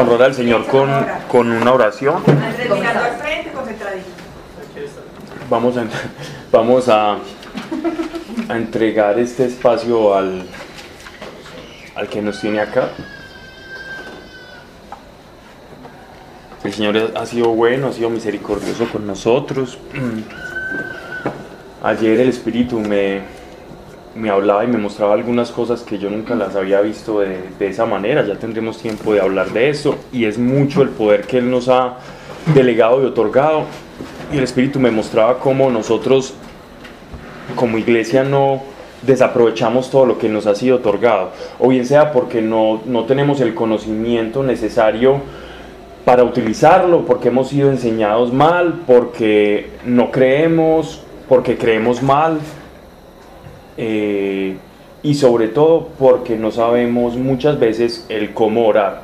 honrar 0.00 0.22
al 0.22 0.34
Señor 0.34 0.66
con, 0.66 0.90
con 1.28 1.50
una 1.50 1.72
oración. 1.72 2.22
Vamos 5.48 5.76
a, 5.76 5.84
vamos 6.52 6.88
a, 6.88 7.16
a 8.48 8.56
entregar 8.56 9.18
este 9.18 9.44
espacio 9.46 10.14
al, 10.14 10.46
al 11.94 12.08
que 12.08 12.22
nos 12.22 12.40
tiene 12.40 12.60
acá. 12.60 12.90
El 16.62 16.72
Señor 16.74 17.12
ha 17.16 17.26
sido 17.26 17.48
bueno, 17.48 17.88
ha 17.88 17.92
sido 17.92 18.10
misericordioso 18.10 18.86
con 18.90 19.06
nosotros. 19.06 19.78
Ayer 21.82 22.20
el 22.20 22.28
Espíritu 22.28 22.78
me, 22.78 23.22
me 24.20 24.30
hablaba 24.30 24.64
y 24.64 24.66
me 24.66 24.76
mostraba 24.76 25.14
algunas 25.14 25.50
cosas 25.50 25.82
que 25.82 25.98
yo 25.98 26.10
nunca 26.10 26.34
las 26.34 26.54
había 26.54 26.80
visto 26.80 27.20
de, 27.20 27.38
de 27.58 27.66
esa 27.68 27.86
manera. 27.86 28.24
Ya 28.26 28.38
tendremos 28.38 28.78
tiempo 28.78 29.14
de 29.14 29.20
hablar 29.20 29.50
de 29.50 29.70
eso. 29.70 29.96
Y 30.12 30.26
es 30.26 30.38
mucho 30.38 30.82
el 30.82 30.90
poder 30.90 31.22
que 31.22 31.38
Él 31.38 31.50
nos 31.50 31.68
ha 31.68 31.96
delegado 32.54 33.02
y 33.02 33.06
otorgado. 33.06 33.64
Y 34.32 34.38
el 34.38 34.44
Espíritu 34.44 34.78
me 34.78 34.90
mostraba 34.90 35.38
cómo 35.38 35.70
nosotros 35.70 36.34
como 37.56 37.78
iglesia 37.78 38.22
no 38.22 38.62
desaprovechamos 39.02 39.90
todo 39.90 40.06
lo 40.06 40.18
que 40.18 40.28
nos 40.28 40.46
ha 40.46 40.54
sido 40.54 40.76
otorgado. 40.76 41.30
O 41.58 41.68
bien 41.68 41.86
sea 41.86 42.12
porque 42.12 42.42
no, 42.42 42.82
no 42.84 43.04
tenemos 43.04 43.40
el 43.40 43.54
conocimiento 43.54 44.42
necesario 44.42 45.20
para 46.04 46.24
utilizarlo, 46.24 47.04
porque 47.06 47.28
hemos 47.28 47.48
sido 47.48 47.70
enseñados 47.70 48.32
mal, 48.32 48.82
porque 48.86 49.70
no 49.84 50.10
creemos, 50.10 51.02
porque 51.28 51.56
creemos 51.56 52.02
mal, 52.02 52.38
eh, 53.82 54.56
y 55.02 55.14
sobre 55.14 55.48
todo 55.48 55.88
porque 55.98 56.36
no 56.36 56.50
sabemos 56.50 57.16
muchas 57.16 57.58
veces 57.58 58.04
el 58.10 58.34
cómo 58.34 58.66
orar. 58.66 59.00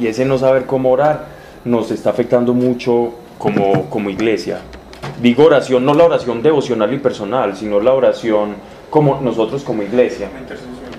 Y 0.00 0.06
ese 0.06 0.24
no 0.24 0.38
saber 0.38 0.64
cómo 0.64 0.90
orar 0.90 1.26
nos 1.66 1.90
está 1.90 2.08
afectando 2.10 2.54
mucho 2.54 3.12
como, 3.38 3.90
como 3.90 4.08
iglesia. 4.08 4.60
Digo 5.20 5.44
oración, 5.44 5.84
no 5.84 5.92
la 5.92 6.04
oración 6.04 6.42
devocional 6.42 6.92
y 6.94 6.98
personal, 6.98 7.54
sino 7.54 7.78
la 7.80 7.92
oración 7.92 8.54
como 8.88 9.20
nosotros 9.20 9.62
como 9.62 9.82
iglesia. 9.82 10.30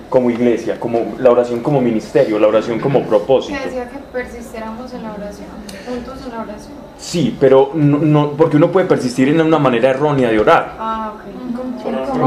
Como 0.09 0.29
iglesia, 0.29 0.79
como 0.79 1.15
la 1.17 1.31
oración 1.31 1.61
como 1.61 1.81
ministerio, 1.81 2.37
la 2.37 2.47
oración 2.47 2.79
como 2.79 3.01
propósito. 3.01 3.57
Que 3.57 3.65
decía 3.65 3.89
que 3.89 3.97
persistiéramos 4.11 4.93
en 4.93 5.01
la 5.01 5.13
oración, 5.13 5.47
juntos 5.87 6.19
en 6.23 6.29
la 6.31 6.41
oración. 6.43 6.73
Sí, 6.99 7.35
pero 7.39 7.71
no, 7.73 7.97
no- 7.97 8.31
porque 8.33 8.57
uno 8.57 8.71
puede 8.71 8.85
persistir 8.85 9.29
en 9.29 9.41
una 9.41 9.57
manera 9.57 9.89
errónea 9.89 10.29
de 10.29 10.39
orar. 10.39 10.75
Ah, 10.77 11.13
ok. 11.15 11.42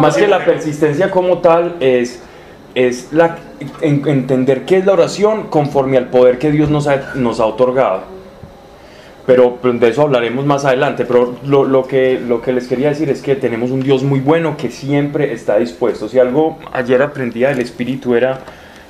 Más 0.01 0.17
que 0.17 0.27
la 0.29 0.45
persistencia 0.45 1.11
como 1.11 1.39
tal 1.39 1.77
es, 1.81 2.23
es 2.75 3.09
la, 3.13 3.37
en- 3.81 4.07
entender 4.07 4.65
qué 4.65 4.79
es 4.79 4.87
la 4.87 4.93
oración 4.93 5.45
conforme 5.45 5.97
al 5.97 6.09
poder 6.09 6.39
que 6.39 6.51
Dios 6.51 6.71
nos 6.71 6.87
ha, 6.87 7.15
nos 7.15 7.41
ha 7.41 7.47
otorgado. 7.47 8.03
Pero 9.27 9.57
pues, 9.57 9.81
de 9.81 9.89
eso 9.89 10.03
hablaremos 10.03 10.45
más 10.47 10.65
adelante. 10.65 11.05
Pero 11.05 11.37
lo, 11.45 11.65
lo 11.65 11.87
que, 11.87 12.21
lo 12.21 12.41
que 12.43 12.53
les 12.53 12.69
quería 12.69 12.91
decir 12.91 13.11
es 13.11 13.23
que 13.23 13.35
tenemos 13.35 13.71
un 13.71 13.81
Dios 13.81 14.03
muy 14.05 14.21
bueno 14.21 14.57
que 14.57 14.71
siempre 14.71 15.33
está 15.33 15.59
dispuesto. 15.59 16.09
Si 16.09 16.19
algo 16.19 16.59
ayer 16.73 17.03
aprendía 17.03 17.49
del 17.49 17.61
Espíritu 17.61 18.15
era 18.15 18.41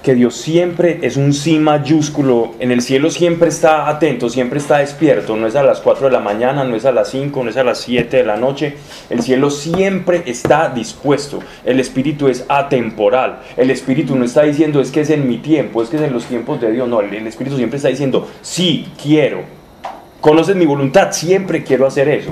que 0.02 0.14
Dios 0.14 0.36
siempre 0.36 1.00
es 1.02 1.16
un 1.16 1.32
sí 1.32 1.58
mayúsculo, 1.58 2.54
en 2.60 2.70
el 2.70 2.80
cielo 2.80 3.10
siempre 3.10 3.48
está 3.48 3.88
atento, 3.88 4.28
siempre 4.28 4.58
está 4.58 4.78
despierto, 4.78 5.36
no 5.36 5.48
es 5.48 5.56
a 5.56 5.64
las 5.64 5.80
4 5.80 6.06
de 6.06 6.12
la 6.12 6.20
mañana, 6.20 6.62
no 6.62 6.76
es 6.76 6.84
a 6.84 6.92
las 6.92 7.10
5, 7.10 7.42
no 7.42 7.50
es 7.50 7.56
a 7.56 7.64
las 7.64 7.78
7 7.78 8.18
de 8.18 8.22
la 8.22 8.36
noche, 8.36 8.76
el 9.10 9.20
cielo 9.22 9.50
siempre 9.50 10.22
está 10.26 10.68
dispuesto, 10.68 11.40
el 11.64 11.80
Espíritu 11.80 12.28
es 12.28 12.44
atemporal, 12.48 13.40
el 13.56 13.70
Espíritu 13.70 14.14
no 14.14 14.24
está 14.24 14.42
diciendo 14.42 14.80
es 14.80 14.92
que 14.92 15.00
es 15.00 15.10
en 15.10 15.28
mi 15.28 15.38
tiempo, 15.38 15.82
es 15.82 15.88
que 15.88 15.96
es 15.96 16.02
en 16.02 16.12
los 16.12 16.26
tiempos 16.26 16.60
de 16.60 16.70
Dios, 16.70 16.88
no, 16.88 17.00
el, 17.00 17.26
Espíritu 17.26 17.56
siempre 17.56 17.78
está 17.78 17.88
diciendo 17.88 18.28
sí, 18.42 18.86
quiero, 19.02 19.40
conoces 20.20 20.54
mi 20.54 20.66
voluntad, 20.66 21.10
siempre 21.10 21.64
quiero 21.64 21.84
hacer 21.84 22.08
eso, 22.08 22.30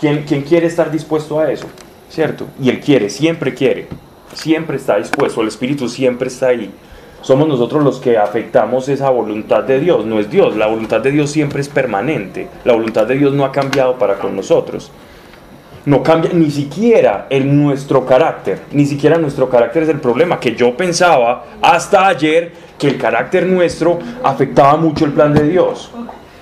¿quién, 0.00 0.24
quién 0.26 0.42
quiere 0.42 0.66
estar 0.66 0.90
dispuesto 0.90 1.38
a 1.38 1.52
eso? 1.52 1.66
¿Cierto? 2.10 2.48
Y 2.60 2.68
Él 2.68 2.80
quiere, 2.80 3.08
siempre 3.08 3.54
quiere, 3.54 3.86
siempre 4.34 4.76
está 4.76 4.96
dispuesto, 4.98 5.40
el 5.40 5.48
Espíritu 5.48 5.88
siempre 5.88 6.26
está 6.26 6.48
ahí 6.48 6.70
somos 7.22 7.48
nosotros 7.48 7.82
los 7.84 8.00
que 8.00 8.18
afectamos 8.18 8.88
esa 8.88 9.08
voluntad 9.08 9.62
de 9.62 9.78
Dios, 9.78 10.04
no 10.04 10.18
es 10.18 10.28
Dios, 10.28 10.56
la 10.56 10.66
voluntad 10.66 11.00
de 11.00 11.12
Dios 11.12 11.30
siempre 11.30 11.60
es 11.60 11.68
permanente, 11.68 12.48
la 12.64 12.74
voluntad 12.74 13.06
de 13.06 13.14
Dios 13.14 13.32
no 13.32 13.44
ha 13.44 13.52
cambiado 13.52 13.96
para 13.96 14.16
con 14.16 14.36
nosotros. 14.36 14.90
No 15.84 16.02
cambia 16.02 16.30
ni 16.32 16.50
siquiera 16.50 17.26
el 17.30 17.56
nuestro 17.56 18.04
carácter, 18.04 18.60
ni 18.72 18.86
siquiera 18.86 19.18
nuestro 19.18 19.48
carácter 19.48 19.84
es 19.84 19.88
el 19.88 20.00
problema, 20.00 20.38
que 20.38 20.54
yo 20.54 20.76
pensaba 20.76 21.44
hasta 21.60 22.06
ayer 22.06 22.52
que 22.78 22.88
el 22.88 22.98
carácter 22.98 23.46
nuestro 23.46 23.98
afectaba 24.22 24.76
mucho 24.76 25.04
el 25.04 25.12
plan 25.12 25.32
de 25.32 25.48
Dios, 25.48 25.90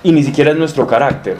y 0.02 0.12
ni 0.12 0.22
siquiera 0.22 0.50
es 0.50 0.56
nuestro 0.56 0.86
carácter. 0.86 1.36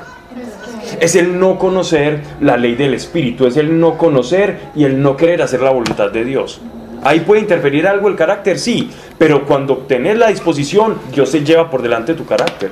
Es 0.99 1.15
el 1.15 1.39
no 1.39 1.59
conocer 1.59 2.21
la 2.41 2.57
ley 2.57 2.75
del 2.75 2.95
Espíritu, 2.95 3.47
es 3.47 3.57
el 3.57 3.79
no 3.79 3.97
conocer 3.97 4.59
y 4.75 4.85
el 4.85 5.01
no 5.01 5.17
querer 5.17 5.41
hacer 5.41 5.63
la 5.63 5.71
voluntad 5.71 6.11
de 6.11 6.25
Dios. 6.25 6.61
Ahí 7.03 7.21
puede 7.21 7.41
interferir 7.41 7.87
algo 7.87 8.09
el 8.09 8.17
carácter, 8.17 8.59
sí, 8.59 8.91
pero 9.21 9.45
cuando 9.45 9.77
tenés 9.77 10.17
la 10.17 10.29
disposición, 10.29 10.99
Dios 11.13 11.29
se 11.29 11.45
lleva 11.45 11.69
por 11.69 11.83
delante 11.83 12.15
tu 12.15 12.25
carácter 12.25 12.71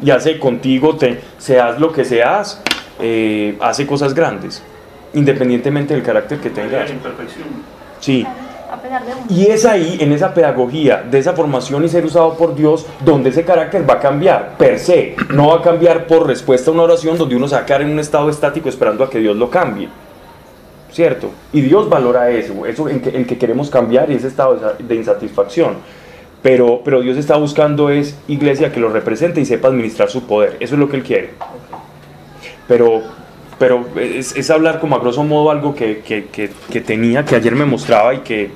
y 0.00 0.12
hace 0.12 0.38
contigo, 0.38 0.94
te, 0.94 1.20
seas 1.38 1.80
lo 1.80 1.92
que 1.92 2.04
seas, 2.04 2.62
eh, 3.00 3.58
hace 3.60 3.84
cosas 3.84 4.14
grandes, 4.14 4.62
independientemente 5.12 5.92
del 5.92 6.04
carácter 6.04 6.38
que 6.38 6.50
tengas. 6.50 6.88
Sí. 7.98 8.24
Y 9.28 9.46
es 9.46 9.66
ahí, 9.66 9.96
en 9.98 10.12
esa 10.12 10.32
pedagogía, 10.32 11.02
de 11.02 11.18
esa 11.18 11.32
formación 11.32 11.84
y 11.84 11.88
ser 11.88 12.06
usado 12.06 12.36
por 12.36 12.54
Dios, 12.54 12.86
donde 13.04 13.30
ese 13.30 13.44
carácter 13.44 13.88
va 13.88 13.94
a 13.94 13.98
cambiar, 13.98 14.56
per 14.56 14.78
se. 14.78 15.16
No 15.30 15.48
va 15.48 15.56
a 15.56 15.62
cambiar 15.62 16.06
por 16.06 16.28
respuesta 16.28 16.70
a 16.70 16.74
una 16.74 16.84
oración 16.84 17.18
donde 17.18 17.34
uno 17.34 17.48
se 17.48 17.56
va 17.56 17.62
a 17.62 17.66
quedar 17.66 17.82
en 17.82 17.90
un 17.90 17.98
estado 17.98 18.30
estático 18.30 18.68
esperando 18.68 19.02
a 19.02 19.10
que 19.10 19.18
Dios 19.18 19.36
lo 19.36 19.50
cambie. 19.50 19.88
¿Cierto? 20.92 21.30
Y 21.54 21.62
Dios 21.62 21.88
valora 21.88 22.30
eso, 22.30 22.66
eso 22.66 22.88
en 22.88 23.00
que, 23.00 23.38
queremos 23.38 23.70
cambiar 23.70 24.10
y 24.10 24.14
ese 24.14 24.28
estado 24.28 24.56
de- 24.78 24.84
insatisfacción. 24.94 25.76
Pero, 26.42 26.82
pero 26.84 27.00
Dios 27.00 27.16
está 27.16 27.36
buscando 27.36 27.88
es 27.88 28.16
iglesia 28.28 28.72
que 28.72 28.80
lo 28.80 28.90
represente 28.90 29.40
y 29.40 29.46
sepa 29.46 29.68
administrar 29.68 30.10
su 30.10 30.26
poder. 30.26 30.56
Eso 30.60 30.74
es 30.74 30.80
lo 30.80 30.88
que 30.90 30.96
Él 30.96 31.02
quiere. 31.02 31.30
Pero, 32.68 33.02
pero 33.58 33.86
es, 33.96 34.36
hablar 34.50 34.80
como 34.80 34.96
a 34.96 34.98
grosso 34.98 35.24
modo 35.24 35.50
algo 35.50 35.74
que, 35.74 36.00
que- 36.00 36.26
que- 36.26 36.50
tenía, 36.80 37.24
que 37.24 37.36
ayer 37.36 37.54
me 37.54 37.64
mostraba 37.64 38.12
y 38.12 38.18
que, 38.18 38.50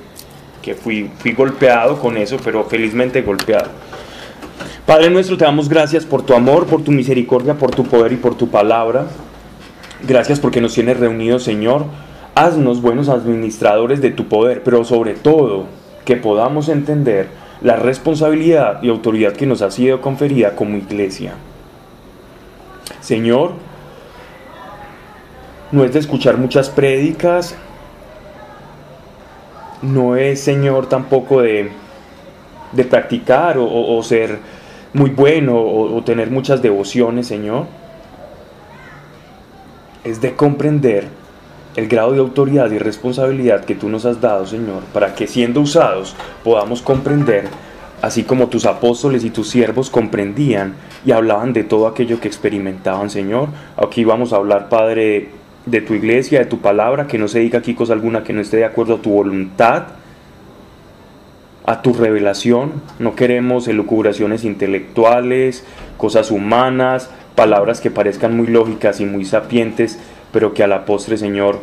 que 0.61 0.75
fui, 0.75 1.09
fui 1.17 1.31
golpeado 1.31 1.97
con 1.99 2.17
eso, 2.17 2.37
pero 2.43 2.65
felizmente 2.65 3.21
golpeado. 3.23 3.69
Padre 4.85 5.09
nuestro, 5.09 5.37
te 5.37 5.45
damos 5.45 5.67
gracias 5.69 6.05
por 6.05 6.21
tu 6.23 6.33
amor, 6.33 6.65
por 6.67 6.83
tu 6.83 6.91
misericordia, 6.91 7.55
por 7.55 7.71
tu 7.71 7.83
poder 7.83 8.11
y 8.13 8.17
por 8.17 8.35
tu 8.35 8.47
palabra. 8.49 9.07
Gracias 10.07 10.39
porque 10.39 10.61
nos 10.61 10.73
tienes 10.73 10.99
reunidos, 10.99 11.43
Señor. 11.43 11.85
Haznos 12.39 12.83
buenos 12.83 13.09
administradores 13.09 13.99
de 13.99 14.11
tu 14.11 14.27
poder, 14.27 14.61
pero 14.61 14.83
sobre 14.83 15.15
todo 15.15 15.65
que 16.05 16.17
podamos 16.17 16.69
entender 16.69 17.29
la 17.61 17.77
responsabilidad 17.77 18.83
y 18.83 18.89
autoridad 18.89 19.33
que 19.33 19.47
nos 19.47 19.63
ha 19.63 19.71
sido 19.71 20.01
conferida 20.01 20.55
como 20.55 20.77
iglesia. 20.77 21.33
Señor, 22.99 23.53
no 25.71 25.83
es 25.83 25.93
de 25.93 25.97
escuchar 25.97 26.37
muchas 26.37 26.69
prédicas, 26.69 27.55
no 29.81 30.15
es, 30.15 30.39
Señor, 30.39 30.87
tampoco 30.89 31.41
de, 31.41 31.71
de 32.71 32.83
practicar 32.83 33.57
o, 33.59 34.03
ser 34.03 34.37
muy 34.93 35.09
bueno 35.09 35.59
o 35.59 36.03
tener 36.03 36.29
muchas 36.29 36.61
devociones, 36.61 37.25
Señor. 37.25 37.65
Es 40.03 40.21
de 40.21 40.35
comprender 40.35 41.16
el 41.77 41.87
grado 41.87 42.11
de 42.11 42.19
autoridad 42.19 42.71
y 42.71 42.79
responsabilidad 42.79 43.63
que 43.63 43.75
tú 43.75 43.87
nos 43.87 44.03
has 44.05 44.19
dado, 44.19 44.47
Señor, 44.47 44.81
para 44.93 45.13
que 45.13 45.27
siendo 45.27 45.61
usados 45.61 46.15
podamos 46.43 46.81
comprender, 46.81 47.45
así 48.01 48.23
como 48.23 48.47
tus 48.47 48.65
apóstoles 48.65 49.23
y 49.23 49.29
tus 49.29 49.49
siervos 49.49 49.91
comprendían 49.91 50.73
y 51.05 51.11
hablaban 51.11 51.53
de 51.53 51.63
todo 51.63 51.85
aquello 51.85 52.19
que 52.19 52.27
experimentaban, 52.27 53.11
Señor. 53.11 53.49
Aquí 53.77 54.03
vamos 54.03 54.33
a 54.33 54.37
hablar, 54.37 54.69
Padre, 54.69 55.29
de 55.67 55.81
tu 55.81 55.93
iglesia, 55.93 56.39
de 56.39 56.45
tu 56.45 56.61
palabra, 56.61 57.05
que 57.05 57.19
no 57.19 57.27
se 57.27 57.39
diga 57.39 57.59
aquí 57.59 57.75
cosa 57.75 57.93
alguna 57.93 58.23
que 58.23 58.33
no 58.33 58.41
esté 58.41 58.57
de 58.57 58.65
acuerdo 58.65 58.95
a 58.95 59.01
tu 59.01 59.11
voluntad, 59.11 59.83
a 61.63 61.83
tu 61.83 61.93
revelación. 61.93 62.73
No 62.97 63.15
queremos 63.15 63.67
elucubraciones 63.67 64.45
intelectuales, 64.45 65.63
cosas 65.97 66.31
humanas, 66.31 67.11
palabras 67.35 67.81
que 67.81 67.91
parezcan 67.91 68.35
muy 68.35 68.47
lógicas 68.47 68.99
y 68.99 69.05
muy 69.05 69.25
sapientes, 69.25 69.99
pero 70.31 70.53
que 70.53 70.63
a 70.63 70.67
la 70.67 70.85
postre, 70.85 71.17
Señor, 71.17 71.59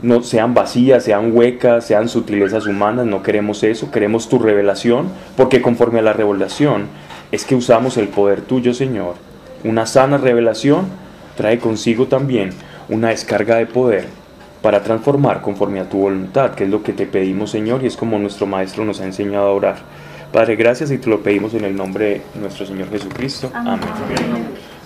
no 0.00 0.22
sean 0.22 0.54
vacías, 0.54 1.04
sean 1.04 1.36
huecas, 1.36 1.86
sean 1.86 2.08
sutilezas 2.08 2.66
humanas. 2.66 3.06
No 3.06 3.22
queremos 3.22 3.62
eso, 3.62 3.90
queremos 3.90 4.28
tu 4.28 4.38
revelación, 4.38 5.08
porque 5.36 5.60
conforme 5.60 5.98
a 5.98 6.02
la 6.02 6.12
revelación 6.12 6.86
es 7.32 7.44
que 7.44 7.54
usamos 7.54 7.96
el 7.96 8.08
poder 8.08 8.42
tuyo, 8.42 8.72
Señor. 8.74 9.14
Una 9.64 9.86
sana 9.86 10.18
revelación 10.18 10.86
trae 11.36 11.58
consigo 11.58 12.06
también 12.06 12.50
una 12.88 13.08
descarga 13.08 13.56
de 13.56 13.66
poder 13.66 14.06
para 14.62 14.82
transformar 14.82 15.42
conforme 15.42 15.80
a 15.80 15.88
tu 15.88 15.98
voluntad, 15.98 16.54
que 16.54 16.64
es 16.64 16.70
lo 16.70 16.82
que 16.82 16.92
te 16.92 17.06
pedimos, 17.06 17.50
Señor, 17.50 17.82
y 17.82 17.86
es 17.86 17.96
como 17.96 18.18
nuestro 18.18 18.46
Maestro 18.46 18.84
nos 18.84 19.00
ha 19.00 19.04
enseñado 19.04 19.46
a 19.46 19.52
orar. 19.52 19.76
Padre, 20.32 20.56
gracias 20.56 20.90
y 20.90 20.98
te 20.98 21.08
lo 21.08 21.22
pedimos 21.22 21.54
en 21.54 21.64
el 21.64 21.76
nombre 21.76 22.22
de 22.34 22.40
nuestro 22.40 22.66
Señor 22.66 22.90
Jesucristo. 22.90 23.50
Amén. 23.54 23.80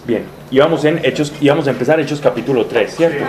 Bien, 0.04 0.24
íbamos, 0.50 0.84
en 0.84 1.04
Hechos, 1.04 1.32
íbamos 1.40 1.68
a 1.68 1.70
empezar 1.70 2.00
Hechos 2.00 2.20
capítulo 2.20 2.66
3, 2.66 2.96
¿cierto? 2.96 3.24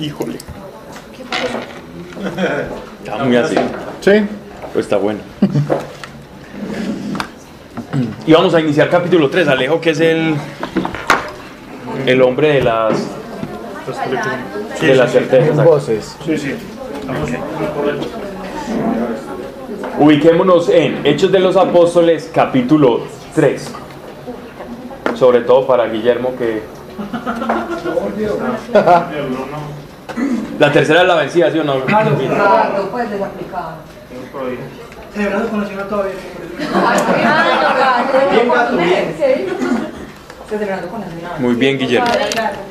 Híjole. 0.00 0.38
Está 3.04 3.24
muy 3.24 3.36
así. 3.36 3.54
Sí. 4.00 4.12
Pues 4.72 4.86
está 4.86 4.96
bueno. 4.96 5.20
Y 8.26 8.32
vamos 8.32 8.54
a 8.54 8.60
iniciar 8.60 8.88
capítulo 8.88 9.28
3. 9.28 9.48
Alejo, 9.48 9.80
que 9.80 9.90
es 9.90 10.00
el, 10.00 10.34
el 12.06 12.22
hombre 12.22 12.54
de 12.54 12.62
las, 12.62 12.98
de 14.80 14.94
las 14.94 15.12
certezas. 15.12 15.64
Voces. 15.64 16.16
Sí, 16.24 16.38
sí. 16.38 16.54
Correcto. 17.74 18.27
Ubiquémonos 19.98 20.68
en 20.68 21.04
Hechos 21.04 21.32
de 21.32 21.40
los 21.40 21.56
Apóstoles, 21.56 22.30
capítulo 22.32 23.00
3. 23.34 23.74
Sobre 25.14 25.40
todo 25.40 25.66
para 25.66 25.86
Guillermo, 25.86 26.34
que 26.36 26.62
la 30.58 30.72
tercera 30.72 31.02
es 31.02 31.08
la 31.08 31.14
vencida, 31.16 31.50
¿sí 31.50 31.58
o 31.58 31.64
no? 31.64 31.74
Pues 32.90 33.10
desaplicado. 33.10 33.72
Celebrando 35.12 35.48
con 35.48 35.60
la 35.60 35.66
señora 35.66 35.88
todavía. 35.88 36.14
Muy 41.40 41.54
bien, 41.56 41.78
Guillermo. 41.78 42.06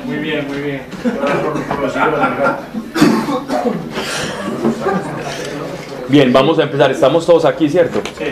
Muy 0.06 0.18
bien, 0.18 0.48
muy 0.48 0.58
bien. 0.62 0.82
Por, 1.04 1.64
por 1.64 1.80
los 1.80 1.94
siglos 1.94 2.12
del 2.20 2.36
gato. 2.38 2.64
Bien, 6.10 6.32
vamos 6.32 6.58
a 6.60 6.64
empezar. 6.64 6.90
Estamos 6.92 7.26
todos 7.26 7.46
aquí, 7.46 7.70
¿cierto? 7.70 8.02
Sí. 8.18 8.26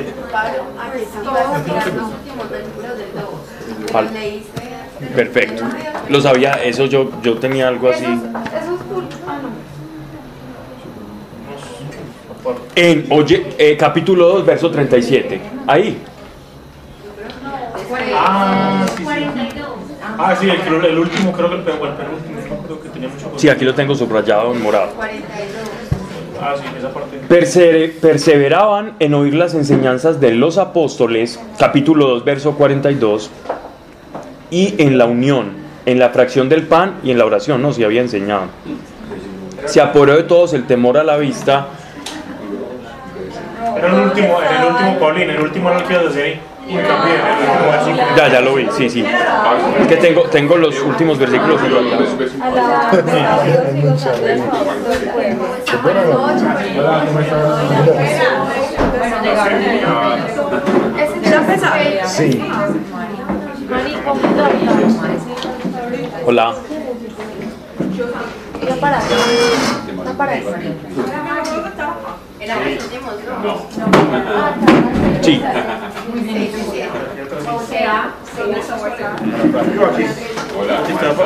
Al- 3.94 4.10
Perfecto. 5.16 5.64
Lo 6.10 6.22
sabía, 6.22 6.54
eso 6.64 6.86
yo, 6.86 7.12
yo 7.22 7.38
tenía 7.38 7.68
algo 7.68 7.90
así. 7.90 8.04
Eso 8.06 8.16
es 8.16 8.82
full. 8.90 9.04
Ah, 9.28 9.40
no. 9.42 9.50
En 12.76 13.08
oye, 13.10 13.56
eh, 13.58 13.76
capítulo 13.78 14.28
2, 14.30 14.46
verso 14.46 14.70
37. 14.72 15.42
Ahí. 15.68 15.98
Ah, 18.14 18.86
sí, 18.96 19.04
sí. 19.06 19.10
Ah, 20.18 20.36
sí, 20.40 20.50
el, 20.50 20.60
creo- 20.62 20.82
el 20.84 20.98
último, 21.00 21.32
creo 21.34 21.50
que 21.50 21.56
el, 21.56 21.60
el 21.62 21.66
penúltimo, 21.66 22.64
creo 22.66 22.82
que 22.82 22.90
tenía 22.90 23.10
mucho 23.10 23.32
Sí, 23.38 23.50
aquí 23.50 23.66
lo 23.66 23.74
tengo 23.76 23.96
subrayado 23.96 24.54
en 24.54 24.62
morado. 24.62 24.92
Ah, 26.42 26.54
sí, 26.58 26.64
esa 26.78 26.90
parte. 26.94 27.20
Persere- 27.30 27.90
perseveraban 28.00 28.94
en 29.00 29.14
oír 29.14 29.34
las 29.36 29.54
enseñanzas 29.54 30.20
de 30.20 30.32
los 30.32 30.58
apóstoles, 30.58 31.40
capítulo 31.58 32.08
2, 32.08 32.26
verso 32.26 32.54
42, 32.56 33.32
y 34.52 34.76
en 34.82 34.98
la 34.98 35.06
unión, 35.06 35.54
en 35.86 36.00
la 36.00 36.10
fracción 36.10 36.50
del 36.50 36.64
pan 36.68 36.96
y 37.04 37.12
en 37.12 37.18
la 37.18 37.26
oración, 37.26 37.62
no 37.62 37.72
se 37.74 37.86
había 37.86 38.02
enseñado. 38.02 38.44
Se 39.66 39.82
apoderó 39.82 40.16
de 40.18 40.24
todos 40.24 40.54
el 40.54 40.66
temor 40.68 40.98
a 40.98 41.04
la 41.04 41.18
vista. 41.18 41.68
Era 43.78 43.88
el 43.88 43.94
último, 44.02 44.38
en 44.42 44.62
el 44.62 44.72
último, 44.72 45.00
Paulín, 45.00 45.30
el 45.30 45.42
último 45.42 45.70
no 45.70 45.80
lo 45.80 45.86
quieras 45.86 46.14
decir 46.14 46.24
hincapié, 46.26 46.55
Ya, 48.18 48.28
ya 48.28 48.42
lo 48.42 48.56
vi, 48.56 48.68
sí, 48.76 48.90
sí. 48.90 49.06
Es 49.80 49.88
que 49.88 49.98
tengo, 49.98 50.24
tengo 50.24 50.58
los 50.58 50.82
últimos 50.82 51.20
versículos 51.20 51.62
subrayados. 51.62 52.10
Alabado 52.42 52.96
sea 53.04 53.64
Dios 53.72 53.76
y 53.76 53.82
gozando 53.82 54.20
del 54.22 54.42
favor 54.42 54.76
del 54.88 55.10
pueblo. 55.10 55.46
Sí. 62.06 62.42
Marico, 72.48 72.84
muy 73.02 73.24
dormido. 73.24 73.42
Hola. 73.42 73.66
Ya 73.76 73.86
para. 73.86 74.06
Ya 74.06 74.16
para 74.16 74.96
eso. 74.96 75.22
Sí. 75.22 75.42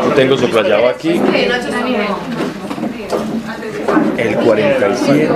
Lo 0.07 0.13
tengo 0.15 0.37
subrayado 0.37 0.87
aquí. 0.89 1.21
El 4.17 4.35
47. 4.35 5.29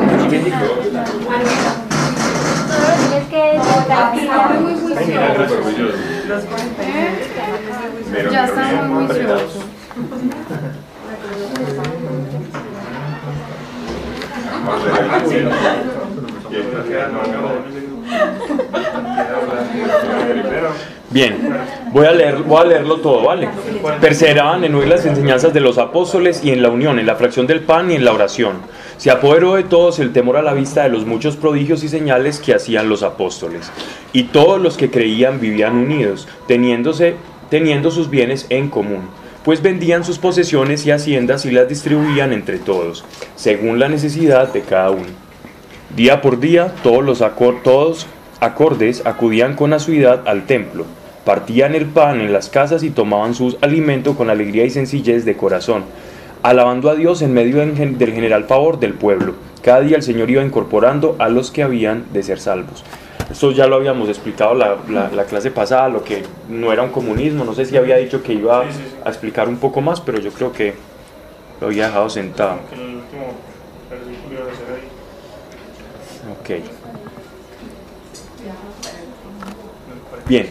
Es 3.16 3.26
que 3.30 3.56
está 3.56 4.14
muy 4.60 4.74
Ya 8.32 8.46
está 8.46 8.64
muy 8.84 9.06
juicioso. 9.08 9.60
Bien, 21.10 21.38
voy 21.92 22.08
a, 22.08 22.12
leer, 22.12 22.38
voy 22.38 22.62
a 22.62 22.66
leerlo 22.66 22.98
todo, 22.98 23.24
¿vale? 23.24 23.48
Perseveraban 24.02 24.64
en 24.64 24.74
oír 24.74 24.88
las 24.88 25.06
enseñanzas 25.06 25.54
de 25.54 25.60
los 25.60 25.78
apóstoles 25.78 26.44
y 26.44 26.50
en 26.50 26.64
la 26.64 26.70
unión, 26.70 26.98
en 26.98 27.06
la 27.06 27.16
fracción 27.16 27.46
del 27.46 27.60
pan 27.60 27.92
y 27.92 27.96
en 27.96 28.04
la 28.04 28.14
oración. 28.14 28.54
Se 28.98 29.12
apoderó 29.12 29.54
de 29.54 29.64
todos 29.64 30.00
el 30.00 30.12
temor 30.12 30.38
a 30.38 30.42
la 30.42 30.54
vista 30.54 30.84
de 30.84 30.90
los 30.90 31.06
muchos 31.06 31.36
prodigios 31.36 31.84
y 31.84 31.90
señales 31.90 32.40
que 32.40 32.56
hacían 32.56 32.90
los 32.90 33.04
apóstoles. 33.04 33.72
Y 34.12 34.24
todos 34.24 34.60
los 34.60 34.76
que 34.76 34.90
creían 34.90 35.40
vivían 35.40 35.76
unidos, 35.76 36.28
teniéndose, 36.48 37.16
teniendo 37.52 37.92
sus 37.92 38.10
bienes 38.10 38.48
en 38.50 38.70
común. 38.70 39.08
Pues 39.44 39.62
vendían 39.62 40.06
sus 40.06 40.20
posesiones 40.20 40.86
y 40.86 40.92
haciendas 40.92 41.46
y 41.46 41.52
las 41.52 41.68
distribuían 41.68 42.32
entre 42.32 42.60
todos, 42.60 43.04
según 43.36 43.78
la 43.78 43.90
necesidad 43.90 44.54
de 44.54 44.62
cada 44.62 44.92
uno. 44.92 45.08
Día 45.96 46.22
por 46.22 46.40
día, 46.40 46.74
todos 46.82 47.04
los 47.04 47.22
acor- 47.22 47.62
todos 47.62 48.08
acordes 48.40 49.06
acudían 49.06 49.56
con 49.56 49.74
asiduidad 49.74 50.22
al 50.28 50.46
templo, 50.46 50.86
partían 51.26 51.76
el 51.76 51.86
pan 51.88 52.22
en 52.22 52.32
las 52.32 52.48
casas 52.50 52.84
y 52.84 52.90
tomaban 52.90 53.36
su 53.36 53.58
alimento 53.62 54.16
con 54.16 54.30
alegría 54.30 54.64
y 54.66 54.70
sencillez 54.70 55.26
de 55.26 55.36
corazón, 55.36 55.84
alabando 56.42 56.90
a 56.90 56.96
Dios 56.96 57.22
en 57.22 57.34
medio 57.34 57.58
del 57.58 58.14
general 58.14 58.46
favor 58.46 58.80
del 58.80 58.94
pueblo. 58.94 59.36
Cada 59.62 59.82
día 59.82 59.98
el 59.98 60.04
Señor 60.04 60.30
iba 60.30 60.44
incorporando 60.44 61.16
a 61.20 61.30
los 61.30 61.52
que 61.52 61.64
habían 61.64 62.06
de 62.14 62.24
ser 62.24 62.40
salvos. 62.40 62.84
Esto 63.32 63.52
ya 63.52 63.68
lo 63.68 63.76
habíamos 63.78 64.10
explicado 64.10 64.54
la, 64.54 64.78
la- 64.90 65.10
la 65.10 65.26
clase 65.26 65.50
pasada, 65.52 65.90
lo 65.90 66.04
que 66.04 66.24
no 66.50 66.72
era 66.72 66.84
un 66.84 66.90
comunismo. 66.92 67.44
No 67.44 67.54
sé 67.54 67.66
si 67.66 67.76
había 67.78 67.98
dicho 67.98 68.22
que 68.22 68.34
iba 68.34 68.62
a 69.06 69.10
explicar 69.10 69.48
un 69.50 69.58
poco 69.58 69.82
más, 69.82 70.02
pero 70.02 70.20
yo 70.20 70.32
creo 70.32 70.52
que 70.52 70.74
lo 71.60 71.68
había 71.68 71.88
dejado 71.88 72.10
sentado. 72.10 72.60
Ok. 76.40 76.50
Bien, 80.28 80.50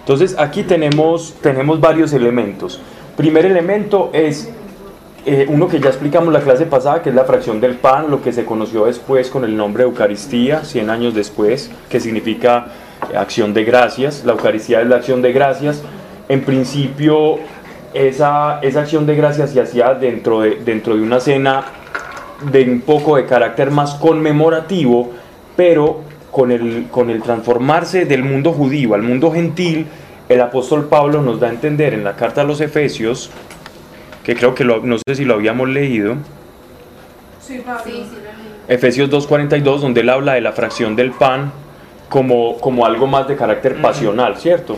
entonces 0.00 0.36
aquí 0.38 0.62
tenemos, 0.64 1.34
tenemos 1.42 1.80
varios 1.80 2.12
elementos. 2.12 2.80
Primer 3.16 3.44
elemento 3.46 4.10
es 4.12 4.50
eh, 5.24 5.46
uno 5.48 5.68
que 5.68 5.78
ya 5.78 5.88
explicamos 5.88 6.32
la 6.32 6.40
clase 6.40 6.66
pasada, 6.66 7.00
que 7.00 7.10
es 7.10 7.14
la 7.14 7.24
fracción 7.24 7.60
del 7.60 7.76
pan, 7.76 8.10
lo 8.10 8.20
que 8.20 8.32
se 8.32 8.44
conoció 8.44 8.86
después 8.86 9.30
con 9.30 9.44
el 9.44 9.56
nombre 9.56 9.84
de 9.84 9.90
Eucaristía, 9.90 10.64
100 10.64 10.90
años 10.90 11.14
después, 11.14 11.70
que 11.88 12.00
significa 12.00 12.66
eh, 13.12 13.16
acción 13.16 13.54
de 13.54 13.64
gracias. 13.64 14.24
La 14.24 14.32
Eucaristía 14.32 14.80
es 14.80 14.88
la 14.88 14.96
acción 14.96 15.22
de 15.22 15.32
gracias. 15.32 15.82
En 16.28 16.42
principio, 16.42 17.38
esa, 17.94 18.58
esa 18.62 18.80
acción 18.80 19.06
de 19.06 19.14
gracias 19.14 19.50
se 19.50 19.60
hacía 19.60 19.94
dentro 19.94 20.40
de, 20.40 20.56
dentro 20.56 20.96
de 20.96 21.02
una 21.02 21.20
cena 21.20 21.66
de 22.50 22.64
un 22.64 22.80
poco 22.80 23.16
de 23.16 23.26
carácter 23.26 23.70
más 23.70 23.94
conmemorativo, 23.94 25.10
pero 25.54 26.00
con 26.32 26.50
el, 26.50 26.88
con 26.90 27.10
el 27.10 27.22
transformarse 27.22 28.06
del 28.06 28.24
mundo 28.24 28.52
judío 28.52 28.94
al 28.94 29.02
mundo 29.02 29.30
gentil, 29.30 29.86
el 30.28 30.40
apóstol 30.40 30.88
Pablo 30.88 31.22
nos 31.22 31.38
da 31.38 31.48
a 31.48 31.50
entender 31.50 31.94
en 31.94 32.02
la 32.02 32.16
carta 32.16 32.40
a 32.40 32.44
los 32.44 32.60
Efesios, 32.60 33.30
que 34.24 34.34
creo 34.36 34.54
que 34.54 34.64
lo- 34.64 34.80
no 34.80 34.96
sé 34.98 35.14
si 35.14 35.24
lo 35.24 35.34
habíamos 35.34 35.68
leído, 35.68 36.16
Efesios 38.68 39.10
2.42, 39.10 39.80
donde 39.80 40.00
él 40.02 40.08
habla 40.08 40.34
de 40.34 40.40
la 40.40 40.52
fracción 40.52 40.94
del 40.96 41.10
pan 41.10 41.52
como, 42.08 42.58
como 42.58 42.86
algo 42.86 43.06
más 43.06 43.26
de 43.26 43.36
carácter 43.36 43.80
pasional, 43.82 44.36
¿cierto? 44.36 44.76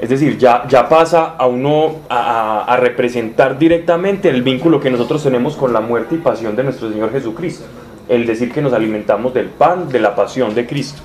Es 0.00 0.08
decir, 0.08 0.36
ya, 0.38 0.66
ya 0.68 0.88
pasa 0.88 1.34
a 1.38 1.46
uno 1.46 1.96
a, 2.08 2.16
a- 2.18 2.64
a 2.64 2.76
representar 2.76 3.58
directamente 3.58 4.28
el 4.28 4.42
vínculo 4.42 4.80
que 4.80 4.90
nosotros 4.90 5.22
tenemos 5.22 5.56
con 5.56 5.72
la 5.72 5.80
muerte 5.80 6.14
y 6.14 6.18
pasión 6.18 6.54
de 6.56 6.64
nuestro 6.64 6.90
Señor 6.90 7.10
Jesucristo. 7.12 7.64
El 8.08 8.26
decir 8.26 8.52
que 8.52 8.60
nos 8.62 8.72
alimentamos 8.72 9.32
del 9.32 9.46
pan, 9.46 9.88
de 9.88 10.00
la 10.00 10.14
pasión 10.14 10.54
de 10.54 10.66
Cristo. 10.66 11.00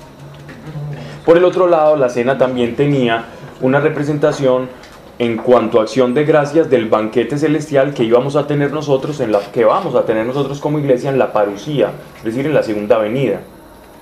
Por 1.24 1.36
el 1.36 1.44
otro 1.44 1.66
lado, 1.68 1.96
la 1.96 2.08
cena 2.08 2.36
también 2.38 2.74
tenía 2.74 3.24
una 3.60 3.80
representación 3.80 4.68
en 5.18 5.36
cuanto 5.36 5.80
a 5.80 5.82
acción 5.82 6.14
de 6.14 6.24
gracias 6.24 6.70
del 6.70 6.88
banquete 6.88 7.38
celestial 7.38 7.92
que 7.92 8.04
íbamos 8.04 8.36
a 8.36 8.46
tener 8.46 8.72
nosotros, 8.72 9.18
en 9.20 9.32
la, 9.32 9.40
que 9.40 9.64
vamos 9.64 9.94
a 9.94 10.04
tener 10.04 10.24
nosotros 10.24 10.60
como 10.60 10.78
iglesia 10.78 11.10
en 11.10 11.18
la 11.18 11.32
parucía, 11.32 11.90
es 12.18 12.24
decir, 12.24 12.46
en 12.46 12.54
la 12.54 12.62
segunda 12.62 12.98
venida. 12.98 13.40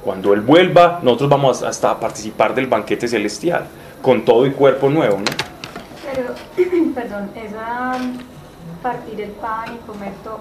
Cuando 0.04 0.34
Él 0.34 0.42
vuelva, 0.42 1.00
nosotros 1.02 1.30
vamos 1.30 1.62
hasta 1.62 1.90
a 1.90 1.98
participar 1.98 2.54
del 2.54 2.66
banquete 2.66 3.08
celestial, 3.08 3.64
con 4.02 4.24
todo 4.24 4.46
y 4.46 4.50
cuerpo 4.50 4.90
nuevo. 4.90 5.18
¿no? 5.18 5.24
Pero, 6.12 6.34
perdón, 6.94 7.30
esa 7.34 7.98
partir 8.82 9.20
el 9.20 9.30
pan 9.30 9.74
y 9.74 9.86
comer 9.86 10.12
todo. 10.22 10.40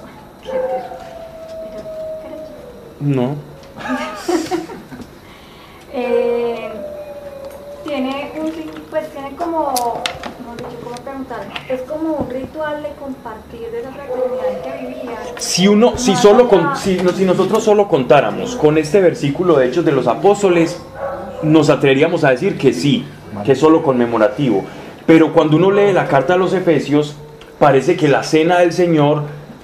No. 3.00 3.36
eh, 5.94 6.72
tiene 7.86 8.32
un 8.38 8.52
pues 8.90 9.10
tiene 9.12 9.36
como 9.36 9.72
no 9.72 10.56
cómo 10.84 10.96
preguntar 10.96 11.48
es 11.70 11.82
como 11.82 12.14
un 12.14 12.30
ritual 12.30 12.84
de 12.84 12.90
compartir 13.00 13.72
de 13.72 13.80
esa 13.80 13.92
fraternidad 13.92 14.62
que 14.64 14.88
vivía. 14.88 15.18
Si 15.38 15.68
uno 15.68 15.98
si 15.98 16.16
solo 16.16 16.48
con, 16.48 16.76
si, 16.76 17.00
si 17.00 17.26
nosotros 17.26 17.64
solo 17.64 17.88
contáramos 17.88 18.56
con 18.56 18.78
este 18.78 19.02
versículo 19.02 19.58
de 19.58 19.68
hechos 19.68 19.86
de 19.86 19.92
los 19.92 20.08
apóstoles 20.08 20.82
nos 21.44 21.70
atreveríamos 21.70 22.24
a 22.24 22.32
decir 22.32 22.58
que 22.58 22.74
sí 22.74 23.06
que 23.44 23.52
es 23.52 23.60
solo 23.60 23.84
conmemorativo. 23.84 24.64
Pero 25.06 25.34
cuando 25.34 25.58
uno 25.58 25.72
lee 25.72 25.94
la 25.94 26.08
carta 26.08 26.34
a 26.34 26.38
los 26.38 26.54
efesios 26.54 27.16
parece 27.60 27.96
que 27.96 28.08
la 28.08 28.24
cena 28.24 28.60
del 28.60 28.74
señor 28.74 29.24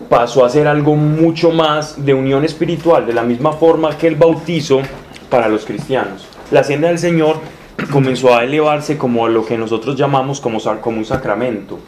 pasó 0.10 0.46
a 0.46 0.50
ser 0.50 0.68
algo 0.68 0.96
mucho 0.96 1.52
más 1.52 2.06
de 2.06 2.14
unión 2.14 2.44
espiritual 2.44 3.06
de 3.06 3.14
la 3.14 3.24
misma 3.24 3.54
forma 3.54 3.98
que 3.98 4.08
el 4.08 4.16
bautizo 4.16 4.82
para 5.30 5.48
los 5.48 5.66
cristianos. 5.66 6.28
La 6.52 6.64
cena 6.64 6.90
del 6.90 7.00
señor 7.00 7.38
comenzó 7.92 8.36
a 8.36 8.44
elevarse 8.44 8.98
como 8.98 9.28
lo 9.28 9.46
que 9.46 9.58
nosotros 9.58 9.96
llamamos 9.96 10.40
como, 10.40 10.60
como 10.82 10.98
un 10.98 11.06
sacramento. 11.06 11.80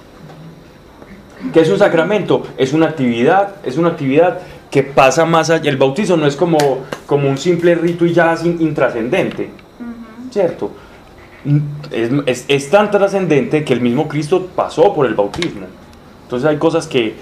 ¿Qué 1.52 1.62
es 1.62 1.70
un 1.70 1.78
sacramento? 1.78 2.44
Es 2.58 2.74
una 2.74 2.88
actividad, 2.88 3.56
es 3.64 3.78
una 3.78 3.90
actividad 3.90 4.40
que 4.72 4.84
pasa 4.84 5.26
más 5.26 5.50
allá. 5.50 5.70
El 5.70 5.78
bautizo 5.78 6.16
no 6.16 6.26
es 6.26 6.36
como, 6.36 6.58
como 7.06 7.30
un 7.30 7.38
simple 7.38 7.76
rito 7.76 8.06
y 8.06 8.14
ya 8.14 8.36
intrascendente, 8.44 9.50
¿cierto? 10.32 10.72
Es, 11.92 12.46
es 12.48 12.70
tan 12.70 12.90
trascendente 12.90 13.66
que 13.66 13.74
el 13.74 13.82
mismo 13.82 14.08
Cristo 14.08 14.48
pasó 14.56 14.94
por 14.94 15.06
el 15.06 15.14
bautismo. 15.14 15.68
Entonces 16.24 16.50
hay 16.50 16.58
cosas 16.58 16.88
que, 16.88 17.16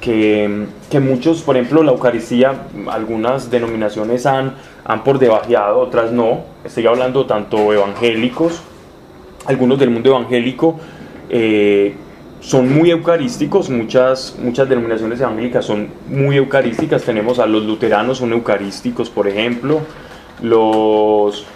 que, 0.00 0.66
que, 0.90 1.00
muchos, 1.00 1.42
por 1.42 1.56
ejemplo, 1.56 1.82
la 1.82 1.92
Eucaristía, 1.92 2.54
algunas 2.88 3.50
denominaciones 3.50 4.26
han, 4.26 4.54
han 4.84 5.04
por 5.04 5.18
debajeado, 5.18 5.78
otras 5.78 6.12
no. 6.12 6.44
Estoy 6.64 6.86
hablando 6.86 7.26
tanto 7.26 7.72
evangélicos, 7.72 8.62
algunos 9.46 9.78
del 9.78 9.90
mundo 9.90 10.10
evangélico 10.10 10.78
eh, 11.28 11.94
son 12.40 12.72
muy 12.72 12.90
eucarísticos, 12.90 13.70
muchas, 13.70 14.36
muchas 14.40 14.68
denominaciones 14.68 15.20
evangélicas 15.20 15.64
son 15.64 15.88
muy 16.08 16.36
eucarísticas. 16.36 17.02
Tenemos 17.02 17.38
a 17.38 17.46
los 17.46 17.64
luteranos, 17.64 18.18
son 18.18 18.32
eucarísticos, 18.32 19.10
por 19.10 19.26
ejemplo, 19.26 19.80
los, 20.42 21.46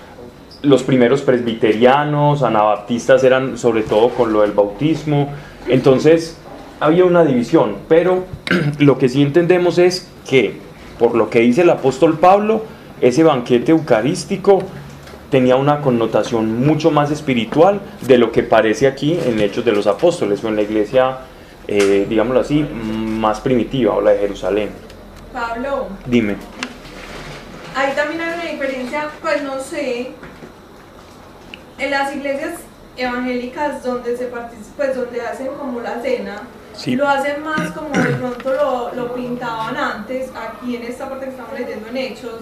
los 0.62 0.82
primeros 0.82 1.22
presbiterianos, 1.22 2.42
anabaptistas 2.42 3.22
eran 3.22 3.56
sobre 3.58 3.82
todo 3.82 4.08
con 4.10 4.32
lo 4.32 4.40
del 4.42 4.52
bautismo. 4.52 5.32
Entonces, 5.68 6.39
había 6.80 7.04
una 7.04 7.24
división, 7.24 7.76
pero 7.88 8.24
lo 8.78 8.98
que 8.98 9.08
sí 9.08 9.22
entendemos 9.22 9.78
es 9.78 10.08
que, 10.28 10.56
por 10.98 11.14
lo 11.14 11.30
que 11.30 11.40
dice 11.40 11.62
el 11.62 11.70
apóstol 11.70 12.18
Pablo, 12.18 12.64
ese 13.00 13.22
banquete 13.22 13.72
eucarístico 13.72 14.62
tenía 15.30 15.56
una 15.56 15.80
connotación 15.80 16.66
mucho 16.66 16.90
más 16.90 17.10
espiritual 17.10 17.80
de 18.00 18.18
lo 18.18 18.32
que 18.32 18.42
parece 18.42 18.86
aquí 18.86 19.18
en 19.24 19.40
Hechos 19.40 19.64
de 19.64 19.72
los 19.72 19.86
Apóstoles 19.86 20.42
o 20.42 20.48
en 20.48 20.56
la 20.56 20.62
iglesia, 20.62 21.18
eh, 21.68 22.06
digámoslo 22.08 22.40
así, 22.40 22.62
más 22.62 23.40
primitiva 23.40 23.94
o 23.94 24.00
la 24.00 24.10
de 24.10 24.18
Jerusalén. 24.18 24.70
Pablo. 25.32 25.86
Dime. 26.06 26.36
Ahí 27.76 27.92
también 27.94 28.20
hay 28.20 28.34
una 28.34 28.50
diferencia, 28.50 29.08
pues 29.22 29.42
no 29.44 29.60
sé, 29.60 30.10
en 31.78 31.90
las 31.90 32.14
iglesias 32.14 32.54
evangélicas 32.96 33.84
donde 33.84 34.16
se 34.16 34.26
participa, 34.26 34.76
pues 34.76 34.96
donde 34.96 35.20
hacen 35.20 35.48
como 35.58 35.80
la 35.80 36.02
cena, 36.02 36.42
lo 36.96 37.08
hacen 37.08 37.42
más 37.42 37.72
como 37.72 37.90
de 37.90 38.14
pronto 38.14 38.52
lo, 38.52 38.94
lo, 38.94 39.14
pintaban 39.14 39.76
antes, 39.76 40.30
aquí 40.34 40.76
en 40.76 40.84
esta 40.84 41.08
parte 41.08 41.26
que 41.26 41.30
estamos 41.32 41.58
leyendo 41.58 41.88
en 41.88 41.96
Hechos, 41.96 42.40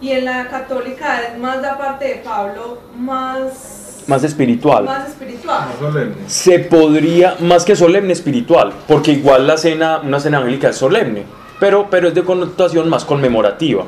y 0.00 0.10
en 0.10 0.24
la 0.24 0.48
católica 0.48 1.22
es 1.22 1.38
más 1.38 1.60
la 1.60 1.76
parte 1.76 2.06
de 2.06 2.14
Pablo, 2.16 2.78
más... 2.96 4.04
Más 4.06 4.24
espiritual. 4.24 4.84
Más 4.84 5.08
espiritual. 5.08 5.68
Más 5.68 5.78
solemne. 5.78 6.16
Se 6.28 6.60
podría, 6.60 7.36
más 7.40 7.64
que 7.64 7.76
solemne, 7.76 8.12
espiritual, 8.12 8.72
porque 8.86 9.12
igual 9.12 9.46
la 9.46 9.56
cena, 9.58 9.98
una 9.98 10.20
cena 10.20 10.38
angélica 10.38 10.70
es 10.70 10.76
solemne, 10.76 11.24
pero, 11.60 11.88
pero 11.90 12.08
es 12.08 12.14
de 12.14 12.22
connotación 12.22 12.88
más 12.88 13.04
conmemorativa. 13.04 13.84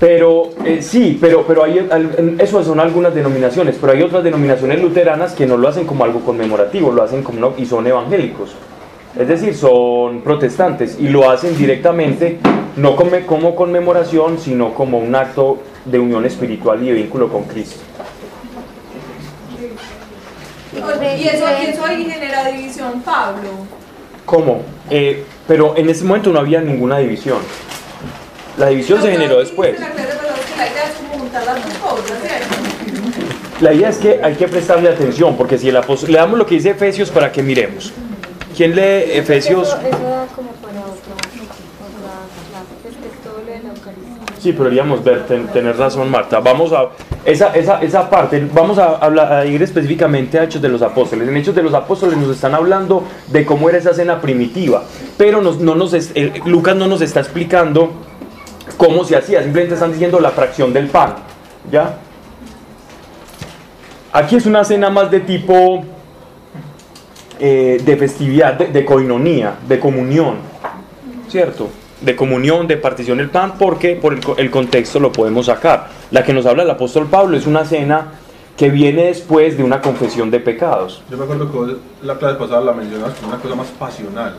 Pero 0.00 0.50
eh, 0.64 0.80
sí, 0.80 1.18
pero, 1.20 1.44
pero 1.44 1.64
hay, 1.64 1.88
eso 2.38 2.62
son 2.62 2.78
algunas 2.78 3.14
denominaciones, 3.14 3.76
pero 3.80 3.92
hay 3.92 4.02
otras 4.02 4.22
denominaciones 4.22 4.80
luteranas 4.80 5.32
que 5.32 5.44
no 5.44 5.56
lo 5.56 5.66
hacen 5.66 5.86
como 5.86 6.04
algo 6.04 6.20
conmemorativo, 6.20 6.92
lo 6.92 7.02
hacen 7.02 7.22
como 7.22 7.54
y 7.56 7.66
son 7.66 7.86
evangélicos. 7.86 8.50
Es 9.18 9.26
decir, 9.26 9.54
son 9.56 10.20
protestantes 10.20 10.96
y 11.00 11.08
lo 11.08 11.28
hacen 11.28 11.56
directamente, 11.56 12.38
no 12.76 12.94
como, 12.94 13.26
como 13.26 13.56
conmemoración, 13.56 14.38
sino 14.38 14.72
como 14.72 14.98
un 14.98 15.14
acto 15.16 15.58
de 15.84 15.98
unión 15.98 16.24
espiritual 16.24 16.80
y 16.82 16.88
de 16.88 16.92
vínculo 16.92 17.28
con 17.28 17.44
Cristo. 17.44 17.80
Y 20.72 21.26
eso, 21.26 21.48
eso 21.48 21.84
ahí 21.84 22.04
genera 22.04 22.44
división, 22.52 23.02
Pablo. 23.02 23.48
¿Cómo? 24.24 24.62
Eh, 24.90 25.24
pero 25.48 25.76
en 25.76 25.88
ese 25.88 26.04
momento 26.04 26.30
no 26.30 26.38
había 26.38 26.60
ninguna 26.60 26.98
división. 26.98 27.38
La 28.58 28.68
división 28.68 29.00
se 29.00 29.12
generó 29.12 29.38
después. 29.38 29.78
La 33.60 33.72
idea 33.72 33.88
es 33.88 33.98
que 33.98 34.20
hay 34.22 34.34
que 34.34 34.48
prestarle 34.48 34.88
atención, 34.88 35.36
porque 35.36 35.58
si 35.58 35.68
el 35.68 35.76
apóstol, 35.76 36.12
le 36.12 36.18
damos 36.18 36.38
lo 36.38 36.46
que 36.46 36.56
dice 36.56 36.70
Efesios 36.70 37.10
para 37.10 37.30
que 37.30 37.42
miremos. 37.42 37.92
¿Quién 38.56 38.74
lee 38.74 39.12
Efesios? 39.12 39.76
Sí, 44.40 44.52
pero 44.52 44.64
deberíamos 44.64 45.02
ver, 45.02 45.24
tener 45.26 45.76
razón 45.76 46.10
Marta. 46.10 46.40
Vamos 46.40 46.72
a, 46.72 46.88
esa, 47.24 47.54
esa, 47.54 47.80
esa 47.82 48.08
parte, 48.08 48.48
vamos 48.52 48.78
a, 48.78 48.96
hablar, 48.96 49.32
a 49.32 49.46
ir 49.46 49.62
específicamente 49.62 50.38
a 50.38 50.44
Hechos 50.44 50.62
de 50.62 50.68
los 50.68 50.82
Apóstoles. 50.82 51.28
En 51.28 51.36
Hechos 51.36 51.54
de 51.54 51.62
los 51.62 51.74
Apóstoles 51.74 52.16
nos 52.16 52.34
están 52.34 52.54
hablando 52.54 53.04
de 53.28 53.44
cómo 53.44 53.68
era 53.68 53.78
esa 53.78 53.92
cena 53.94 54.20
primitiva, 54.20 54.84
pero 55.16 55.40
no 55.42 55.74
nos, 55.74 55.92
Lucas 56.46 56.76
no 56.76 56.86
nos 56.86 57.00
está 57.02 57.20
explicando 57.20 58.07
cómo 58.78 59.04
se 59.04 59.16
hacía, 59.16 59.42
simplemente 59.42 59.74
están 59.74 59.92
diciendo 59.92 60.18
la 60.20 60.30
fracción 60.30 60.72
del 60.72 60.86
pan. 60.86 61.16
¿Ya? 61.70 61.98
Aquí 64.12 64.36
es 64.36 64.46
una 64.46 64.64
cena 64.64 64.88
más 64.88 65.10
de 65.10 65.20
tipo 65.20 65.84
eh, 67.38 67.82
de 67.84 67.96
festividad, 67.98 68.54
de, 68.54 68.68
de, 68.68 68.84
coinonía, 68.86 69.56
de 69.68 69.78
comunión, 69.78 70.36
¿cierto? 71.28 71.68
De 72.00 72.16
comunión, 72.16 72.66
de 72.66 72.78
partición 72.78 73.18
del 73.18 73.28
pan, 73.28 73.54
porque 73.58 73.96
por 73.96 74.14
el, 74.14 74.20
el, 74.38 74.50
contexto 74.50 74.98
lo 74.98 75.12
podemos 75.12 75.46
sacar. 75.46 75.88
La 76.10 76.24
que 76.24 76.32
nos 76.32 76.46
habla 76.46 76.62
el 76.62 76.70
apóstol 76.70 77.06
Pablo 77.08 77.36
es 77.36 77.46
una 77.46 77.66
cena 77.66 78.12
que 78.56 78.70
viene 78.70 79.04
después 79.04 79.58
de 79.58 79.62
una 79.62 79.82
confesión 79.82 80.30
de 80.30 80.40
pecados. 80.40 81.02
Yo 81.10 81.16
me 81.16 81.24
acuerdo 81.24 81.52
que 81.52 81.76
la 82.06 82.16
clase 82.16 82.36
pasada 82.36 82.60
la 82.62 82.72
mencionas 82.72 83.12
como 83.14 83.28
una 83.28 83.38
cosa 83.38 83.54
más 83.56 83.68
pasional. 83.68 84.34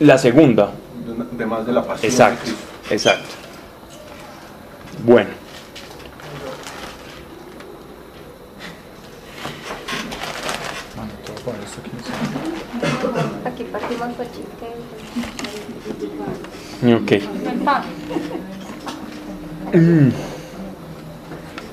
La 0.00 0.18
segunda. 0.18 0.70
De, 1.06 1.36
de 1.38 1.46
más 1.46 1.66
de 1.66 1.72
la 1.72 1.84
pasión. 1.84 2.10
Exacto, 2.10 2.50
exacto. 2.90 3.49
Bueno. 5.04 5.30
Aquí 13.44 13.64
partimos 13.64 14.08
Ok. 16.82 17.12
Mm. 19.72 20.08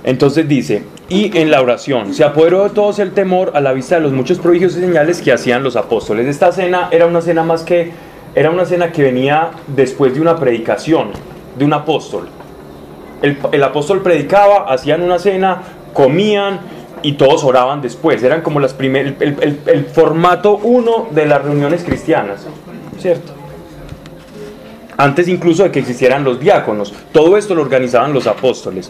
Entonces 0.03 0.47
dice, 0.47 0.83
y 1.09 1.37
en 1.37 1.51
la 1.51 1.61
oración, 1.61 2.13
se 2.13 2.23
apoderó 2.23 2.63
de 2.63 2.69
todos 2.69 2.99
el 2.99 3.11
temor 3.11 3.51
a 3.55 3.61
la 3.61 3.73
vista 3.73 3.95
de 3.95 4.01
los 4.01 4.13
muchos 4.13 4.39
prodigios 4.39 4.77
y 4.77 4.79
señales 4.79 5.21
que 5.21 5.33
hacían 5.33 5.63
los 5.63 5.75
apóstoles. 5.75 6.27
Esta 6.27 6.51
cena 6.51 6.87
era 6.91 7.05
una 7.05 7.21
cena 7.21 7.43
más 7.43 7.63
que, 7.63 7.91
era 8.35 8.49
una 8.51 8.65
cena 8.65 8.91
que 8.91 9.03
venía 9.03 9.51
después 9.67 10.13
de 10.13 10.21
una 10.21 10.37
predicación 10.37 11.09
de 11.57 11.65
un 11.65 11.73
apóstol. 11.73 12.29
El, 13.21 13.37
el 13.51 13.63
apóstol 13.63 14.01
predicaba, 14.01 14.71
hacían 14.71 15.01
una 15.01 15.19
cena, 15.19 15.61
comían, 15.93 16.59
y 17.01 17.13
todos 17.13 17.43
oraban 17.43 17.81
después. 17.81 18.21
Eran 18.23 18.41
como 18.41 18.59
las 18.59 18.73
primeras, 18.73 19.13
el, 19.19 19.59
el, 19.65 19.85
formato 19.85 20.57
uno 20.57 21.07
de 21.11 21.25
las 21.25 21.43
reuniones 21.43 21.83
cristianas, 21.83 22.45
¿cierto? 22.99 23.33
Antes 24.97 25.27
incluso 25.27 25.63
de 25.63 25.71
que 25.71 25.79
existieran 25.79 26.23
los 26.23 26.39
diáconos. 26.39 26.93
Todo 27.11 27.37
esto 27.37 27.53
lo 27.53 27.61
organizaban 27.61 28.13
los 28.13 28.25
apóstoles. 28.27 28.89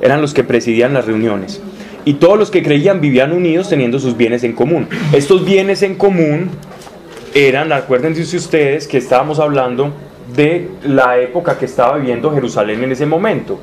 Eran 0.00 0.20
los 0.20 0.34
que 0.34 0.44
presidían 0.44 0.94
las 0.94 1.06
reuniones. 1.06 1.60
y 2.04 2.14
todos 2.14 2.38
los 2.38 2.50
que 2.50 2.62
creían 2.62 3.02
vivían 3.02 3.32
unidos 3.32 3.68
teniendo 3.68 3.98
sus 3.98 4.16
bienes 4.16 4.42
en 4.42 4.52
común. 4.54 4.88
Estos 5.12 5.44
bienes 5.44 5.82
en 5.82 5.94
común 5.94 6.48
eran, 7.34 7.70
acuérdense 7.72 8.34
ustedes 8.34 8.88
que 8.88 8.96
estábamos 8.96 9.38
hablando 9.40 9.92
de 10.34 10.68
la 10.84 11.18
época 11.18 11.58
que 11.58 11.64
estaba 11.64 11.96
viviendo 11.96 12.32
Jerusalén 12.32 12.84
en 12.84 12.92
ese 12.92 13.06
momento. 13.06 13.58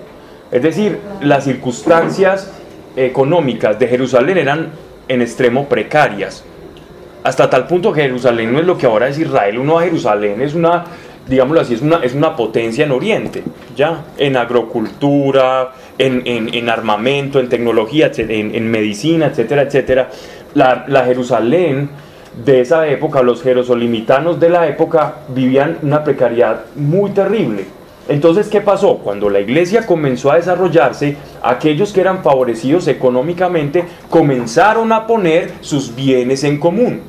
Es 0.52 0.62
decir, 0.62 1.00
las 1.22 1.44
circunstancias 1.44 2.52
económicas 2.96 3.78
de 3.78 3.88
Jerusalén 3.88 4.38
eran 4.38 4.70
en 5.08 5.22
extremo 5.22 5.68
precarias. 5.68 6.44
Hasta 7.24 7.50
tal 7.50 7.68
punto 7.68 7.92
que 7.92 8.02
Jerusalén 8.02 8.54
no 8.54 8.60
es 8.60 8.66
lo 8.66 8.78
que 8.78 8.86
ahora 8.86 9.08
es 9.08 9.18
Israel. 9.18 9.58
Uno 9.58 9.80
a 9.80 9.84
Jerusalén 9.84 10.42
es 10.42 10.54
una, 10.54 10.86
digámoslo 11.28 11.62
así, 11.62 11.74
es 11.74 11.82
una, 11.82 11.98
es 11.98 12.14
una 12.14 12.36
potencia 12.36 12.86
en 12.86 12.92
Oriente, 12.92 13.44
ya, 13.76 14.06
en 14.18 14.38
agrocultura, 14.38 15.74
en, 15.98 16.70
armamento, 16.70 17.40
en 17.40 17.50
tecnología, 17.50 18.12
en, 18.16 18.70
medicina, 18.70 19.28
etcétera, 19.28 19.64
etcétera. 19.64 20.10
La, 20.54 20.86
la, 20.88 21.04
Jerusalén 21.04 21.90
de 22.44 22.62
esa 22.62 22.88
época, 22.88 23.22
los 23.22 23.42
jerosolimitanos 23.42 24.40
de 24.40 24.50
la 24.50 24.68
época 24.68 25.16
vivían 25.30 25.78
una 25.82 26.04
precariedad 26.04 26.66
muy 26.76 27.12
terrible. 27.12 27.66
Entonces, 28.08 28.50
¿qué 28.50 28.62
pasó? 28.62 28.98
Cuando 28.98 29.30
la 29.30 29.40
iglesia 29.40 29.86
comenzó 29.86 30.32
a 30.32 30.36
desarrollarse, 30.36 31.18
aquellos 31.42 31.92
que 31.92 32.02
eran 32.02 32.22
favorecidos 32.22 32.88
económicamente 32.88 33.86
comenzaron 34.10 34.92
a 34.92 35.08
poner 35.08 35.54
sus 35.62 35.96
bienes 35.96 36.44
en 36.44 36.60
común. 36.60 37.02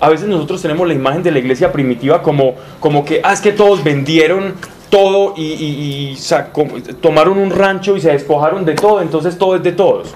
A 0.00 0.10
veces 0.10 0.28
nosotros 0.28 0.62
tenemos 0.62 0.86
la 0.86 0.94
imagen 0.94 1.22
de 1.22 1.32
la 1.32 1.38
iglesia 1.38 1.72
primitiva 1.72 2.22
como, 2.22 2.54
como 2.78 3.04
que, 3.04 3.20
ah, 3.24 3.32
es 3.32 3.40
que 3.40 3.52
todos 3.52 3.82
vendieron 3.82 4.54
todo 4.90 5.34
y, 5.36 6.16
tomaron 7.00 7.38
un 7.38 7.50
rancho 7.50 7.96
y 7.96 8.00
se 8.00 8.12
despojaron 8.12 8.64
de 8.64 8.74
todo, 8.74 9.02
entonces 9.02 9.36
todo 9.36 9.56
es 9.56 9.62
de 9.62 9.72
todos. 9.72 10.14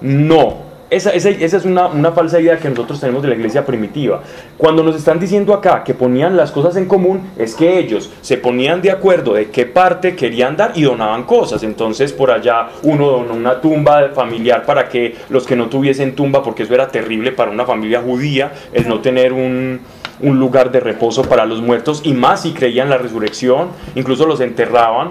No, 0.00 0.65
esa, 0.88 1.10
es 1.10 1.64
una, 1.64 1.86
una, 1.86 2.12
falsa 2.12 2.40
idea 2.40 2.58
que 2.58 2.68
nosotros 2.68 3.00
tenemos 3.00 3.22
de 3.22 3.28
la 3.28 3.34
iglesia 3.34 3.66
primitiva. 3.66 4.22
Cuando 4.56 4.82
nos 4.82 4.94
están 4.94 5.18
diciendo 5.18 5.52
acá 5.52 5.82
que 5.82 5.94
ponían 5.94 6.36
las 6.36 6.52
cosas 6.52 6.76
en 6.76 6.86
común, 6.86 7.30
es 7.36 7.54
que 7.54 7.78
ellos 7.78 8.10
se 8.20 8.38
ponían 8.38 8.82
de 8.82 8.92
acuerdo 8.92 9.34
de 9.34 9.50
qué 9.50 9.66
parte 9.66 10.14
querían 10.14 10.56
dar 10.56 10.72
y 10.76 10.82
donaban 10.82 11.24
cosas. 11.24 11.62
Entonces 11.64 12.12
por 12.12 12.30
allá 12.30 12.68
uno 12.82 13.10
donó 13.10 13.34
una 13.34 13.60
tumba 13.60 14.10
familiar 14.14 14.64
para 14.64 14.88
que 14.88 15.16
los 15.28 15.46
que 15.46 15.56
no 15.56 15.66
tuviesen 15.66 16.14
tumba, 16.14 16.42
porque 16.42 16.62
eso 16.62 16.74
era 16.74 16.88
terrible 16.88 17.32
para 17.32 17.50
una 17.50 17.64
familia 17.64 18.00
judía, 18.00 18.52
el 18.72 18.86
no 18.88 19.00
tener 19.00 19.32
un, 19.32 19.80
un 20.20 20.38
lugar 20.38 20.70
de 20.70 20.80
reposo 20.80 21.22
para 21.22 21.46
los 21.46 21.60
muertos 21.60 22.02
y 22.04 22.12
más 22.12 22.42
si 22.42 22.52
creían 22.52 22.90
la 22.90 22.98
resurrección, 22.98 23.70
incluso 23.94 24.26
los 24.26 24.40
enterraban 24.40 25.10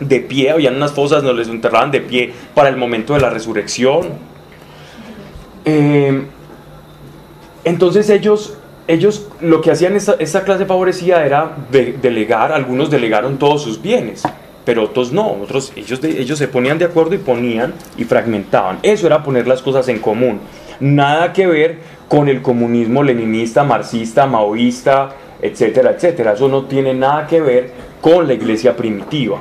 de 0.00 0.20
pie, 0.20 0.50
habían 0.50 0.76
unas 0.76 0.92
fosas 0.92 1.22
donde 1.22 1.42
les 1.42 1.48
enterraban 1.48 1.90
de 1.90 2.00
pie 2.00 2.32
para 2.54 2.68
el 2.68 2.76
momento 2.76 3.14
de 3.14 3.20
la 3.20 3.30
resurrección. 3.30 4.31
Eh, 5.64 6.22
entonces 7.64 8.10
ellos, 8.10 8.54
ellos 8.88 9.28
lo 9.40 9.60
que 9.60 9.70
hacían 9.70 9.94
esta, 9.96 10.44
clase 10.44 10.66
favorecida 10.66 11.24
era 11.24 11.56
delegar, 11.70 12.52
algunos 12.52 12.90
delegaron 12.90 13.38
todos 13.38 13.62
sus 13.62 13.80
bienes, 13.80 14.22
pero 14.64 14.84
otros 14.84 15.12
no, 15.12 15.32
otros, 15.42 15.72
ellos, 15.76 16.02
ellos 16.02 16.38
se 16.38 16.48
ponían 16.48 16.78
de 16.78 16.86
acuerdo 16.86 17.14
y 17.14 17.18
ponían 17.18 17.74
y 17.96 18.04
fragmentaban. 18.04 18.78
Eso 18.82 19.06
era 19.06 19.22
poner 19.22 19.46
las 19.46 19.62
cosas 19.62 19.88
en 19.88 20.00
común. 20.00 20.40
Nada 20.80 21.32
que 21.32 21.46
ver 21.46 21.78
con 22.08 22.28
el 22.28 22.42
comunismo 22.42 23.02
leninista, 23.02 23.62
marxista, 23.62 24.26
maoísta, 24.26 25.10
etcétera, 25.40 25.92
etcétera. 25.92 26.32
Eso 26.32 26.48
no 26.48 26.64
tiene 26.64 26.94
nada 26.94 27.26
que 27.26 27.40
ver 27.40 27.70
con 28.00 28.26
la 28.26 28.34
iglesia 28.34 28.76
primitiva. 28.76 29.40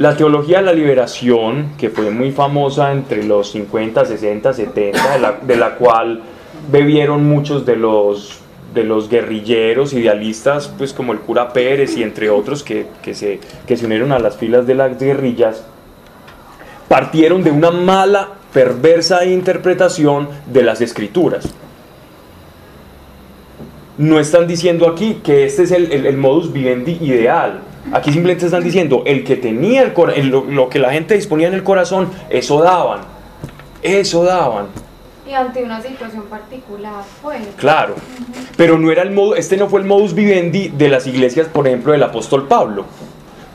La 0.00 0.16
teología 0.16 0.60
de 0.60 0.64
la 0.64 0.72
liberación, 0.72 1.72
que 1.76 1.90
fue 1.90 2.10
muy 2.10 2.32
famosa 2.32 2.90
entre 2.90 3.22
los 3.22 3.50
50, 3.50 4.06
60, 4.06 4.54
70, 4.54 5.38
de 5.42 5.56
la, 5.56 5.74
cual 5.74 6.22
bebieron 6.72 7.28
muchos 7.28 7.66
de 7.66 7.76
los, 7.76 8.38
de 8.72 8.84
los 8.84 9.10
guerrilleros 9.10 9.92
idealistas, 9.92 10.72
pues 10.78 10.94
como 10.94 11.12
el 11.12 11.18
cura 11.18 11.52
Pérez 11.52 11.98
y 11.98 12.02
entre 12.02 12.30
otros 12.30 12.62
que, 12.62 12.86
se, 13.12 13.40
que 13.66 13.76
se 13.76 13.84
unieron 13.84 14.12
a 14.12 14.18
las 14.18 14.38
filas 14.38 14.66
de 14.66 14.74
las 14.74 14.98
guerrillas, 14.98 15.66
partieron 16.88 17.44
de 17.44 17.50
una 17.50 17.70
mala, 17.70 18.30
perversa 18.54 19.26
interpretación 19.26 20.30
de 20.50 20.62
las 20.62 20.80
escrituras 20.80 21.52
no 23.98 24.18
están 24.18 24.46
diciendo 24.46 24.88
aquí 24.88 25.20
que 25.22 25.44
este 25.44 25.64
es 25.64 25.72
el, 25.72 26.16
modus 26.16 26.50
vivendi 26.54 26.92
ideal. 27.02 27.60
Aquí 27.92 28.12
simplemente 28.12 28.46
están 28.46 28.62
diciendo, 28.62 29.02
el 29.06 29.24
que 29.24 29.36
tenía 29.36 29.82
el, 29.82 30.28
lo, 30.28 30.68
que 30.68 30.78
la 30.78 30.92
gente 30.92 31.14
disponía 31.14 31.48
en 31.48 31.54
el 31.54 31.64
corazón, 31.64 32.10
eso 32.28 32.62
daban. 32.62 33.00
Eso 33.82 34.24
daban. 34.24 34.66
Y 35.28 35.32
ante 35.32 35.62
una 35.62 35.80
situación 35.80 36.24
particular, 36.24 37.02
pues. 37.22 37.40
Claro, 37.56 37.94
pero 38.56 38.78
no 38.78 38.90
era 38.90 39.02
el 39.02 39.12
modo, 39.12 39.36
este 39.36 39.56
no 39.56 39.68
fue 39.68 39.80
el 39.80 39.86
modus 39.86 40.14
vivendi 40.14 40.68
de 40.68 40.88
las 40.88 41.06
iglesias, 41.06 41.46
por 41.48 41.66
ejemplo, 41.66 41.92
del 41.92 42.02
apóstol 42.02 42.48
Pablo. 42.48 42.84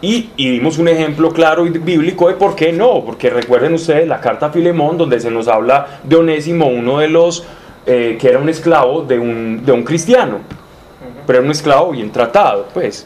Y, 0.01 0.29
y, 0.35 0.49
dimos 0.51 0.77
un 0.77 0.87
ejemplo 0.87 1.31
claro 1.31 1.65
y 1.65 1.69
bíblico 1.69 2.27
de 2.27 2.35
por 2.35 2.55
qué 2.55 2.71
no, 2.71 3.03
porque 3.03 3.29
recuerden 3.29 3.73
ustedes 3.73 4.07
la 4.07 4.19
carta 4.19 4.47
a 4.47 4.49
Filemón, 4.51 4.97
donde 4.97 5.19
se 5.19 5.31
nos 5.31 5.47
habla 5.47 5.99
de 6.03 6.15
Onésimo, 6.15 6.67
uno 6.67 6.99
de 6.99 7.07
los 7.07 7.45
eh, 7.87 8.17
que 8.19 8.29
era 8.29 8.39
un 8.39 8.49
esclavo 8.49 9.03
de 9.03 9.19
un, 9.19 9.63
de 9.63 9.71
un 9.71 9.83
cristiano, 9.83 10.39
pero 11.27 11.39
era 11.39 11.45
un 11.45 11.51
esclavo 11.51 11.91
bien 11.91 12.11
tratado, 12.11 12.67
pues. 12.73 13.05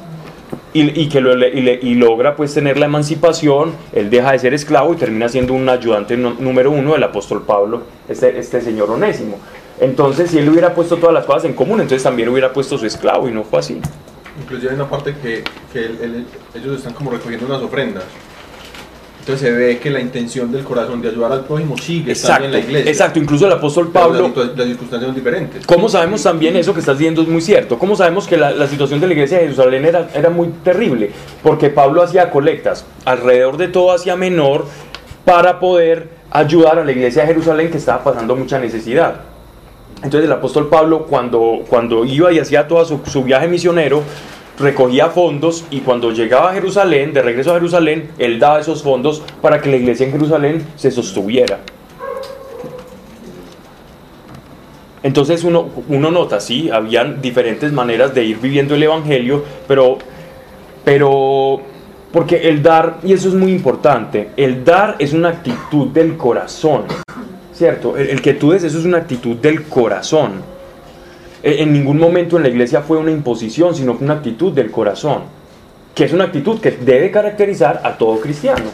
Y, 0.71 1.09
que 1.09 1.19
lo, 1.19 1.35
y, 1.35 1.95
logra 1.95 2.35
pues 2.35 2.53
tener 2.53 2.77
la 2.77 2.85
emancipación, 2.85 3.73
él 3.91 4.11
deja 4.11 4.33
de 4.33 4.39
ser 4.39 4.53
esclavo 4.53 4.93
y 4.93 4.97
termina 4.97 5.27
siendo 5.27 5.53
un 5.55 5.67
ayudante 5.67 6.15
número 6.15 6.69
uno 6.69 6.93
del 6.93 7.03
apóstol 7.03 7.41
Pablo, 7.41 7.81
este, 8.07 8.37
este 8.37 8.61
señor 8.61 8.91
onésimo. 8.91 9.39
Entonces, 9.79 10.29
si 10.29 10.37
él 10.37 10.47
hubiera 10.47 10.75
puesto 10.75 10.97
todas 10.97 11.13
las 11.13 11.25
cosas 11.25 11.45
en 11.45 11.53
común, 11.53 11.81
entonces 11.81 12.03
también 12.03 12.29
hubiera 12.29 12.53
puesto 12.53 12.77
su 12.77 12.85
esclavo 12.85 13.27
y 13.27 13.31
no 13.31 13.43
fue 13.43 13.59
así. 13.59 13.81
Inclusive 14.43 14.69
hay 14.69 14.75
una 14.75 14.89
parte 14.89 15.15
que, 15.21 15.43
que 15.73 15.89
ellos 16.53 16.77
están 16.77 16.93
como 16.93 17.09
recogiendo 17.11 17.47
unas 17.47 17.61
ofrendas 17.61 18.03
entonces 19.29 19.47
se 19.47 19.55
ve 19.55 19.77
que 19.77 19.91
la 19.91 19.99
intención 19.99 20.51
del 20.51 20.63
corazón 20.63 21.03
de 21.03 21.09
ayudar 21.09 21.31
al 21.31 21.45
prójimo 21.45 21.77
sigue 21.77 22.13
exacto, 22.13 22.45
en 22.45 22.51
la 22.51 22.59
iglesia. 22.59 22.89
Exacto, 22.89 23.19
incluso 23.19 23.45
el 23.45 23.53
apóstol 23.53 23.89
Pablo. 23.89 24.31
las, 24.35 24.67
circunstancias 24.67 25.03
son 25.03 25.13
diferentes. 25.13 25.67
¿Cómo 25.67 25.87
sabemos 25.87 26.23
también 26.23 26.55
eso 26.55 26.73
que 26.73 26.79
estás 26.79 26.97
diciendo 26.97 27.21
es 27.21 27.27
muy 27.27 27.41
cierto? 27.41 27.77
¿Cómo 27.77 27.95
sabemos 27.95 28.25
que 28.25 28.37
la, 28.37 28.67
situación 28.67 28.99
de 28.99 29.05
la 29.05 29.13
iglesia 29.13 29.37
de 29.37 29.43
Jerusalén 29.43 29.85
era, 29.85 30.09
era 30.15 30.31
muy 30.31 30.47
terrible? 30.63 31.11
Porque 31.43 31.69
Pablo 31.69 32.01
hacía 32.01 32.31
colectas 32.31 32.85
alrededor 33.05 33.57
de 33.57 33.67
todo 33.67 33.91
Asia 33.91 34.15
Menor 34.15 34.65
para 35.25 35.59
poder 35.59 36.09
ayudar 36.31 36.79
a 36.79 36.83
la 36.83 36.91
iglesia 36.91 37.21
de 37.21 37.27
Jerusalén 37.27 37.69
que 37.69 37.77
estaba 37.77 38.03
pasando 38.03 38.35
mucha 38.35 38.57
necesidad. 38.57 39.21
Entonces 39.97 40.23
el 40.23 40.31
apóstol 40.31 40.69
Pablo 40.69 41.05
cuando, 41.05 41.59
cuando 41.69 42.03
iba 42.03 42.31
y 42.31 42.39
hacía 42.39 42.67
todo 42.67 42.83
su, 42.83 43.01
su 43.05 43.23
viaje 43.23 43.47
misionero, 43.47 44.01
recogía 44.59 45.09
fondos 45.09 45.65
y 45.71 45.79
cuando 45.79 46.11
llegaba 46.11 46.51
a 46.51 46.53
Jerusalén, 46.53 47.13
de 47.13 47.21
regreso 47.21 47.51
a 47.51 47.55
Jerusalén, 47.55 48.09
él 48.17 48.39
daba 48.39 48.59
esos 48.59 48.83
fondos 48.83 49.23
para 49.41 49.61
que 49.61 49.69
la 49.69 49.77
iglesia 49.77 50.05
en 50.05 50.11
Jerusalén 50.11 50.65
se 50.75 50.91
sostuviera. 50.91 51.59
Entonces 55.01 55.45
uno, 55.45 55.69
uno 55.87 56.11
nota, 56.11 56.41
sí, 56.41 56.69
habían 56.69 57.21
diferentes 57.21 57.71
maneras 57.71 58.13
de 58.13 58.25
ir 58.25 58.37
viviendo 58.39 58.75
el 58.75 58.83
Evangelio, 58.83 59.45
pero, 59.65 59.97
pero, 60.83 61.61
porque 62.11 62.49
el 62.49 62.61
dar, 62.61 62.97
y 63.03 63.13
eso 63.13 63.29
es 63.29 63.33
muy 63.33 63.53
importante, 63.53 64.31
el 64.35 64.65
dar 64.65 64.97
es 64.99 65.13
una 65.13 65.29
actitud 65.29 65.87
del 65.87 66.17
corazón, 66.17 66.83
¿cierto? 67.53 67.95
El, 67.95 68.09
el 68.09 68.21
que 68.21 68.33
tú 68.33 68.51
des, 68.51 68.65
eso 68.65 68.77
es 68.77 68.83
una 68.83 68.97
actitud 68.97 69.37
del 69.37 69.63
corazón. 69.63 70.58
Eh, 71.41 71.57
en 71.59 71.71
ningún 71.71 71.97
momento 71.97 72.37
en 72.37 72.43
la 72.43 72.49
iglesia 72.49 72.81
fue 72.81 72.97
una 72.97 73.11
imposición, 73.11 73.73
sino 73.73 73.95
fue 73.95 74.05
una 74.05 74.15
actitud 74.15 74.51
del 74.51 74.71
corazón, 74.71 75.23
que 75.95 76.05
es 76.05 76.13
una 76.13 76.25
actitud 76.25 76.59
que 76.59 76.71
debe 76.71 77.11
caracterizar 77.11 77.81
a 77.83 77.97
todo 77.97 78.19
cristiano. 78.19 78.65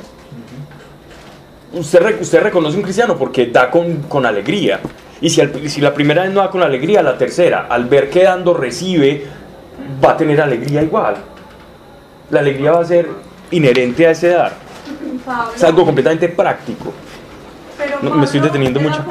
Usted, 1.73 2.21
usted 2.21 2.41
reconoce 2.41 2.77
un 2.77 2.83
cristiano 2.83 3.17
porque 3.17 3.47
da 3.47 3.69
con, 3.69 4.25
alegría. 4.25 4.79
Y 5.21 5.29
si, 5.29 5.41
si 5.69 5.81
la 5.81 5.93
primera 5.93 6.23
vez 6.23 6.31
no 6.31 6.41
da 6.41 6.49
con 6.49 6.63
alegría, 6.63 7.03
la 7.03 7.17
tercera, 7.17 7.67
al 7.69 7.85
ver 7.85 8.09
que 8.09 8.23
dando 8.23 8.53
recibe, 8.53 9.25
va 10.03 10.11
a 10.11 10.17
tener 10.17 10.41
alegría 10.41 10.81
igual. 10.81 11.15
La 12.31 12.39
alegría 12.39 12.71
va 12.71 12.81
a 12.81 12.85
ser 12.85 13.07
inherente 13.51 14.07
a 14.07 14.11
ese 14.11 14.29
dar. 14.29 14.53
es 15.55 15.63
algo 15.63 15.85
completamente 15.85 16.29
práctico. 16.29 16.93
no, 18.01 18.11
me 18.11 18.25
estoy 18.25 18.39
deteniendo 18.39 18.79
mucho 18.79 19.03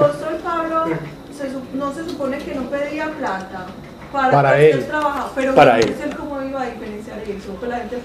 no 1.74 1.92
se 1.92 2.04
supone 2.08 2.38
que 2.38 2.54
no 2.54 2.62
pedía 2.62 3.10
plata 3.18 3.66
para, 4.12 4.30
para 4.30 4.60
él. 4.60 4.84
pero 5.34 5.54
para 5.54 5.80
él. 5.80 5.94
cómo 6.16 6.42
iba 6.42 6.62
a 6.62 6.66
diferenciar 6.66 7.18
eso, 7.20 7.54
pues 7.58 7.70
la 7.70 7.78
gente 7.78 7.98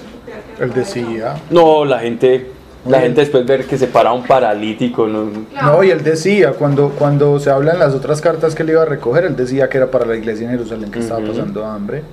él 0.60 0.74
decía. 0.74 1.36
No, 1.50 1.86
la 1.86 2.00
gente 2.00 2.52
la 2.86 3.02
gente 3.02 3.22
después 3.22 3.46
de 3.46 3.58
ver 3.58 3.68
que 3.68 3.78
se 3.78 3.88
para 3.88 4.14
un 4.14 4.24
paralítico. 4.24 5.06
No, 5.08 5.30
no 5.62 5.84
y 5.84 5.92
él 5.92 6.04
decía, 6.04 6.54
cuando, 6.54 6.90
cuando 6.90 7.40
se 7.40 7.50
habla 7.50 7.74
en 7.74 7.80
las 7.80 7.94
otras 7.94 8.22
cartas 8.22 8.56
que 8.56 8.64
él 8.64 8.70
iba 8.70 8.84
a 8.84 8.86
recoger, 8.86 9.26
él 9.26 9.36
decía 9.36 9.70
que 9.70 9.78
era 9.78 9.92
para 9.92 10.06
la 10.06 10.16
iglesia 10.16 10.46
en 10.46 10.52
Jerusalén 10.52 10.90
que 10.90 11.00
estaba 11.00 11.26
pasando 11.26 11.66
hambre. 11.66 12.04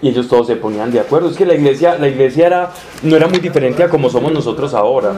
Y 0.00 0.08
ellos 0.08 0.28
todos 0.28 0.46
se 0.46 0.56
ponían 0.56 0.92
de 0.92 1.00
acuerdo. 1.00 1.30
Es 1.30 1.36
que 1.36 1.46
la 1.46 1.54
iglesia, 1.54 1.96
la 1.98 2.08
iglesia 2.08 2.46
era, 2.46 2.70
no 3.02 3.16
era 3.16 3.26
muy 3.26 3.38
diferente 3.38 3.82
a 3.82 3.88
como 3.88 4.08
somos 4.08 4.32
nosotros 4.32 4.74
ahora. 4.74 5.12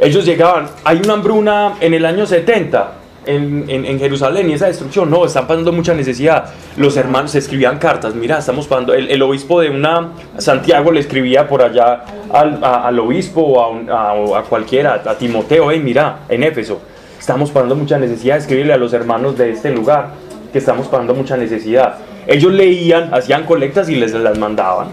Ellos 0.00 0.24
llegaban, 0.24 0.68
hay 0.84 0.98
una 0.98 1.14
hambruna 1.14 1.76
en 1.80 1.94
el 1.94 2.04
año 2.06 2.26
70 2.26 2.99
en, 3.26 3.64
en, 3.68 3.98
Jerusalén 3.98 4.50
y 4.50 4.54
esa 4.54 4.66
destrucción, 4.66 5.10
no, 5.10 5.24
están 5.24 5.46
pasando 5.46 5.72
mucha 5.72 5.94
necesidad. 5.94 6.46
Los 6.76 6.96
hermanos 6.96 7.34
escribían 7.34 7.78
cartas, 7.78 8.14
mira, 8.14 8.38
estamos 8.38 8.66
pasando, 8.66 8.94
el, 8.94 9.22
obispo 9.22 9.60
de 9.60 9.70
una, 9.70 10.10
Santiago 10.38 10.90
le 10.90 11.00
escribía 11.00 11.46
por 11.46 11.62
allá 11.62 12.04
al, 12.32 12.62
al 12.62 12.98
obispo 12.98 13.42
o 13.42 13.90
a, 13.92 14.38
a, 14.38 14.42
cualquiera, 14.42 15.02
a 15.04 15.14
Timoteo, 15.16 15.70
hey, 15.70 15.80
mira, 15.82 16.20
en 16.28 16.42
Éfeso, 16.42 16.80
estamos 17.18 17.50
pasando 17.50 17.76
mucha 17.76 17.98
necesidad, 17.98 18.38
escribirle 18.38 18.72
a 18.72 18.78
los 18.78 18.92
hermanos 18.92 19.36
de 19.36 19.50
este 19.50 19.70
lugar 19.70 20.10
que 20.52 20.58
estamos 20.58 20.88
pasando 20.88 21.14
mucha 21.14 21.36
necesidad. 21.36 21.98
Ellos 22.26 22.52
leían, 22.52 23.12
hacían 23.14 23.44
colectas 23.44 23.88
y 23.88 23.96
les 23.96 24.12
las 24.12 24.38
mandaban. 24.38 24.88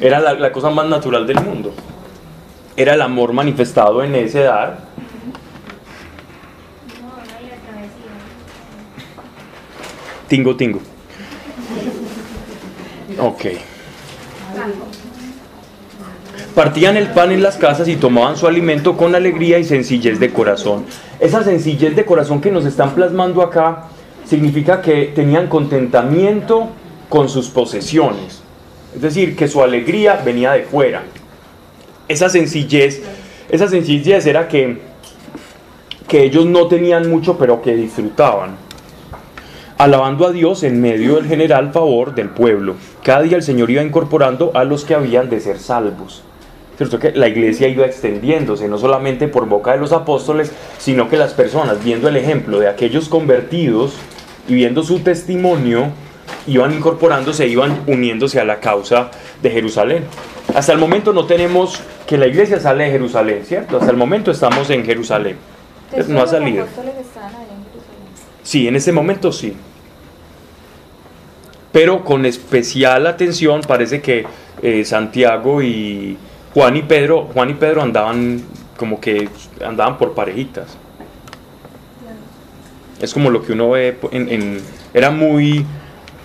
Era 0.00 0.20
la, 0.20 0.34
la 0.34 0.50
cosa 0.52 0.70
más 0.70 0.86
natural 0.86 1.26
del 1.26 1.40
mundo. 1.40 1.72
Era 2.76 2.94
el 2.94 3.02
amor 3.02 3.32
manifestado 3.32 4.02
en 4.02 4.14
ese 4.14 4.42
dar 4.42 4.93
Tingo, 10.28 10.56
tingo. 10.56 10.80
Ok. 13.18 13.46
Partían 16.54 16.96
el 16.96 17.08
pan 17.08 17.32
en 17.32 17.42
las 17.42 17.56
casas 17.56 17.88
y 17.88 17.96
tomaban 17.96 18.36
su 18.36 18.46
alimento 18.46 18.96
con 18.96 19.14
alegría 19.14 19.58
y 19.58 19.64
sencillez 19.64 20.20
de 20.20 20.32
corazón. 20.32 20.84
Esa 21.20 21.42
sencillez 21.42 21.96
de 21.96 22.04
corazón 22.04 22.40
que 22.40 22.50
nos 22.50 22.64
están 22.64 22.94
plasmando 22.94 23.42
acá 23.42 23.88
significa 24.24 24.80
que 24.80 25.06
tenían 25.14 25.48
contentamiento 25.48 26.68
con 27.08 27.28
sus 27.28 27.48
posesiones. 27.48 28.42
Es 28.94 29.02
decir, 29.02 29.36
que 29.36 29.48
su 29.48 29.62
alegría 29.62 30.22
venía 30.24 30.52
de 30.52 30.62
fuera. 30.62 31.02
Esa 32.06 32.28
sencillez, 32.28 33.02
esa 33.50 33.68
sencillez 33.68 34.24
era 34.26 34.46
que, 34.46 34.78
que 36.06 36.22
ellos 36.22 36.46
no 36.46 36.68
tenían 36.68 37.10
mucho 37.10 37.36
pero 37.36 37.60
que 37.60 37.74
disfrutaban 37.74 38.63
alabando 39.78 40.26
a 40.26 40.32
Dios 40.32 40.62
en 40.62 40.80
medio 40.80 41.16
del 41.16 41.26
general 41.26 41.72
favor 41.72 42.14
del 42.14 42.28
pueblo. 42.28 42.76
Cada 43.02 43.22
día 43.22 43.36
el 43.36 43.42
Señor 43.42 43.70
iba 43.70 43.82
incorporando 43.82 44.52
a 44.54 44.64
los 44.64 44.84
que 44.84 44.94
habían 44.94 45.28
de 45.30 45.40
ser 45.40 45.58
salvos. 45.58 46.22
¿Cierto? 46.76 46.98
Que 46.98 47.12
la 47.12 47.28
iglesia 47.28 47.68
iba 47.68 47.86
extendiéndose, 47.86 48.66
no 48.66 48.78
solamente 48.78 49.28
por 49.28 49.46
boca 49.46 49.72
de 49.72 49.78
los 49.78 49.92
apóstoles, 49.92 50.52
sino 50.78 51.08
que 51.08 51.16
las 51.16 51.32
personas, 51.32 51.84
viendo 51.84 52.08
el 52.08 52.16
ejemplo 52.16 52.58
de 52.58 52.68
aquellos 52.68 53.08
convertidos 53.08 53.94
y 54.48 54.54
viendo 54.54 54.82
su 54.82 54.98
testimonio, 54.98 55.90
iban 56.48 56.74
incorporándose, 56.74 57.46
iban 57.46 57.82
uniéndose 57.86 58.40
a 58.40 58.44
la 58.44 58.58
causa 58.58 59.10
de 59.40 59.50
Jerusalén. 59.50 60.04
Hasta 60.54 60.72
el 60.72 60.78
momento 60.78 61.12
no 61.12 61.26
tenemos 61.26 61.80
que 62.06 62.18
la 62.18 62.26
iglesia 62.26 62.58
sale 62.58 62.84
de 62.84 62.90
Jerusalén, 62.90 63.44
¿cierto? 63.44 63.78
Hasta 63.78 63.90
el 63.90 63.96
momento 63.96 64.32
estamos 64.32 64.68
en 64.70 64.84
Jerusalén. 64.84 65.36
No 66.08 66.22
ha 66.22 66.26
salido. 66.26 66.66
Sí, 68.44 68.68
en 68.68 68.76
ese 68.76 68.92
momento 68.92 69.32
sí. 69.32 69.54
Pero 71.72 72.04
con 72.04 72.24
especial 72.24 73.06
atención 73.08 73.62
parece 73.66 74.00
que 74.00 74.24
eh, 74.62 74.84
Santiago 74.84 75.60
y 75.60 76.16
Juan 76.52 76.76
y 76.76 76.82
Pedro, 76.82 77.28
Juan 77.34 77.50
y 77.50 77.54
Pedro 77.54 77.82
andaban 77.82 78.42
como 78.76 79.00
que 79.00 79.28
andaban 79.64 79.98
por 79.98 80.14
parejitas. 80.14 80.76
Es 83.00 83.12
como 83.12 83.30
lo 83.30 83.42
que 83.42 83.52
uno 83.52 83.70
ve 83.70 83.98
en, 84.12 84.60
era 84.92 85.10
muy 85.10 85.66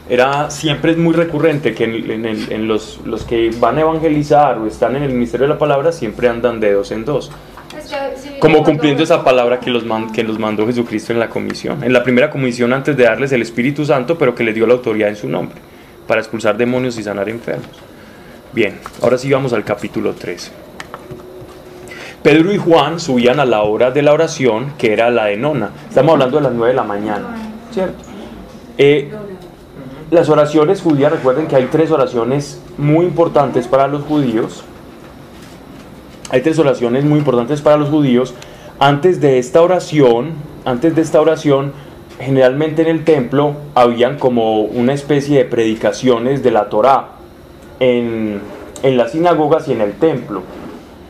era 0.07 0.49
siempre 0.49 0.91
es 0.91 0.97
muy 0.97 1.13
recurrente 1.13 1.73
que 1.73 1.83
en, 1.83 2.67
los, 2.67 2.99
los, 3.05 3.23
que 3.23 3.51
van 3.59 3.77
a 3.77 3.81
evangelizar 3.81 4.57
o 4.57 4.65
están 4.65 4.95
en 4.95 5.03
el 5.03 5.13
ministerio 5.13 5.47
de 5.47 5.53
la 5.53 5.59
palabra 5.59 5.91
siempre 5.91 6.27
andan 6.27 6.59
de 6.59 6.73
dos 6.73 6.91
en 6.91 7.05
dos 7.05 7.31
como 8.39 8.63
cumpliendo 8.63 9.03
esa 9.03 9.23
palabra 9.23 9.59
que, 9.59 9.69
los 9.69 9.83
que 10.13 10.23
nos 10.23 10.39
mandó 10.39 10.65
Jesucristo 10.65 11.13
en 11.13 11.19
la 11.19 11.29
comisión, 11.29 11.83
en 11.83 11.93
la 11.93 12.03
primera 12.03 12.29
comisión 12.29 12.73
antes 12.73 12.95
de 12.95 13.03
darles 13.03 13.31
el 13.31 13.41
Espíritu 13.41 13.85
Santo, 13.85 14.17
pero 14.17 14.35
que 14.35 14.43
les 14.43 14.55
dio 14.55 14.65
la 14.65 14.73
autoridad 14.73 15.09
en 15.09 15.15
su 15.15 15.27
nombre, 15.27 15.57
para 16.07 16.21
expulsar 16.21 16.57
demonios 16.57 16.97
y 16.97 17.03
sanar 17.03 17.29
enfermos. 17.29 17.69
Bien, 18.53 18.79
ahora 19.01 19.17
sí 19.17 19.31
vamos 19.31 19.53
al 19.53 19.63
capítulo 19.63 20.13
13. 20.13 20.51
Pedro 22.23 22.53
y 22.53 22.57
Juan 22.57 22.99
subían 22.99 23.39
a 23.39 23.45
la 23.45 23.61
hora 23.61 23.91
de 23.91 24.01
la 24.01 24.13
oración, 24.13 24.73
que 24.77 24.91
era 24.91 25.09
la 25.09 25.25
de 25.25 25.37
nona. 25.37 25.71
Estamos 25.87 26.13
hablando 26.13 26.37
de 26.37 26.43
las 26.43 26.53
9 26.53 26.69
de 26.69 26.75
la 26.75 26.83
mañana, 26.83 27.37
¿cierto? 27.71 28.03
Eh, 28.77 29.09
las 30.11 30.29
oraciones 30.29 30.81
judías, 30.81 31.11
recuerden 31.11 31.47
que 31.47 31.55
hay 31.55 31.65
tres 31.65 31.91
oraciones 31.91 32.61
muy 32.77 33.05
importantes 33.05 33.67
para 33.67 33.87
los 33.87 34.03
judíos 34.03 34.63
hay 36.29 36.41
tres 36.41 36.59
oraciones 36.59 37.03
muy 37.05 37.19
importantes 37.19 37.61
para 37.61 37.77
los 37.77 37.89
judíos. 37.89 38.33
Antes 38.79 39.19
de 39.19 39.39
esta 39.39 39.61
oración, 39.61 40.33
antes 40.65 40.95
de 40.95 41.01
esta 41.01 41.19
oración, 41.19 41.73
generalmente 42.19 42.81
en 42.81 42.89
el 42.89 43.03
templo 43.03 43.53
habían 43.75 44.17
como 44.17 44.61
una 44.61 44.93
especie 44.93 45.39
de 45.39 45.45
predicaciones 45.45 46.43
de 46.43 46.51
la 46.51 46.69
Torá 46.69 47.09
en, 47.79 48.41
las 48.83 49.11
sinagogas 49.11 49.67
y 49.67 49.73
en 49.73 49.81
el 49.81 49.93
templo. 49.93 50.43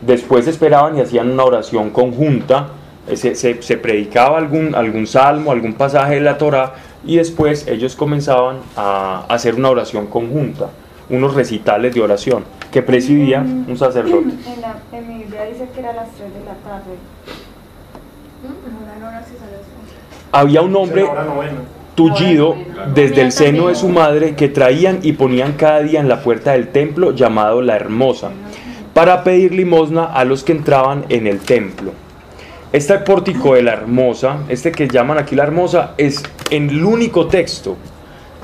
Después 0.00 0.46
esperaban 0.46 0.96
y 0.96 1.00
hacían 1.00 1.30
una 1.30 1.44
oración 1.44 1.90
conjunta, 1.90 2.68
se, 3.14 3.34
se, 3.34 3.76
predicaba 3.76 4.38
algún, 4.38 4.74
algún 4.74 5.06
salmo, 5.06 5.52
algún 5.52 5.74
pasaje 5.74 6.14
de 6.14 6.20
la 6.20 6.38
Torá 6.38 6.74
y 7.04 7.16
después 7.16 7.66
ellos 7.66 7.96
comenzaban 7.96 8.58
a 8.76 9.24
hacer 9.28 9.54
una 9.56 9.70
oración 9.70 10.06
conjunta, 10.06 10.70
unos 11.10 11.34
recitales 11.34 11.94
de 11.94 12.00
oración 12.00 12.44
que 12.70 12.82
presidía 12.82 13.40
un 13.40 13.76
sacerdote. 13.76 14.30
En, 14.46 14.60
la, 14.60 14.76
en 14.92 15.08
mi 15.08 15.24
Biblia 15.24 15.44
dice 15.44 15.68
que 15.74 15.80
era 15.80 15.90
a 15.90 15.94
las 15.94 16.10
3 16.10 16.32
de 16.32 16.40
la 16.40 16.54
tarde. 16.54 16.94
Había 20.32 20.62
un 20.62 20.76
hombre 20.76 21.04
tullido 21.94 22.56
desde 22.94 23.22
el 23.22 23.32
seno 23.32 23.68
de 23.68 23.74
su 23.74 23.88
madre 23.88 24.34
que 24.34 24.48
traían 24.48 25.00
y 25.02 25.12
ponían 25.12 25.52
cada 25.54 25.80
día 25.80 26.00
en 26.00 26.08
la 26.08 26.22
puerta 26.22 26.52
del 26.52 26.68
templo 26.68 27.14
llamado 27.14 27.60
la 27.60 27.76
Hermosa 27.76 28.30
para 28.94 29.24
pedir 29.24 29.52
limosna 29.52 30.04
a 30.04 30.24
los 30.24 30.44
que 30.44 30.52
entraban 30.52 31.04
en 31.08 31.26
el 31.26 31.40
templo. 31.40 31.92
Este 32.72 32.98
pórtico 32.98 33.54
de 33.54 33.62
la 33.62 33.72
Hermosa, 33.72 34.38
este 34.48 34.70
que 34.70 34.86
llaman 34.86 35.18
aquí 35.18 35.34
la 35.34 35.42
Hermosa, 35.42 35.94
es 35.98 36.22
en 36.50 36.70
el 36.70 36.84
único 36.84 37.26
texto, 37.26 37.76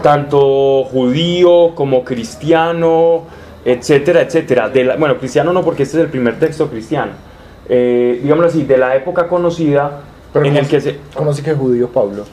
tanto 0.03 0.85
judío 0.85 1.75
como 1.75 2.05
cristiano, 2.05 3.25
etcétera, 3.65 4.23
etcétera. 4.23 4.69
De 4.69 4.85
la, 4.85 4.97
bueno, 4.97 5.19
cristiano 5.19 5.53
no, 5.53 5.63
porque 5.63 5.83
este 5.83 5.99
es 5.99 6.05
el 6.05 6.11
primer 6.11 6.39
texto 6.39 6.69
cristiano. 6.69 7.13
Eh, 7.69 8.21
digámoslo 8.23 8.49
así, 8.49 8.63
de 8.65 8.79
la 8.79 8.95
época 8.95 9.27
conocida 9.27 10.03
en 10.35 10.57
el 10.57 10.69
que 10.69 10.81
se... 10.81 10.99
¿Cómo 11.15 11.31
así 11.31 11.43
que 11.43 11.53
judío, 11.53 11.89
Pablo? 11.89 12.25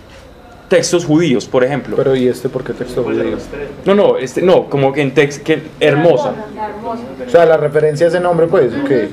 Textos 0.67 1.05
judíos, 1.05 1.45
por 1.45 1.63
ejemplo. 1.63 1.95
Pero 1.95 2.15
¿y 2.15 2.27
este 2.27 2.49
por 2.49 2.63
qué 2.63 2.73
texto 2.73 3.03
judío? 3.03 3.37
No, 3.85 3.95
no, 3.95 4.17
este, 4.17 4.41
no, 4.41 4.69
como 4.69 4.91
que 4.91 5.01
en 5.01 5.13
texto, 5.13 5.43
que 5.43 5.61
hermosa. 5.79 6.33
O 7.25 7.29
sea, 7.29 7.45
la 7.45 7.57
referencia 7.57 8.07
a 8.07 8.09
ese 8.09 8.19
nombre, 8.19 8.47
pues, 8.47 8.73
¿qué? 8.87 9.09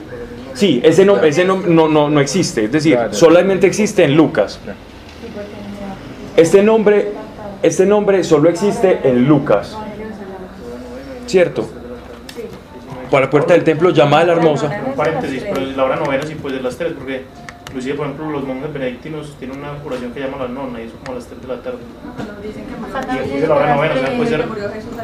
Sí, 0.54 0.80
ese, 0.82 1.04
no, 1.04 1.22
ese 1.22 1.44
no, 1.44 1.56
no, 1.56 2.08
no, 2.10 2.20
existe, 2.20 2.64
es 2.64 2.72
decir, 2.72 2.98
solamente 3.12 3.66
existe 3.66 4.04
en 4.04 4.16
Lucas. 4.16 4.58
Este 6.36 6.62
nombre, 6.62 7.12
este 7.62 7.86
nombre 7.86 8.24
solo 8.24 8.48
existe 8.48 9.00
en 9.04 9.26
Lucas. 9.26 9.76
¿Cierto? 11.26 11.80
para 13.10 13.26
la 13.26 13.30
puerta 13.30 13.54
del 13.54 13.64
templo 13.64 13.90
llamada 13.90 14.26
la 14.26 14.32
hermosa. 14.34 14.82
Un 14.86 14.94
paréntesis, 14.94 15.42
pero 15.52 15.66
la 15.66 15.84
hora 15.84 15.96
novena 15.96 16.22
sí 16.26 16.34
puede 16.36 16.56
ser 16.56 16.64
las 16.64 16.76
3, 16.76 16.92
porque 16.96 17.24
inclusive 17.66 17.94
por 17.94 18.06
ejemplo 18.06 18.30
los 18.30 18.44
monjes 18.44 18.72
benedictinos 18.72 19.36
tienen 19.38 19.58
una 19.58 19.74
curación 19.82 20.12
que 20.12 20.20
llama 20.20 20.38
la 20.38 20.48
nona 20.48 20.80
y 20.80 20.86
eso 20.86 20.94
como 21.04 21.12
a 21.12 21.14
las 21.16 21.26
3 21.26 21.42
de 21.42 21.48
la 21.48 21.62
tarde. 21.62 21.78
Y 23.12 23.18
después 23.18 23.42
de 23.42 23.48
la 23.48 23.54
hora 23.54 23.74
novena, 23.74 23.94
o 23.94 23.98
sea, 23.98 24.16
puede 24.16 24.30
ser 24.30 24.44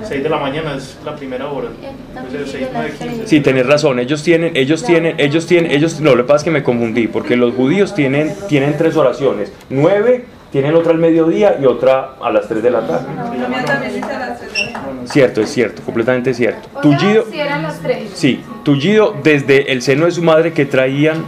6 0.04 0.22
de 0.22 0.28
la 0.28 0.38
mañana, 0.38 0.76
es 0.76 0.98
la 1.04 1.16
primera 1.16 1.50
hora. 1.50 1.68
Puede 2.12 2.46
ser 2.46 2.48
6, 2.48 2.68
9, 2.72 2.94
15. 2.98 3.26
Sí, 3.26 3.40
tenés 3.40 3.66
razón, 3.66 3.98
ellos 3.98 4.22
tienen, 4.22 4.56
ellos 4.56 4.84
tienen, 4.84 5.18
ellos 5.18 5.46
tienen, 5.46 5.70
ellos, 5.70 6.00
no, 6.00 6.14
lo 6.14 6.24
que 6.24 6.28
pasa 6.28 6.38
es 6.38 6.44
que 6.44 6.50
me 6.50 6.62
confundí, 6.62 7.08
porque 7.08 7.36
los 7.36 7.54
judíos 7.54 7.94
tienen, 7.94 8.34
tienen 8.48 8.76
tres 8.76 8.96
oraciones, 8.96 9.52
9 9.68 10.35
tienen 10.56 10.74
otra 10.74 10.92
al 10.92 10.98
mediodía 10.98 11.58
y 11.60 11.66
otra 11.66 12.14
a 12.18 12.30
las 12.30 12.48
3 12.48 12.62
de 12.62 12.70
la 12.70 12.80
tarde. 12.80 13.08
Cierto, 15.04 15.42
es 15.42 15.50
cierto, 15.50 15.82
completamente 15.82 16.32
cierto. 16.32 16.66
tullido, 16.80 17.26
si 17.30 17.38
eran 17.38 17.62
las 17.62 17.78
3. 17.80 18.10
Sí, 18.14 18.42
tullido 18.62 19.14
desde 19.22 19.70
el 19.70 19.82
seno 19.82 20.06
de 20.06 20.12
su 20.12 20.22
madre 20.22 20.54
que 20.54 20.64
traían 20.64 21.24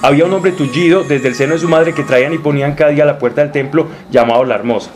había 0.00 0.24
un 0.24 0.32
hombre 0.32 0.52
tullido 0.52 1.04
desde 1.04 1.28
el 1.28 1.34
seno 1.34 1.52
de 1.52 1.58
su 1.58 1.68
madre 1.68 1.92
que 1.92 2.02
traían 2.02 2.32
y 2.32 2.38
ponían 2.38 2.74
cada 2.74 2.92
día 2.92 3.02
a 3.02 3.06
la 3.08 3.18
puerta 3.18 3.42
del 3.42 3.52
templo 3.52 3.88
llamado 4.10 4.42
la 4.46 4.54
hermosa. 4.54 4.90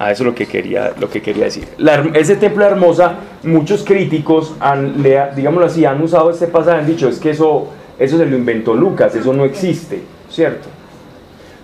A 0.00 0.10
eso 0.10 0.24
es 0.24 0.26
lo 0.26 0.34
que 0.34 0.46
quería, 0.46 0.92
lo 0.98 1.08
que 1.08 1.22
quería 1.22 1.44
decir. 1.44 1.68
ese 2.14 2.34
templo 2.34 2.64
de 2.64 2.70
hermosa, 2.72 3.14
muchos 3.44 3.84
críticos 3.84 4.54
han, 4.58 5.04
digámoslo 5.36 5.66
así, 5.66 5.84
han 5.84 6.02
usado 6.02 6.30
este 6.30 6.48
pasaje, 6.48 6.80
han 6.80 6.86
dicho, 6.86 7.08
es 7.08 7.20
que 7.20 7.30
eso, 7.30 7.68
eso 7.96 8.18
se 8.18 8.26
lo 8.26 8.36
inventó 8.36 8.74
Lucas, 8.74 9.14
eso 9.14 9.32
no 9.32 9.44
existe, 9.44 10.02
¿cierto? 10.28 10.66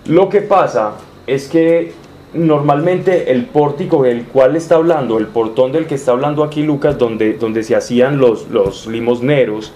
Lo 0.05 0.27
que 0.27 0.41
pasa 0.41 0.95
es 1.27 1.47
que 1.47 1.93
normalmente 2.33 3.31
el 3.31 3.45
pórtico 3.45 4.03
del 4.03 4.25
cual 4.25 4.55
está 4.55 4.75
hablando, 4.75 5.17
el 5.17 5.27
portón 5.27 5.71
del 5.71 5.85
que 5.85 5.95
está 5.95 6.11
hablando 6.11 6.43
aquí 6.43 6.63
Lucas, 6.63 6.97
donde, 6.97 7.33
donde 7.33 7.63
se 7.63 7.75
hacían 7.75 8.17
los, 8.17 8.49
los 8.49 8.87
limosneros, 8.87 9.73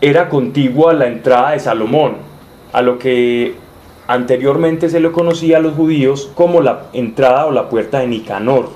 era 0.00 0.28
contigua 0.28 0.90
a 0.90 0.94
la 0.94 1.06
entrada 1.06 1.52
de 1.52 1.60
Salomón, 1.60 2.16
a 2.72 2.82
lo 2.82 2.98
que 2.98 3.54
anteriormente 4.08 4.88
se 4.88 5.00
le 5.00 5.12
conocía 5.12 5.58
a 5.58 5.60
los 5.60 5.74
judíos 5.74 6.30
como 6.34 6.60
la 6.60 6.86
entrada 6.92 7.46
o 7.46 7.52
la 7.52 7.68
puerta 7.68 8.00
de 8.00 8.08
Nicanor. 8.08 8.68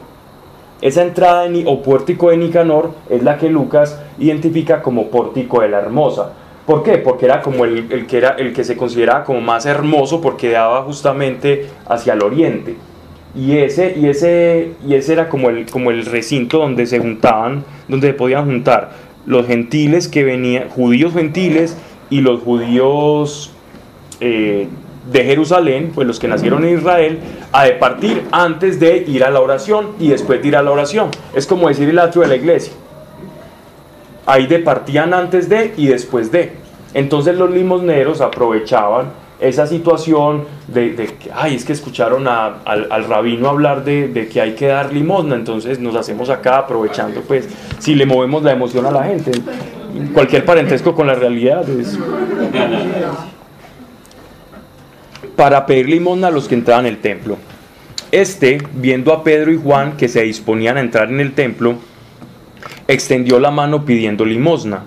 Esa 0.83 1.03
entrada 1.03 1.49
o 1.67 1.83
pórtico 1.83 2.31
de 2.31 2.39
Nicanor 2.39 2.93
es 3.11 3.23
la 3.23 3.37
que 3.37 3.51
Lucas 3.51 4.01
identifica 4.19 4.83
como 4.83 5.09
pórtico 5.09 5.61
de 5.61 5.69
la 5.69 5.79
hermosa. 5.79 6.33
¿Por 6.71 6.85
qué? 6.85 6.99
Porque 6.99 7.25
era 7.25 7.43
como 7.43 7.65
el, 7.65 8.07
que, 8.07 8.17
era, 8.17 8.37
el 8.39 8.53
que 8.53 8.63
se 8.63 8.77
consideraba 8.77 9.25
como 9.25 9.41
más 9.41 9.67
hermoso 9.67 10.21
porque 10.21 10.51
daba 10.51 10.83
justamente 10.83 11.67
hacia 11.89 12.13
el 12.13 12.23
oriente. 12.23 12.77
Y 13.35 13.57
ese, 13.57 13.99
y 13.99 14.07
ese, 14.07 14.75
y 14.87 14.95
ese 14.95 15.15
era 15.15 15.29
como 15.29 15.51
el, 15.51 15.69
como 15.69 15.91
el 15.91 16.07
recinto 16.07 16.59
donde 16.59 16.87
se 16.87 17.01
juntaban, 17.01 17.65
donde 17.89 18.07
se 18.07 18.15
podían 18.15 18.47
juntar 18.47 18.93
los 19.27 19.49
gentiles 19.49 20.07
que 20.07 20.23
venían, 20.23 20.69
judíos 20.69 21.13
gentiles 21.13 21.77
y 22.09 22.21
los 22.21 22.41
judíos 22.41 23.53
eh, 24.21 24.69
de 25.11 25.25
Jerusalén, 25.25 25.91
pues 25.93 26.07
los 26.07 26.21
que 26.21 26.29
nacieron 26.29 26.65
en 26.65 26.79
Israel, 26.79 27.19
a 27.51 27.65
de 27.65 27.73
partir 27.73 28.23
antes 28.31 28.79
de 28.79 28.99
ir 29.09 29.25
a 29.25 29.31
la 29.33 29.41
oración 29.41 29.89
y 29.99 30.11
después 30.11 30.41
de 30.41 30.47
ir 30.47 30.57
a 30.57 30.63
la 30.63 30.71
oración. 30.71 31.11
Es 31.35 31.49
como 31.49 31.67
decir 31.67 31.89
el 31.89 31.99
atrio 31.99 32.23
de 32.23 32.29
la 32.29 32.37
iglesia. 32.37 32.73
Ahí 34.31 34.47
departían 34.47 35.13
antes 35.13 35.49
de 35.49 35.75
y 35.77 35.89
después 35.89 36.31
de. 36.31 36.53
Entonces 36.95 37.37
los 37.37 37.51
limosneros 37.51 38.21
aprovechaban 38.21 39.07
esa 39.41 39.67
situación 39.67 40.45
de, 40.69 40.95
que, 40.95 41.33
ay, 41.35 41.57
es 41.57 41.65
que 41.65 41.73
escucharon 41.73 42.29
al, 42.29 43.05
rabino 43.09 43.49
hablar 43.49 43.83
de, 43.83 44.29
que 44.33 44.41
hay 44.41 44.53
que 44.55 44.69
dar 44.69 44.93
limosna, 44.93 45.35
entonces 45.35 45.81
nos 45.81 45.97
hacemos 45.97 46.31
acá 46.31 46.59
aprovechando, 46.59 47.23
pues, 47.23 47.49
si 47.81 47.97
le 47.97 48.07
movemos 48.07 48.45
la 48.45 48.53
emoción 48.53 48.87
a 48.87 48.93
la 48.93 49.03
gente. 49.03 49.33
Cualquier 50.15 50.45
parentesco 50.45 50.95
con 50.95 51.09
la 51.09 51.15
realidad 51.15 51.69
es... 51.69 51.99
Para 55.35 55.67
pedir 55.67 55.89
limosna 55.89 56.29
a 56.29 56.31
los 56.31 56.47
que 56.47 56.55
entraban 56.55 56.87
en 56.87 56.95
el 56.95 57.01
templo. 57.01 57.37
Este, 58.13 58.63
viendo 58.75 59.13
a 59.13 59.25
Pedro 59.25 59.51
y 59.51 59.57
Juan 59.57 59.97
que 59.97 60.07
se 60.07 60.23
disponían 60.23 60.77
a 60.77 60.81
entrar 60.81 61.09
en 61.09 61.19
el 61.19 61.33
templo, 61.33 61.79
extendió 62.93 63.39
la 63.39 63.51
mano 63.51 63.85
pidiendo 63.85 64.25
limosna. 64.25 64.83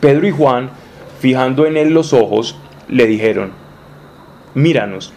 Pedro 0.00 0.26
y 0.26 0.30
Juan, 0.30 0.70
fijando 1.18 1.66
en 1.66 1.76
él 1.76 1.92
los 1.92 2.12
ojos, 2.12 2.56
le 2.88 3.06
dijeron, 3.06 3.50
míranos. 4.54 5.12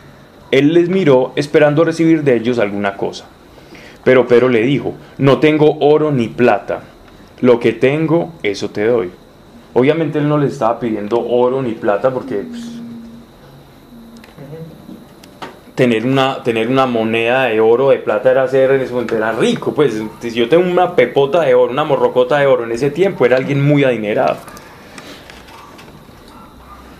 Él 0.52 0.74
les 0.74 0.90
miró 0.90 1.34
esperando 1.36 1.84
recibir 1.84 2.24
de 2.24 2.36
ellos 2.36 2.58
alguna 2.58 2.98
cosa. 2.98 3.26
Pero 4.04 4.28
Pedro 4.28 4.50
le 4.50 4.64
dijo, 4.64 4.96
no 5.20 5.40
tengo 5.40 5.78
oro 5.80 6.12
ni 6.12 6.28
plata, 6.28 6.82
lo 7.42 7.60
que 7.60 7.74
tengo, 7.74 8.34
eso 8.42 8.72
te 8.72 8.86
doy. 8.86 9.12
Obviamente 9.74 10.18
él 10.18 10.28
no 10.28 10.40
les 10.40 10.54
estaba 10.54 10.80
pidiendo 10.80 11.20
oro 11.20 11.62
ni 11.62 11.74
plata 11.74 12.12
porque 12.12 12.38
pues, 12.38 12.79
tener, 15.80 16.06
una, 16.06 16.44
tener 16.44 16.68
una 16.68 16.86
moneda 16.86 17.46
de 17.46 17.62
oro, 17.62 17.92
de 17.92 18.00
plata 18.00 18.30
era 18.30 18.46
ser 18.50 18.72
en 18.72 18.82
ese 18.82 18.92
momento, 18.92 19.16
era 19.16 19.32
rico. 19.32 19.74
Pues 19.74 19.98
si 20.20 20.32
yo 20.32 20.50
tengo 20.50 20.70
una 20.70 20.94
pepota 20.94 21.40
de 21.40 21.56
oro, 21.56 21.72
una 21.72 21.86
morrocota 21.86 22.38
de 22.38 22.48
oro 22.48 22.66
en 22.66 22.74
ese 22.74 22.92
tiempo, 22.92 23.26
era 23.26 23.38
alguien 23.38 23.66
muy 23.66 23.86
adinerado. 23.86 24.36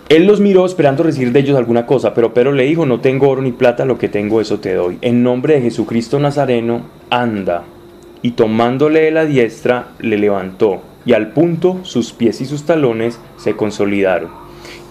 Él 0.08 0.26
los 0.26 0.40
miró 0.40 0.64
esperando 0.64 1.02
recibir 1.02 1.30
de 1.30 1.40
ellos 1.40 1.58
alguna 1.58 1.84
cosa, 1.84 2.14
pero 2.14 2.32
Pedro 2.32 2.52
le 2.52 2.64
dijo, 2.64 2.86
no 2.86 3.00
tengo 3.00 3.28
oro 3.28 3.42
ni 3.42 3.52
plata, 3.52 3.84
lo 3.84 3.98
que 3.98 4.08
tengo 4.08 4.40
eso 4.40 4.60
te 4.60 4.72
doy. 4.72 4.96
En 5.02 5.22
nombre 5.22 5.56
de 5.56 5.60
Jesucristo 5.60 6.18
Nazareno, 6.18 6.86
anda. 7.10 7.64
Y 8.22 8.30
tomándole 8.30 9.02
de 9.02 9.10
la 9.10 9.26
diestra, 9.26 9.88
le 9.98 10.16
levantó, 10.16 10.80
y 11.04 11.12
al 11.12 11.32
punto 11.32 11.80
sus 11.82 12.14
pies 12.14 12.40
y 12.40 12.46
sus 12.46 12.64
talones 12.64 13.20
se 13.36 13.56
consolidaron. 13.56 14.39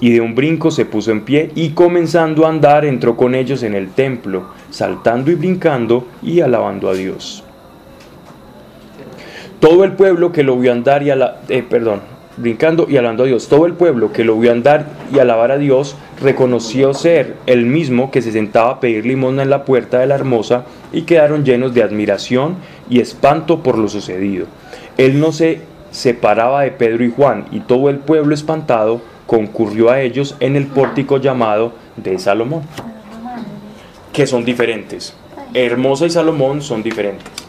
Y 0.02 0.12
de 0.12 0.22
un 0.22 0.36
brinco 0.36 0.72
se 0.72 0.86
puso 0.86 1.12
en 1.12 1.22
pie, 1.22 1.52
y 1.56 1.70
comenzando 1.70 2.46
a 2.46 2.50
andar 2.50 2.86
entró 2.86 3.18
con 3.18 3.36
ellos 3.36 3.64
en 3.64 3.76
el 3.76 3.90
templo, 3.90 4.46
saltando 4.70 5.32
y 5.32 5.36
brincando 5.36 6.08
y 6.22 6.40
alabando 6.42 6.90
a 6.90 6.94
Dios. 6.94 7.44
Todo 9.60 9.84
el 9.84 9.92
pueblo 9.94 10.32
que 10.32 10.44
lo 10.44 10.58
vio 10.58 10.72
andar 10.72 11.04
y 11.04 11.10
a 11.10 11.18
la, 11.18 11.42
eh, 11.50 11.64
perdón, 11.68 12.00
brincando 12.40 12.88
y 12.90 12.98
alabando 12.98 13.24
a 13.24 13.28
Dios. 13.28 13.48
Todo 13.50 13.66
el 13.66 13.74
pueblo 13.74 14.12
que 14.14 14.24
lo 14.24 14.40
vio 14.40 14.52
andar 14.52 14.86
y 15.14 15.20
alabar 15.20 15.52
a 15.52 15.58
Dios 15.58 15.96
reconoció 16.22 16.94
ser 16.94 17.36
el 17.46 17.66
mismo 17.66 18.12
que 18.12 18.22
se 18.22 18.32
sentaba 18.32 18.72
a 18.72 18.80
pedir 18.80 19.06
limosna 19.06 19.44
en 19.44 19.50
la 19.50 19.66
puerta 19.66 20.00
de 20.00 20.08
la 20.08 20.16
hermosa 20.16 20.64
y 20.92 21.04
quedaron 21.04 21.44
llenos 21.44 21.74
de 21.74 21.84
admiración 21.84 22.56
y 22.90 23.00
espanto 23.00 23.62
por 23.62 23.78
lo 23.78 23.90
sucedido. 23.90 24.48
Él 24.98 25.20
no 25.20 25.32
se 25.32 25.62
separaba 25.92 26.62
de 26.62 26.72
Pedro 26.72 27.04
y 27.04 27.12
Juan 27.12 27.46
y 27.52 27.62
todo 27.62 27.90
el 27.90 27.98
pueblo 27.98 28.34
espantado 28.34 29.02
concurrió 29.30 29.92
a 29.92 30.02
ellos 30.02 30.36
en 30.39 30.56
el 30.56 30.65
pórtico 30.65 31.18
llamado 31.18 31.74
de 31.96 32.18
Salomón, 32.18 32.63
que 34.12 34.26
son 34.26 34.44
diferentes. 34.44 35.13
Hermosa 35.54 36.08
y 36.08 36.10
Salomón 36.10 36.63
son 36.63 36.82
diferentes 36.82 37.39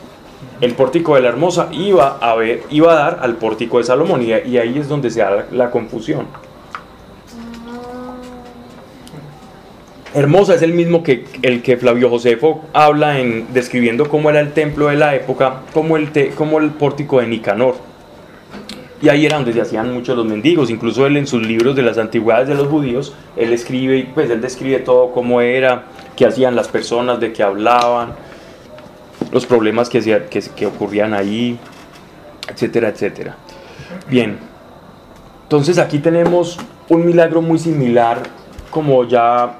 el 0.61 0.75
pórtico 0.75 1.15
de 1.15 1.23
la 1.23 1.29
hermosa 1.29 1.69
iba 1.73 2.19
a, 2.21 2.95
dar 2.95 3.19
al 3.23 3.37
pórtico 3.37 3.79
de 3.79 3.85
Salomón 3.85 4.23
y, 4.23 4.33
ahí 4.33 4.79
es 4.79 4.89
donde 4.89 5.11
se 5.11 5.21
da 5.21 5.47
la, 5.51 5.71
confusión. 5.71 6.27
Hermosa 10.13 10.57
es 10.57 10.63
el 10.63 10.75
mismo 10.75 11.03
que 11.03 11.25
el 11.43 11.63
que 11.63 11.77
Flavio 11.77 12.11
Josefo 12.11 12.65
habla 12.73 13.21
en 13.21 13.53
describiendo 13.55 14.09
cómo 14.09 14.29
era 14.29 14.41
el 14.41 14.53
templo 14.53 14.89
de 14.89 14.97
la 14.97 15.15
época, 15.15 15.63
como 15.73 15.97
el 15.97 16.71
pórtico 16.71 17.21
de 17.21 17.29
Nicanor. 17.29 17.90
Y 19.03 19.09
ahí 19.09 19.25
era 19.25 19.37
donde 19.37 19.53
se 19.55 19.63
hacían 19.63 19.95
muchos 19.95 20.17
los 20.17 20.27
mendigos, 20.27 20.71
incluso 20.71 21.07
él 21.07 21.17
en 21.17 21.27
sus 21.27 21.47
libros 21.47 21.75
de 21.75 21.83
las 21.83 21.97
antigüedades 21.97 22.49
de 22.49 22.55
los 22.55 22.69
judíos, 22.69 23.15
él 23.37 23.53
escribe, 23.53 24.11
pues 24.13 24.29
él 24.29 24.43
describe 24.43 24.81
todo 24.81 25.13
cómo 25.13 25.41
era, 25.41 25.85
qué 26.17 26.27
hacían 26.27 26.55
las 26.55 26.69
personas, 26.69 27.19
de 27.19 27.33
qué 27.33 27.43
hablaban, 27.43 28.13
los 29.33 29.47
problemas 29.47 29.89
que, 29.89 30.01
que, 30.29 30.43
que 30.55 30.67
ocurrían 30.67 31.15
ahí, 31.15 31.59
etcétera, 32.53 32.89
etcétera. 32.89 33.37
Bien, 34.09 34.39
entonces 35.45 35.79
aquí 35.79 35.99
tenemos 35.99 36.59
un 36.91 37.07
milagro 37.07 37.41
muy 37.41 37.59
similar 37.59 38.23
como 38.71 39.05
ya 39.05 39.57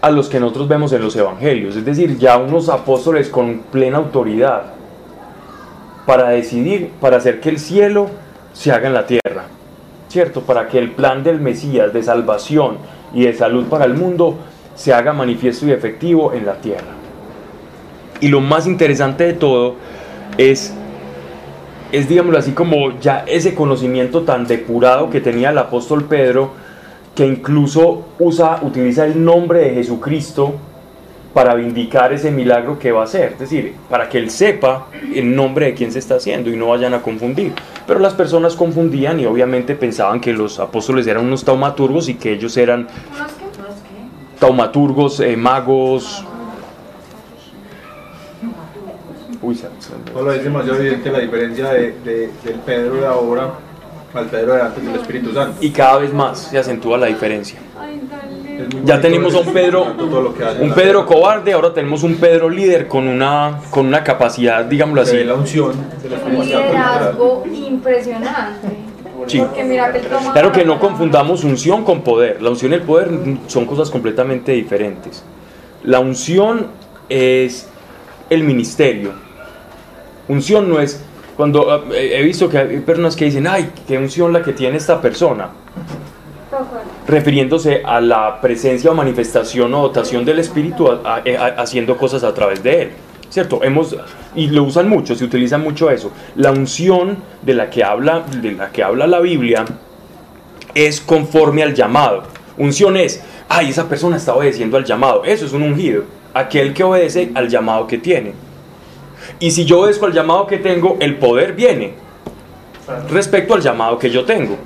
a 0.00 0.10
los 0.10 0.30
que 0.30 0.40
nosotros 0.40 0.68
vemos 0.68 0.92
en 0.92 1.02
los 1.02 1.14
evangelios, 1.16 1.76
es 1.76 1.84
decir, 1.84 2.16
ya 2.16 2.38
unos 2.38 2.70
apóstoles 2.70 3.28
con 3.28 3.58
plena 3.70 3.98
autoridad 3.98 4.72
para 6.06 6.30
decidir, 6.30 6.92
para 6.98 7.18
hacer 7.18 7.40
que 7.40 7.50
el 7.50 7.58
cielo 7.58 8.08
se 8.52 8.72
haga 8.72 8.88
en 8.88 8.94
la 8.94 9.06
tierra, 9.06 9.44
¿cierto? 10.08 10.42
Para 10.42 10.68
que 10.68 10.78
el 10.78 10.90
plan 10.92 11.22
del 11.22 11.40
Mesías 11.40 11.92
de 11.92 12.02
salvación 12.02 12.78
y 13.14 13.24
de 13.24 13.34
salud 13.34 13.66
para 13.66 13.84
el 13.84 13.94
mundo 13.94 14.38
se 14.74 14.92
haga 14.92 15.12
manifiesto 15.12 15.66
y 15.66 15.72
efectivo 15.72 16.32
en 16.32 16.46
la 16.46 16.54
tierra. 16.54 16.94
Y 18.20 18.28
lo 18.28 18.40
más 18.40 18.66
interesante 18.66 19.24
de 19.24 19.32
todo 19.32 19.76
es, 20.36 20.74
es 21.92 22.08
digámoslo 22.08 22.38
así, 22.38 22.52
como 22.52 22.98
ya 23.00 23.24
ese 23.26 23.54
conocimiento 23.54 24.22
tan 24.22 24.46
depurado 24.46 25.10
que 25.10 25.20
tenía 25.20 25.50
el 25.50 25.58
apóstol 25.58 26.04
Pedro, 26.04 26.52
que 27.14 27.26
incluso 27.26 28.08
usa, 28.18 28.60
utiliza 28.62 29.04
el 29.04 29.24
nombre 29.24 29.60
de 29.60 29.74
Jesucristo 29.74 30.54
para 31.32 31.54
vindicar 31.54 32.12
ese 32.12 32.30
milagro 32.30 32.78
que 32.78 32.90
va 32.90 33.02
a 33.02 33.04
hacer, 33.04 33.32
es 33.34 33.38
decir, 33.38 33.74
para 33.88 34.08
que 34.08 34.18
él 34.18 34.30
sepa 34.30 34.88
el 35.14 35.34
nombre 35.34 35.66
de 35.66 35.74
quién 35.74 35.92
se 35.92 36.00
está 36.00 36.16
haciendo 36.16 36.50
y 36.50 36.56
no 36.56 36.68
vayan 36.68 36.92
a 36.94 37.02
confundir. 37.02 37.52
Pero 37.86 38.00
las 38.00 38.14
personas 38.14 38.56
confundían 38.56 39.20
y 39.20 39.26
obviamente 39.26 39.74
pensaban 39.74 40.20
que 40.20 40.32
los 40.32 40.58
apóstoles 40.58 41.06
eran 41.06 41.24
unos 41.24 41.44
taumaturgos 41.44 42.08
y 42.08 42.14
que 42.14 42.32
ellos 42.32 42.56
eran 42.56 42.88
taumaturgos, 44.38 45.20
eh, 45.20 45.36
magos, 45.36 46.24
Uy, 49.42 49.58
lo 50.14 50.32
es 50.32 50.44
demasiado 50.44 50.78
evidente 50.78 51.10
la 51.10 51.20
diferencia 51.20 51.70
de, 51.70 51.92
del 52.04 52.54
Pedro 52.66 52.96
de 52.96 53.06
ahora 53.06 53.54
al 54.12 54.26
Pedro 54.26 54.54
de 54.54 54.62
antes 54.62 54.84
del 54.84 54.94
Espíritu 54.96 55.32
Santo. 55.32 55.56
Y 55.62 55.70
cada 55.70 55.98
vez 55.98 56.12
más 56.12 56.40
se 56.40 56.58
acentúa 56.58 56.98
la 56.98 57.06
diferencia. 57.06 57.58
Ya 58.84 59.00
tenemos 59.00 59.34
a 59.34 59.40
un 59.40 59.52
Pedro, 59.52 59.86
un 60.60 60.72
Pedro 60.72 61.06
cobarde, 61.06 61.52
ahora 61.52 61.72
tenemos 61.72 62.02
un 62.02 62.16
Pedro 62.16 62.48
líder 62.48 62.88
con 62.88 63.06
una, 63.08 63.60
con 63.70 63.86
una 63.86 64.02
capacidad, 64.02 64.64
digámoslo 64.64 65.02
así. 65.02 65.22
la 65.24 65.34
unción, 65.34 65.72
un 66.26 66.46
liderazgo 66.46 67.44
impresionante. 67.52 68.68
Sí. 69.26 69.42
claro 70.32 70.50
que 70.50 70.64
no 70.64 70.80
confundamos 70.80 71.44
unción 71.44 71.84
con 71.84 72.02
poder. 72.02 72.40
La 72.42 72.50
unción 72.50 72.72
y 72.72 72.76
el 72.76 72.82
poder 72.82 73.10
son 73.48 73.66
cosas 73.66 73.90
completamente 73.90 74.52
diferentes. 74.52 75.22
La 75.84 76.00
unción 76.00 76.68
es 77.08 77.68
el 78.30 78.44
ministerio, 78.44 79.12
Unción 80.30 80.68
no 80.68 80.78
es, 80.78 81.02
cuando 81.36 81.90
eh, 81.92 82.20
he 82.20 82.22
visto 82.22 82.48
que 82.48 82.56
hay 82.56 82.78
personas 82.78 83.16
que 83.16 83.24
dicen, 83.24 83.48
ay, 83.48 83.72
qué 83.88 83.98
unción 83.98 84.32
la 84.32 84.42
que 84.42 84.52
tiene 84.52 84.76
esta 84.76 85.00
persona, 85.00 85.48
refiriéndose 87.06 87.82
a 87.84 88.00
la 88.00 88.40
presencia 88.40 88.90
o 88.90 88.94
manifestación 88.94 89.72
o 89.74 89.82
dotación 89.82 90.24
del 90.24 90.38
Espíritu 90.38 90.88
eh, 91.24 91.38
haciendo 91.56 91.96
cosas 91.96 92.24
a 92.24 92.34
través 92.34 92.62
de 92.62 92.82
él. 92.82 92.90
¿Cierto? 93.28 93.62
Hemos, 93.62 93.96
y 94.34 94.48
lo 94.48 94.64
usan 94.64 94.88
mucho, 94.88 95.14
se 95.14 95.24
utiliza 95.24 95.56
mucho 95.56 95.88
eso. 95.88 96.10
La 96.34 96.50
unción 96.50 97.18
de 97.42 97.54
la 97.54 97.70
que 97.70 97.84
habla, 97.84 98.24
de 98.42 98.52
la, 98.52 98.72
que 98.72 98.82
habla 98.82 99.06
la 99.06 99.20
Biblia 99.20 99.64
es 100.74 101.00
conforme 101.00 101.62
al 101.62 101.74
llamado. 101.74 102.24
Unción 102.58 102.96
es, 102.96 103.22
ay, 103.48 103.70
esa 103.70 103.88
persona 103.88 104.16
está 104.16 104.34
obedeciendo 104.34 104.76
al 104.76 104.84
llamado. 104.84 105.24
Eso 105.24 105.46
es 105.46 105.52
un 105.52 105.62
ungido. 105.62 106.02
Aquel 106.34 106.74
que 106.74 106.82
obedece 106.82 107.30
al 107.34 107.48
llamado 107.48 107.86
que 107.86 107.98
tiene. 107.98 108.32
Y 109.38 109.52
si 109.52 109.64
yo 109.64 109.80
obedezco 109.80 110.06
al 110.06 110.12
llamado 110.12 110.48
que 110.48 110.58
tengo, 110.58 110.96
el 111.00 111.16
poder 111.16 111.52
viene 111.52 111.94
respecto 113.08 113.54
al 113.54 113.60
llamado 113.60 113.98
que 113.98 114.10
yo 114.10 114.24
tengo. 114.24 114.56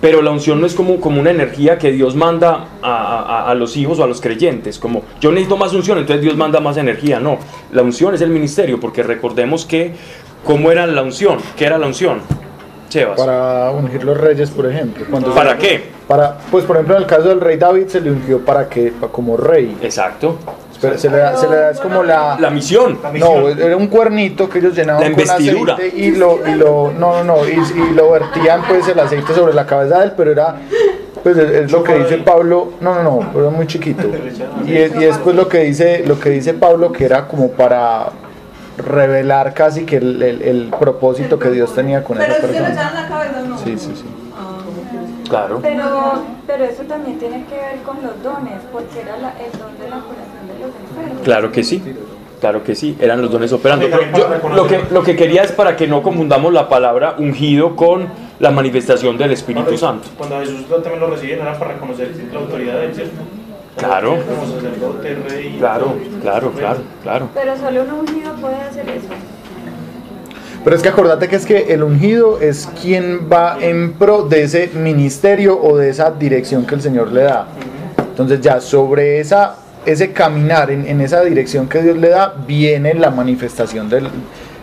Pero 0.00 0.22
la 0.22 0.30
unción 0.30 0.60
no 0.60 0.66
es 0.66 0.74
como, 0.74 1.00
como 1.00 1.20
una 1.20 1.30
energía 1.30 1.78
que 1.78 1.92
Dios 1.92 2.14
manda 2.14 2.68
a, 2.82 3.50
a, 3.50 3.54
los 3.54 3.76
hijos 3.76 3.98
o 3.98 4.04
a 4.04 4.06
los 4.06 4.20
creyentes, 4.20 4.78
como 4.78 5.02
yo 5.20 5.30
necesito 5.30 5.56
más 5.56 5.74
unción, 5.74 5.98
entonces 5.98 6.22
Dios 6.22 6.36
manda 6.36 6.58
más 6.60 6.78
energía. 6.78 7.20
No, 7.20 7.38
la 7.72 7.82
unción 7.82 8.14
es 8.14 8.22
el 8.22 8.30
ministerio, 8.30 8.80
porque 8.80 9.02
recordemos 9.02 9.66
que, 9.66 9.92
¿cómo 10.44 10.72
era 10.72 10.86
la 10.86 11.02
unción? 11.02 11.38
¿Qué 11.56 11.66
era 11.66 11.78
la 11.78 11.86
unción? 11.86 12.20
Chevas. 12.88 13.20
Para 13.20 13.70
ungir 13.70 14.02
los 14.02 14.16
reyes, 14.16 14.50
por 14.50 14.66
ejemplo. 14.66 15.04
Cuando 15.08 15.34
¿Para 15.34 15.56
qué? 15.58 15.84
Para, 16.08 16.38
pues 16.50 16.64
por 16.64 16.76
ejemplo 16.76 16.96
en 16.96 17.02
el 17.02 17.08
caso 17.08 17.28
del 17.28 17.40
rey 17.40 17.56
David 17.56 17.86
se 17.86 18.00
le 18.00 18.10
ungió 18.10 18.44
para 18.44 18.68
que, 18.68 18.92
como 19.12 19.36
rey. 19.36 19.76
Exacto 19.80 20.38
se 20.80 21.10
le 21.10 21.18
da, 21.18 21.36
se 21.36 21.48
le 21.48 21.56
da 21.56 21.70
es 21.70 21.80
como 21.80 22.02
la, 22.02 22.36
la 22.40 22.50
misión. 22.50 22.98
No, 23.18 23.48
era 23.48 23.76
un 23.76 23.88
cuernito 23.88 24.48
que 24.48 24.58
ellos 24.58 24.74
llenaban 24.74 25.12
con 25.12 25.22
aceite 25.22 25.92
y 25.94 26.12
lo, 26.12 26.46
y 26.46 26.54
lo 26.54 26.92
no, 26.92 27.22
no, 27.22 27.24
no, 27.24 27.48
y, 27.48 27.52
y, 27.52 27.94
lo 27.94 28.10
vertían 28.12 28.62
pues 28.66 28.88
el 28.88 28.98
aceite 28.98 29.34
sobre 29.34 29.54
la 29.54 29.66
cabeza 29.66 29.98
de 29.98 30.04
él, 30.06 30.12
pero 30.16 30.32
era 30.32 30.56
pues 31.22 31.36
es, 31.36 31.70
lo 31.70 31.84
que 31.84 31.98
dice 31.98 32.18
Pablo, 32.18 32.72
no, 32.80 32.94
no, 32.94 33.02
no, 33.02 33.30
pero 33.32 33.48
era 33.48 33.56
muy 33.56 33.66
chiquito. 33.66 34.08
Y, 34.64 34.70
y 34.72 34.88
después 34.88 35.36
lo 35.36 35.48
que 35.48 35.58
dice 35.58 36.04
lo 36.06 36.18
que 36.18 36.30
dice 36.30 36.54
Pablo 36.54 36.92
que 36.92 37.04
era 37.04 37.28
como 37.28 37.50
para 37.50 38.08
revelar 38.78 39.52
casi 39.52 39.84
que 39.84 39.96
el, 39.96 40.22
el, 40.22 40.42
el 40.42 40.70
propósito 40.78 41.38
que 41.38 41.50
Dios 41.50 41.74
tenía 41.74 42.02
con 42.02 42.20
esa 42.20 42.40
persona. 42.40 42.68
Pero 42.68 43.02
la 43.02 43.08
cabeza, 43.08 43.42
¿no? 43.46 43.58
Sí, 43.58 43.76
sí, 43.78 43.92
sí. 43.94 44.04
Claro. 45.28 45.60
Pero, 45.62 46.24
pero 46.44 46.64
eso 46.64 46.82
también 46.82 47.18
tiene 47.18 47.44
que 47.44 47.54
ver 47.54 47.82
con 47.86 48.02
los 48.02 48.20
dones, 48.20 48.60
porque 48.72 49.00
era 49.00 49.16
la, 49.16 49.30
el 49.38 49.52
don 49.52 49.78
de 49.78 49.88
la 49.88 50.00
curación. 50.00 50.39
Claro 51.24 51.52
que 51.52 51.62
sí. 51.62 51.82
Claro 52.40 52.64
que 52.64 52.74
sí, 52.74 52.96
eran 52.98 53.20
los 53.20 53.30
dones 53.30 53.52
operando. 53.52 53.86
lo, 54.54 54.66
que, 54.66 54.80
lo 54.90 55.02
que 55.02 55.14
quería 55.14 55.42
es 55.42 55.52
para 55.52 55.76
que 55.76 55.86
no 55.86 56.02
confundamos 56.02 56.52
la 56.54 56.70
palabra 56.70 57.16
ungido 57.18 57.76
con 57.76 58.08
la 58.38 58.50
manifestación 58.50 59.18
del 59.18 59.32
Espíritu 59.32 59.76
Santo. 59.76 60.08
Cuando 60.16 60.40
Jesús 60.40 60.64
también 60.68 61.00
lo 61.00 61.10
reciben 61.10 61.40
era 61.40 61.58
para 61.58 61.74
reconocer 61.74 62.10
la 62.32 62.38
autoridad 62.38 62.74
de 62.76 62.86
él, 62.86 62.94
¿cierto? 62.94 63.20
Claro. 63.76 64.18
Claro, 65.58 65.94
claro, 66.22 66.52
claro, 66.52 66.80
claro. 67.02 67.28
Pero 67.34 67.56
solo 67.58 67.82
un 67.82 67.90
ungido 67.90 68.32
puede 68.34 68.56
hacer 68.56 68.88
eso. 68.88 69.08
Pero 70.62 70.76
es 70.76 70.82
que 70.82 70.88
acordate 70.90 71.28
que 71.28 71.36
es 71.36 71.46
que 71.46 71.72
el 71.72 71.82
ungido 71.82 72.38
es 72.40 72.68
quien 72.80 73.30
va 73.32 73.56
en 73.60 73.94
pro 73.94 74.22
de 74.22 74.42
ese 74.42 74.70
ministerio 74.74 75.58
o 75.58 75.76
de 75.76 75.88
esa 75.88 76.10
dirección 76.10 76.66
que 76.66 76.74
el 76.74 76.82
Señor 76.82 77.12
le 77.12 77.22
da. 77.22 77.46
Entonces 77.98 78.40
ya 78.42 78.60
sobre 78.60 79.20
esa, 79.20 79.56
ese 79.86 80.12
caminar 80.12 80.70
en, 80.70 80.86
en 80.86 81.00
esa 81.00 81.22
dirección 81.22 81.68
que 81.68 81.82
Dios 81.82 81.96
le 81.96 82.10
da, 82.10 82.34
viene 82.46 82.94
la 82.94 83.10
manifestación 83.10 83.88
del, 83.88 84.08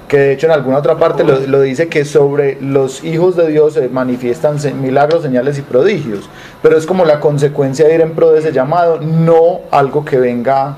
que 0.07 0.17
de 0.17 0.33
hecho 0.33 0.45
en 0.47 0.53
alguna 0.53 0.77
otra 0.77 0.97
parte 0.97 1.23
lo, 1.23 1.39
lo, 1.39 1.61
dice 1.61 1.87
que 1.87 2.05
sobre 2.05 2.57
los 2.61 3.03
hijos 3.03 3.35
de 3.35 3.49
Dios 3.49 3.73
se 3.73 3.89
manifiestan 3.89 4.57
milagros, 4.81 5.23
señales 5.23 5.57
y 5.57 5.61
prodigios, 5.61 6.29
pero 6.61 6.77
es 6.77 6.85
como 6.85 7.05
la 7.05 7.19
consecuencia 7.19 7.87
de 7.87 7.95
ir 7.95 8.01
en 8.01 8.11
pro 8.13 8.31
de 8.31 8.39
ese 8.39 8.51
llamado, 8.51 8.99
no 9.01 9.61
algo 9.71 10.05
que 10.05 10.17
venga, 10.17 10.77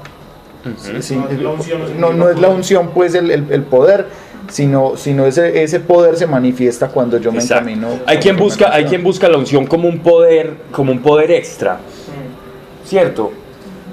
no, 1.97 2.13
no, 2.13 2.29
es 2.29 2.39
la 2.39 2.49
unción 2.49 2.89
pues 2.93 3.13
el, 3.15 3.31
el, 3.31 3.45
el 3.51 3.63
poder, 3.63 4.07
sino, 4.49 4.97
sino 4.97 5.25
ese, 5.25 5.63
ese 5.63 5.79
poder 5.79 6.17
se 6.17 6.27
manifiesta 6.27 6.89
cuando 6.89 7.17
yo 7.17 7.31
me 7.31 7.41
encamino. 7.41 7.87
Hay 8.05 8.17
quien, 8.17 8.35
busca, 8.35 8.73
hay 8.73 8.85
quien 8.85 9.03
busca 9.03 9.29
la 9.29 9.37
unción 9.37 9.65
como 9.65 9.87
un 9.87 9.99
poder, 9.99 10.53
como 10.71 10.91
un 10.91 10.99
poder 10.99 11.31
extra, 11.31 11.79
¿cierto? 12.85 13.31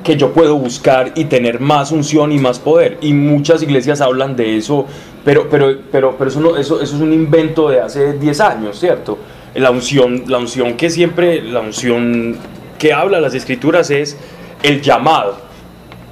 Que 0.06 0.16
yo 0.16 0.32
puedo 0.32 0.56
buscar 0.56 1.12
y 1.16 1.24
tener 1.24 1.58
más 1.58 1.90
unción 1.90 2.30
y 2.30 2.38
más 2.38 2.60
poder. 2.60 2.98
Y 3.00 3.12
muchas 3.12 3.60
iglesias 3.62 4.00
hablan 4.00 4.36
de 4.36 4.56
eso, 4.56 4.86
pero, 5.24 5.48
pero, 5.50 5.76
pero, 5.90 6.16
pero 6.16 6.30
eso, 6.30 6.40
no, 6.40 6.56
eso, 6.56 6.80
eso 6.80 6.94
es 6.94 7.02
un 7.02 7.12
invento 7.12 7.68
de 7.68 7.80
hace 7.80 8.12
10 8.12 8.40
años, 8.40 8.78
¿cierto? 8.78 9.18
La 9.56 9.72
unción, 9.72 10.22
la 10.28 10.38
unción 10.38 10.74
que 10.74 10.90
siempre, 10.90 11.42
la 11.42 11.60
unción 11.60 12.36
que 12.78 12.92
habla 12.92 13.20
las 13.20 13.34
escrituras 13.34 13.90
es 13.90 14.16
el 14.62 14.80
llamado 14.80 15.38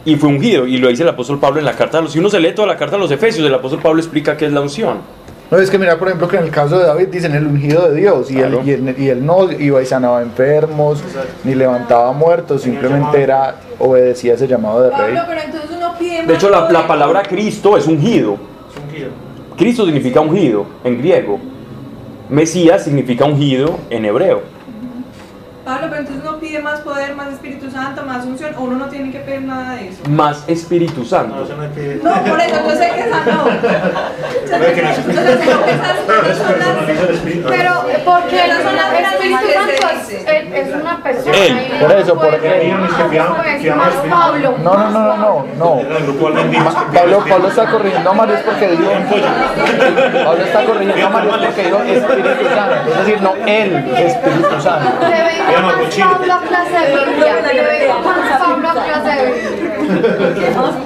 y 0.04 0.16
fue 0.16 0.28
ungido. 0.28 0.66
Y 0.66 0.78
lo 0.78 0.88
dice 0.88 1.04
el 1.04 1.11
apóstol 1.11 1.38
Pablo 1.38 1.61
en 1.61 1.64
la 1.64 1.76
carta 1.76 2.00
los. 2.00 2.12
Si 2.12 2.18
uno 2.18 2.28
se 2.28 2.40
lee 2.40 2.52
toda 2.52 2.66
la 2.66 2.76
carta 2.76 2.96
a 2.96 2.98
los 2.98 3.12
Efesios, 3.12 3.46
el 3.46 3.54
apóstol 3.54 3.80
Pablo 3.80 4.00
explica 4.00 4.37
qué 4.37 4.46
es 4.46 4.52
la 4.52 4.61
unción. 4.61 4.98
No, 5.54 5.60
es 5.60 5.70
que 5.70 5.78
mira, 5.78 5.96
por 5.96 6.08
ejemplo, 6.08 6.26
que 6.26 6.36
en 6.36 6.42
el 6.42 6.50
caso 6.50 6.80
de 6.80 6.86
David 6.86 7.08
dicen 7.08 7.32
el 7.32 7.46
ungido 7.46 7.88
de 7.88 8.00
Dios, 8.00 8.28
y, 8.28 8.40
él, 8.40 8.58
y, 8.98 9.08
él, 9.08 9.24
no 9.24 9.52
iba 9.52 9.80
y 9.80 9.86
sanaba 9.86 10.20
enfermos, 10.20 11.00
ni 11.44 11.54
levantaba 11.54 12.12
muertos, 12.12 12.62
simplemente 12.62 13.22
era 13.22 13.54
obedecía 13.78 14.34
ese 14.34 14.48
llamado 14.48 14.82
de 14.82 14.90
rey. 14.90 15.16
pero 15.28 15.40
entonces 15.40 15.70
uno 15.76 15.94
pide 15.96 16.26
de 16.26 16.34
hecho, 16.34 16.50
la, 16.50 16.68
la, 16.72 16.88
palabra 16.88 17.22
Cristo 17.22 17.76
es 17.76 17.86
ungido. 17.86 18.36
Cristo 19.56 19.84
significa 19.84 20.20
ungido 20.20 20.66
en 20.82 20.98
griego. 20.98 21.38
Mesías 22.28 22.82
significa 22.82 23.24
ungido 23.24 23.78
en 23.90 24.06
hebreo. 24.06 24.53
Pablo, 25.64 25.87
pero 25.88 26.00
entonces 26.03 26.22
uno 26.22 26.38
pide 26.38 26.59
más 26.59 26.81
poder, 26.81 27.14
más 27.14 27.33
Espíritu 27.33 27.70
Santo, 27.70 28.03
más 28.03 28.27
unción, 28.27 28.55
o 28.57 28.61
uno 28.64 28.77
no 28.77 28.87
tiene 28.87 29.11
que 29.11 29.20
pedir 29.20 29.42
nada 29.42 29.77
de 29.77 29.88
eso. 29.88 30.03
Más 30.11 30.44
Espíritu 30.46 31.07
Santo. 31.07 31.37
No, 31.37 31.40
no, 31.40 32.24
por 32.24 32.40
eso, 32.40 32.57
yo 32.68 32.77
sé 32.77 32.90
que 32.94 33.00
esa 33.00 33.24
no. 33.24 33.44
Pero, 37.48 37.85
porque 38.05 38.44
el 38.44 38.50
Espíritu 38.50 39.46
Santo 39.81 40.27
es 40.55 40.74
una 40.74 41.03
persona. 41.03 41.37
Él. 41.37 41.72
Por 41.81 41.92
eso, 41.92 42.14
porque 42.14 42.74
Pablo. 44.11 44.55
No, 44.62 44.74
no, 44.74 44.90
no, 44.90 45.16
no, 45.16 45.46
no. 45.57 45.81
Pablo, 46.92 47.24
Pablo 47.27 47.48
está 47.48 47.70
corrigiendo 47.70 48.11
a 48.11 48.12
Mario 48.12 48.37
porque 48.44 48.68
dijo. 48.68 48.90
Pablo 50.24 50.44
está 50.44 50.64
corrigiendo 50.64 51.07
a 51.07 51.11
Mario 51.11 51.31
porque 51.31 51.62
dijo 51.62 51.79
Espíritu 51.79 52.44
Santo. 52.55 52.90
Es 52.90 52.98
decir, 52.98 53.22
no 53.22 53.35
él, 53.46 53.77
Espíritu 53.96 54.61
Santo. 54.61 54.90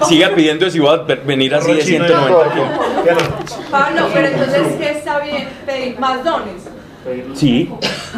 Siga 0.08 0.34
pidiendo 0.34 0.70
si 0.70 0.78
voy 0.78 0.94
a 0.94 1.14
venir 1.14 1.54
así 1.54 1.72
de 1.72 1.82
190 1.82 2.28
Pablo, 3.70 4.08
pero 4.12 4.28
entonces 4.28 4.62
¿qué 4.78 4.90
está 4.90 5.20
bien 5.20 5.48
pedir 5.66 5.98
más 5.98 6.24
dones? 6.24 6.68
Sí. 7.34 7.70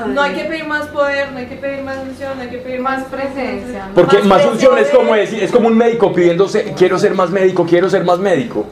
No 0.08 0.22
hay 0.22 0.32
que 0.34 0.44
pedir 0.44 0.64
más 0.66 0.86
poder, 0.88 1.32
no 1.32 1.38
hay 1.38 1.46
que 1.46 1.56
pedir 1.56 1.82
más 1.82 1.98
unción, 1.98 2.36
no 2.36 2.42
hay 2.42 2.48
que 2.48 2.58
pedir 2.58 2.80
más 2.80 3.04
presencia. 3.04 3.88
Porque 3.94 4.18
más, 4.20 4.44
unción 4.46 4.78
es 4.78 4.88
como, 4.88 5.14
decir, 5.14 5.42
es 5.42 5.52
como 5.52 5.68
un 5.68 5.76
médico 5.76 6.12
pidiéndose, 6.12 6.74
quiero 6.76 6.98
ser 6.98 7.14
más 7.14 7.30
médico, 7.30 7.66
quiero 7.66 7.88
ser 7.88 8.04
más 8.04 8.18
médico. 8.18 8.66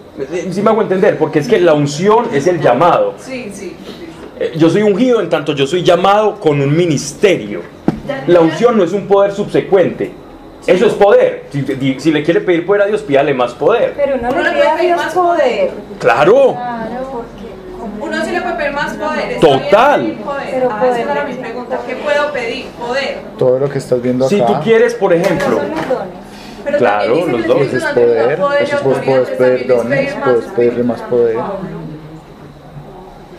Sí 0.50 0.62
me 0.62 0.70
hago 0.70 0.82
entender, 0.82 1.18
porque 1.18 1.40
es 1.40 1.48
que 1.48 1.60
la 1.60 1.74
unción 1.74 2.28
es 2.32 2.46
el 2.46 2.60
llamado. 2.60 3.14
Sí, 3.18 3.50
sí. 3.52 3.76
Eh, 4.40 4.53
yo 4.57 4.70
soy 4.70 4.83
ungido 4.83 5.20
en 5.20 5.29
tanto 5.29 5.53
yo 5.53 5.66
soy 5.66 5.83
llamado 5.83 6.38
con 6.40 6.61
un 6.61 6.77
ministerio. 6.77 7.62
La 8.27 8.40
unción 8.40 8.77
no 8.77 8.85
es 8.85 8.92
un 8.92 9.07
poder 9.07 9.33
subsecuente. 9.33 10.12
Eso 10.66 10.87
es 10.87 10.94
poder. 10.94 11.46
Si, 11.51 12.11
le 12.11 12.22
quiere 12.22 12.40
pedir 12.40 12.66
poder 12.66 12.83
a 12.83 12.87
Dios, 12.87 13.03
pídale 13.03 13.33
más 13.33 13.55
poder. 13.55 13.94
Pero 13.96 14.16
no 14.18 14.31
le 14.31 14.51
pide 14.51 14.68
a 14.68 14.77
Dios 14.77 14.96
más 14.96 15.14
poder. 15.14 15.70
Claro. 15.98 16.57
Uno 18.01 18.24
sí 18.24 18.31
le 18.33 18.40
puede 18.40 18.55
pedir 18.57 18.72
más 18.72 18.94
poder. 18.94 19.40
Total. 19.40 20.16
Pero 20.51 20.68
ah, 20.70 20.87
esa 20.87 21.12
era 21.12 21.24
mi 21.24 21.35
pregunta. 21.35 21.81
¿Qué 21.87 21.96
puedo 21.96 22.33
pedir? 22.33 22.66
Poder. 22.79 23.18
Todo 23.38 23.59
lo 23.59 23.68
que 23.68 23.79
estás 23.79 24.01
viendo 24.01 24.27
acá. 24.27 24.37
Si 24.37 24.42
tú 24.42 24.61
quieres, 24.62 24.94
por 24.94 25.12
ejemplo. 25.12 25.61
claro, 26.77 27.27
los 27.27 27.46
dones 27.46 27.72
es 27.72 27.85
poder. 27.85 28.40
Eso 28.61 28.79
puedes 28.83 29.29
pedir 29.31 29.66
dones, 29.66 30.14
puedes 30.22 30.44
pedirle 30.46 30.83
más 30.85 31.01
poder. 31.03 31.37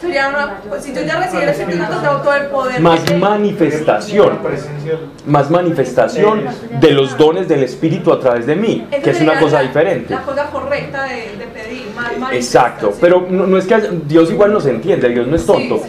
Pues, 0.02 0.84
si 0.84 0.94
tú 0.94 1.02
ya 1.02 1.20
recibes 1.20 1.44
el 1.44 1.50
Espíritu 1.50 1.84
Santo, 1.84 2.22
todo 2.22 2.36
el 2.36 2.46
poder. 2.48 2.82
Más 2.82 3.18
manifestación. 3.18 4.40
Más 5.26 5.50
manifestación 5.50 6.46
de 6.80 6.92
los 6.92 7.18
dones 7.18 7.48
del 7.48 7.64
Espíritu 7.64 8.14
a 8.14 8.20
través 8.20 8.46
de 8.46 8.56
mí, 8.56 8.88
que 9.04 9.10
es 9.10 9.22
una 9.22 9.40
cosa 9.40 9.62
diferente. 9.62 10.14
La 10.14 10.22
cosa 10.22 10.46
correcta 10.50 11.04
de, 11.04 11.48
pedir, 11.54 11.88
más 11.96 12.34
Exacto, 12.34 12.94
pero 13.02 13.28
no, 13.30 13.58
es 13.58 13.65
que 13.65 13.76
Dios 14.08 14.32
igual 14.32 14.54
nos 14.54 14.65
entiende, 14.65 15.10
Dios 15.10 15.28
no 15.28 15.36
es 15.36 15.46
tonto. 15.46 15.82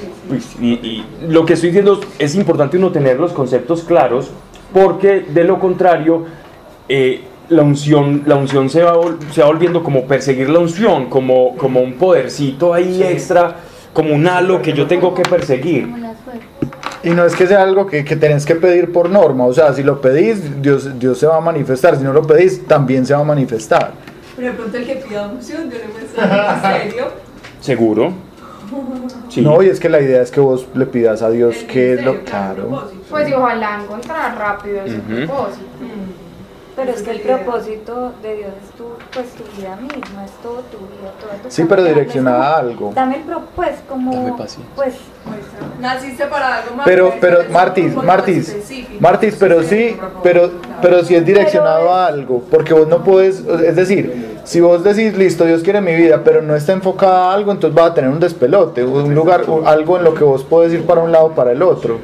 Y, 0.61 1.05
lo 1.29 1.45
que 1.45 1.55
estoy 1.55 1.71
diciendo 1.71 2.01
es 2.19 2.35
importante 2.35 2.77
uno 2.77 2.91
tener 2.91 3.19
los 3.19 3.33
conceptos 3.33 3.85
claros, 3.85 4.31
porque 4.73 5.21
de 5.21 5.45
lo 5.45 5.59
contrario, 5.59 6.25
eh, 6.89 7.23
la 7.49 7.63
unción, 7.63 8.23
la 8.27 8.37
unción 8.37 8.71
se, 8.71 8.83
va, 8.83 8.95
se 9.33 9.41
va 9.41 9.49
volviendo 9.49 9.83
como 9.83 10.05
perseguir 10.05 10.49
la 10.49 10.61
unción, 10.61 11.07
como, 11.07 11.57
como 11.57 11.81
un 11.81 11.95
podercito 11.95 12.73
ahí 12.73 13.03
extra 13.03 13.57
como 13.93 14.15
un 14.15 14.27
halo 14.27 14.63
que 14.63 14.73
yo 14.73 14.87
tengo 14.87 15.15
que 15.15 15.23
perseguir. 15.23 15.89
Y 17.03 17.11
no 17.11 17.25
es 17.25 17.35
que 17.35 17.47
sea 17.47 17.63
algo 17.63 17.87
que, 17.87 18.05
que 18.05 18.17
tenés 18.17 18.45
que 18.45 18.55
pedir 18.57 18.93
por 18.93 19.09
norma, 19.09 19.47
o 19.47 19.55
sea, 19.55 19.73
si 19.73 19.83
lo 19.83 20.01
pedís, 20.01 20.61
Dios, 20.61 20.99
Dios 20.99 21.19
se 21.19 21.27
va 21.27 21.39
a 21.39 21.41
manifestar, 21.41 21.97
si 21.97 22.05
no 22.05 22.13
lo 22.13 22.23
pedís, 22.23 22.67
también 22.67 23.07
se 23.07 23.15
va 23.15 23.21
a 23.21 23.25
manifestar. 23.25 23.93
Pero 24.37 24.49
de 24.49 24.55
pronto 24.55 24.77
el 24.77 24.87
que 24.87 24.97
pida 24.97 25.27
unción, 25.27 25.71
Dios 25.71 25.83
le 25.83 25.93
muestra 25.93 26.55
en 26.55 26.91
serio. 26.91 27.09
Seguro. 27.61 28.13
No, 29.37 29.63
y 29.63 29.69
es 29.69 29.79
que 29.81 29.89
la 29.89 30.01
idea 30.01 30.23
es 30.23 30.31
que 30.31 30.41
vos 30.41 30.67
le 30.75 30.87
pidas 30.87 31.23
a 31.23 31.31
Dios 31.31 31.57
que 31.69 31.95
es 31.95 32.05
lo 32.05 32.25
claro. 32.25 32.89
Pues 33.09 33.29
y 33.29 33.33
ojalá 33.33 33.81
encontrar 33.83 34.37
rápido 34.37 34.83
ese 34.85 34.99
propósito. 34.99 35.65
Pero 36.81 36.93
es 36.93 37.03
que 37.03 37.11
el 37.11 37.21
propósito 37.21 38.13
de 38.23 38.37
Dios 38.37 38.51
es 38.65 38.71
tu, 38.77 38.85
pues, 39.13 39.27
tu 39.33 39.45
vida 39.61 39.77
misma, 39.77 40.25
es 40.25 40.31
todo 40.43 40.63
tu 40.71 40.79
vida, 40.79 41.13
todo 41.21 41.31
tu 41.43 41.51
Sí, 41.51 41.65
pero 41.69 41.85
direccionada 41.85 42.55
a 42.55 42.59
algo. 42.59 42.93
Dame 42.95 43.17
el 43.17 43.23
pro, 43.23 43.43
pues, 43.55 43.73
como, 43.87 44.39
pues, 44.75 44.95
naciste 45.79 46.25
para 46.25 46.63
algo 46.63 46.77
más. 46.77 46.87
Pero, 46.87 47.13
pero, 47.21 47.45
Martis, 47.51 47.95
Martis, 47.95 48.57
Martis, 48.99 49.37
pero 49.39 49.63
sí, 49.63 49.95
pero, 50.23 50.51
pero 50.81 51.05
si 51.05 51.17
es 51.17 51.25
direccionado 51.25 51.93
a 51.93 52.07
algo, 52.07 52.43
porque 52.51 52.73
vos 52.73 52.89
no 52.89 53.05
puedes, 53.05 53.41
es 53.41 53.77
decir, 53.77 54.41
si 54.45 54.61
vos 54.61 54.83
decís, 54.83 55.15
listo, 55.19 55.45
Dios 55.45 55.63
quiere 55.63 55.83
mi 55.83 55.95
vida, 55.95 56.23
pero 56.25 56.41
no 56.41 56.57
está 56.57 56.73
enfocada 56.73 57.31
a 57.31 57.35
algo, 57.35 57.53
entonces 57.53 57.75
vas 57.75 57.91
a 57.91 57.95
tener 57.95 58.11
un 58.11 58.21
despelote, 58.21 58.85
un 58.85 59.15
lugar, 59.15 59.45
algo 59.67 59.99
en 59.99 60.05
lo 60.05 60.15
que 60.15 60.25
vos 60.25 60.45
podés 60.45 60.73
ir 60.73 60.87
para 60.87 61.03
un 61.03 61.13
lado 61.13 61.27
o 61.27 61.35
para 61.35 61.53
el 61.53 61.63
otro. 61.63 61.99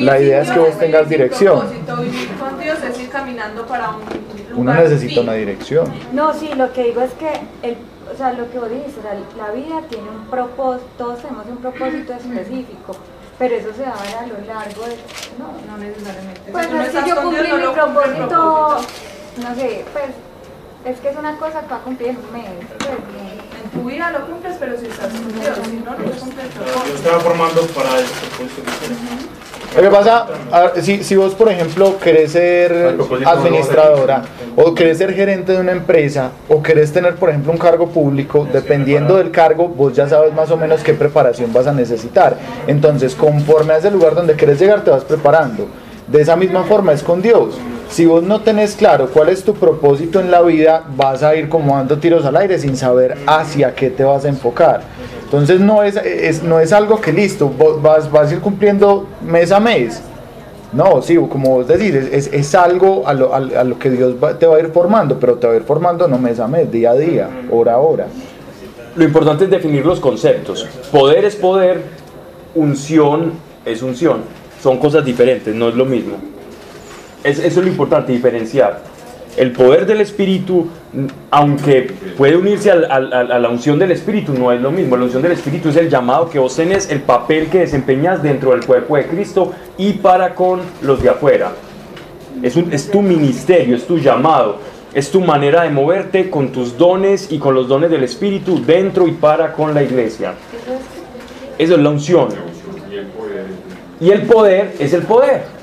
La 0.00 0.20
idea 0.20 0.42
es 0.42 0.50
que 0.50 0.58
vos 0.58 0.78
tengas 0.78 1.08
dirección. 1.08 1.60
Vivir 1.70 2.28
con 2.38 2.58
Dios 2.58 2.78
es 2.82 2.99
caminando 3.10 3.66
para 3.66 3.90
un 3.90 4.00
lugar 4.00 4.56
Uno 4.56 4.74
necesita 4.74 5.20
una 5.20 5.34
dirección. 5.34 5.92
No, 6.12 6.32
sí, 6.32 6.50
lo 6.54 6.72
que 6.72 6.84
digo 6.84 7.00
es 7.02 7.12
que, 7.12 7.30
el, 7.62 7.76
o 8.12 8.16
sea, 8.16 8.32
lo 8.32 8.50
que 8.50 8.58
vos 8.58 8.70
dices, 8.70 8.98
la 9.36 9.50
vida 9.52 9.82
tiene 9.88 10.08
un 10.08 10.26
propósito, 10.26 10.88
todos 10.98 11.22
tenemos 11.22 11.46
un 11.46 11.58
propósito 11.58 12.12
específico. 12.12 12.96
Pero 13.38 13.54
eso 13.54 13.72
se 13.74 13.82
va 13.82 13.94
a 13.94 14.02
ver 14.02 14.16
a 14.16 14.26
lo 14.26 14.46
largo 14.46 14.84
de... 14.84 14.96
No, 15.38 15.48
no 15.66 15.78
necesariamente. 15.78 16.52
Pues 16.52 16.70
no 16.70 16.82
es 16.82 16.90
que 16.90 17.08
yo 17.08 17.22
cumplí 17.22 17.50
mi 17.50 17.72
propósito, 17.72 18.80
no 19.38 19.54
sé, 19.54 19.84
pues 19.92 20.10
es 20.84 21.00
que 21.00 21.08
es 21.08 21.16
una 21.16 21.36
cosa 21.36 21.62
que 21.62 21.68
va 21.68 21.76
a 21.76 21.80
cumplir 21.80 22.10
en 22.10 22.16
un 22.18 22.32
mes. 22.32 22.50
Pues, 22.78 22.90
en 23.62 23.70
tu 23.70 23.88
vida 23.88 24.10
lo 24.10 24.26
cumples, 24.26 24.56
pero 24.58 24.78
si 24.78 24.86
estás 24.86 25.08
con 25.12 25.28
Dios, 25.40 25.58
si 25.64 25.76
no, 25.76 25.90
no 25.90 25.98
lo 25.98 26.10
cumples. 26.10 26.46
Dios 26.86 27.00
te 27.02 27.10
va 27.10 27.20
formando 27.20 27.62
para 27.68 27.98
el 27.98 28.06
propósito 28.06 28.62
que 28.62 28.86
quieres. 28.86 29.40
Lo 29.76 29.82
que 29.82 29.88
pasa, 29.88 30.26
si, 30.82 31.04
si 31.04 31.14
vos 31.14 31.36
por 31.36 31.48
ejemplo 31.48 31.96
querés 32.00 32.32
ser 32.32 32.96
administradora 33.24 34.22
o 34.56 34.74
querés 34.74 34.98
ser 34.98 35.14
gerente 35.14 35.52
de 35.52 35.60
una 35.60 35.70
empresa 35.70 36.32
o 36.48 36.60
querés 36.60 36.92
tener 36.92 37.14
por 37.14 37.30
ejemplo 37.30 37.52
un 37.52 37.58
cargo 37.58 37.88
público, 37.88 38.48
dependiendo 38.52 39.16
del 39.16 39.30
cargo, 39.30 39.68
vos 39.68 39.94
ya 39.94 40.08
sabes 40.08 40.34
más 40.34 40.50
o 40.50 40.56
menos 40.56 40.82
qué 40.82 40.92
preparación 40.92 41.52
vas 41.52 41.68
a 41.68 41.72
necesitar. 41.72 42.36
Entonces, 42.66 43.14
conforme 43.14 43.74
a 43.74 43.76
ese 43.76 43.92
lugar 43.92 44.16
donde 44.16 44.34
querés 44.34 44.58
llegar, 44.58 44.82
te 44.82 44.90
vas 44.90 45.04
preparando. 45.04 45.68
De 46.08 46.20
esa 46.20 46.34
misma 46.34 46.64
forma 46.64 46.92
es 46.92 47.04
con 47.04 47.22
Dios. 47.22 47.56
Si 47.90 48.06
vos 48.06 48.22
no 48.22 48.40
tenés 48.40 48.76
claro 48.76 49.08
cuál 49.08 49.30
es 49.30 49.42
tu 49.42 49.54
propósito 49.54 50.20
en 50.20 50.30
la 50.30 50.42
vida, 50.42 50.84
vas 50.96 51.24
a 51.24 51.34
ir 51.34 51.48
como 51.48 51.74
dando 51.76 51.98
tiros 51.98 52.24
al 52.24 52.36
aire 52.36 52.56
sin 52.56 52.76
saber 52.76 53.18
hacia 53.26 53.74
qué 53.74 53.90
te 53.90 54.04
vas 54.04 54.24
a 54.24 54.28
enfocar. 54.28 54.82
Entonces 55.24 55.60
no 55.60 55.82
es, 55.82 56.42
no 56.44 56.60
es 56.60 56.72
algo 56.72 57.00
que 57.00 57.12
listo, 57.12 57.52
vas, 57.82 58.10
vas 58.10 58.30
a 58.30 58.34
ir 58.34 58.40
cumpliendo 58.40 59.06
mes 59.26 59.50
a 59.50 59.58
mes. 59.58 60.02
No, 60.72 61.02
sí, 61.02 61.16
como 61.16 61.56
vos 61.56 61.66
decís, 61.66 61.92
es, 61.94 62.32
es 62.32 62.54
algo 62.54 63.08
a 63.08 63.12
lo, 63.12 63.34
a, 63.34 63.40
lo, 63.40 63.76
que 63.76 63.90
Dios 63.90 64.14
te 64.38 64.46
va 64.46 64.56
a 64.56 64.60
ir 64.60 64.68
formando, 64.68 65.18
pero 65.18 65.34
te 65.34 65.48
va 65.48 65.54
a 65.54 65.56
ir 65.56 65.64
formando 65.64 66.06
no 66.06 66.16
mes 66.16 66.38
a 66.38 66.46
mes, 66.46 66.70
día 66.70 66.92
a 66.92 66.94
día, 66.94 67.28
hora 67.50 67.74
a 67.74 67.78
hora. 67.78 68.06
Lo 68.94 69.02
importante 69.02 69.44
es 69.44 69.50
definir 69.50 69.84
los 69.84 69.98
conceptos. 69.98 70.68
Poder 70.92 71.24
es 71.24 71.34
poder, 71.34 71.82
unción 72.54 73.32
es 73.64 73.82
unción. 73.82 74.20
Son 74.62 74.78
cosas 74.78 75.04
diferentes, 75.04 75.52
no 75.56 75.70
es 75.70 75.74
lo 75.74 75.84
mismo. 75.84 76.18
Es, 77.24 77.38
eso 77.38 77.60
es 77.60 77.66
lo 77.66 77.68
importante, 77.68 78.12
diferenciar 78.12 78.82
el 79.36 79.52
poder 79.52 79.86
del 79.86 80.00
Espíritu, 80.00 80.68
aunque 81.30 81.92
puede 82.16 82.36
unirse 82.36 82.70
a, 82.70 82.78
la 82.78 83.48
unción 83.48 83.78
del 83.78 83.92
Espíritu, 83.92 84.32
no 84.34 84.52
es 84.52 84.60
lo 84.60 84.70
mismo. 84.70 84.96
La 84.96 85.04
unción 85.04 85.22
del 85.22 85.32
Espíritu 85.32 85.68
es 85.68 85.76
el 85.76 85.88
llamado 85.88 86.28
que 86.28 86.38
vos 86.38 86.54
tenés, 86.56 86.90
el 86.90 87.00
papel 87.00 87.48
que 87.48 87.60
desempeñas 87.60 88.22
dentro 88.22 88.50
del 88.50 88.64
cuerpo 88.64 88.96
de 88.96 89.06
Cristo 89.06 89.52
y 89.78 89.94
para 89.94 90.34
con 90.34 90.60
los 90.82 91.02
de 91.02 91.10
afuera. 91.10 91.52
Es, 92.42 92.56
es 92.56 92.90
tu 92.90 93.02
ministerio, 93.02 93.76
es 93.76 93.86
tu 93.86 93.98
llamado, 93.98 94.58
es 94.94 95.10
tu 95.10 95.20
manera 95.20 95.62
de 95.62 95.70
moverte 95.70 96.28
con 96.28 96.50
tus 96.50 96.76
dones 96.76 97.30
y 97.30 97.38
con 97.38 97.54
los 97.54 97.68
dones 97.68 97.90
del 97.90 98.02
Espíritu 98.02 98.62
dentro 98.64 99.06
y 99.06 99.12
para 99.12 99.52
con 99.52 99.74
la 99.74 99.82
iglesia. 99.82 100.34
Eso 101.56 101.74
es 101.74 101.80
la 101.80 101.90
unción. 101.90 102.28
Y 104.00 104.10
el 104.10 104.22
poder 104.22 104.74
es 104.78 104.92
el 104.92 105.02
poder. 105.02 105.59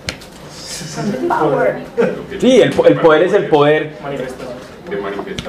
Sí, 2.39 2.61
el, 2.61 2.71
poder 2.71 3.23
es 3.23 3.33
el 3.33 3.47
poder. 3.47 3.97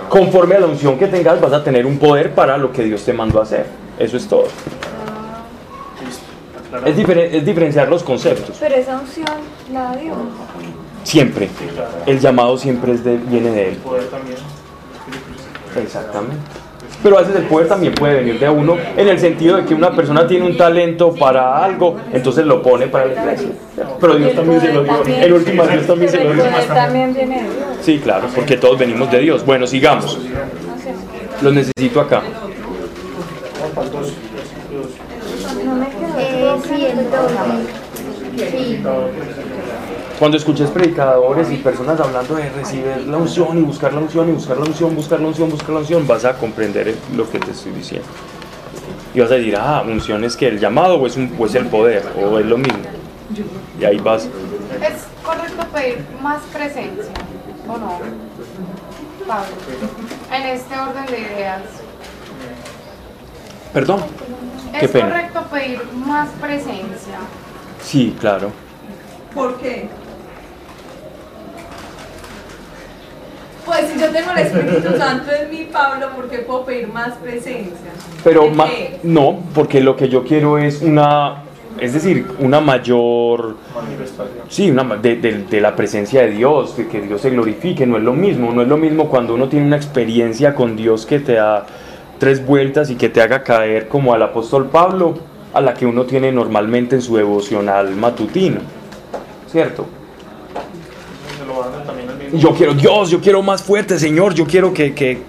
Conforme 0.08 0.56
a 0.56 0.60
la 0.60 0.66
unción 0.66 0.98
que 0.98 1.06
tengas, 1.06 1.40
vas 1.40 1.52
a 1.52 1.62
tener 1.62 1.86
un 1.86 1.98
poder 1.98 2.34
para 2.34 2.56
lo 2.56 2.72
que 2.72 2.82
Dios 2.82 3.04
te 3.04 3.12
mandó 3.12 3.40
a 3.40 3.42
hacer. 3.44 3.66
Eso 3.98 4.16
es 4.16 4.26
todo. 4.26 4.48
Es, 6.84 6.98
es 6.98 7.46
diferenciar 7.46 7.88
los 7.88 8.02
conceptos. 8.02 8.56
Pero 8.60 8.74
esa 8.74 8.98
unción 8.98 9.26
la 9.72 9.82
da 9.84 9.96
Dios. 9.96 10.16
Siempre. 11.04 11.48
El 12.06 12.20
llamado 12.20 12.58
siempre 12.58 12.92
es 12.92 13.04
de, 13.04 13.16
viene 13.16 13.50
de 13.50 13.68
Él. 13.70 13.78
Exactamente. 15.82 16.67
Pero 17.02 17.16
a 17.16 17.20
veces 17.20 17.36
el 17.36 17.44
poder 17.44 17.68
también 17.68 17.94
puede 17.94 18.16
venir 18.16 18.40
de 18.40 18.48
uno 18.48 18.76
en 18.96 19.08
el 19.08 19.18
sentido 19.20 19.56
de 19.56 19.64
que 19.64 19.74
una 19.74 19.94
persona 19.94 20.26
tiene 20.26 20.46
un 20.46 20.56
talento 20.56 21.14
para 21.14 21.64
algo, 21.64 21.96
entonces 22.12 22.44
lo 22.44 22.60
pone 22.60 22.88
para 22.88 23.06
la 23.06 23.12
iglesia. 23.12 23.50
Pero 24.00 24.16
Dios 24.16 24.34
también 24.34 24.60
se 24.60 24.72
lo 24.72 24.82
dio. 24.82 25.04
En 25.06 25.32
última 25.32 25.66
Dios 25.66 25.86
también 25.86 26.10
se 26.10 26.24
lo 26.24 26.34
dio. 26.34 26.44
Sí, 27.80 28.00
claro, 28.02 28.26
porque 28.34 28.56
todos 28.56 28.78
venimos 28.78 29.10
de 29.10 29.20
Dios. 29.20 29.46
Bueno, 29.46 29.66
sigamos. 29.66 30.18
Los 31.40 31.52
necesito 31.52 32.00
acá. 32.00 32.22
No 35.64 35.74
me 35.74 35.86
quedo. 35.86 36.60
Sí, 38.50 38.82
cuando 40.18 40.36
escuches 40.36 40.70
predicadores 40.70 41.50
y 41.50 41.56
personas 41.56 42.00
hablando 42.00 42.34
de 42.34 42.48
recibir 42.50 43.06
la 43.06 43.16
unción 43.18 43.58
y 43.58 43.62
buscar 43.62 43.92
la 43.92 44.00
unción 44.00 44.28
y 44.28 44.32
buscar 44.32 44.56
la 44.56 44.64
unción, 44.64 44.94
buscar 44.94 45.20
la 45.20 45.28
unción, 45.28 45.50
buscar 45.50 45.70
la 45.70 45.78
unción, 45.78 46.06
vas 46.06 46.24
a 46.24 46.34
comprender 46.36 46.96
lo 47.16 47.30
que 47.30 47.38
te 47.38 47.52
estoy 47.52 47.72
diciendo. 47.72 48.08
Y 49.14 49.20
vas 49.20 49.30
a 49.30 49.34
decir, 49.34 49.56
ah, 49.56 49.84
unción 49.86 50.24
es 50.24 50.36
que 50.36 50.48
el 50.48 50.58
llamado 50.58 50.96
o 50.96 51.06
es, 51.06 51.16
un, 51.16 51.34
o 51.38 51.46
es 51.46 51.54
el 51.54 51.66
poder, 51.66 52.04
o 52.20 52.38
es 52.38 52.46
lo 52.46 52.58
mismo. 52.58 52.82
Y 53.80 53.84
ahí 53.84 53.98
vas. 53.98 54.24
¿Es 54.24 55.04
correcto 55.22 55.66
pedir 55.72 56.04
más 56.20 56.42
presencia 56.52 57.12
o 57.68 57.78
no? 57.78 57.98
Pablo, 59.26 59.46
en 60.32 60.42
este 60.42 60.74
orden 60.74 61.06
de 61.06 61.20
ideas. 61.20 61.62
Perdón. 63.72 64.00
¿Es 64.72 64.90
correcto 64.90 65.42
pedir 65.50 65.80
más 65.94 66.28
presencia? 66.40 67.18
Sí, 67.82 68.16
claro. 68.18 68.50
¿Por 69.34 69.56
qué? 69.58 69.88
Pues 73.68 73.90
si 73.92 74.00
yo 74.00 74.08
tengo 74.08 74.32
el 74.32 74.38
Espíritu 74.38 74.96
Santo 74.96 75.30
en 75.30 75.50
mí, 75.50 75.68
Pablo, 75.70 76.08
¿por 76.16 76.30
qué 76.30 76.38
puedo 76.38 76.64
pedir 76.64 76.88
más 76.88 77.12
presencia? 77.16 77.90
Pero 78.24 78.50
no, 79.02 79.40
porque 79.54 79.82
lo 79.82 79.94
que 79.94 80.08
yo 80.08 80.24
quiero 80.24 80.56
es 80.56 80.80
una, 80.80 81.42
es 81.78 81.92
decir, 81.92 82.26
una 82.38 82.60
mayor, 82.60 83.56
sí, 84.48 84.70
una, 84.70 84.84
de, 84.96 85.16
de, 85.16 85.60
la 85.60 85.76
presencia 85.76 86.22
de 86.22 86.30
Dios, 86.30 86.78
de 86.78 86.88
que 86.88 87.02
Dios 87.02 87.20
se 87.20 87.28
glorifique, 87.28 87.86
no 87.86 87.98
es 87.98 88.02
lo 88.02 88.14
mismo, 88.14 88.52
no 88.52 88.62
es 88.62 88.68
lo 88.68 88.78
mismo 88.78 89.10
cuando 89.10 89.34
uno 89.34 89.48
tiene 89.50 89.66
una 89.66 89.76
experiencia 89.76 90.54
con 90.54 90.74
Dios 90.74 91.04
que 91.04 91.20
te 91.20 91.34
da 91.34 91.66
tres 92.18 92.44
vueltas 92.44 92.88
y 92.88 92.96
que 92.96 93.10
te 93.10 93.20
haga 93.20 93.42
caer 93.42 93.86
como 93.88 94.14
al 94.14 94.22
apóstol 94.22 94.70
Pablo, 94.70 95.18
a 95.52 95.60
la 95.60 95.74
que 95.74 95.84
uno 95.84 96.04
tiene 96.04 96.32
normalmente 96.32 96.96
en 96.96 97.02
su 97.02 97.16
devocional 97.16 97.94
matutino, 97.96 98.60
¿cierto? 99.46 99.97
Yo 102.32 102.54
quiero, 102.54 102.74
Dios, 102.74 103.10
yo 103.10 103.20
quiero 103.20 103.42
más 103.42 103.62
fuerte, 103.62 103.98
Señor, 103.98 104.34
yo 104.34 104.46
quiero 104.46 104.72
que, 104.72 104.94
que, 104.94 105.22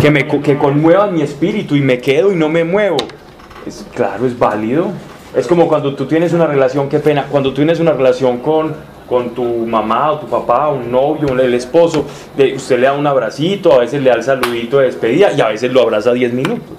que 0.00 0.10
me 0.10 0.26
que 0.26 0.58
conmueva 0.58 1.06
mi 1.06 1.22
espíritu 1.22 1.76
y 1.76 1.80
me 1.80 1.98
quedo 1.98 2.32
y 2.32 2.36
no 2.36 2.48
me 2.48 2.64
muevo. 2.64 2.96
Es, 3.66 3.86
claro, 3.94 4.26
es 4.26 4.38
válido. 4.38 4.90
Es 5.34 5.46
como 5.46 5.66
cuando 5.66 5.94
tú 5.94 6.06
tienes 6.06 6.32
una 6.32 6.46
relación, 6.46 6.88
qué 6.88 7.00
pena, 7.00 7.26
cuando 7.30 7.50
tú 7.50 7.56
tienes 7.56 7.80
una 7.80 7.92
relación 7.92 8.38
con, 8.38 8.74
con 9.08 9.30
tu 9.30 9.44
mamá 9.44 10.12
o 10.12 10.18
tu 10.18 10.26
papá, 10.26 10.68
un 10.68 10.90
novio, 10.90 11.38
el 11.38 11.54
esposo, 11.54 12.04
de, 12.36 12.54
usted 12.54 12.78
le 12.78 12.86
da 12.86 12.92
un 12.92 13.06
abracito, 13.06 13.72
a 13.72 13.78
veces 13.78 14.02
le 14.02 14.10
da 14.10 14.16
el 14.16 14.22
saludito 14.22 14.78
de 14.78 14.86
despedida 14.86 15.32
y 15.32 15.40
a 15.40 15.48
veces 15.48 15.72
lo 15.72 15.82
abraza 15.82 16.12
10 16.12 16.32
minutos. 16.34 16.76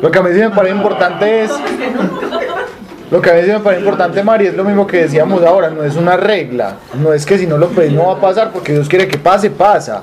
Lo 0.00 0.10
que 0.10 0.18
a 0.18 0.22
mí 0.22 0.30
me 0.30 0.50
parece 0.50 0.74
importante 0.74 1.42
es 1.42 1.50
lo 3.12 3.20
que 3.20 3.28
a 3.28 3.34
veces 3.34 3.52
me 3.52 3.60
parece 3.60 3.82
importante, 3.82 4.22
Mari, 4.22 4.46
es 4.46 4.54
lo 4.54 4.64
mismo 4.64 4.86
que 4.86 5.02
decíamos 5.02 5.42
ahora, 5.42 5.68
no 5.68 5.84
es 5.84 5.96
una 5.96 6.16
regla, 6.16 6.78
no 6.94 7.12
es 7.12 7.26
que 7.26 7.36
si 7.36 7.46
no 7.46 7.58
lo 7.58 7.68
pedís 7.68 7.92
no 7.92 8.06
va 8.06 8.14
a 8.14 8.20
pasar, 8.22 8.50
porque 8.50 8.72
Dios 8.72 8.88
quiere 8.88 9.06
que 9.06 9.18
pase, 9.18 9.50
pasa. 9.50 10.02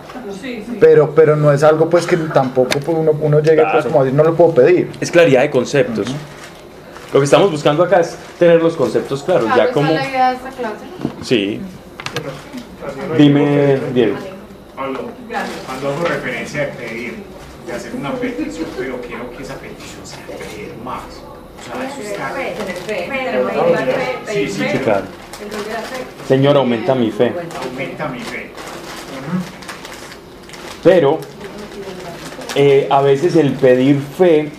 Pero, 0.80 1.10
pero 1.16 1.36
no 1.36 1.52
es 1.52 1.64
algo 1.64 1.90
pues 1.90 2.06
que 2.06 2.16
tampoco 2.18 2.70
pues, 2.70 2.88
uno, 2.88 3.14
uno 3.20 3.40
llegue 3.40 3.64
pues 3.72 3.86
como 3.86 4.02
a 4.02 4.04
decir, 4.04 4.16
no 4.16 4.24
lo 4.24 4.36
puedo 4.36 4.54
pedir. 4.54 4.92
Es 5.02 5.10
claridad 5.10 5.42
de 5.42 5.50
conceptos. 5.50 6.06
Lo 7.12 7.20
que 7.20 7.24
estamos 7.24 7.50
buscando 7.50 7.82
acá 7.82 8.02
es 8.02 8.16
tener 8.38 8.62
los 8.62 8.76
conceptos 8.76 9.24
claros. 9.24 9.50
ya 9.58 9.72
como... 9.72 9.92
la 9.92 10.08
idea 10.08 10.30
de 10.30 10.36
esta 10.36 10.50
clase? 10.52 10.86
Sí. 11.24 11.60
Dime, 13.18 13.80
Diego. 13.92 14.18
Cuando, 14.76 15.12
cuando 15.66 15.90
hago 15.90 16.04
referencia 16.06 16.62
a 16.62 16.78
pedir, 16.78 17.24
de 17.66 17.74
hacer 17.74 17.96
una 17.96 18.14
petición, 18.14 18.68
pero 18.78 19.02
quiero 19.02 19.32
que 19.32 19.42
esa 19.42 19.56
petición 19.56 20.06
sea 20.06 20.24
pedir 20.28 20.76
más. 20.84 21.02
Sí, 24.32 24.48
sí, 24.48 24.64
claro. 24.84 25.06
Señor, 26.28 26.58
aumenta 26.58 26.96
mi 26.96 27.12
fe. 27.12 27.34
Aumenta 27.64 28.08
mi 28.08 28.20
fe. 28.20 28.52
Pero 30.84 31.20
eh, 32.56 32.88
a 32.90 33.02
veces 33.02 33.36
el 33.36 33.54
pedir 33.54 34.00
fe 34.18 34.52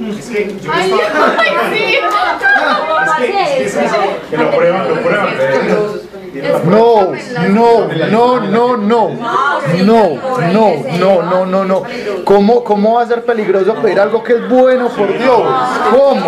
es 0.00 0.26
que 0.26 0.56
yo 0.62 0.70
Ay, 0.72 0.92
estaba- 0.92 1.36
ay, 1.38 1.48
sí. 1.72 1.94
Es 1.94 3.12
que, 3.16 3.28
es 3.28 3.36
que 3.56 3.64
es 3.64 3.76
eso, 3.76 3.96
que 4.30 4.36
lo 4.36 4.50
prueban, 4.50 4.88
lo 4.88 4.94
prueban. 5.02 5.28
No, 6.64 7.12
no, 7.48 7.88
no, 8.10 8.40
no, 8.40 8.76
no, 8.76 8.76
no, 8.76 9.10
no, 10.52 10.74
no, 10.98 11.22
no, 11.22 11.46
no, 11.46 11.64
no. 11.64 11.82
¿Cómo, 12.24 12.64
¿Cómo 12.64 12.94
va 12.94 13.02
a 13.02 13.06
ser 13.06 13.24
peligroso 13.24 13.74
pedir 13.76 14.00
algo 14.00 14.22
que 14.22 14.34
es 14.34 14.48
bueno 14.48 14.88
por 14.88 15.08
Dios? 15.18 15.40
¿Cómo? 15.90 16.26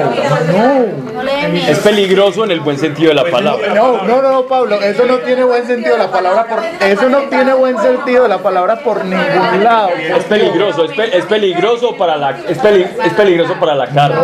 No. 0.53 1.23
es 1.71 1.79
peligroso 1.79 2.45
en 2.45 2.51
el 2.51 2.61
buen 2.61 2.79
sentido 2.79 3.09
de 3.11 3.15
la 3.15 3.25
palabra. 3.31 3.73
No, 3.75 4.03
no, 4.03 4.21
no, 4.21 4.31
no, 4.33 4.43
Pablo, 4.47 4.81
eso 4.83 5.07
no 5.07 5.17
tiene 5.19 5.45
buen 5.45 5.67
sentido 5.67 5.93
de 5.97 6.03
la 6.03 6.11
palabra 6.11 6.47
por 6.47 6.59
eso 6.87 7.09
no 7.09 7.19
tiene 7.23 7.55
buen 7.55 7.79
sentido 7.79 8.25
de 8.25 8.29
la 8.29 8.39
palabra 8.39 8.81
por 8.81 9.05
ningún 9.05 9.65
lado. 9.65 9.89
Es 9.91 10.25
peligroso, 10.25 10.85
es, 10.85 10.93
pe- 10.93 11.17
es 11.17 11.25
peligroso 11.25 11.97
para 11.97 12.17
la 12.17 12.31
es, 12.49 12.59
peli- 12.59 12.87
es 13.05 13.13
peligroso 13.15 13.55
para 13.59 13.75
la 13.75 13.87
carne. 13.87 14.17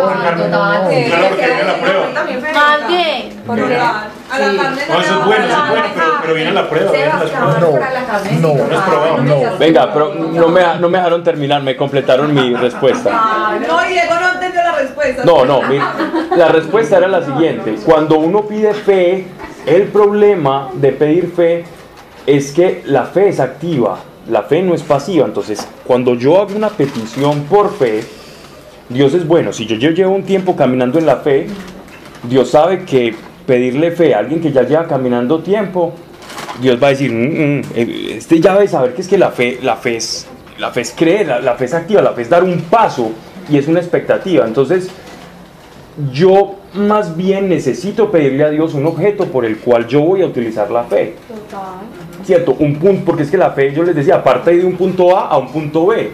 Claro, 1.07 1.29
porque 1.29 1.45
viene 1.45 1.63
la 1.63 1.75
prueba. 1.75 2.07
Más 3.47 3.57
bien. 3.57 3.79
A 4.31 4.39
la 4.39 4.63
carne 4.63 4.81
No, 4.87 4.99
eso 5.01 5.19
es 5.19 5.25
bueno, 5.25 5.45
eso 5.45 5.57
es 5.63 5.69
bueno, 5.69 5.85
pero, 5.95 6.07
pero 6.21 6.33
viene 6.33 6.51
la 6.51 6.69
prueba, 6.69 6.91
las 6.91 7.29
pruebas. 7.31 8.31
No, 8.39 8.53
No 8.55 8.63
es 8.75 8.81
probado. 8.81 9.17
no. 9.23 9.57
Venga, 9.59 9.93
pero 9.93 10.13
no 10.15 10.47
me, 10.47 10.61
no 10.79 10.89
me 10.89 10.97
dejaron 10.97 11.23
terminar, 11.23 11.61
me 11.63 11.75
completaron 11.75 12.33
mi 12.33 12.53
respuesta. 12.55 13.09
No, 13.67 13.81
Diego 13.87 14.13
no 14.19 14.31
entendió 14.33 14.61
la 14.63 14.71
respuesta. 14.77 15.23
No, 15.25 15.45
no, 15.45 15.61
mi- 15.63 15.79
la 16.37 16.47
respuesta 16.49 16.97
era 16.97 17.07
la 17.07 17.23
siguiente. 17.25 17.75
Cuando 17.85 18.17
uno 18.19 18.43
pide 18.43 18.73
fe, 18.73 19.27
el 19.65 19.83
problema 19.83 20.69
de 20.73 20.91
pedir 20.91 21.31
fe 21.35 21.63
es 22.25 22.51
que 22.51 22.83
la 22.85 23.03
fe 23.05 23.29
es 23.29 23.39
activa, 23.39 23.99
la 24.29 24.43
fe 24.43 24.61
no 24.61 24.73
es 24.73 24.83
pasiva. 24.83 25.25
Entonces, 25.25 25.67
cuando 25.85 26.15
yo 26.15 26.39
hago 26.41 26.55
una 26.55 26.69
petición 26.69 27.43
por 27.43 27.73
fe, 27.77 28.03
Dios 28.89 29.13
es 29.13 29.25
bueno. 29.27 29.51
Si 29.53 29.65
yo, 29.65 29.75
yo 29.75 29.89
llevo 29.91 30.13
un 30.15 30.23
tiempo 30.23 30.55
caminando 30.55 30.99
en 30.99 31.05
la 31.05 31.17
fe, 31.17 31.47
Dios 32.23 32.51
sabe 32.51 32.83
que 32.85 33.15
pedirle 33.45 33.91
fe 33.91 34.13
a 34.13 34.19
alguien 34.19 34.41
que 34.41 34.51
ya 34.51 34.63
lleva 34.63 34.87
caminando 34.87 35.39
tiempo, 35.39 35.93
Dios 36.61 36.81
va 36.81 36.87
a 36.87 36.89
decir, 36.91 37.11
"Mm, 37.11 37.59
mm, 37.59 37.61
eh, 37.75 38.13
este 38.17 38.39
ya 38.39 38.53
debe 38.53 38.67
saber 38.67 38.93
que 38.93 39.01
es 39.01 39.07
que 39.07 39.17
la 39.17 39.31
fe, 39.31 39.59
la 39.61 39.75
fe 39.77 39.95
es, 39.97 40.27
la 40.59 40.69
fe 40.71 40.81
es 40.81 40.93
creer, 40.95 41.27
la, 41.27 41.39
la 41.39 41.55
fe 41.55 41.65
es 41.65 41.73
activa, 41.73 42.01
la 42.01 42.11
fe 42.13 42.21
es 42.23 42.29
dar 42.29 42.43
un 42.43 42.61
paso 42.61 43.11
y 43.49 43.57
es 43.57 43.67
una 43.67 43.79
expectativa. 43.79 44.45
Entonces, 44.45 44.89
yo 46.13 46.55
más 46.73 47.17
bien 47.17 47.49
necesito 47.49 48.11
pedirle 48.11 48.43
a 48.45 48.49
Dios 48.49 48.73
un 48.73 48.85
objeto 48.85 49.25
por 49.25 49.45
el 49.45 49.57
cual 49.57 49.87
yo 49.87 50.01
voy 50.01 50.21
a 50.21 50.25
utilizar 50.25 50.71
la 50.71 50.83
fe. 50.83 51.15
¿Cierto? 52.25 52.55
Un 52.59 52.75
punto, 52.75 53.03
porque 53.05 53.23
es 53.23 53.31
que 53.31 53.37
la 53.37 53.51
fe, 53.51 53.73
yo 53.73 53.83
les 53.83 53.95
decía, 53.95 54.23
parte 54.23 54.55
de 54.55 54.63
un 54.65 54.75
punto 54.77 55.17
A 55.17 55.27
a 55.27 55.37
un 55.37 55.51
punto 55.51 55.87
B. 55.87 56.11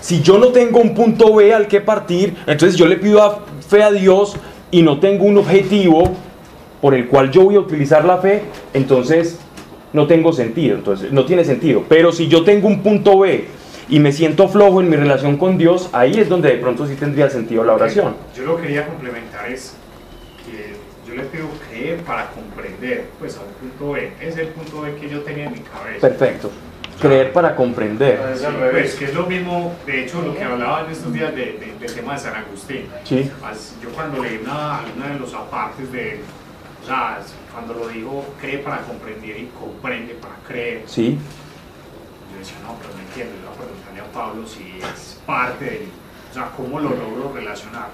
Si 0.00 0.22
yo 0.22 0.38
no 0.38 0.48
tengo 0.48 0.78
un 0.80 0.94
punto 0.94 1.34
B 1.34 1.52
al 1.52 1.66
que 1.66 1.80
partir, 1.80 2.34
entonces 2.46 2.76
yo 2.76 2.86
le 2.86 2.96
pido 2.96 3.22
a- 3.22 3.40
fe 3.68 3.82
a 3.82 3.90
Dios 3.90 4.36
y 4.70 4.82
no 4.82 4.98
tengo 5.00 5.24
un 5.26 5.36
objetivo 5.38 6.12
por 6.80 6.94
el 6.94 7.06
cual 7.08 7.30
yo 7.30 7.42
voy 7.44 7.56
a 7.56 7.60
utilizar 7.60 8.04
la 8.04 8.18
fe, 8.18 8.42
entonces 8.74 9.38
no 9.92 10.06
tengo 10.06 10.32
sentido, 10.32 10.76
entonces 10.76 11.12
no 11.12 11.24
tiene 11.24 11.44
sentido. 11.44 11.84
Pero 11.88 12.12
si 12.12 12.28
yo 12.28 12.44
tengo 12.44 12.68
un 12.68 12.82
punto 12.82 13.18
B 13.18 13.46
y 13.88 13.98
me 13.98 14.12
siento 14.12 14.48
flojo 14.48 14.80
en 14.80 14.88
mi 14.88 14.96
relación 14.96 15.36
con 15.36 15.58
Dios, 15.58 15.90
ahí 15.92 16.18
es 16.18 16.28
donde 16.28 16.50
de 16.50 16.58
pronto 16.58 16.86
sí 16.86 16.94
tendría 16.94 17.28
sentido 17.28 17.64
la 17.64 17.74
oración. 17.74 18.14
Yo 18.36 18.44
lo 18.44 18.56
quería 18.56 18.86
complementar 18.86 19.50
es 19.50 19.74
que 20.46 20.74
yo 21.08 21.16
le 21.16 21.24
pido 21.24 21.46
creer 21.68 21.98
para 22.00 22.30
comprender, 22.30 23.06
pues 23.18 23.36
a 23.36 23.40
un 23.40 23.52
punto 23.68 23.92
B. 23.92 24.12
Es 24.20 24.36
el 24.38 24.48
punto 24.48 24.82
B 24.82 24.94
que 25.00 25.08
yo 25.08 25.20
tenía 25.22 25.46
en 25.46 25.52
mi 25.54 25.60
cabeza. 25.60 26.00
Perfecto. 26.08 26.50
Creer 27.00 27.32
para 27.32 27.56
comprender. 27.56 28.20
Sí, 28.36 28.44
pues, 28.70 28.94
que 28.94 29.06
es 29.06 29.14
lo 29.14 29.24
mismo, 29.26 29.74
de 29.86 30.04
hecho, 30.04 30.20
lo 30.20 30.34
que 30.36 30.44
hablaba 30.44 30.84
en 30.84 30.92
estos 30.92 31.10
días 31.12 31.34
de- 31.34 31.46
de- 31.58 31.74
del 31.80 31.94
tema 31.94 32.12
de 32.12 32.18
San 32.20 32.34
Agustín. 32.36 32.84
Sí. 33.04 33.30
Yo 33.82 33.88
cuando 33.90 34.22
leí 34.22 34.38
una, 34.42 34.80
alguna 34.80 35.08
de 35.08 35.18
los 35.18 35.32
apartes 35.34 35.90
de 35.90 36.20
o 36.82 36.86
sea, 36.86 37.18
cuando 37.52 37.74
lo 37.74 37.88
dijo, 37.88 38.24
cree 38.40 38.58
para 38.58 38.78
comprender 38.82 39.36
y 39.38 39.50
comprende 39.58 40.14
para 40.14 40.34
creer, 40.46 40.82
Sí. 40.86 41.18
yo 42.32 42.38
decía, 42.38 42.56
no, 42.62 42.74
pero 42.80 42.94
no 42.94 43.00
entiendo, 43.00 43.34
le 43.36 43.46
voy 43.46 43.54
a 43.54 43.58
preguntarle 43.60 44.00
a 44.00 44.12
Pablo 44.12 44.46
si 44.46 44.78
es 44.82 45.18
parte 45.26 45.64
de 45.64 45.88
o 46.30 46.34
sea, 46.34 46.50
cómo 46.56 46.78
lo 46.78 46.90
logro 46.90 47.32
relacionar. 47.34 47.88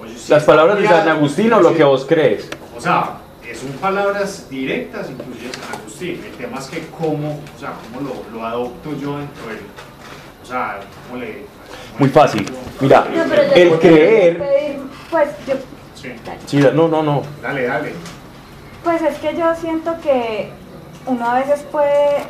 Oye, 0.00 0.16
si 0.16 0.30
Las 0.32 0.44
palabras 0.44 0.78
de 0.78 0.88
San 0.88 1.08
Agustín 1.08 1.52
o 1.52 1.60
lo 1.60 1.74
que 1.74 1.84
vos 1.84 2.06
crees. 2.08 2.48
O 2.76 2.80
sea, 2.80 3.18
son 3.54 3.72
palabras 3.72 4.48
directas, 4.50 5.10
inclusive 5.10 5.48
de 5.48 5.54
San 5.54 5.80
Agustín. 5.80 6.24
El 6.24 6.32
tema 6.32 6.58
es 6.58 6.66
que 6.66 6.86
cómo, 6.88 7.40
o 7.54 7.58
sea, 7.60 7.74
cómo 7.74 8.00
lo, 8.08 8.36
lo 8.38 8.44
adopto 8.46 8.90
yo 8.98 9.18
dentro 9.18 9.46
del, 9.48 9.58
o 10.42 10.46
sea, 10.46 10.80
cómo 11.08 11.20
le... 11.20 11.32
cómo 11.92 11.98
Muy 11.98 12.08
le- 12.08 12.14
fácil. 12.14 12.50
Mira, 12.80 13.00
No, 13.14 13.24
pero 13.28 13.42
yo 13.42 13.52
el 13.54 13.78
creer. 13.78 14.38
pedir, 14.38 14.78
Pues 15.10 15.28
yo 15.46 15.54
Sí, 15.94 16.10
Sí, 16.46 16.56
no, 16.74 16.88
no, 16.88 17.02
no. 17.02 17.22
dale, 17.40 17.62
dale. 17.66 17.94
Pues 18.84 19.00
es 19.00 19.16
que 19.18 19.34
yo 19.34 19.54
siento 19.56 19.96
que 20.02 20.50
uno 21.06 21.28
a 21.28 21.40
veces 21.40 21.62
puede 21.72 22.24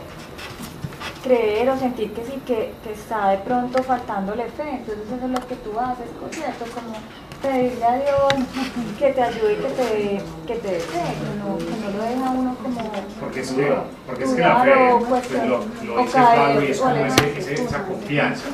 creer 1.25 1.69
o 1.69 1.77
sentir 1.77 2.13
que 2.13 2.25
sí, 2.25 2.41
que, 2.47 2.73
que 2.85 2.93
está 2.93 3.31
de 3.31 3.39
pronto 3.39 3.83
faltándole 3.83 4.45
fe. 4.51 4.71
Entonces 4.71 5.05
eso 5.07 5.27
es 5.27 5.31
lo 5.33 5.47
que 5.49 5.57
tú 5.57 5.79
haces, 5.81 6.07
¿cierto? 6.31 6.65
Como 6.73 6.95
pedirle 7.43 7.85
a 7.85 7.95
Dios 7.97 8.35
que 8.99 9.13
te 9.13 9.23
ayude 9.23 9.53
y 9.53 9.57
que 9.57 9.69
te, 9.69 10.23
que 10.47 10.55
te 10.61 10.69
dé 10.69 10.81
fe, 10.81 11.01
que 11.01 11.39
no, 11.41 11.59
que 11.59 11.65
no 11.65 11.99
lo 11.99 12.05
deja 12.05 12.31
uno 12.31 12.57
como... 12.63 12.81
Porque 13.21 13.41
es 13.41 13.51
que, 13.51 13.75
porque 14.07 14.25
es 14.25 14.35
que 14.35 14.41
la 14.41 14.61
fe, 14.61 14.95
pues, 15.09 15.31
lo, 15.33 15.65
lo 15.85 16.03
dice 16.03 16.19
Pablo 16.19 16.63
y 16.63 16.71
es 16.71 16.81
como 16.81 16.95
ese, 17.05 17.55
esa 17.55 17.83
confianza. 17.85 18.45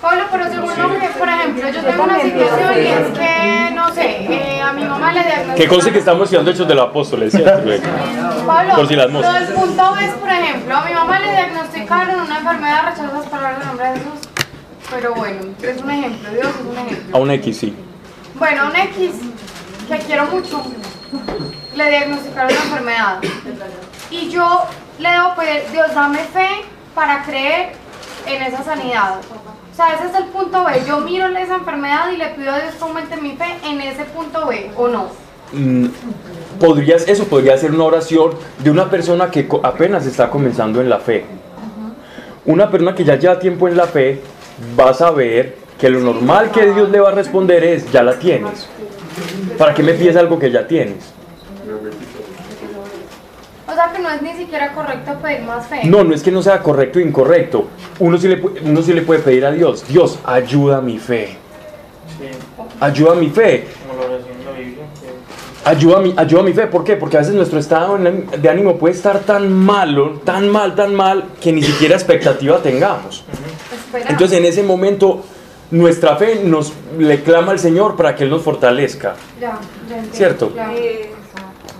Pablo, 0.00 0.24
pero 0.30 0.44
según 0.50 0.78
lo 0.78 1.00
que, 1.00 1.08
por 1.18 1.28
ejemplo, 1.28 1.68
yo 1.70 1.82
tengo 1.82 2.04
una 2.04 2.20
situación 2.20 2.72
y 2.74 2.86
es 2.86 3.18
que, 3.18 3.70
no 3.74 3.94
sé, 3.94 4.26
eh, 4.30 4.60
a 4.60 4.72
mi 4.72 4.84
mamá 4.84 5.12
le 5.12 5.20
diagnosticaron... 5.20 5.56
Que 5.56 5.68
conste 5.68 5.92
que 5.92 5.98
estamos 5.98 6.22
estudiando 6.24 6.50
Hechos 6.50 6.68
de 6.68 6.74
los 6.74 6.88
Apóstoles, 6.88 7.32
¿cierto? 7.32 7.62
güey? 7.64 7.80
Pablo, 8.46 8.74
Por 8.74 8.88
si 8.88 8.94
las 8.96 9.10
moscas. 9.10 9.48
del 9.48 9.54
punto 9.54 9.96
es, 9.96 10.10
por 10.12 10.28
ejemplo, 10.28 10.76
a 10.76 10.84
mi 10.84 10.92
mamá 10.92 11.18
le 11.18 11.30
diagnosticaron 11.30 12.20
una 12.20 12.38
enfermedad, 12.38 12.82
rechazo 12.90 13.14
las 13.14 13.26
palabras 13.26 13.58
del 13.58 13.68
nombre 13.68 13.86
de 13.86 13.92
Jesús. 13.94 14.28
Pero 14.90 15.14
bueno, 15.14 15.40
es 15.62 15.82
un 15.82 15.90
ejemplo, 15.90 16.30
Dios 16.30 16.46
es 16.46 16.66
un 16.66 16.76
ejemplo. 16.78 17.16
A 17.16 17.20
un 17.20 17.30
X, 17.32 17.58
sí. 17.58 17.76
Bueno, 18.34 18.62
a 18.62 18.66
un 18.66 18.76
X, 18.76 19.10
que 19.88 19.98
quiero 19.98 20.26
mucho, 20.26 20.62
le 21.74 21.88
diagnosticaron 21.90 22.52
una 22.52 22.62
enfermedad. 22.62 23.18
Y 24.10 24.28
yo 24.28 24.64
le 24.98 25.10
debo 25.10 25.34
pedir, 25.34 25.62
Dios, 25.72 25.94
dame 25.94 26.18
fe 26.18 26.48
para 26.94 27.22
creer 27.24 27.72
en 28.26 28.42
esa 28.42 28.62
sanidad. 28.62 29.16
O 29.76 29.78
sea, 29.78 29.92
ese 29.92 30.06
es 30.06 30.14
el 30.14 30.24
punto 30.30 30.64
B. 30.64 30.72
Yo 30.88 31.00
miro 31.00 31.26
esa 31.26 31.56
enfermedad 31.56 32.10
y 32.10 32.16
le 32.16 32.28
pido 32.28 32.50
a 32.50 32.60
Dios 32.60 32.76
que 32.76 32.82
aumente 32.82 33.14
mi 33.18 33.36
fe 33.36 33.44
en 33.62 33.78
ese 33.82 34.04
punto 34.04 34.46
B, 34.46 34.70
¿o 34.74 34.88
no? 34.88 35.08
Mm, 35.52 35.88
podrías, 36.58 37.06
eso 37.06 37.24
podría 37.24 37.58
ser 37.58 37.72
una 37.72 37.84
oración 37.84 38.30
de 38.58 38.70
una 38.70 38.88
persona 38.88 39.30
que 39.30 39.46
apenas 39.62 40.06
está 40.06 40.30
comenzando 40.30 40.80
en 40.80 40.88
la 40.88 40.98
fe. 40.98 41.26
Una 42.46 42.70
persona 42.70 42.94
que 42.94 43.04
ya 43.04 43.16
lleva 43.16 43.38
tiempo 43.38 43.68
en 43.68 43.76
la 43.76 43.84
fe 43.84 44.22
va 44.80 44.88
a 44.88 44.94
saber 44.94 45.58
que 45.78 45.90
lo 45.90 46.00
normal 46.00 46.50
que 46.52 46.72
Dios 46.72 46.88
le 46.88 46.98
va 46.98 47.10
a 47.10 47.12
responder 47.12 47.62
es, 47.62 47.92
ya 47.92 48.02
la 48.02 48.18
tienes. 48.18 48.66
¿Para 49.58 49.74
qué 49.74 49.82
me 49.82 49.92
pides 49.92 50.16
algo 50.16 50.38
que 50.38 50.50
ya 50.50 50.66
tienes? 50.66 51.12
O 53.76 53.78
sea, 53.78 53.92
que 53.92 53.98
no 54.00 54.08
es 54.08 54.22
ni 54.22 54.32
siquiera 54.32 54.72
correcto 54.72 55.12
pedir 55.20 55.42
más 55.42 55.66
fe. 55.66 55.80
No, 55.84 56.02
no 56.02 56.14
es 56.14 56.22
que 56.22 56.30
no 56.32 56.40
sea 56.42 56.62
correcto 56.62 56.98
o 56.98 57.02
incorrecto. 57.02 57.66
Uno 57.98 58.16
sí 58.16 58.26
le, 58.26 58.40
uno 58.64 58.80
sí 58.80 58.94
le 58.94 59.02
puede 59.02 59.20
pedir 59.20 59.44
a 59.44 59.50
Dios, 59.50 59.86
Dios, 59.86 60.18
ayuda 60.24 60.80
mi 60.80 60.98
fe. 60.98 61.36
Ayuda 62.80 63.14
mi 63.16 63.28
fe. 63.28 63.68
Como 63.86 64.00
la 64.00 64.06
oración 64.14 64.38
de 64.38 64.44
la 64.46 64.50
Biblia. 64.52 64.84
que- 64.98 65.68
Ayuda 65.68 65.98
a, 65.98 66.00
mi, 66.00 66.14
ayuda 66.16 66.40
a 66.40 66.44
mi 66.44 66.52
fe, 66.54 66.66
¿por 66.68 66.84
qué? 66.84 66.96
Porque 66.96 67.16
a 67.18 67.20
veces 67.20 67.34
nuestro 67.34 67.58
estado 67.58 67.98
de 67.98 68.48
ánimo 68.48 68.76
puede 68.78 68.94
estar 68.94 69.18
tan 69.20 69.52
malo, 69.52 70.20
tan 70.24 70.48
mal, 70.48 70.74
tan 70.74 70.94
mal, 70.94 71.24
que 71.38 71.52
ni 71.52 71.62
siquiera 71.62 71.96
expectativa 71.96 72.62
tengamos. 72.62 73.24
Entonces 74.08 74.38
en 74.38 74.46
ese 74.46 74.62
momento 74.62 75.22
nuestra 75.70 76.16
fe 76.16 76.40
nos 76.42 76.72
le 76.98 77.20
clama 77.22 77.52
al 77.52 77.58
Señor 77.58 77.94
para 77.94 78.14
que 78.14 78.24
Él 78.24 78.30
nos 78.30 78.40
fortalezca. 78.42 79.16
Ya, 79.38 79.58
ya 79.86 79.96
entiendo, 79.96 80.16
¿Cierto? 80.16 80.48
claro. 80.50 80.72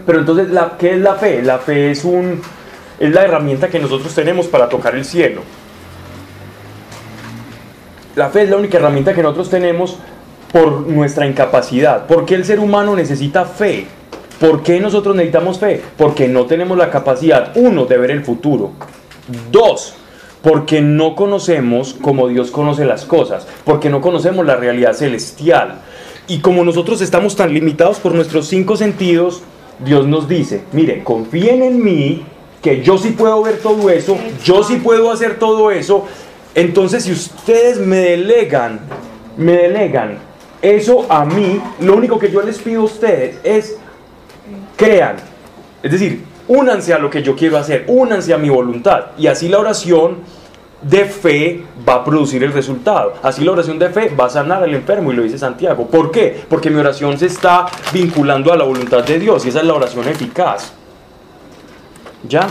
Pero 0.06 0.20
entonces, 0.20 0.50
la, 0.50 0.76
¿qué 0.78 0.94
es 0.94 1.00
la 1.00 1.16
fe? 1.16 1.42
La 1.42 1.58
fe 1.58 1.90
es, 1.90 2.04
un, 2.04 2.40
es 2.98 3.12
la 3.12 3.24
herramienta 3.24 3.68
que 3.68 3.80
nosotros 3.80 4.14
tenemos 4.14 4.46
para 4.46 4.68
tocar 4.68 4.94
el 4.94 5.04
cielo. 5.04 5.42
La 8.14 8.30
fe 8.30 8.44
es 8.44 8.50
la 8.50 8.56
única 8.56 8.78
herramienta 8.78 9.12
que 9.12 9.22
nosotros 9.22 9.50
tenemos 9.50 9.98
por 10.52 10.86
nuestra 10.86 11.26
incapacidad. 11.26 12.06
¿Por 12.06 12.24
qué 12.24 12.36
el 12.36 12.44
ser 12.44 12.60
humano 12.60 12.94
necesita 12.94 13.44
fe? 13.44 13.86
¿Por 14.40 14.62
qué 14.62 14.80
nosotros 14.80 15.16
necesitamos 15.16 15.58
fe? 15.58 15.82
Porque 15.96 16.28
no 16.28 16.46
tenemos 16.46 16.78
la 16.78 16.90
capacidad, 16.90 17.52
uno, 17.56 17.84
de 17.86 17.98
ver 17.98 18.10
el 18.12 18.24
futuro. 18.24 18.72
Dos, 19.50 19.94
porque 20.42 20.80
no 20.80 21.16
conocemos 21.16 21.94
como 22.00 22.28
Dios 22.28 22.50
conoce 22.50 22.84
las 22.84 23.04
cosas, 23.04 23.46
porque 23.64 23.90
no 23.90 24.00
conocemos 24.00 24.46
la 24.46 24.56
realidad 24.56 24.92
celestial. 24.92 25.80
Y 26.28 26.38
como 26.38 26.64
nosotros 26.64 27.00
estamos 27.00 27.34
tan 27.36 27.52
limitados 27.52 27.98
por 27.98 28.14
nuestros 28.14 28.46
cinco 28.46 28.76
sentidos, 28.76 29.42
Dios 29.78 30.06
nos 30.06 30.28
dice, 30.28 30.62
mire, 30.72 31.02
confíen 31.04 31.62
en 31.62 31.82
mí, 31.82 32.24
que 32.62 32.82
yo 32.82 32.98
sí 32.98 33.10
puedo 33.10 33.42
ver 33.42 33.58
todo 33.58 33.90
eso, 33.90 34.16
yo 34.42 34.64
sí 34.64 34.76
puedo 34.76 35.10
hacer 35.10 35.38
todo 35.38 35.70
eso. 35.70 36.04
Entonces, 36.54 37.04
si 37.04 37.12
ustedes 37.12 37.78
me 37.78 37.98
delegan, 37.98 38.80
me 39.36 39.52
delegan 39.52 40.18
eso 40.62 41.06
a 41.08 41.24
mí, 41.24 41.60
lo 41.80 41.94
único 41.94 42.18
que 42.18 42.30
yo 42.30 42.42
les 42.42 42.58
pido 42.58 42.82
a 42.82 42.84
ustedes 42.84 43.38
es 43.44 43.76
crean. 44.76 45.16
Es 45.82 45.92
decir, 45.92 46.24
únanse 46.48 46.92
a 46.92 46.98
lo 46.98 47.10
que 47.10 47.22
yo 47.22 47.36
quiero 47.36 47.58
hacer, 47.58 47.84
únanse 47.86 48.32
a 48.32 48.38
mi 48.38 48.48
voluntad. 48.48 49.12
Y 49.18 49.26
así 49.26 49.48
la 49.48 49.58
oración 49.58 50.18
de 50.82 51.04
fe 51.06 51.64
va 51.88 51.94
a 51.94 52.04
producir 52.04 52.42
el 52.44 52.52
resultado. 52.52 53.14
Así 53.22 53.44
la 53.44 53.52
oración 53.52 53.78
de 53.78 53.88
fe 53.90 54.14
va 54.18 54.26
a 54.26 54.30
sanar 54.30 54.62
al 54.62 54.74
enfermo, 54.74 55.12
y 55.12 55.16
lo 55.16 55.22
dice 55.22 55.38
Santiago. 55.38 55.86
¿Por 55.86 56.10
qué? 56.10 56.44
Porque 56.48 56.70
mi 56.70 56.78
oración 56.78 57.18
se 57.18 57.26
está 57.26 57.66
vinculando 57.92 58.52
a 58.52 58.56
la 58.56 58.64
voluntad 58.64 59.04
de 59.04 59.18
Dios 59.18 59.44
y 59.46 59.48
esa 59.48 59.60
es 59.60 59.66
la 59.66 59.74
oración 59.74 60.06
eficaz. 60.08 60.72
¿Ya? 62.28 62.46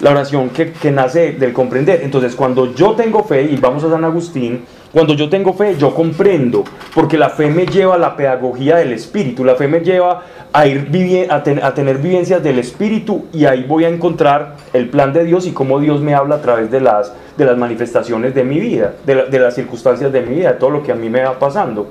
La 0.00 0.10
oración 0.10 0.50
que, 0.50 0.72
que 0.72 0.90
nace 0.90 1.32
del 1.32 1.52
comprender. 1.52 2.02
Entonces, 2.02 2.34
cuando 2.34 2.74
yo 2.74 2.92
tengo 2.92 3.24
fe, 3.24 3.42
y 3.42 3.56
vamos 3.56 3.84
a 3.84 3.90
San 3.90 4.04
Agustín, 4.04 4.64
cuando 4.94 5.14
yo 5.14 5.28
tengo 5.28 5.54
fe, 5.54 5.74
yo 5.76 5.92
comprendo, 5.92 6.62
porque 6.94 7.18
la 7.18 7.28
fe 7.28 7.48
me 7.48 7.66
lleva 7.66 7.96
a 7.96 7.98
la 7.98 8.16
pedagogía 8.16 8.76
del 8.76 8.92
espíritu, 8.92 9.44
la 9.44 9.56
fe 9.56 9.66
me 9.66 9.80
lleva 9.80 10.22
a, 10.52 10.68
ir 10.68 10.88
a, 11.28 11.34
a, 11.34 11.74
tener 11.74 11.98
vivencias 11.98 12.40
del 12.44 12.60
espíritu 12.60 13.26
y 13.32 13.44
ahí 13.44 13.64
voy 13.64 13.86
a 13.86 13.88
encontrar 13.88 14.54
el 14.72 14.88
plan 14.88 15.12
de 15.12 15.24
Dios 15.24 15.48
y 15.48 15.50
cómo 15.50 15.80
Dios 15.80 16.00
me 16.00 16.14
habla 16.14 16.36
a 16.36 16.40
través 16.40 16.70
de 16.70 16.80
las, 16.80 17.12
de 17.36 17.44
las 17.44 17.58
manifestaciones 17.58 18.36
de 18.36 18.44
mi 18.44 18.60
vida, 18.60 18.94
de, 19.04 19.24
de 19.24 19.38
las 19.40 19.56
circunstancias 19.56 20.12
de 20.12 20.20
mi 20.20 20.36
vida, 20.36 20.52
de 20.52 20.58
todo 20.60 20.70
lo 20.70 20.84
que 20.84 20.92
a 20.92 20.94
mí 20.94 21.10
me 21.10 21.24
va 21.24 21.40
pasando. 21.40 21.88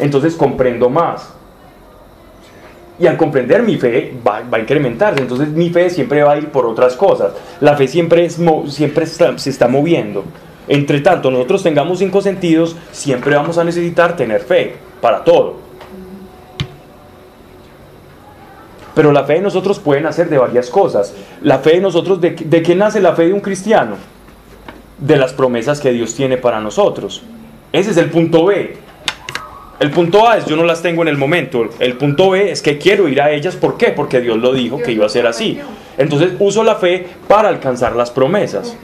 Entonces 0.00 0.34
comprendo 0.34 0.90
más. 0.90 1.32
Y 2.98 3.06
al 3.06 3.16
comprender 3.16 3.62
mi 3.62 3.76
fe 3.76 4.12
va, 4.26 4.40
va, 4.40 4.58
a 4.58 4.60
incrementarse. 4.60 5.22
Entonces 5.22 5.50
mi 5.50 5.70
fe 5.70 5.88
siempre 5.88 6.24
va 6.24 6.32
a 6.32 6.38
ir 6.38 6.48
por 6.48 6.66
otras 6.66 6.96
cosas. 6.96 7.32
La 7.60 7.76
fe 7.76 7.86
siempre, 7.86 8.24
es, 8.24 8.40
siempre 8.66 9.06
se 9.06 9.50
está 9.50 9.68
moviendo. 9.68 10.24
Entre 10.68 11.00
tanto, 11.00 11.30
nosotros 11.30 11.62
tengamos 11.62 11.98
cinco 11.98 12.20
sentidos, 12.20 12.76
siempre 12.92 13.34
vamos 13.34 13.58
a 13.58 13.64
necesitar 13.64 14.16
tener 14.16 14.40
fe 14.42 14.76
para 15.00 15.24
todo. 15.24 15.56
Pero 18.94 19.12
la 19.12 19.24
fe 19.24 19.34
de 19.34 19.40
nosotros 19.40 19.78
puede 19.78 20.00
nacer 20.00 20.28
de 20.28 20.38
varias 20.38 20.68
cosas. 20.68 21.14
La 21.42 21.58
fe 21.58 21.70
de 21.70 21.80
nosotros, 21.80 22.20
¿de, 22.20 22.30
¿de 22.32 22.62
qué 22.62 22.74
nace 22.74 23.00
la 23.00 23.14
fe 23.14 23.26
de 23.26 23.32
un 23.32 23.40
cristiano? 23.40 23.96
De 24.98 25.16
las 25.16 25.32
promesas 25.32 25.80
que 25.80 25.92
Dios 25.92 26.14
tiene 26.14 26.36
para 26.36 26.60
nosotros. 26.60 27.22
Ese 27.72 27.92
es 27.92 27.96
el 27.96 28.10
punto 28.10 28.44
B. 28.46 28.76
El 29.78 29.90
punto 29.90 30.28
A 30.28 30.36
es 30.36 30.44
yo 30.44 30.56
no 30.56 30.64
las 30.64 30.82
tengo 30.82 31.00
en 31.02 31.08
el 31.08 31.16
momento. 31.16 31.70
El 31.78 31.96
punto 31.96 32.30
B 32.30 32.50
es 32.50 32.60
que 32.60 32.76
quiero 32.76 33.08
ir 33.08 33.22
a 33.22 33.30
ellas. 33.30 33.56
¿Por 33.56 33.78
qué? 33.78 33.88
Porque 33.92 34.20
Dios 34.20 34.36
lo 34.36 34.52
dijo 34.52 34.78
que 34.78 34.92
iba 34.92 35.06
a 35.06 35.08
ser 35.08 35.26
así. 35.26 35.58
Entonces 35.96 36.32
uso 36.38 36.62
la 36.62 36.74
fe 36.74 37.06
para 37.26 37.48
alcanzar 37.48 37.96
las 37.96 38.10
promesas. 38.10 38.76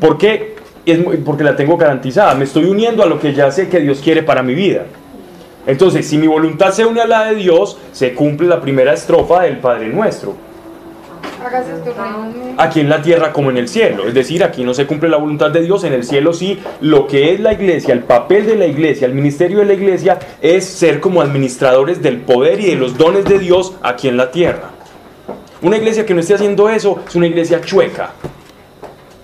¿Por 0.00 0.16
qué? 0.16 0.56
Es 0.92 1.00
porque 1.24 1.44
la 1.44 1.56
tengo 1.56 1.76
garantizada. 1.76 2.34
Me 2.34 2.44
estoy 2.44 2.64
uniendo 2.64 3.02
a 3.02 3.06
lo 3.06 3.18
que 3.18 3.32
ya 3.32 3.50
sé 3.50 3.68
que 3.68 3.80
Dios 3.80 4.00
quiere 4.00 4.22
para 4.22 4.42
mi 4.42 4.54
vida. 4.54 4.84
Entonces, 5.66 6.06
si 6.06 6.16
mi 6.16 6.26
voluntad 6.26 6.72
se 6.72 6.86
une 6.86 7.00
a 7.00 7.06
la 7.06 7.26
de 7.26 7.34
Dios, 7.34 7.78
se 7.92 8.14
cumple 8.14 8.48
la 8.48 8.60
primera 8.60 8.94
estrofa 8.94 9.42
del 9.42 9.58
Padre 9.58 9.88
Nuestro. 9.88 10.34
Aquí 12.56 12.80
en 12.80 12.88
la 12.88 13.00
tierra 13.00 13.32
como 13.32 13.50
en 13.50 13.58
el 13.58 13.68
cielo. 13.68 14.08
Es 14.08 14.14
decir, 14.14 14.42
aquí 14.42 14.64
no 14.64 14.74
se 14.74 14.86
cumple 14.86 15.08
la 15.08 15.18
voluntad 15.18 15.50
de 15.50 15.60
Dios, 15.60 15.84
en 15.84 15.92
el 15.92 16.04
cielo 16.04 16.32
sí. 16.32 16.58
Lo 16.80 17.06
que 17.06 17.32
es 17.32 17.40
la 17.40 17.52
iglesia, 17.52 17.94
el 17.94 18.00
papel 18.00 18.46
de 18.46 18.56
la 18.56 18.66
iglesia, 18.66 19.06
el 19.06 19.14
ministerio 19.14 19.58
de 19.58 19.66
la 19.66 19.74
iglesia 19.74 20.18
es 20.40 20.64
ser 20.64 21.00
como 21.00 21.20
administradores 21.20 22.02
del 22.02 22.18
poder 22.18 22.60
y 22.60 22.66
de 22.66 22.76
los 22.76 22.96
dones 22.98 23.24
de 23.24 23.38
Dios 23.38 23.74
aquí 23.82 24.08
en 24.08 24.16
la 24.16 24.30
tierra. 24.30 24.70
Una 25.60 25.76
iglesia 25.76 26.06
que 26.06 26.14
no 26.14 26.20
esté 26.20 26.34
haciendo 26.34 26.68
eso 26.68 27.00
es 27.06 27.14
una 27.14 27.26
iglesia 27.26 27.60
chueca, 27.60 28.12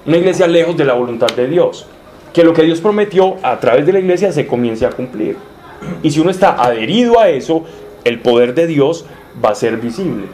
una 0.06 0.16
iglesia 0.16 0.46
lejos 0.46 0.76
de 0.76 0.84
la 0.84 0.94
voluntad 0.94 1.28
de 1.28 1.46
Dios. 1.46 1.86
Que 2.32 2.44
lo 2.44 2.52
que 2.52 2.62
Dios 2.62 2.80
prometió 2.80 3.36
a 3.42 3.58
través 3.60 3.86
de 3.86 3.92
la 3.92 4.00
iglesia 4.00 4.32
se 4.32 4.46
comience 4.46 4.84
a 4.84 4.90
cumplir. 4.90 5.36
Y 6.02 6.10
si 6.10 6.20
uno 6.20 6.30
está 6.30 6.62
adherido 6.62 7.20
a 7.20 7.28
eso, 7.28 7.64
el 8.04 8.20
poder 8.20 8.54
de 8.54 8.66
Dios 8.66 9.06
va 9.42 9.50
a 9.50 9.54
ser 9.54 9.76
visible. 9.76 10.26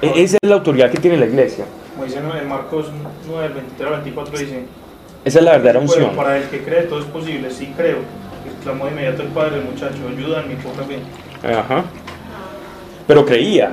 E-, 0.00 0.22
esa 0.22 0.38
es 0.40 0.48
la 0.48 0.56
autoridad 0.56 0.90
que 0.90 0.98
tiene 0.98 1.16
la 1.16 1.26
iglesia. 1.26 1.64
Como 1.94 2.06
dice 2.06 2.18
en 2.18 2.48
Marcos 2.48 2.86
9, 3.28 3.48
23 3.54 3.90
24, 3.90 4.38
dice: 4.38 4.62
Esa 5.24 5.38
es 5.38 5.44
la 5.44 5.52
verdadera 5.52 5.80
unción. 5.80 6.16
para 6.16 6.38
el 6.38 6.44
que 6.44 6.62
cree, 6.62 6.82
todo 6.82 7.00
es 7.00 7.06
posible. 7.06 7.50
Sí 7.50 7.72
creo. 7.76 7.98
Exclamó 8.56 8.86
de 8.86 8.92
inmediato 8.92 9.22
el 9.22 9.28
padre, 9.28 9.60
muchacho, 9.60 9.96
ayuda 10.08 10.42
en 10.42 10.48
mi 10.48 10.54
poca 10.56 10.82
fe. 10.84 10.98
Ajá. 11.46 11.84
Pero 13.06 13.24
creía. 13.24 13.70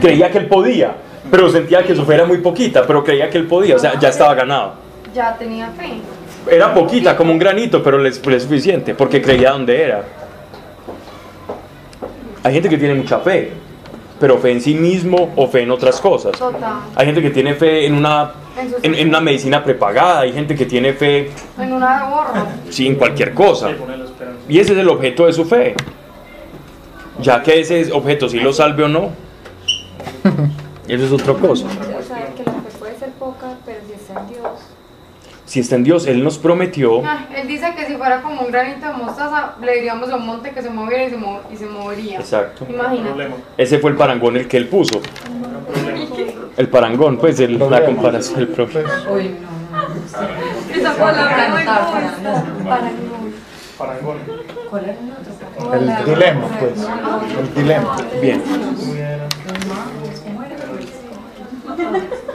Creía 0.00 0.30
que 0.30 0.38
él 0.38 0.46
podía 0.46 0.96
pero 1.30 1.48
sentía 1.50 1.82
que 1.84 1.94
su 1.94 2.04
fe 2.04 2.14
era 2.14 2.24
muy 2.24 2.38
poquita, 2.38 2.86
pero 2.86 3.04
creía 3.04 3.30
que 3.30 3.38
él 3.38 3.46
podía, 3.46 3.76
o 3.76 3.78
sea, 3.78 3.98
ya 3.98 4.08
estaba 4.08 4.34
ganado. 4.34 4.74
Ya 5.14 5.36
tenía 5.36 5.68
fe. 5.70 5.94
Era 6.50 6.74
poquita, 6.74 7.16
como 7.16 7.32
un 7.32 7.38
granito, 7.38 7.82
pero 7.82 7.98
le 7.98 8.10
fue 8.12 8.40
suficiente, 8.40 8.94
porque 8.94 9.22
creía 9.22 9.52
donde 9.52 9.80
era. 9.80 10.04
Hay 12.42 12.52
gente 12.52 12.68
que 12.68 12.76
tiene 12.76 12.94
mucha 12.94 13.20
fe, 13.20 13.52
pero 14.18 14.38
fe 14.38 14.50
en 14.50 14.60
sí 14.60 14.74
mismo 14.74 15.32
o 15.36 15.46
fe 15.46 15.62
en 15.62 15.70
otras 15.70 16.00
cosas. 16.00 16.32
Total. 16.32 16.80
Hay 16.96 17.06
gente 17.06 17.22
que 17.22 17.30
tiene 17.30 17.54
fe 17.54 17.86
en 17.86 17.94
una, 17.94 18.32
en, 18.82 19.08
una 19.08 19.20
medicina 19.20 19.62
prepagada, 19.62 20.20
hay 20.20 20.32
gente 20.32 20.56
que 20.56 20.66
tiene 20.66 20.92
fe... 20.92 21.30
En 21.58 21.72
una 21.72 22.08
gorra. 22.08 22.46
Sí, 22.68 22.88
en 22.88 22.96
cualquier 22.96 23.32
cosa. 23.32 23.70
Y 24.48 24.58
ese 24.58 24.72
es 24.72 24.78
el 24.78 24.88
objeto 24.88 25.26
de 25.26 25.32
su 25.32 25.44
fe. 25.44 25.74
Ya 27.20 27.42
que 27.42 27.60
ese 27.60 27.92
objeto 27.92 28.28
si 28.28 28.40
lo 28.40 28.52
salve 28.52 28.82
o 28.82 28.88
no. 28.88 29.10
Eso 30.92 31.06
es 31.06 31.12
otra 31.12 31.32
cosa. 31.32 31.64
O 31.64 32.02
sea, 32.02 32.26
que 32.36 32.44
la 32.44 32.52
fe 32.52 32.78
puede 32.78 32.98
ser 32.98 33.08
poca, 33.12 33.56
pero 33.64 33.78
si 33.86 33.94
está 33.94 34.20
en 34.20 34.28
Dios. 34.28 34.60
Si 35.46 35.60
está 35.60 35.76
en 35.76 35.84
Dios, 35.84 36.06
Él 36.06 36.22
nos 36.22 36.36
prometió. 36.36 37.02
Ah, 37.02 37.24
él 37.34 37.48
dice 37.48 37.74
que 37.74 37.86
si 37.86 37.96
fuera 37.96 38.20
como 38.20 38.42
un 38.42 38.52
granito 38.52 38.86
de 38.86 38.92
mostaza, 38.92 39.54
le 39.62 39.76
diríamos 39.76 40.10
a 40.10 40.16
un 40.16 40.26
monte 40.26 40.50
que 40.50 40.60
se 40.60 40.68
moviera 40.68 41.04
y 41.04 41.10
se, 41.10 41.16
mo 41.16 41.40
y 41.50 41.56
se 41.56 41.64
movería. 41.64 42.18
Exacto. 42.18 42.66
Imagínate. 42.68 43.30
Ese 43.56 43.78
fue 43.78 43.92
el 43.92 43.96
parangón 43.96 44.36
el 44.36 44.46
que 44.46 44.58
él 44.58 44.68
puso. 44.68 45.00
El 46.58 46.68
parangón, 46.68 47.16
pues, 47.16 47.40
el, 47.40 47.58
la 47.58 47.86
comparación, 47.86 48.40
el 48.40 48.48
profe. 48.48 48.84
Uy, 49.10 49.34
no, 49.40 49.78
no. 49.78 50.76
Esa 50.76 50.94
palabra 50.94 51.48
no 51.48 52.68
Parangón. 52.68 53.34
Parangón. 53.78 54.18
¿Cuál 54.68 54.84
era 54.84 54.92
el 54.92 55.10
otro? 55.10 55.74
El 55.74 56.04
dilema, 56.04 56.48
pues. 56.58 56.86
El 57.38 57.54
dilema. 57.54 57.96
Bien. 58.20 58.42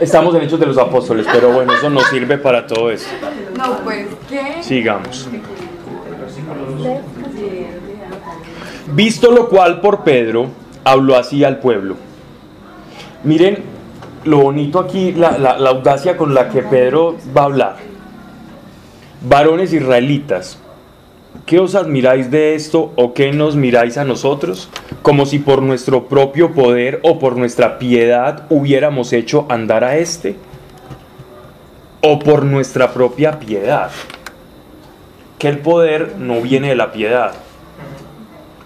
Estamos 0.00 0.34
en 0.34 0.42
Hechos 0.42 0.60
de 0.60 0.66
los 0.66 0.78
Apóstoles, 0.78 1.26
pero 1.32 1.52
bueno, 1.52 1.72
eso 1.72 1.90
no 1.90 2.00
sirve 2.00 2.38
para 2.38 2.66
todo 2.66 2.90
eso. 2.90 3.08
No, 3.56 3.78
pues, 3.84 4.06
¿qué? 4.28 4.62
Sigamos. 4.62 5.28
Visto 8.92 9.30
lo 9.30 9.48
cual 9.48 9.80
por 9.80 10.04
Pedro, 10.04 10.48
habló 10.84 11.16
así 11.16 11.44
al 11.44 11.58
pueblo. 11.58 11.96
Miren 13.24 13.64
lo 14.24 14.38
bonito 14.38 14.78
aquí, 14.78 15.12
la, 15.12 15.38
la, 15.38 15.58
la 15.58 15.70
audacia 15.70 16.16
con 16.16 16.34
la 16.34 16.48
que 16.48 16.62
Pedro 16.62 17.16
va 17.36 17.42
a 17.42 17.44
hablar. 17.44 17.76
Varones 19.22 19.72
israelitas, 19.72 20.58
¿Qué 21.46 21.58
os 21.58 21.74
admiráis 21.74 22.30
de 22.30 22.54
esto 22.54 22.92
o 22.96 23.14
qué 23.14 23.32
nos 23.32 23.56
miráis 23.56 23.96
a 23.96 24.04
nosotros? 24.04 24.68
Como 25.00 25.24
si 25.24 25.38
por 25.38 25.62
nuestro 25.62 26.06
propio 26.06 26.52
poder 26.52 27.00
o 27.02 27.18
por 27.18 27.36
nuestra 27.36 27.78
piedad 27.78 28.44
hubiéramos 28.50 29.12
hecho 29.14 29.46
andar 29.48 29.82
a 29.82 29.96
este. 29.96 30.36
O 32.02 32.18
por 32.18 32.44
nuestra 32.44 32.92
propia 32.92 33.38
piedad. 33.38 33.90
Que 35.38 35.48
el 35.48 35.58
poder 35.58 36.16
no 36.18 36.42
viene 36.42 36.68
de 36.68 36.76
la 36.76 36.92
piedad. 36.92 37.32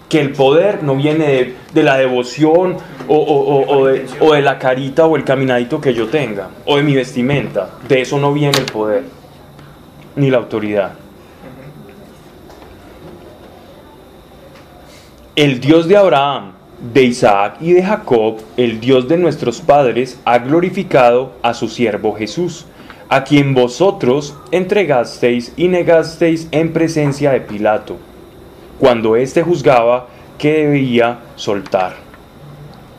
Que 0.09 0.19
el 0.19 0.33
poder 0.33 0.83
no 0.83 0.95
viene 0.95 1.25
de, 1.25 1.55
de 1.73 1.83
la 1.83 1.97
devoción 1.97 2.77
o, 3.07 3.15
o, 3.15 3.77
o, 3.77 3.85
de, 3.87 4.05
o 4.19 4.33
de 4.33 4.41
la 4.41 4.59
carita 4.59 5.05
o 5.05 5.15
el 5.15 5.23
caminadito 5.23 5.79
que 5.79 5.93
yo 5.93 6.07
tenga. 6.07 6.49
O 6.65 6.75
de 6.75 6.83
mi 6.83 6.95
vestimenta. 6.95 7.69
De 7.87 8.01
eso 8.01 8.19
no 8.19 8.33
viene 8.33 8.57
el 8.57 8.65
poder. 8.65 9.03
Ni 10.15 10.29
la 10.29 10.37
autoridad. 10.37 11.02
El 15.35 15.59
Dios 15.59 15.87
de 15.87 15.97
Abraham, 15.97 16.51
de 16.93 17.05
Isaac 17.05 17.55
y 17.59 17.73
de 17.73 17.81
Jacob, 17.81 18.37
el 18.55 18.79
Dios 18.79 19.07
de 19.07 19.17
nuestros 19.17 19.61
padres, 19.61 20.19
ha 20.25 20.37
glorificado 20.37 21.31
a 21.41 21.55
su 21.55 21.69
siervo 21.69 22.13
Jesús, 22.13 22.67
a 23.09 23.23
quien 23.23 23.55
vosotros 23.55 24.35
entregasteis 24.51 25.51
y 25.57 25.69
negasteis 25.69 26.47
en 26.51 26.71
presencia 26.71 27.31
de 27.31 27.41
Pilato, 27.41 27.97
cuando 28.77 29.15
éste 29.15 29.41
juzgaba 29.41 30.07
que 30.37 30.67
debía 30.67 31.21
soltar. 31.35 31.95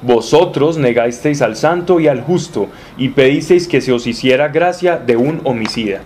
Vosotros 0.03 0.76
negasteis 0.76 1.41
al 1.41 1.55
santo 1.55 2.01
y 2.01 2.09
al 2.09 2.20
justo, 2.20 2.66
y 2.99 3.11
pedisteis 3.11 3.68
que 3.68 3.80
se 3.80 3.93
os 3.93 4.09
hiciera 4.09 4.49
gracia 4.49 4.97
de 4.97 5.16
un 5.16 5.41
homicida. 5.45 6.01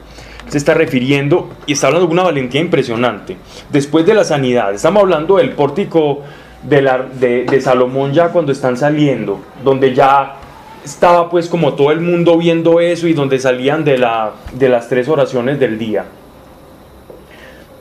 Se 0.48 0.58
está 0.58 0.74
refiriendo 0.74 1.50
y 1.66 1.72
está 1.72 1.88
hablando 1.88 2.06
de 2.06 2.12
una 2.12 2.22
valentía 2.24 2.60
impresionante. 2.60 3.36
Después 3.70 4.06
de 4.06 4.14
la 4.14 4.24
sanidad, 4.24 4.74
estamos 4.74 5.02
hablando 5.02 5.36
del 5.36 5.52
pórtico 5.52 6.22
de, 6.62 6.82
la, 6.82 6.98
de, 6.98 7.44
de 7.44 7.60
Salomón 7.60 8.12
ya 8.12 8.28
cuando 8.28 8.52
están 8.52 8.76
saliendo, 8.76 9.40
donde 9.62 9.94
ya 9.94 10.36
estaba 10.84 11.28
pues 11.28 11.48
como 11.48 11.74
todo 11.74 11.90
el 11.90 12.00
mundo 12.00 12.38
viendo 12.38 12.80
eso 12.80 13.06
y 13.06 13.12
donde 13.12 13.38
salían 13.38 13.84
de, 13.84 13.98
la, 13.98 14.32
de 14.54 14.68
las 14.68 14.88
tres 14.88 15.08
oraciones 15.08 15.60
del 15.60 15.78
día. 15.78 16.06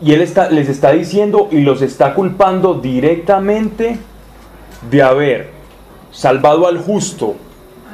Y 0.01 0.13
él 0.13 0.21
está, 0.21 0.49
les 0.49 0.69
está 0.69 0.91
diciendo 0.91 1.47
y 1.51 1.61
los 1.61 1.81
está 1.81 2.13
culpando 2.13 2.75
directamente 2.75 3.97
de 4.91 5.01
haber 5.01 5.49
salvado 6.11 6.67
al 6.67 6.77
justo, 6.77 7.35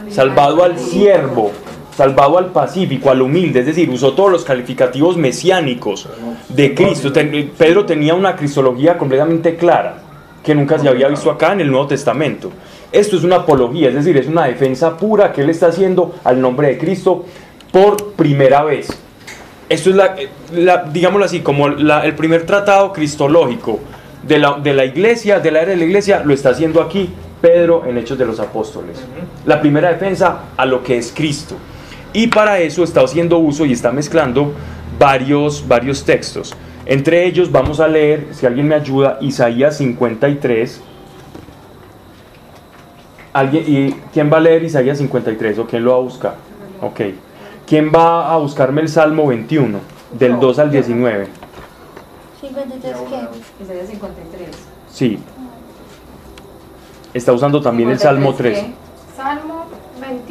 salvado 0.10 0.64
al 0.64 0.78
siervo, 0.80 1.52
salvado 1.96 2.38
al 2.38 2.48
pacífico, 2.48 3.10
al 3.10 3.22
humilde, 3.22 3.60
es 3.60 3.66
decir, 3.66 3.90
usó 3.90 4.14
todos 4.14 4.32
los 4.32 4.44
calificativos 4.44 5.18
mesiánicos 5.18 6.08
de 6.50 6.74
Cristo. 6.74 7.12
Pedro 7.58 7.86
tenía 7.86 8.16
una 8.16 8.36
cristología 8.36 8.98
completamente 8.98 9.56
clara, 9.56 9.98
que 10.44 10.56
nunca 10.56 10.80
se 10.80 10.90
había 10.90 11.08
visto 11.08 11.30
acá 11.30 11.54
en 11.54 11.62
el 11.62 11.72
Nuevo 11.72 11.88
Testamento. 11.88 12.52
Esto 12.92 13.18
es 13.18 13.24
una 13.24 13.38
apología, 13.38 13.90
es 13.90 13.96
decir, 13.96 14.18
es 14.18 14.28
una 14.28 14.46
defensa 14.46 14.98
pura 14.98 15.32
que 15.32 15.42
él 15.42 15.50
está 15.50 15.68
haciendo 15.68 16.16
al 16.24 16.40
nombre 16.40 16.68
de 16.68 16.78
Cristo 16.78 17.26
por 17.72 18.14
primera 18.14 18.64
vez. 18.64 18.88
Esto 19.70 19.90
es, 19.90 19.96
la, 19.96 20.84
digámoslo 20.92 21.26
así, 21.26 21.40
como 21.40 21.68
el 21.68 22.16
primer 22.16 22.46
tratado 22.46 22.94
cristológico 22.94 23.80
de 24.22 24.38
la, 24.38 24.60
de 24.60 24.74
la 24.74 24.86
iglesia, 24.86 25.40
de 25.40 25.52
la 25.52 25.62
era 25.62 25.72
de 25.72 25.78
la 25.78 25.86
iglesia, 25.86 26.22
lo 26.24 26.34
está 26.34 26.50
haciendo 26.50 26.82
aquí 26.82 27.10
Pedro 27.42 27.84
en 27.86 27.98
Hechos 27.98 28.18
de 28.18 28.26
los 28.26 28.40
Apóstoles. 28.40 29.04
La 29.46 29.60
primera 29.60 29.90
defensa 29.90 30.44
a 30.56 30.66
lo 30.66 30.84
que 30.84 30.98
es 30.98 31.12
Cristo. 31.16 31.56
Y 32.14 32.28
para 32.28 32.60
eso 32.60 32.84
está 32.84 33.02
haciendo 33.02 33.40
uso 33.40 33.66
y 33.66 33.74
está 33.74 33.92
mezclando 33.92 34.54
varios, 35.00 35.68
varios 35.68 36.06
textos. 36.06 36.56
Entre 36.86 37.26
ellos 37.26 37.52
vamos 37.52 37.80
a 37.80 37.88
leer, 37.88 38.28
si 38.32 38.46
alguien 38.46 38.68
me 38.68 38.76
ayuda, 38.76 39.18
Isaías 39.22 39.78
53. 39.78 40.82
¿Alguien, 43.34 43.64
¿Y 43.68 43.92
quién 44.14 44.32
va 44.32 44.38
a 44.38 44.42
leer 44.42 44.64
Isaías 44.64 45.00
53 45.00 45.60
o 45.60 45.66
quién 45.66 45.84
lo 45.84 45.92
va 45.92 45.98
a 45.98 46.02
buscar? 46.02 46.36
Ok. 46.82 47.02
¿Quién 47.66 47.92
va 47.94 48.32
a 48.32 48.38
buscarme 48.38 48.82
el 48.82 48.90
Salmo 48.90 49.28
21, 49.28 49.80
del 50.12 50.40
2 50.40 50.60
al 50.60 50.72
19? 50.72 51.28
53 52.42 52.96
qué? 53.10 53.64
Isaías 53.64 53.88
53. 53.88 54.50
Sí. 54.92 55.20
Está 57.14 57.32
usando 57.32 57.62
también 57.62 57.90
el 57.90 58.00
Salmo 58.00 58.34
13. 58.34 58.74
Salmo 59.16 59.53
21. 59.53 59.53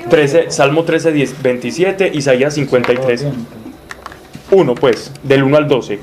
13 0.08 0.50
Salmo 0.50 0.84
13, 0.84 1.12
10, 1.12 1.42
27, 1.42 2.10
Isaías 2.14 2.54
53. 2.54 3.26
1, 4.50 4.74
pues, 4.74 5.12
del 5.22 5.42
1 5.44 5.56
al 5.56 5.68
12. 5.68 5.98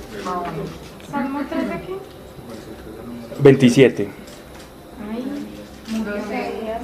Salmo 1.11 1.39
13 1.47 1.67
qué? 1.85 1.93
27. 3.41 4.18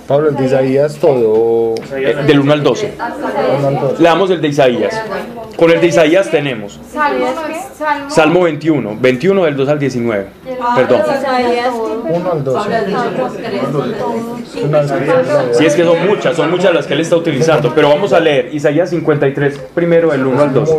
Pablo, 0.07 0.29
el 0.29 0.35
de 0.35 0.45
Isaías 0.45 0.95
todo. 0.95 1.73
Eh, 1.95 2.15
del 2.27 2.39
1 2.39 2.53
al 2.53 2.63
12. 2.63 2.93
Leamos 3.99 4.29
el 4.29 4.39
de 4.41 4.47
Isaías. 4.49 5.01
Con 5.57 5.71
el 5.71 5.81
de 5.81 5.87
Isaías 5.87 6.29
tenemos 6.29 6.79
Salmo, 6.91 7.27
Salmo, 7.77 8.09
Salmo 8.09 8.41
21, 8.41 8.97
21 8.99 9.45
del 9.45 9.55
2 9.55 9.69
al 9.69 9.79
19. 9.79 10.27
Perdón. 10.75 11.01
1 12.09 12.31
al 12.31 12.43
12. 12.43 12.69
Si 15.53 15.65
es 15.65 15.75
que 15.75 15.83
son 15.83 16.07
muchas, 16.07 16.35
son 16.35 16.51
muchas 16.51 16.73
las 16.73 16.85
que 16.85 16.93
él 16.93 16.99
está 16.99 17.15
utilizando. 17.15 17.73
Pero 17.73 17.89
vamos 17.89 18.13
a 18.13 18.19
leer 18.19 18.53
Isaías 18.53 18.89
53, 18.91 19.57
primero 19.73 20.11
del 20.11 20.25
1 20.25 20.41
al 20.41 20.53
2. 20.53 20.69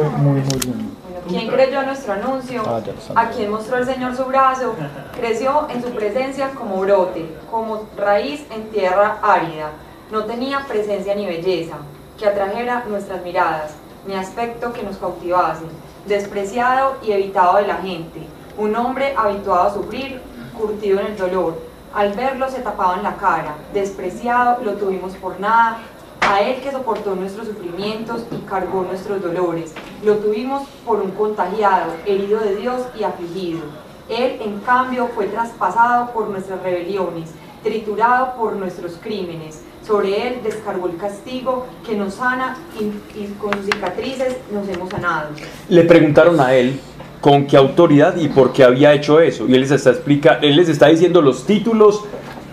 ¿Quién 1.28 1.48
creyó 1.48 1.82
nuestro 1.82 2.12
anuncio? 2.12 2.62
Ah, 2.66 2.80
¿A 3.14 3.30
quien 3.30 3.50
mostró 3.50 3.78
el 3.78 3.86
Señor 3.86 4.16
su 4.16 4.24
brazo? 4.24 4.74
Creció 5.16 5.66
en 5.70 5.82
su 5.82 5.90
presencia 5.90 6.50
como 6.50 6.80
brote, 6.80 7.34
como 7.50 7.86
raíz 7.96 8.44
en 8.50 8.70
tierra 8.70 9.18
árida. 9.22 9.70
No 10.10 10.24
tenía 10.24 10.64
presencia 10.68 11.14
ni 11.14 11.26
belleza 11.26 11.76
que 12.18 12.26
atrajera 12.26 12.84
nuestras 12.88 13.22
miradas, 13.22 13.72
ni 14.06 14.14
aspecto 14.14 14.72
que 14.72 14.82
nos 14.82 14.96
cautivase. 14.96 15.64
Despreciado 16.06 16.96
y 17.02 17.12
evitado 17.12 17.56
de 17.56 17.66
la 17.66 17.76
gente, 17.76 18.20
un 18.56 18.76
hombre 18.76 19.14
habituado 19.16 19.68
a 19.68 19.74
sufrir, 19.74 20.20
curtido 20.56 21.00
en 21.00 21.06
el 21.06 21.16
dolor. 21.16 21.60
Al 21.92 22.12
verlo 22.12 22.48
se 22.48 22.60
tapaban 22.60 23.02
la 23.02 23.16
cara, 23.16 23.54
despreciado, 23.72 24.62
lo 24.62 24.74
tuvimos 24.74 25.14
por 25.14 25.40
nada, 25.40 25.78
a 26.26 26.40
Él 26.40 26.56
que 26.60 26.72
soportó 26.72 27.14
nuestros 27.14 27.46
sufrimientos 27.46 28.22
y 28.32 28.36
cargó 28.48 28.82
nuestros 28.82 29.22
dolores. 29.22 29.72
Lo 30.04 30.16
tuvimos 30.16 30.68
por 30.84 31.00
un 31.00 31.12
contagiado, 31.12 31.92
herido 32.04 32.40
de 32.40 32.56
Dios 32.56 32.82
y 32.98 33.04
afligido. 33.04 33.60
Él, 34.08 34.38
en 34.40 34.58
cambio, 34.60 35.08
fue 35.14 35.26
traspasado 35.26 36.12
por 36.12 36.28
nuestras 36.28 36.62
rebeliones, 36.62 37.30
triturado 37.62 38.34
por 38.36 38.54
nuestros 38.54 38.94
crímenes. 39.00 39.62
Sobre 39.86 40.26
Él 40.26 40.40
descargó 40.42 40.88
el 40.88 40.96
castigo 40.96 41.66
que 41.86 41.96
nos 41.96 42.14
sana 42.14 42.56
y, 42.78 43.26
con 43.40 43.52
sus 43.54 43.66
cicatrices 43.66 44.36
nos 44.52 44.68
hemos 44.68 44.90
sanado. 44.90 45.28
Le 45.68 45.84
preguntaron 45.84 46.40
a 46.40 46.54
Él 46.54 46.80
con 47.20 47.46
qué 47.46 47.56
autoridad 47.56 48.16
y 48.16 48.28
por 48.28 48.52
qué 48.52 48.64
había 48.64 48.92
hecho 48.94 49.20
eso. 49.20 49.46
Y 49.48 49.54
Él 49.54 49.60
les 49.60 49.70
está, 49.70 49.90
explica, 49.90 50.38
él 50.42 50.56
les 50.56 50.68
está 50.68 50.88
diciendo 50.88 51.22
los 51.22 51.46
títulos 51.46 52.04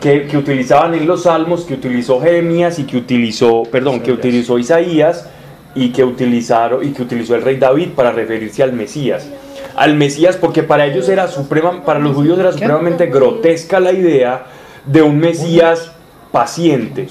que, 0.03 0.37
utilizaban 0.37 0.93
en 0.95 1.07
los 1.07 1.23
salmos, 1.23 1.63
que 1.63 1.75
utilizó 1.75 2.19
Jeremías 2.19 2.77
y 2.77 2.83
que 2.83 2.97
utilizó, 2.97 3.63
perdón, 3.63 4.01
que 4.01 4.11
utilizó 4.11 4.59
Isaías 4.59 5.29
y 5.75 5.93
que 5.93 6.03
utilizaron 6.03 6.85
y 6.85 6.91
que 6.91 7.03
utilizó 7.03 7.35
el 7.35 7.41
rey 7.41 7.55
David 7.55 7.91
para 7.95 8.11
referirse 8.11 8.61
al 8.63 8.73
Mesías. 8.73 9.29
Al 9.77 9.95
Mesías 9.95 10.35
porque 10.35 10.61
para 10.61 10.85
ellos 10.85 11.07
era 11.07 11.29
suprema, 11.29 11.85
para 11.85 11.99
los 11.99 12.13
judíos 12.15 12.37
era 12.37 12.51
supremamente 12.51 13.05
grotesca 13.05 13.79
la 13.79 13.93
idea 13.93 14.45
de 14.85 15.01
un 15.01 15.17
Mesías 15.19 15.93
paciente. 16.33 17.07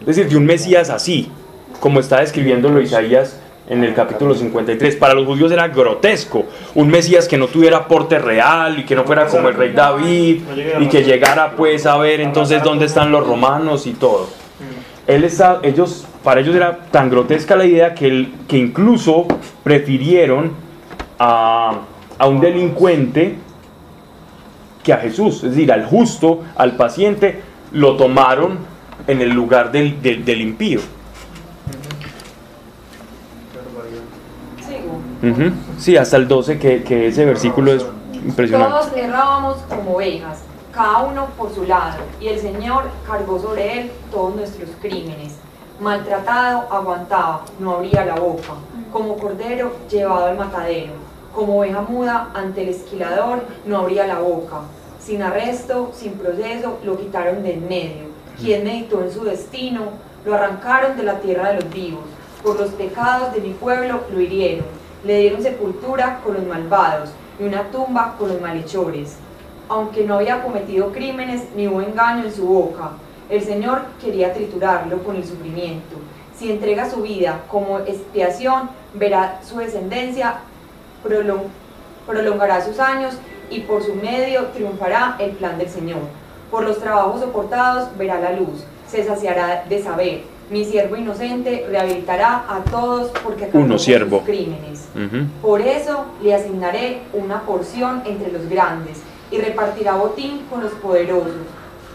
Es 0.00 0.06
decir, 0.06 0.28
de 0.30 0.38
un 0.38 0.46
Mesías 0.46 0.88
así, 0.88 1.28
como 1.78 2.00
está 2.00 2.20
describiéndolo 2.20 2.80
Isaías 2.80 3.38
en 3.68 3.82
el 3.82 3.94
capítulo 3.94 4.34
53. 4.34 4.96
Para 4.96 5.14
los 5.14 5.26
judíos 5.26 5.50
era 5.50 5.68
grotesco. 5.68 6.46
Un 6.74 6.88
Mesías 6.88 7.28
que 7.28 7.38
no 7.38 7.46
tuviera 7.46 7.86
porte 7.88 8.18
real 8.18 8.78
y 8.78 8.84
que 8.84 8.94
no 8.94 9.04
fuera 9.04 9.26
como 9.26 9.48
el 9.48 9.54
rey 9.54 9.72
David 9.72 10.42
y 10.80 10.88
que 10.88 11.02
llegara 11.02 11.52
pues 11.52 11.86
a 11.86 11.96
ver 11.96 12.20
entonces 12.20 12.62
dónde 12.62 12.86
están 12.86 13.10
los 13.10 13.26
romanos 13.26 13.86
y 13.86 13.92
todo. 13.92 14.28
Él 15.06 15.24
está, 15.24 15.60
ellos, 15.62 16.06
para 16.22 16.40
ellos 16.40 16.54
era 16.54 16.78
tan 16.90 17.10
grotesca 17.10 17.56
la 17.56 17.66
idea 17.66 17.94
que, 17.94 18.28
que 18.48 18.56
incluso 18.56 19.26
prefirieron 19.62 20.52
a, 21.18 21.80
a 22.18 22.26
un 22.26 22.40
delincuente 22.40 23.36
que 24.82 24.92
a 24.92 24.98
Jesús, 24.98 25.44
es 25.44 25.50
decir, 25.50 25.72
al 25.72 25.84
justo, 25.86 26.42
al 26.56 26.76
paciente, 26.76 27.40
lo 27.72 27.96
tomaron 27.96 28.58
en 29.06 29.20
el 29.20 29.30
lugar 29.30 29.72
del, 29.72 30.00
del, 30.00 30.24
del 30.24 30.40
impío. 30.40 30.80
Sí, 35.78 35.96
hasta 35.96 36.16
el 36.16 36.28
12, 36.28 36.58
que, 36.58 37.08
ese 37.08 37.24
versículo 37.24 37.72
es 37.72 37.84
impresionante. 38.12 38.72
Todos 38.72 38.96
errábamos 38.96 39.56
como 39.68 39.96
ovejas, 39.96 40.40
cada 40.72 41.02
uno 41.02 41.26
por 41.38 41.54
su 41.54 41.64
lado, 41.64 41.98
y 42.20 42.28
el 42.28 42.38
Señor 42.40 42.84
cargó 43.06 43.38
sobre 43.40 43.80
él 43.80 43.92
todos 44.10 44.34
nuestros 44.34 44.68
crímenes. 44.80 45.36
Maltratado, 45.80 46.66
aguantaba, 46.70 47.44
no 47.58 47.74
abría 47.74 48.04
la 48.04 48.16
boca, 48.16 48.54
como 48.92 49.16
cordero 49.16 49.72
llevado 49.90 50.26
al 50.26 50.36
matadero, 50.36 50.92
como 51.34 51.58
oveja 51.60 51.80
muda 51.82 52.30
ante 52.34 52.62
el 52.62 52.68
esquilador, 52.68 53.44
no 53.66 53.78
abría 53.78 54.06
la 54.06 54.20
boca. 54.20 54.60
Sin 55.00 55.22
arresto, 55.22 55.90
sin 55.94 56.12
proceso, 56.12 56.78
lo 56.84 56.96
quitaron 56.96 57.42
de 57.42 57.54
en 57.54 57.68
medio. 57.68 58.04
Quien 58.40 58.64
meditó 58.64 59.02
en 59.02 59.12
su 59.12 59.24
destino, 59.24 59.82
lo 60.24 60.34
arrancaron 60.34 60.96
de 60.96 61.02
la 61.02 61.20
tierra 61.20 61.50
de 61.50 61.60
los 61.60 61.70
vivos. 61.72 62.04
Por 62.42 62.58
los 62.58 62.70
pecados 62.70 63.34
de 63.34 63.40
mi 63.40 63.50
pueblo 63.50 64.00
lo 64.12 64.20
hirieron 64.20 64.64
le 65.04 65.20
dieron 65.20 65.42
sepultura 65.42 66.20
con 66.24 66.34
los 66.34 66.44
malvados 66.44 67.10
y 67.38 67.44
una 67.44 67.64
tumba 67.70 68.16
con 68.18 68.28
los 68.28 68.40
malhechores. 68.40 69.16
Aunque 69.68 70.04
no 70.04 70.16
había 70.16 70.42
cometido 70.42 70.92
crímenes 70.92 71.42
ni 71.56 71.68
hubo 71.68 71.80
engaño 71.80 72.24
en 72.24 72.32
su 72.32 72.46
boca, 72.46 72.92
el 73.28 73.42
Señor 73.42 73.82
quería 74.00 74.32
triturarlo 74.32 75.02
con 75.02 75.16
el 75.16 75.24
sufrimiento. 75.24 75.96
Si 76.36 76.50
entrega 76.50 76.90
su 76.90 77.02
vida 77.02 77.42
como 77.48 77.78
expiación, 77.80 78.68
verá 78.92 79.40
su 79.42 79.58
descendencia, 79.58 80.40
prolongará 82.06 82.64
sus 82.64 82.78
años 82.80 83.14
y 83.50 83.60
por 83.60 83.82
su 83.82 83.94
medio 83.94 84.46
triunfará 84.48 85.16
el 85.18 85.30
plan 85.32 85.58
del 85.58 85.68
Señor. 85.68 86.00
Por 86.50 86.64
los 86.64 86.78
trabajos 86.78 87.20
soportados 87.20 87.96
verá 87.96 88.20
la 88.20 88.32
luz, 88.32 88.64
se 88.88 89.04
saciará 89.04 89.64
de 89.68 89.82
saber 89.82 90.33
mi 90.54 90.64
siervo 90.64 90.94
inocente 90.94 91.66
rehabilitará 91.68 92.44
a 92.48 92.60
todos 92.70 93.10
porque 93.24 93.50
Uno, 93.52 93.76
siervo. 93.76 94.18
sus 94.18 94.26
crímenes. 94.26 94.86
Por 95.42 95.60
eso 95.60 96.04
le 96.22 96.32
asignaré 96.32 97.00
una 97.12 97.40
porción 97.42 98.02
entre 98.06 98.30
los 98.30 98.48
grandes 98.48 99.00
y 99.32 99.38
repartirá 99.38 99.96
botín 99.96 100.46
con 100.48 100.62
los 100.62 100.70
poderosos. 100.74 101.32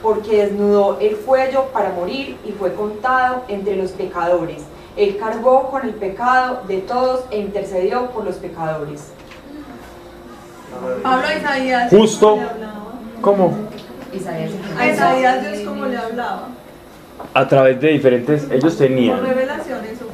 porque 0.01 0.43
desnudó 0.45 0.97
el 0.99 1.15
cuello 1.17 1.65
para 1.73 1.89
morir 1.91 2.37
y 2.45 2.51
fue 2.53 2.73
contado 2.73 3.43
entre 3.49 3.75
los 3.77 3.91
pecadores. 3.91 4.63
Él 4.97 5.17
cargó 5.17 5.69
con 5.69 5.83
el 5.85 5.93
pecado 5.93 6.61
de 6.67 6.77
todos 6.79 7.23
e 7.31 7.37
intercedió 7.39 8.09
por 8.11 8.23
los 8.25 8.35
pecadores. 8.35 9.11
Pablo 11.03 11.27
Isaías. 11.37 11.89
Justo. 11.89 12.37
¿Cómo? 13.21 13.57
Isaías. 14.13 14.51
A 14.77 14.87
Isaías 14.87 15.41
Dios 15.41 15.67
como 15.67 15.85
le 15.85 15.97
hablaba. 15.97 16.47
A 17.33 17.47
través 17.47 17.79
de 17.79 17.89
diferentes, 17.89 18.47
ellos 18.51 18.77
tenían, 18.77 19.19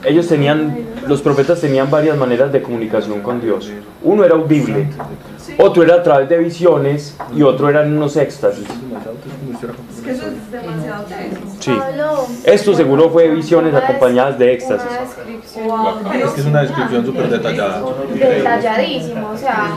ellos 0.03 0.28
tenían, 0.28 0.78
los 1.08 1.22
profetas 1.22 1.62
tenían 1.62 1.89
varias 1.89 2.18
maneras 2.18 2.51
de 2.51 2.62
comunicación 2.62 3.22
con 3.22 3.39
Dios. 3.39 3.72
Uno 4.03 4.24
era 4.24 4.36
audible, 4.36 4.88
otro 5.58 5.84
era 5.84 5.95
a 5.95 6.03
través 6.03 6.28
de 6.28 6.38
visiones 6.38 7.16
y 7.34 7.41
otro 7.41 7.70
eran 7.70 7.95
unos 7.95 8.18
éxtasis. 8.18 8.66
Es 8.68 10.01
que 10.03 10.12
eso 10.12 10.26
es 10.28 10.51
demasiado 10.51 11.06
teso. 11.06 11.41
Sí. 11.60 11.78
Esto 12.43 12.74
seguro 12.74 13.10
fue 13.10 13.30
visiones 13.30 13.74
acompañadas 13.74 14.38
de 14.38 14.53
éxtasis. 14.53 14.89
Es 14.91 16.32
que 16.32 16.41
es 16.41 16.47
una 16.47 16.62
descripción 16.62 17.06
súper 17.06 17.30
detallada. 17.30 17.82
detalladísima, 18.14 19.32
o 19.32 19.38
sea, 19.38 19.74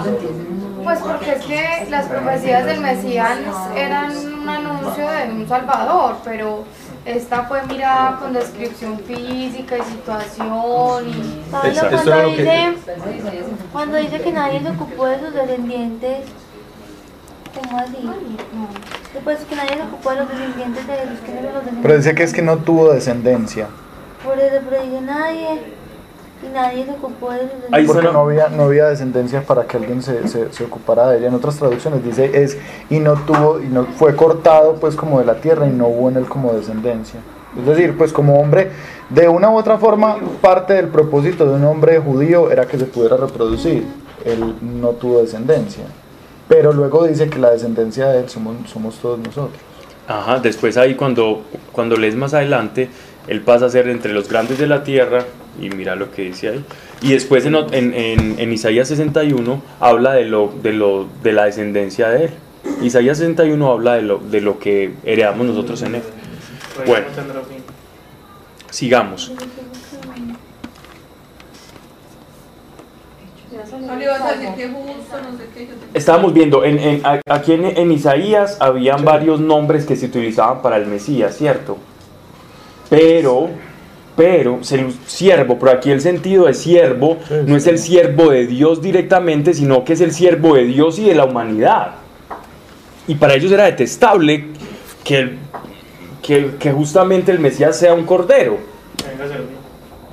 pues 0.82 0.98
porque 1.00 1.32
es 1.32 1.44
que 1.44 1.90
las 1.90 2.06
profecías 2.06 2.66
del 2.66 2.80
Mesías 2.80 3.38
eran 3.76 4.10
un 4.16 4.48
anuncio 4.48 5.06
de 5.08 5.32
un 5.32 5.46
Salvador, 5.46 6.16
pero 6.24 6.64
esta 7.16 7.44
fue 7.44 7.62
mirada 7.64 8.18
con 8.20 8.32
descripción 8.34 8.98
física 9.00 9.78
y 9.78 9.82
situación 9.82 11.08
y... 11.08 11.42
Pablo, 11.50 11.72
cuando, 11.90 12.14
lo 12.22 12.28
que- 12.28 12.36
dice, 12.36 12.74
cuando 13.72 13.96
dice 13.96 14.20
que 14.20 14.32
nadie 14.32 14.60
se 14.60 14.68
ocupó 14.70 15.06
de 15.06 15.18
sus 15.20 15.32
descendientes, 15.32 16.18
¿cómo 17.54 17.78
así? 17.78 18.10
Después 19.14 19.38
que 19.48 19.56
nadie 19.56 19.74
se 19.76 19.82
ocupó 19.82 20.10
de 20.10 20.16
los 20.16 20.28
descendientes 20.28 20.86
de 20.86 20.92
Jesús, 20.94 21.18
que 21.24 21.32
eran 21.32 21.44
los 21.44 21.54
descendientes. 21.54 21.82
Pero 21.82 21.96
dice 21.96 22.14
que 22.14 22.22
es 22.24 22.32
que 22.34 22.42
no 22.42 22.58
tuvo 22.58 22.92
descendencia. 22.92 23.66
Por 24.22 24.38
eso, 24.38 24.56
pero 24.68 24.82
dice 24.82 25.00
nadie, 25.00 25.62
y 26.42 26.52
nadie 26.52 26.84
se 26.84 26.92
ocupó 26.92 27.32
de 27.32 27.40
Ahí. 27.72 27.86
Porque 27.86 28.08
no 28.12 28.20
había, 28.20 28.48
no 28.48 28.64
había 28.64 28.86
descendencia 28.86 29.42
para 29.42 29.64
que 29.64 29.76
alguien 29.76 30.02
se, 30.02 30.28
se, 30.28 30.52
se 30.52 30.64
ocupara 30.64 31.08
de 31.08 31.18
ella. 31.18 31.28
En 31.28 31.34
otras 31.34 31.56
traducciones 31.56 32.04
dice 32.04 32.42
es 32.42 32.58
y 32.90 33.00
no 33.00 33.14
tuvo, 33.14 33.60
y 33.60 33.66
no 33.66 33.86
fue 33.86 34.14
cortado 34.14 34.74
pues 34.74 34.94
como 34.94 35.18
de 35.18 35.24
la 35.24 35.36
tierra 35.36 35.66
y 35.66 35.70
no 35.70 35.88
hubo 35.88 36.08
en 36.08 36.16
él 36.16 36.26
como 36.26 36.52
descendencia. 36.52 37.20
Es 37.58 37.66
decir, 37.66 37.96
pues 37.96 38.12
como 38.12 38.40
hombre, 38.40 38.70
de 39.08 39.28
una 39.28 39.50
u 39.50 39.56
otra 39.56 39.78
forma, 39.78 40.16
parte 40.40 40.74
del 40.74 40.88
propósito 40.88 41.46
de 41.46 41.54
un 41.54 41.64
hombre 41.64 41.98
judío 41.98 42.50
era 42.50 42.66
que 42.66 42.78
se 42.78 42.84
pudiera 42.84 43.16
reproducir. 43.16 43.86
Él 44.24 44.54
no 44.60 44.90
tuvo 44.90 45.20
descendencia. 45.20 45.84
Pero 46.46 46.72
luego 46.72 47.06
dice 47.06 47.28
que 47.28 47.38
la 47.38 47.50
descendencia 47.50 48.08
de 48.08 48.20
él 48.20 48.28
somos, 48.28 48.56
somos 48.70 48.96
todos 48.96 49.18
nosotros. 49.18 49.58
Ajá, 50.06 50.38
después 50.38 50.76
ahí 50.76 50.94
cuando, 50.94 51.42
cuando 51.72 51.96
lees 51.96 52.16
más 52.16 52.32
adelante, 52.32 52.88
él 53.26 53.42
pasa 53.42 53.66
a 53.66 53.68
ser 53.70 53.88
entre 53.88 54.12
los 54.12 54.28
grandes 54.28 54.58
de 54.58 54.66
la 54.66 54.82
tierra, 54.82 55.24
y 55.60 55.70
mira 55.70 55.94
lo 55.96 56.10
que 56.10 56.22
dice 56.22 56.48
ahí. 56.48 56.64
Y 57.02 57.12
después 57.12 57.44
en, 57.46 57.54
en, 57.56 57.94
en- 57.94 58.38
en 58.38 58.52
Isaías 58.52 58.88
61 58.88 59.62
habla 59.80 60.12
de, 60.12 60.24
lo, 60.24 60.52
de, 60.62 60.72
lo, 60.72 61.06
de 61.22 61.32
la 61.32 61.44
descendencia 61.44 62.08
de 62.08 62.24
él. 62.26 62.30
Isaías 62.82 63.18
61 63.18 63.70
habla 63.72 63.94
de 63.94 64.02
lo, 64.02 64.18
de 64.18 64.40
lo 64.40 64.58
que 64.58 64.94
heredamos 65.04 65.46
nosotros 65.46 65.80
en 65.82 65.96
él. 65.96 66.02
Bueno. 66.86 67.06
Sigamos. 68.70 69.32
Estábamos 75.94 76.32
viendo, 76.32 76.64
en, 76.64 76.78
en- 76.78 77.02
aquí 77.26 77.52
en, 77.52 77.64
en 77.64 77.90
Isaías 77.92 78.56
habían 78.60 79.04
varios 79.04 79.40
nombres 79.40 79.86
que 79.86 79.96
se 79.96 80.06
utilizaban 80.06 80.62
para 80.62 80.76
el 80.76 80.86
Mesías, 80.86 81.36
¿cierto? 81.36 81.78
Pero, 82.90 83.50
pero, 84.18 84.64
ser 84.64 84.84
siervo, 85.06 85.58
pero 85.60 85.70
aquí 85.70 85.92
el 85.92 86.00
sentido 86.00 86.46
de 86.46 86.54
siervo 86.54 87.18
no 87.46 87.56
es 87.56 87.68
el 87.68 87.78
siervo 87.78 88.30
de 88.30 88.48
Dios 88.48 88.82
directamente, 88.82 89.54
sino 89.54 89.84
que 89.84 89.92
es 89.92 90.00
el 90.00 90.10
siervo 90.12 90.56
de 90.56 90.64
Dios 90.64 90.98
y 90.98 91.04
de 91.04 91.14
la 91.14 91.24
humanidad. 91.24 91.92
Y 93.06 93.14
para 93.14 93.34
ellos 93.34 93.52
era 93.52 93.64
detestable 93.66 94.48
que, 95.04 95.18
el- 95.18 95.38
que, 96.20 96.56
que 96.58 96.72
justamente 96.72 97.30
el 97.30 97.38
Mesías 97.38 97.78
sea 97.78 97.94
un 97.94 98.04
cordero. 98.04 98.58
Venga 99.08 99.24
a 99.24 99.28
servir. 99.28 99.56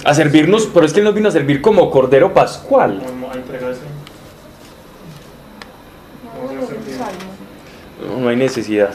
A 0.05 0.13
servirnos, 0.13 0.69
pero 0.71 0.85
es 0.85 0.93
que 0.93 0.99
Él 0.99 1.05
nos 1.05 1.15
vino 1.15 1.27
a 1.29 1.31
servir 1.31 1.59
como 1.61 1.89
cordero 1.89 2.31
pascual. 2.31 3.01
No 8.21 8.29
hay 8.29 8.35
necesidad. 8.35 8.91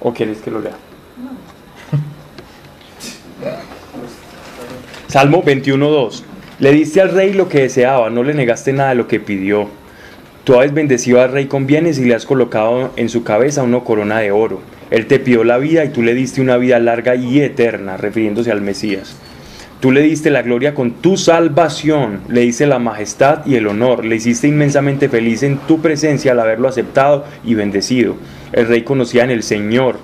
¿O 0.00 0.12
quieres 0.12 0.38
que 0.42 0.50
lo 0.50 0.60
lea? 0.60 0.74
Salmo 5.08 5.42
21.2. 5.42 6.22
Le 6.58 6.72
diste 6.72 7.00
al 7.00 7.10
rey 7.10 7.32
lo 7.32 7.48
que 7.48 7.62
deseaba, 7.62 8.10
no 8.10 8.22
le 8.22 8.34
negaste 8.34 8.72
nada 8.72 8.90
de 8.90 8.96
lo 8.96 9.08
que 9.08 9.20
pidió. 9.20 9.68
Tú 10.44 10.60
has 10.60 10.74
bendecido 10.74 11.20
al 11.20 11.32
rey 11.32 11.46
con 11.46 11.66
bienes 11.66 11.98
y 11.98 12.04
le 12.04 12.14
has 12.14 12.26
colocado 12.26 12.92
en 12.96 13.08
su 13.08 13.24
cabeza 13.24 13.62
una 13.62 13.80
corona 13.80 14.20
de 14.20 14.30
oro. 14.30 14.60
Él 14.90 15.06
te 15.06 15.18
pidió 15.18 15.42
la 15.42 15.56
vida 15.58 15.84
y 15.84 15.88
tú 15.88 16.02
le 16.02 16.14
diste 16.14 16.40
una 16.40 16.56
vida 16.56 16.78
larga 16.78 17.16
y 17.16 17.40
eterna, 17.40 17.96
refiriéndose 17.96 18.52
al 18.52 18.60
Mesías. 18.60 19.16
Tú 19.80 19.90
le 19.92 20.02
diste 20.02 20.30
la 20.30 20.42
gloria 20.42 20.74
con 20.74 20.92
tu 20.92 21.16
salvación, 21.16 22.20
le 22.28 22.42
diste 22.42 22.66
la 22.66 22.78
majestad 22.78 23.44
y 23.44 23.56
el 23.56 23.66
honor, 23.66 24.04
le 24.04 24.16
hiciste 24.16 24.48
inmensamente 24.48 25.08
feliz 25.08 25.42
en 25.42 25.58
tu 25.58 25.80
presencia 25.80 26.32
al 26.32 26.40
haberlo 26.40 26.68
aceptado 26.68 27.24
y 27.44 27.54
bendecido. 27.54 28.16
El 28.52 28.68
rey 28.68 28.82
conocía 28.82 29.24
en 29.24 29.30
el 29.30 29.42
Señor, 29.42 29.98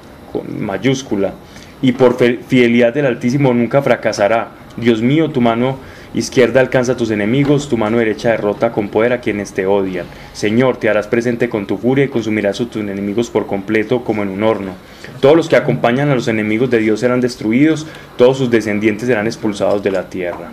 mayúscula, 0.59 1.35
y 1.81 1.93
por 1.93 2.17
fidelidad 2.17 2.95
del 2.95 3.07
Altísimo 3.07 3.53
nunca 3.53 3.83
fracasará. 3.83 4.51
Dios 4.77 5.03
mío, 5.03 5.31
tu 5.31 5.41
mano 5.41 5.77
izquierda 6.15 6.61
alcanza 6.61 6.93
a 6.93 6.97
tus 6.97 7.11
enemigos, 7.11 7.69
tu 7.69 7.77
mano 7.77 7.99
derecha 7.99 8.31
derrota 8.31 8.73
con 8.73 8.89
poder 8.89 9.13
a 9.13 9.21
quienes 9.21 9.53
te 9.53 9.67
odian. 9.67 10.07
Señor, 10.33 10.77
te 10.77 10.89
harás 10.89 11.07
presente 11.07 11.49
con 11.49 11.67
tu 11.67 11.79
furia 11.79 12.05
y 12.05 12.09
consumirás 12.09 12.61
a 12.61 12.67
tus 12.67 12.83
enemigos 12.83 13.31
por 13.31 13.47
completo 13.47 14.05
como 14.05 14.23
en 14.23 14.29
un 14.29 14.43
horno. 14.43 14.73
Todos 15.21 15.37
los 15.37 15.49
que 15.49 15.57
acompañan 15.57 16.11
a 16.11 16.15
los 16.15 16.29
enemigos 16.29 16.71
de 16.71 16.79
Dios 16.79 17.01
serán 17.01 17.21
destruidos, 17.21 17.87
todos 18.17 18.39
sus 18.39 18.51
descendientes 18.51 19.09
serán 19.09 19.27
expulsados 19.27 19.83
de 19.83 19.91
la 19.91 20.09
tierra. 20.09 20.51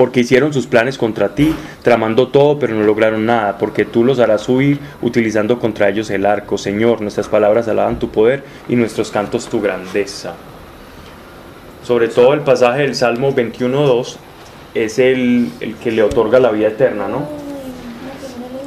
Porque 0.00 0.20
hicieron 0.20 0.50
sus 0.50 0.66
planes 0.66 0.96
contra 0.96 1.34
ti, 1.34 1.54
tramando 1.82 2.28
todo, 2.28 2.58
pero 2.58 2.74
no 2.74 2.84
lograron 2.84 3.26
nada, 3.26 3.58
porque 3.58 3.84
tú 3.84 4.02
los 4.02 4.18
harás 4.18 4.48
huir 4.48 4.80
utilizando 5.02 5.58
contra 5.58 5.90
ellos 5.90 6.08
el 6.08 6.24
arco. 6.24 6.56
Señor, 6.56 7.02
nuestras 7.02 7.28
palabras 7.28 7.68
alaban 7.68 7.98
tu 7.98 8.08
poder 8.08 8.42
y 8.66 8.76
nuestros 8.76 9.10
cantos 9.10 9.46
tu 9.50 9.60
grandeza. 9.60 10.32
Sobre 11.82 12.08
todo 12.08 12.32
el 12.32 12.40
pasaje 12.40 12.80
del 12.80 12.94
Salmo 12.94 13.34
21.2 13.34 14.16
es 14.72 14.98
el, 14.98 15.50
el 15.60 15.74
que 15.74 15.90
le 15.90 16.02
otorga 16.02 16.40
la 16.40 16.50
vida 16.50 16.68
eterna, 16.68 17.06
¿no? 17.06 17.28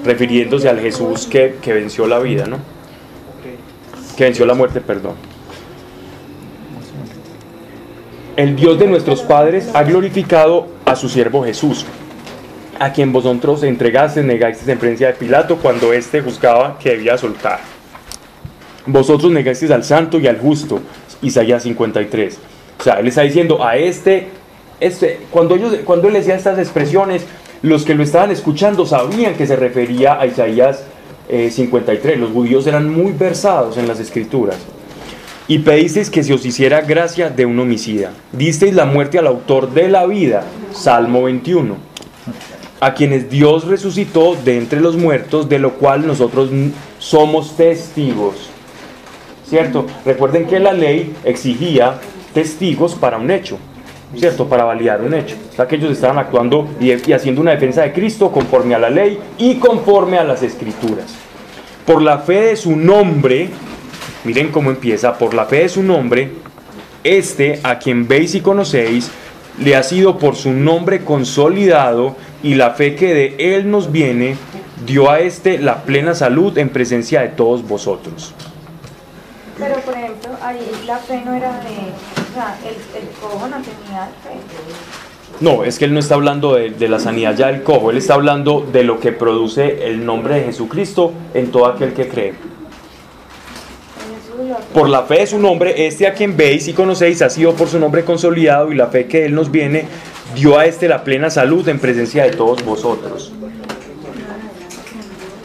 Refiriéndose 0.05 0.69
al 0.69 0.81
Jesús 0.81 1.25
que, 1.25 1.55
que 1.59 1.73
venció 1.73 2.05
la 2.05 2.19
vida, 2.19 2.45
¿no? 2.45 2.59
Que 4.15 4.25
venció 4.25 4.45
la 4.45 4.53
muerte, 4.53 4.81
perdón. 4.81 5.15
El 8.35 8.55
Dios 8.55 8.77
de 8.77 8.85
nuestros 8.85 9.23
padres 9.23 9.71
ha 9.73 9.81
glorificado 9.81 10.72
a 10.93 10.95
su 10.95 11.09
siervo 11.09 11.43
Jesús, 11.43 11.85
a 12.79 12.93
quien 12.93 13.11
vosotros 13.11 13.63
entregaste, 13.63 14.23
negasteis 14.23 14.67
en 14.69 14.79
presencia 14.79 15.07
de 15.07 15.13
Pilato 15.13 15.57
cuando 15.57 15.91
éste 15.91 16.21
juzgaba 16.21 16.77
que 16.79 16.91
debía 16.91 17.17
soltar. 17.17 17.59
Vosotros 18.85 19.31
negasteis 19.31 19.71
al 19.71 19.83
santo 19.83 20.19
y 20.19 20.27
al 20.27 20.39
justo, 20.39 20.79
Isaías 21.21 21.63
53. 21.63 22.39
O 22.79 22.83
sea, 22.83 22.95
él 22.95 23.07
está 23.07 23.21
diciendo 23.21 23.63
a 23.63 23.77
este, 23.77 24.27
este 24.79 25.21
cuando, 25.31 25.55
ellos, 25.55 25.75
cuando 25.85 26.07
él 26.07 26.13
decía 26.13 26.35
estas 26.35 26.59
expresiones, 26.59 27.25
los 27.61 27.85
que 27.85 27.95
lo 27.95 28.03
estaban 28.03 28.31
escuchando 28.31 28.85
sabían 28.85 29.35
que 29.35 29.47
se 29.47 29.55
refería 29.55 30.19
a 30.19 30.25
Isaías 30.25 30.83
eh, 31.29 31.49
53. 31.49 32.19
Los 32.19 32.31
judíos 32.31 32.67
eran 32.67 32.89
muy 32.89 33.13
versados 33.13 33.77
en 33.77 33.87
las 33.87 33.99
escrituras. 33.99 34.57
Y 35.47 35.59
pedisteis 35.59 36.09
que 36.09 36.23
se 36.23 36.33
os 36.33 36.45
hiciera 36.45 36.81
gracia 36.81 37.29
de 37.29 37.45
un 37.45 37.59
homicida. 37.59 38.11
Disteis 38.31 38.73
la 38.73 38.85
muerte 38.85 39.19
al 39.19 39.27
autor 39.27 39.73
de 39.73 39.89
la 39.89 40.05
vida, 40.05 40.43
Salmo 40.71 41.23
21. 41.23 41.75
A 42.79 42.93
quienes 42.93 43.29
Dios 43.29 43.65
resucitó 43.65 44.35
de 44.35 44.57
entre 44.57 44.79
los 44.79 44.95
muertos, 44.95 45.49
de 45.49 45.59
lo 45.59 45.73
cual 45.73 46.07
nosotros 46.07 46.49
somos 46.97 47.57
testigos. 47.57 48.49
¿Cierto? 49.45 49.85
Recuerden 50.05 50.47
que 50.47 50.59
la 50.59 50.71
ley 50.71 51.13
exigía 51.25 51.99
testigos 52.33 52.95
para 52.95 53.17
un 53.17 53.29
hecho. 53.29 53.57
¿Cierto? 54.15 54.47
Para 54.47 54.63
validar 54.63 55.01
un 55.01 55.13
hecho. 55.13 55.35
O 55.57 55.67
que 55.67 55.75
ellos 55.75 55.91
estaban 55.91 56.19
actuando 56.19 56.69
y 56.79 56.91
haciendo 57.11 57.41
una 57.41 57.51
defensa 57.51 57.81
de 57.81 57.91
Cristo 57.91 58.31
conforme 58.31 58.75
a 58.75 58.79
la 58.79 58.89
ley 58.89 59.19
y 59.37 59.55
conforme 59.55 60.17
a 60.17 60.23
las 60.23 60.41
escrituras. 60.41 61.13
Por 61.85 62.01
la 62.01 62.19
fe 62.19 62.41
de 62.41 62.55
su 62.55 62.77
nombre, 62.77 63.49
miren 64.23 64.51
cómo 64.51 64.69
empieza, 64.69 65.17
por 65.17 65.33
la 65.33 65.45
fe 65.45 65.57
de 65.57 65.69
su 65.69 65.83
nombre, 65.83 66.31
este 67.03 67.59
a 67.63 67.79
quien 67.79 68.07
veis 68.07 68.35
y 68.35 68.41
conocéis, 68.41 69.11
le 69.59 69.75
ha 69.75 69.83
sido 69.83 70.17
por 70.17 70.35
su 70.35 70.51
nombre 70.51 71.03
consolidado 71.03 72.15
y 72.41 72.55
la 72.55 72.71
fe 72.71 72.95
que 72.95 73.13
de 73.13 73.55
él 73.55 73.69
nos 73.69 73.91
viene, 73.91 74.35
dio 74.85 75.09
a 75.11 75.19
este 75.19 75.59
la 75.59 75.83
plena 75.83 76.15
salud 76.15 76.57
en 76.57 76.69
presencia 76.69 77.21
de 77.21 77.29
todos 77.29 77.67
vosotros. 77.67 78.33
Pero 79.57 79.75
por 79.81 79.93
ejemplo, 79.93 80.31
ahí 80.41 80.59
la 80.85 80.97
fe 80.97 81.21
no 81.23 81.33
era 81.35 81.59
de, 81.59 81.69
o 81.69 82.33
sea, 82.33 82.57
el, 82.65 83.01
el 83.01 83.09
cojo 83.19 83.47
no 83.47 83.57
tenía 83.57 84.09
fe. 84.23 84.39
No, 85.39 85.63
es 85.63 85.77
que 85.77 85.85
él 85.85 85.93
no 85.93 85.99
está 85.99 86.15
hablando 86.15 86.55
de, 86.55 86.71
de, 86.71 86.87
la 86.87 86.99
sanidad 86.99 87.35
ya 87.35 87.47
del 87.47 87.63
cojo, 87.63 87.91
él 87.91 87.97
está 87.97 88.13
hablando 88.15 88.61
de 88.71 88.83
lo 88.83 88.99
que 88.99 89.11
produce 89.11 89.87
el 89.87 90.05
nombre 90.05 90.35
de 90.35 90.43
Jesucristo 90.45 91.13
en 91.33 91.51
todo 91.51 91.67
aquel 91.67 91.93
que 91.93 92.07
cree. 92.07 92.52
Por 94.73 94.89
la 94.89 95.03
fe 95.03 95.19
de 95.19 95.27
su 95.27 95.39
nombre, 95.39 95.85
este 95.85 96.07
a 96.07 96.13
quien 96.13 96.35
veis 96.35 96.67
y 96.67 96.73
conocéis 96.73 97.21
ha 97.21 97.29
sido 97.29 97.53
por 97.53 97.67
su 97.67 97.79
nombre 97.79 98.03
consolidado 98.03 98.71
y 98.71 98.75
la 98.75 98.87
fe 98.87 99.07
que 99.07 99.25
él 99.25 99.35
nos 99.35 99.51
viene 99.51 99.85
dio 100.35 100.57
a 100.57 100.65
este 100.65 100.87
la 100.87 101.03
plena 101.03 101.29
salud 101.29 101.67
en 101.67 101.79
presencia 101.79 102.23
de 102.23 102.31
todos 102.31 102.63
vosotros. 102.65 103.31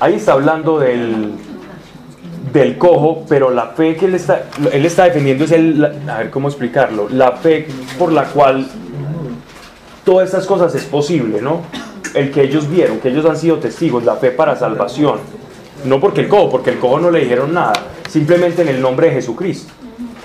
Ahí 0.00 0.14
está 0.14 0.32
hablando 0.32 0.78
del, 0.78 1.32
del 2.52 2.78
cojo, 2.78 3.24
pero 3.28 3.50
la 3.50 3.68
fe 3.68 3.96
que 3.96 4.06
él 4.06 4.14
está, 4.14 4.46
él 4.72 4.86
está 4.86 5.04
defendiendo 5.04 5.44
es 5.44 5.52
el, 5.52 5.84
a 6.08 6.18
ver 6.18 6.30
cómo 6.30 6.48
explicarlo, 6.48 7.08
la 7.08 7.32
fe 7.32 7.66
por 7.98 8.12
la 8.12 8.24
cual 8.24 8.66
todas 10.04 10.26
estas 10.26 10.46
cosas 10.46 10.74
es 10.74 10.84
posible, 10.84 11.42
¿no? 11.42 11.62
El 12.14 12.30
que 12.30 12.42
ellos 12.42 12.70
vieron, 12.70 12.98
que 13.00 13.08
ellos 13.08 13.26
han 13.26 13.36
sido 13.36 13.58
testigos, 13.58 14.04
la 14.04 14.16
fe 14.16 14.30
para 14.30 14.56
salvación. 14.56 15.18
No 15.84 16.00
porque 16.00 16.22
el 16.22 16.28
cojo, 16.28 16.50
porque 16.50 16.70
el 16.70 16.78
cojo 16.78 16.98
no 16.98 17.10
le 17.10 17.20
dijeron 17.20 17.52
nada, 17.52 17.74
simplemente 18.08 18.62
en 18.62 18.68
el 18.68 18.80
nombre 18.80 19.08
de 19.08 19.14
Jesucristo. 19.14 19.72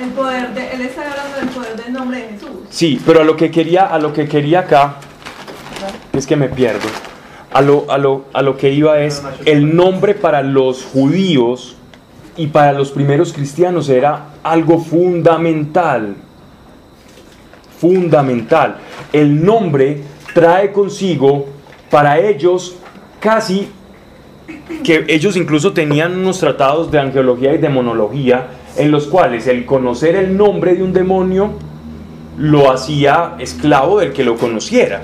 El 0.01 0.09
poder 0.09 0.53
de, 0.53 0.71
él 0.73 0.81
está 0.81 1.01
hablando 1.01 1.37
del 1.37 1.49
poder 1.49 1.75
del 1.83 1.93
nombre 1.93 2.21
de 2.21 2.27
Jesús. 2.29 2.49
Sí, 2.69 2.99
pero 3.05 3.21
a 3.21 3.23
lo 3.23 3.35
que 3.35 3.51
quería, 3.51 3.85
a 3.85 3.99
lo 3.99 4.11
que 4.13 4.27
quería 4.27 4.61
acá, 4.61 4.95
es 6.13 6.25
que 6.25 6.35
me 6.35 6.49
pierdo. 6.49 6.87
A 7.51 7.61
lo, 7.61 7.85
a 7.91 7.97
lo, 7.97 8.25
a 8.33 8.41
lo 8.41 8.57
que 8.57 8.71
iba 8.71 8.99
es 8.99 9.21
el 9.45 9.75
nombre 9.75 10.15
para 10.15 10.41
los 10.41 10.83
judíos 10.83 11.75
y 12.35 12.47
para 12.47 12.73
los 12.73 12.91
primeros 12.91 13.31
cristianos 13.31 13.89
era 13.89 14.29
algo 14.41 14.79
fundamental. 14.79 16.15
Fundamental. 17.79 18.77
El 19.11 19.45
nombre 19.45 20.01
trae 20.33 20.71
consigo 20.71 21.45
para 21.91 22.17
ellos 22.17 22.75
casi 23.19 23.69
que 24.83 25.05
ellos 25.07 25.35
incluso 25.37 25.73
tenían 25.73 26.17
unos 26.17 26.39
tratados 26.39 26.91
de 26.91 26.99
angeología 26.99 27.53
y 27.53 27.57
demonología 27.57 28.47
en 28.77 28.91
los 28.91 29.07
cuales 29.07 29.47
el 29.47 29.65
conocer 29.65 30.15
el 30.15 30.35
nombre 30.35 30.75
de 30.75 30.83
un 30.83 30.93
demonio 30.93 31.51
lo 32.37 32.71
hacía 32.71 33.35
esclavo 33.39 33.99
del 33.99 34.13
que 34.13 34.23
lo 34.23 34.37
conociera. 34.37 35.03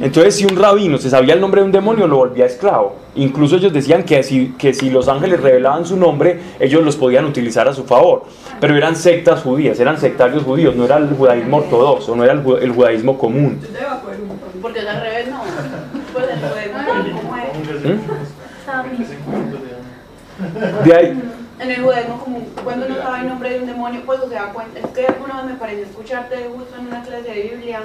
Entonces, 0.00 0.36
si 0.36 0.46
un 0.46 0.56
rabino 0.56 0.96
se 0.96 1.10
sabía 1.10 1.34
el 1.34 1.40
nombre 1.42 1.60
de 1.60 1.66
un 1.66 1.72
demonio, 1.72 2.06
lo 2.06 2.16
volvía 2.16 2.46
esclavo. 2.46 2.96
Incluso 3.16 3.56
ellos 3.56 3.72
decían 3.72 4.02
que 4.04 4.22
si, 4.22 4.54
que 4.56 4.72
si 4.72 4.88
los 4.88 5.08
ángeles 5.08 5.40
revelaban 5.40 5.84
su 5.84 5.96
nombre, 5.96 6.40
ellos 6.58 6.82
los 6.82 6.96
podían 6.96 7.26
utilizar 7.26 7.68
a 7.68 7.74
su 7.74 7.84
favor. 7.84 8.22
Pero 8.60 8.76
eran 8.76 8.96
sectas 8.96 9.42
judías, 9.42 9.78
eran 9.78 10.00
sectarios 10.00 10.42
judíos, 10.42 10.74
no 10.74 10.86
era 10.86 10.96
el 10.96 11.10
judaísmo 11.10 11.58
ortodoxo, 11.58 12.16
no 12.16 12.24
era 12.24 12.32
el, 12.32 12.72
judaísmo 12.72 13.18
común. 13.18 13.60
Porque 14.62 14.80
revés. 14.80 15.26
Pues 17.82 17.92
el 17.92 18.98
judaísmo, 18.98 19.24
¿cómo 19.24 19.38
es? 19.38 20.84
De 20.84 20.94
ahí, 20.94 21.22
En 21.58 21.70
el 21.70 21.82
judaísmo 21.82 22.18
común, 22.18 22.48
cuando 22.64 22.86
uno 22.86 22.96
sabe 22.96 23.20
el 23.20 23.28
nombre 23.28 23.50
de 23.50 23.60
un 23.60 23.66
demonio, 23.66 24.00
pues 24.06 24.20
se 24.28 24.34
da 24.34 24.52
cuenta. 24.52 24.78
Es 24.78 24.86
que 24.86 25.06
alguna 25.06 25.42
vez 25.42 25.52
me 25.52 25.58
pareció 25.58 25.84
escucharte 25.84 26.36
justo 26.54 26.76
en 26.78 26.86
una 26.86 27.02
clase 27.02 27.22
de 27.22 27.42
Biblia, 27.54 27.80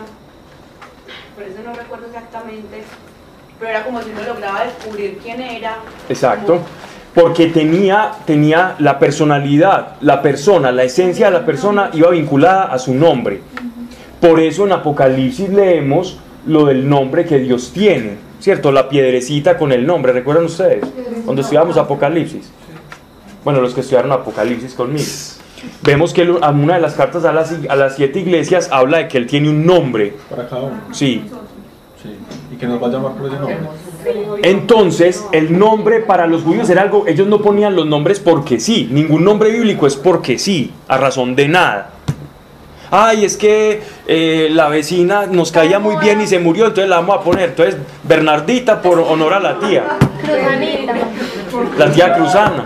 por 1.36 1.44
eso 1.44 1.58
no 1.66 1.74
recuerdo 1.74 2.06
exactamente, 2.08 2.84
pero 3.60 3.72
era 3.72 3.84
como 3.84 4.02
si 4.02 4.10
uno 4.12 4.22
lograba 4.24 4.64
descubrir 4.64 5.20
quién 5.22 5.42
era. 5.42 5.78
Exacto. 6.08 6.60
Porque 7.14 7.48
tenía, 7.48 8.12
tenía 8.26 8.76
la 8.80 9.00
personalidad, 9.00 9.96
la 10.02 10.22
persona, 10.22 10.72
la 10.72 10.84
esencia 10.84 11.28
de 11.28 11.32
la 11.32 11.46
persona 11.46 11.90
iba 11.94 12.10
vinculada 12.10 12.66
a 12.66 12.80
su 12.80 12.94
nombre. 12.94 13.42
Por 14.20 14.40
eso 14.40 14.66
en 14.66 14.74
Apocalipsis 14.74 15.50
leemos 15.50 16.20
lo 16.46 16.66
del 16.66 16.88
nombre 16.88 17.26
que 17.26 17.40
Dios 17.40 17.72
tiene, 17.74 18.18
¿cierto? 18.46 18.72
La 18.72 18.88
piedrecita 18.88 19.58
con 19.58 19.72
el 19.72 19.88
nombre, 19.88 20.14
¿recuerdan 20.14 20.46
ustedes? 20.46 20.86
Cuando 21.26 21.42
estudiamos 21.42 21.78
Apocalipsis. 21.78 22.52
Bueno, 23.44 23.60
los 23.60 23.74
que 23.74 23.82
estudiaron 23.82 24.12
Apocalipsis 24.12 24.76
conmigo. 24.76 25.04
Vemos 25.82 26.14
que 26.14 26.30
una 26.30 26.76
de 26.76 26.80
las 26.80 26.94
cartas 26.94 27.26
a 27.26 27.34
las, 27.34 27.56
a 27.68 27.76
las 27.76 27.96
siete 27.96 28.20
iglesias 28.20 28.70
habla 28.72 29.00
de 29.00 29.08
que 29.08 29.18
él 29.18 29.26
tiene 29.26 29.50
un 29.50 29.66
nombre. 29.66 30.14
Para 30.30 30.48
cada 30.48 30.62
uno. 30.62 30.76
Sí. 30.92 31.24
Sí. 32.04 32.10
Y 32.54 32.58
que 32.58 32.68
nos 32.68 32.80
va 32.80 32.86
a 32.86 32.92
llamar 32.92 33.14
por 33.14 33.30
ese 33.30 33.40
nombre. 33.40 33.58
Entonces, 34.44 35.26
el 35.32 35.58
nombre 35.58 36.02
para 36.02 36.28
los 36.28 36.44
judíos 36.44 36.70
era 36.70 36.84
algo, 36.84 37.08
ellos 37.08 37.26
no 37.26 37.42
ponían 37.42 37.76
los 37.76 37.88
nombres 37.88 38.20
porque 38.20 38.60
sí, 38.60 38.88
ningún 38.92 39.24
nombre 39.24 39.50
bíblico 39.50 39.88
es 39.88 39.96
porque 39.96 40.38
sí, 40.38 40.72
a 40.88 40.98
razón 40.98 41.36
de 41.36 41.48
nada. 41.48 41.94
Ay, 42.92 43.26
es 43.26 43.38
que 43.38 43.82
eh, 44.08 44.50
la 44.52 44.70
vecina 44.70 45.26
nos 45.26 45.52
caía 45.52 45.80
muy 45.80 45.96
bien 45.98 46.22
y 46.22 46.28
se 46.28 46.40
murió, 46.40 46.66
entonces 46.68 46.90
la 46.90 46.98
vamos 46.98 47.18
a 47.18 47.22
poner. 47.22 47.50
Entonces, 47.50 47.78
Bernardita 48.04 48.82
por 48.82 49.00
honor 49.00 49.34
a 49.34 49.40
la 49.40 49.60
tía, 49.60 49.84
Cruzanita. 50.22 50.94
la 51.78 51.92
tía 51.92 52.14
Cruzana. 52.16 52.66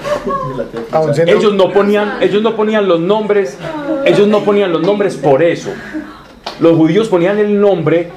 Ellos 1.27 1.53
no 1.53 1.71
ponían, 1.71 2.17
ellos 2.21 2.41
no 2.41 2.55
ponían 2.55 2.87
los 2.87 2.99
nombres, 2.99 3.57
ellos 4.05 4.27
no 4.27 4.39
ponían 4.41 4.71
los 4.71 4.81
nombres 4.81 5.15
por 5.15 5.41
eso. 5.43 5.69
Los 6.59 6.75
judíos 6.75 7.07
ponían 7.07 7.37
el 7.39 7.59
nombre 7.59 8.09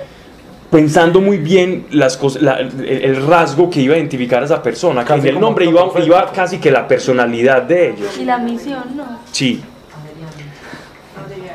pensando 0.70 1.20
muy 1.20 1.36
bien 1.36 1.86
las 1.90 2.16
cosas, 2.16 2.42
la- 2.42 2.58
el, 2.58 2.72
el 3.04 3.26
rasgo 3.26 3.68
que 3.68 3.80
iba 3.80 3.94
a 3.94 3.98
identificar 3.98 4.42
a 4.42 4.46
esa 4.46 4.62
persona. 4.62 5.04
Que 5.04 5.12
en 5.14 5.26
el 5.26 5.38
nombre 5.40 5.66
iba, 5.66 5.84
iba 6.04 6.32
casi 6.32 6.58
que 6.58 6.70
la 6.70 6.88
personalidad 6.88 7.62
de 7.62 7.90
ellos. 7.90 8.18
Y 8.18 8.24
la 8.24 8.38
misión, 8.38 8.82
¿no? 8.96 9.04
Sí. 9.30 9.62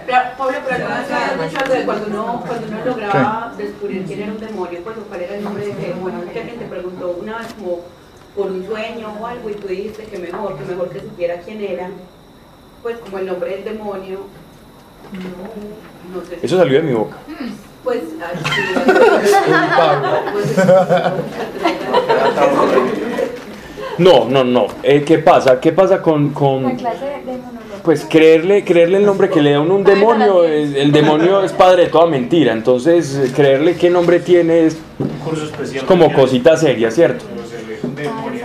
Pero, 0.08 0.20
Pablo, 0.38 0.58
pero 0.70 0.88
vez 0.88 1.12
habías 1.12 1.51
dicho 1.51 1.64
algo 1.64 1.74
de 1.76 1.84
cuando 1.86 2.08
uno, 2.08 2.43
cuando 2.47 2.68
uno 2.68 2.86
lograba 2.86 3.53
descubrir 3.58 4.05
quién 4.05 4.22
era 4.24 4.32
un 4.32 4.39
demonio, 4.39 4.80
pues 4.84 4.97
o 4.97 5.01
cuál 5.01 5.22
era 5.22 5.36
el 5.36 5.43
nombre 5.43 5.66
de 5.66 5.72
ese 5.72 5.88
demonio. 5.89 6.20
Que 6.32 6.39
alguien 6.39 6.60
te 6.60 6.66
preguntó 6.66 7.18
una 7.22 7.38
vez 7.39 7.53
como 7.53 7.82
por 8.36 8.47
un 8.51 8.66
sueño 8.66 9.14
o 9.20 9.26
algo 9.28 9.49
y 9.49 9.53
tú 9.55 9.68
dijiste 9.68 10.03
que 10.03 10.18
mejor, 10.18 10.58
que 10.58 10.64
mejor 10.66 10.89
que 10.89 10.99
supiera 11.01 11.39
quién 11.41 11.62
era, 11.62 11.89
pues 12.84 12.97
como 12.99 13.18
el 13.20 13.26
nombre 13.28 13.51
del 13.51 13.64
demonio. 13.66 14.20
No, 15.12 16.20
no 16.20 16.26
sé. 16.26 16.39
si- 16.39 16.45
Eso 16.45 16.58
salió 16.58 16.78
de 16.82 16.88
mi 16.88 16.93
boca. 16.93 17.18
Pues, 17.84 17.99
ah, 18.22 18.32
sí, 18.34 18.43
No, 23.97 24.25
no, 24.29 24.43
no. 24.43 24.67
Eh, 24.83 25.03
¿Qué 25.05 25.17
pasa? 25.19 25.59
¿Qué 25.59 25.71
pasa 25.71 26.01
con, 26.01 26.27
La 26.27 26.33
con 26.33 26.75
clase 26.75 27.05
de 27.05 27.37
monólogo. 27.37 27.83
pues 27.83 28.05
creerle, 28.09 28.63
creerle 28.63 28.97
el 28.97 29.05
nombre 29.05 29.29
que 29.29 29.41
le 29.41 29.51
da 29.51 29.59
uno 29.59 29.75
un 29.75 29.83
demonio? 29.83 30.43
El, 30.43 30.75
el 30.75 30.91
demonio 30.91 31.43
es 31.43 31.51
padre 31.51 31.85
de 31.85 31.89
toda 31.89 32.05
mentira. 32.05 32.53
Entonces, 32.53 33.15
eh, 33.15 33.31
creerle 33.35 33.75
qué 33.75 33.89
nombre 33.89 34.19
tiene 34.19 34.67
es 34.67 34.77
como 35.87 36.13
cosita 36.13 36.55
seria, 36.57 36.91
¿cierto? 36.91 37.25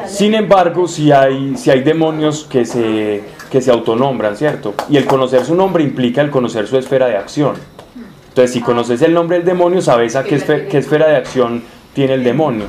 Sin 0.07 0.35
embargo, 0.35 0.89
si 0.89 1.13
hay, 1.13 1.57
si 1.57 1.71
hay 1.71 1.83
demonios 1.83 2.47
que 2.51 2.65
se, 2.65 3.23
que 3.51 3.61
se 3.61 3.71
autonombran, 3.71 4.37
¿cierto? 4.37 4.75
Y 4.89 4.97
el 4.97 5.05
conocer 5.05 5.45
su 5.45 5.55
nombre 5.55 5.83
implica 5.83 6.21
el 6.23 6.31
conocer 6.31 6.67
su 6.67 6.79
esfera 6.79 7.07
de 7.07 7.17
acción. 7.17 7.57
Entonces, 8.29 8.53
si 8.53 8.61
conoces 8.61 9.03
el 9.03 9.13
nombre 9.13 9.37
del 9.39 9.47
demonio, 9.47 9.83
sabes 9.83 10.17
a 10.17 10.25
qué 10.25 10.37
esfera 10.37 11.09
de 11.09 11.17
acción 11.17 11.63
tiene 11.95 12.15
el 12.15 12.25
demonio. 12.25 12.67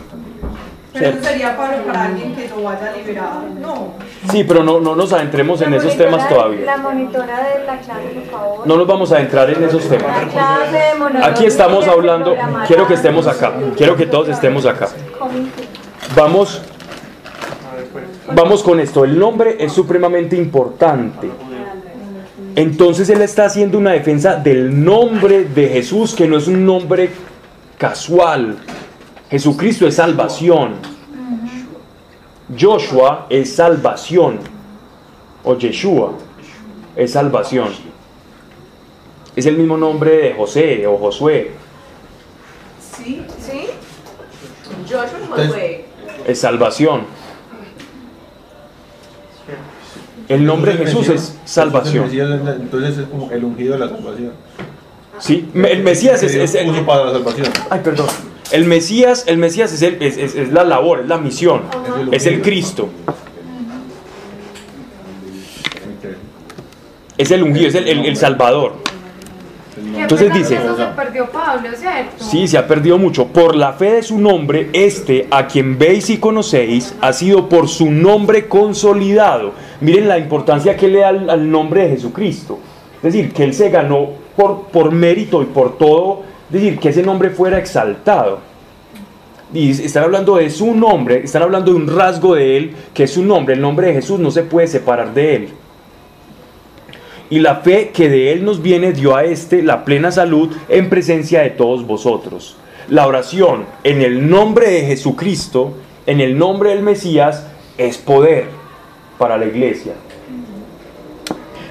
Pero 0.93 1.23
sería 1.23 1.57
para, 1.57 1.83
para 1.83 2.05
alguien 2.05 2.35
que 2.35 2.47
no 2.49 2.63
vaya 2.63 2.93
liberado. 2.95 3.45
No. 3.59 3.93
Sí, 4.31 4.43
pero 4.43 4.63
no, 4.63 4.79
no 4.79 4.95
nos 4.95 5.11
adentremos 5.11 5.61
en 5.61 5.73
esos 5.73 5.97
temas 5.97 6.29
todavía. 6.29 6.65
La 6.65 6.77
monitora 6.77 7.43
de 7.43 7.65
la 7.65 7.79
clase, 7.79 8.09
por 8.13 8.25
favor. 8.25 8.67
No 8.67 8.77
nos 8.77 8.87
vamos 8.87 9.11
a 9.11 9.15
adentrar 9.15 9.49
en 9.49 9.63
esos 9.63 9.89
temas. 9.89 10.27
Aquí 11.23 11.45
estamos 11.45 11.87
hablando, 11.87 12.35
quiero 12.67 12.87
que 12.87 12.93
estemos 12.93 13.25
acá, 13.27 13.53
quiero 13.75 13.95
que 13.95 14.05
todos 14.05 14.29
estemos 14.29 14.65
acá. 14.65 14.87
Vamos, 16.15 16.61
vamos 18.31 18.61
con 18.61 18.79
esto. 18.79 19.03
El 19.03 19.17
nombre 19.17 19.57
es 19.59 19.73
supremamente 19.73 20.35
importante. 20.35 21.29
Entonces 22.55 23.09
él 23.09 23.21
está 23.23 23.45
haciendo 23.45 23.79
una 23.79 23.93
defensa 23.93 24.35
del 24.35 24.83
nombre 24.83 25.45
de 25.45 25.69
Jesús, 25.69 26.13
que 26.13 26.27
no 26.27 26.37
es 26.37 26.47
un 26.47 26.63
nombre 26.63 27.09
casual. 27.79 28.57
Jesucristo 29.33 29.87
es 29.87 29.95
salvación. 29.95 30.73
Joshua 32.55 33.25
es 33.31 33.55
salvación. 33.55 34.37
O 35.43 35.57
Yeshua 35.57 36.13
es 36.95 37.13
salvación. 37.13 37.69
Es 39.35 39.47
el 39.47 39.57
mismo 39.57 39.75
nombre 39.75 40.17
de 40.17 40.33
José 40.35 40.85
o 40.85 40.99
Josué. 40.99 41.49
Sí, 42.95 43.25
sí. 43.39 43.65
Joshua 44.87 45.07
Josué. 45.31 45.85
Es 46.27 46.39
salvación. 46.39 47.01
El 50.29 50.45
nombre 50.45 50.73
de 50.77 50.85
Jesús 50.85 51.09
es 51.09 51.39
salvación. 51.43 52.07
Entonces, 52.13 52.99
es- 52.99 53.07
como 53.07 53.31
el 53.31 53.43
ungido 53.43 53.73
de 53.73 53.79
la 53.79 53.89
salvación. 53.89 54.33
Sí, 55.17 55.49
el 55.55 55.81
Mesías 55.81 56.21
es, 56.21 56.35
es 56.35 56.53
el... 56.53 56.69
Uso 56.69 56.85
para 56.85 57.05
la 57.05 57.11
salvación. 57.13 57.47
Ay, 57.71 57.79
perdón. 57.83 58.32
El 58.53 58.65
Mesías, 58.65 59.23
el 59.25 59.39
Mesías 59.39 59.73
es, 59.73 59.81
el, 59.81 59.99
es, 59.99 60.15
es, 60.15 60.53
la 60.53 60.63
labor, 60.63 60.99
es 60.99 61.07
la 61.07 61.17
misión, 61.17 61.63
es 62.11 62.27
el 62.27 62.43
Cristo. 62.43 62.87
Es 67.17 67.31
el 67.31 67.41
ungido, 67.41 67.69
es 67.69 67.73
el, 67.73 67.87
el 67.87 68.15
Salvador. 68.15 68.75
Entonces 69.95 70.31
dice, 70.31 70.59
se 70.59 70.85
perdió 70.95 71.31
Pablo, 71.31 71.67
¿cierto? 71.75 72.23
Sí, 72.23 72.47
se 72.47 72.59
ha 72.59 72.67
perdido 72.67 72.99
mucho. 72.99 73.25
Por 73.25 73.55
la 73.55 73.73
fe 73.73 73.93
de 73.93 74.03
su 74.03 74.19
nombre, 74.19 74.69
este, 74.73 75.27
a 75.31 75.47
quien 75.47 75.79
veis 75.79 76.11
y 76.11 76.17
conocéis, 76.17 76.93
ha 77.01 77.11
sido 77.11 77.49
por 77.49 77.67
su 77.67 77.89
nombre 77.89 78.47
consolidado. 78.47 79.53
Miren 79.81 80.07
la 80.07 80.19
importancia 80.19 80.77
que 80.77 80.87
le 80.87 80.99
da 80.99 81.09
al, 81.09 81.49
nombre 81.49 81.85
de 81.85 81.89
Jesucristo. 81.95 82.59
Es 82.97 83.13
decir, 83.13 83.33
que 83.33 83.45
Él 83.45 83.55
se 83.55 83.71
ganó 83.71 84.09
por, 84.35 84.67
por 84.67 84.91
mérito 84.91 85.41
y 85.41 85.45
por 85.45 85.79
todo, 85.79 86.32
es 86.57 86.61
decir, 86.61 86.79
que 86.79 86.89
ese 86.89 87.03
nombre 87.03 87.29
fuera 87.29 87.57
exaltado. 87.57 88.39
Y 89.53 89.71
están 89.71 90.03
hablando 90.03 90.37
de 90.37 90.49
su 90.49 90.73
nombre, 90.73 91.23
están 91.23 91.43
hablando 91.43 91.71
de 91.71 91.77
un 91.77 91.87
rasgo 91.87 92.35
de 92.35 92.57
Él, 92.57 92.75
que 92.93 93.03
es 93.03 93.11
su 93.11 93.23
nombre. 93.23 93.55
El 93.55 93.61
nombre 93.61 93.87
de 93.87 93.93
Jesús 93.93 94.19
no 94.19 94.31
se 94.31 94.43
puede 94.43 94.67
separar 94.67 95.13
de 95.13 95.35
Él 95.35 95.49
y 97.33 97.39
la 97.39 97.55
fe 97.55 97.89
que 97.91 98.09
de 98.09 98.31
Él 98.31 98.45
nos 98.45 98.61
viene 98.61 98.93
dio 98.93 99.15
a 99.15 99.23
éste 99.23 99.63
la 99.63 99.85
plena 99.85 100.11
salud 100.11 100.55
en 100.69 100.87
presencia 100.87 101.41
de 101.41 101.49
todos 101.49 101.83
vosotros. 101.87 102.57
La 102.89 103.07
oración 103.07 103.65
en 103.83 104.03
el 104.03 104.29
nombre 104.29 104.69
de 104.69 104.85
Jesucristo, 104.85 105.73
en 106.05 106.21
el 106.21 106.37
nombre 106.37 106.69
del 106.69 106.83
Mesías, 106.83 107.47
es 107.79 107.97
poder 107.97 108.45
para 109.17 109.39
la 109.39 109.45
iglesia. 109.45 109.93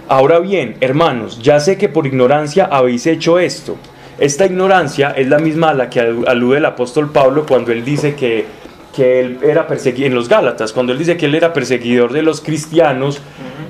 Ahora 0.08 0.40
bien, 0.40 0.74
hermanos, 0.80 1.38
ya 1.40 1.60
sé 1.60 1.78
que 1.78 1.88
por 1.88 2.08
ignorancia 2.08 2.64
habéis 2.64 3.06
hecho 3.06 3.38
esto. 3.38 3.76
Esta 4.18 4.46
ignorancia 4.46 5.10
es 5.10 5.28
la 5.28 5.38
misma 5.38 5.70
a 5.70 5.74
la 5.74 5.90
que 5.90 6.00
alude 6.00 6.58
el 6.58 6.64
apóstol 6.64 7.10
Pablo 7.10 7.44
cuando 7.46 7.72
él 7.72 7.84
dice 7.84 8.14
que, 8.14 8.46
que 8.94 9.20
él 9.20 9.38
era 9.42 9.66
perseguido 9.66 10.06
en 10.08 10.14
los 10.14 10.28
Gálatas, 10.28 10.72
cuando 10.72 10.92
él 10.92 10.98
dice 10.98 11.16
que 11.16 11.26
él 11.26 11.34
era 11.34 11.52
perseguidor 11.52 12.12
de 12.12 12.22
los 12.22 12.40
cristianos, 12.40 13.20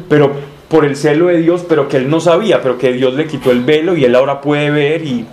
pero 0.09 0.33
por 0.69 0.85
el 0.85 0.97
celo 0.97 1.27
de 1.27 1.39
Dios, 1.39 1.65
pero 1.69 1.87
que 1.87 1.99
él 1.99 2.09
no 2.09 2.19
sabía, 2.19 2.63
pero 2.63 2.79
que 2.79 2.93
Dios 2.93 3.15
le 3.15 3.27
quitó 3.27 3.51
el 3.51 3.63
velo 3.63 3.97
y 3.97 4.05
él 4.05 4.15
ahora 4.15 4.41
puede 4.41 4.71
ver 4.71 5.05
y, 5.05 5.27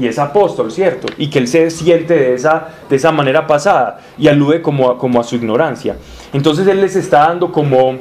es 0.00 0.18
apóstol, 0.18 0.72
¿cierto? 0.72 1.06
Y 1.16 1.30
que 1.30 1.38
él 1.38 1.46
se 1.46 1.70
siente 1.70 2.14
de 2.14 2.34
esa, 2.34 2.66
de 2.88 2.96
esa 2.96 3.12
manera 3.12 3.46
pasada 3.46 4.00
y 4.18 4.26
alude 4.26 4.60
como 4.60 4.90
a, 4.90 4.98
como 4.98 5.20
a 5.20 5.24
su 5.24 5.36
ignorancia. 5.36 5.94
Entonces 6.32 6.66
él 6.66 6.80
les 6.80 6.96
está 6.96 7.28
dando 7.28 7.52
como, 7.52 7.96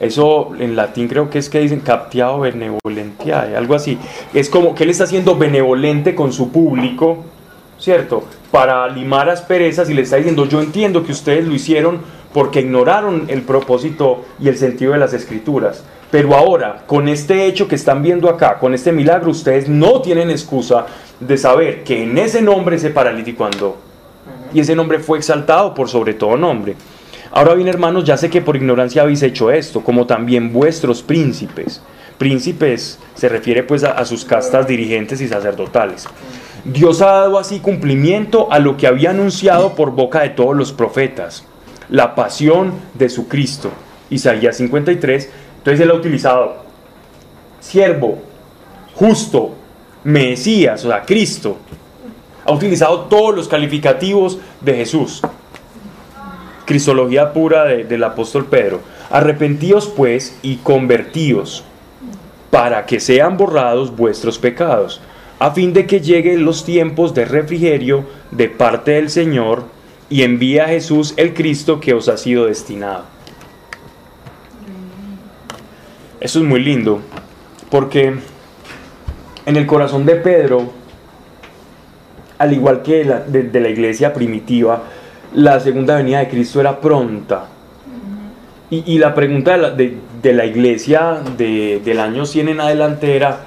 eso 0.00 0.52
en 0.58 0.76
latín 0.76 1.08
creo 1.08 1.28
que 1.28 1.38
es 1.38 1.50
que 1.50 1.60
dicen 1.60 1.80
captiado 1.80 2.40
benevolentiae, 2.40 3.54
algo 3.54 3.74
así. 3.74 3.98
Es 4.32 4.48
como 4.48 4.74
que 4.74 4.84
él 4.84 4.90
está 4.90 5.06
siendo 5.06 5.36
benevolente 5.36 6.14
con 6.14 6.32
su 6.32 6.50
público, 6.50 7.18
¿cierto? 7.78 8.24
Para 8.50 8.88
limar 8.88 9.28
asperezas 9.28 9.90
y 9.90 9.94
le 9.94 10.02
está 10.02 10.16
diciendo, 10.16 10.46
yo 10.46 10.62
entiendo 10.62 11.04
que 11.04 11.12
ustedes 11.12 11.46
lo 11.46 11.54
hicieron 11.54 12.00
porque 12.32 12.60
ignoraron 12.60 13.26
el 13.28 13.42
propósito 13.42 14.24
y 14.40 14.48
el 14.48 14.56
sentido 14.56 14.92
de 14.92 14.98
las 14.98 15.12
escrituras. 15.12 15.84
Pero 16.10 16.34
ahora, 16.34 16.82
con 16.86 17.08
este 17.08 17.46
hecho 17.46 17.68
que 17.68 17.74
están 17.74 18.02
viendo 18.02 18.28
acá, 18.28 18.58
con 18.58 18.72
este 18.72 18.92
milagro, 18.92 19.30
ustedes 19.30 19.68
no 19.68 20.00
tienen 20.00 20.30
excusa 20.30 20.86
de 21.20 21.36
saber 21.36 21.84
que 21.84 22.02
en 22.02 22.16
ese 22.16 22.40
nombre 22.40 22.76
ese 22.76 22.90
paralítico 22.90 23.44
andó. 23.44 23.76
Y 24.52 24.60
ese 24.60 24.74
nombre 24.74 24.98
fue 24.98 25.18
exaltado 25.18 25.74
por 25.74 25.88
sobre 25.88 26.14
todo 26.14 26.36
nombre. 26.36 26.74
Ahora 27.32 27.54
bien, 27.54 27.68
hermanos, 27.68 28.04
ya 28.04 28.16
sé 28.16 28.28
que 28.28 28.42
por 28.42 28.56
ignorancia 28.56 29.02
habéis 29.02 29.22
hecho 29.22 29.50
esto, 29.50 29.82
como 29.82 30.06
también 30.06 30.52
vuestros 30.52 31.02
príncipes. 31.02 31.80
Príncipes 32.18 32.98
se 33.14 33.28
refiere 33.28 33.62
pues 33.62 33.84
a, 33.84 34.04
sus 34.04 34.24
castas 34.24 34.66
dirigentes 34.66 35.20
y 35.20 35.28
sacerdotales. 35.28 36.06
Dios 36.64 37.00
ha 37.02 37.06
dado 37.06 37.38
así 37.38 37.60
cumplimiento 37.60 38.52
a 38.52 38.58
lo 38.58 38.76
que 38.76 38.86
había 38.86 39.10
anunciado 39.10 39.74
por 39.74 39.92
boca 39.92 40.20
de 40.20 40.30
todos 40.30 40.56
los 40.56 40.72
profetas 40.72 41.44
la 41.90 42.14
pasión 42.14 42.72
de 42.94 43.08
su 43.08 43.28
Cristo. 43.28 43.70
Isaías 44.08 44.56
53. 44.56 45.30
Entonces 45.58 45.80
él 45.80 45.90
ha 45.90 45.94
utilizado 45.94 46.64
siervo, 47.60 48.18
justo, 48.94 49.54
Mesías, 50.04 50.84
o 50.84 50.88
sea, 50.88 51.02
Cristo. 51.02 51.58
Ha 52.44 52.52
utilizado 52.52 53.00
todos 53.00 53.34
los 53.34 53.48
calificativos 53.48 54.38
de 54.60 54.74
Jesús. 54.74 55.20
Cristología 56.70 57.32
pura 57.32 57.64
del 57.64 58.04
apóstol 58.04 58.46
Pedro. 58.46 58.80
Arrepentíos 59.10 59.88
pues 59.88 60.38
y 60.40 60.58
convertíos 60.58 61.64
para 62.52 62.86
que 62.86 63.00
sean 63.00 63.36
borrados 63.36 63.96
vuestros 63.96 64.38
pecados, 64.38 65.00
a 65.40 65.50
fin 65.50 65.72
de 65.72 65.84
que 65.84 66.00
lleguen 66.00 66.44
los 66.44 66.64
tiempos 66.64 67.12
de 67.12 67.24
refrigerio 67.24 68.04
de 68.30 68.48
parte 68.48 68.92
del 68.92 69.10
Señor 69.10 69.64
y 70.08 70.22
envía 70.22 70.66
a 70.66 70.68
Jesús 70.68 71.12
el 71.16 71.34
Cristo 71.34 71.80
que 71.80 71.92
os 71.92 72.08
ha 72.08 72.16
sido 72.16 72.46
destinado. 72.46 73.02
Eso 76.20 76.38
es 76.38 76.44
muy 76.44 76.60
lindo, 76.60 77.00
porque 77.68 78.14
en 79.44 79.56
el 79.56 79.66
corazón 79.66 80.06
de 80.06 80.14
Pedro, 80.14 80.70
al 82.38 82.52
igual 82.52 82.82
que 82.82 83.02
de, 83.02 83.60
la 83.60 83.68
iglesia 83.68 84.14
primitiva, 84.14 84.84
la 85.34 85.60
segunda 85.60 85.96
venida 85.96 86.18
de 86.20 86.28
Cristo 86.28 86.60
era 86.60 86.80
pronta. 86.80 87.46
Y, 88.72 88.98
la 88.98 89.12
pregunta 89.14 89.58
de 89.58 90.32
la, 90.32 90.46
iglesia 90.46 91.20
del 91.36 91.98
año 91.98 92.24
100 92.24 92.50
en 92.50 92.60
adelante 92.60 93.16
era, 93.16 93.40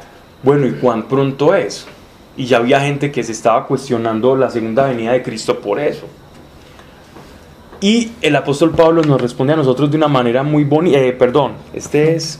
bueno, 0.43 0.67
¿y 0.67 0.73
cuán 0.73 1.03
pronto 1.03 1.55
es? 1.55 1.87
Y 2.35 2.45
ya 2.45 2.57
había 2.57 2.81
gente 2.81 3.09
que 3.09 3.23
se 3.23 3.31
estaba 3.31 3.65
cuestionando 3.65 4.35
la 4.35 4.49
segunda 4.49 4.85
venida 4.85 5.13
de 5.13 5.23
Cristo 5.23 5.61
por 5.61 5.79
eso. 5.79 6.07
Y 7.79 8.11
el 8.21 8.35
apóstol 8.35 8.71
Pablo 8.71 9.01
nos 9.01 9.21
responde 9.21 9.53
a 9.53 9.55
nosotros 9.55 9.89
de 9.91 9.95
una 9.95 10.09
manera 10.09 10.43
muy 10.43 10.65
bonita, 10.65 10.97
eh, 10.97 11.13
perdón, 11.13 11.53
este 11.73 12.15
es 12.15 12.39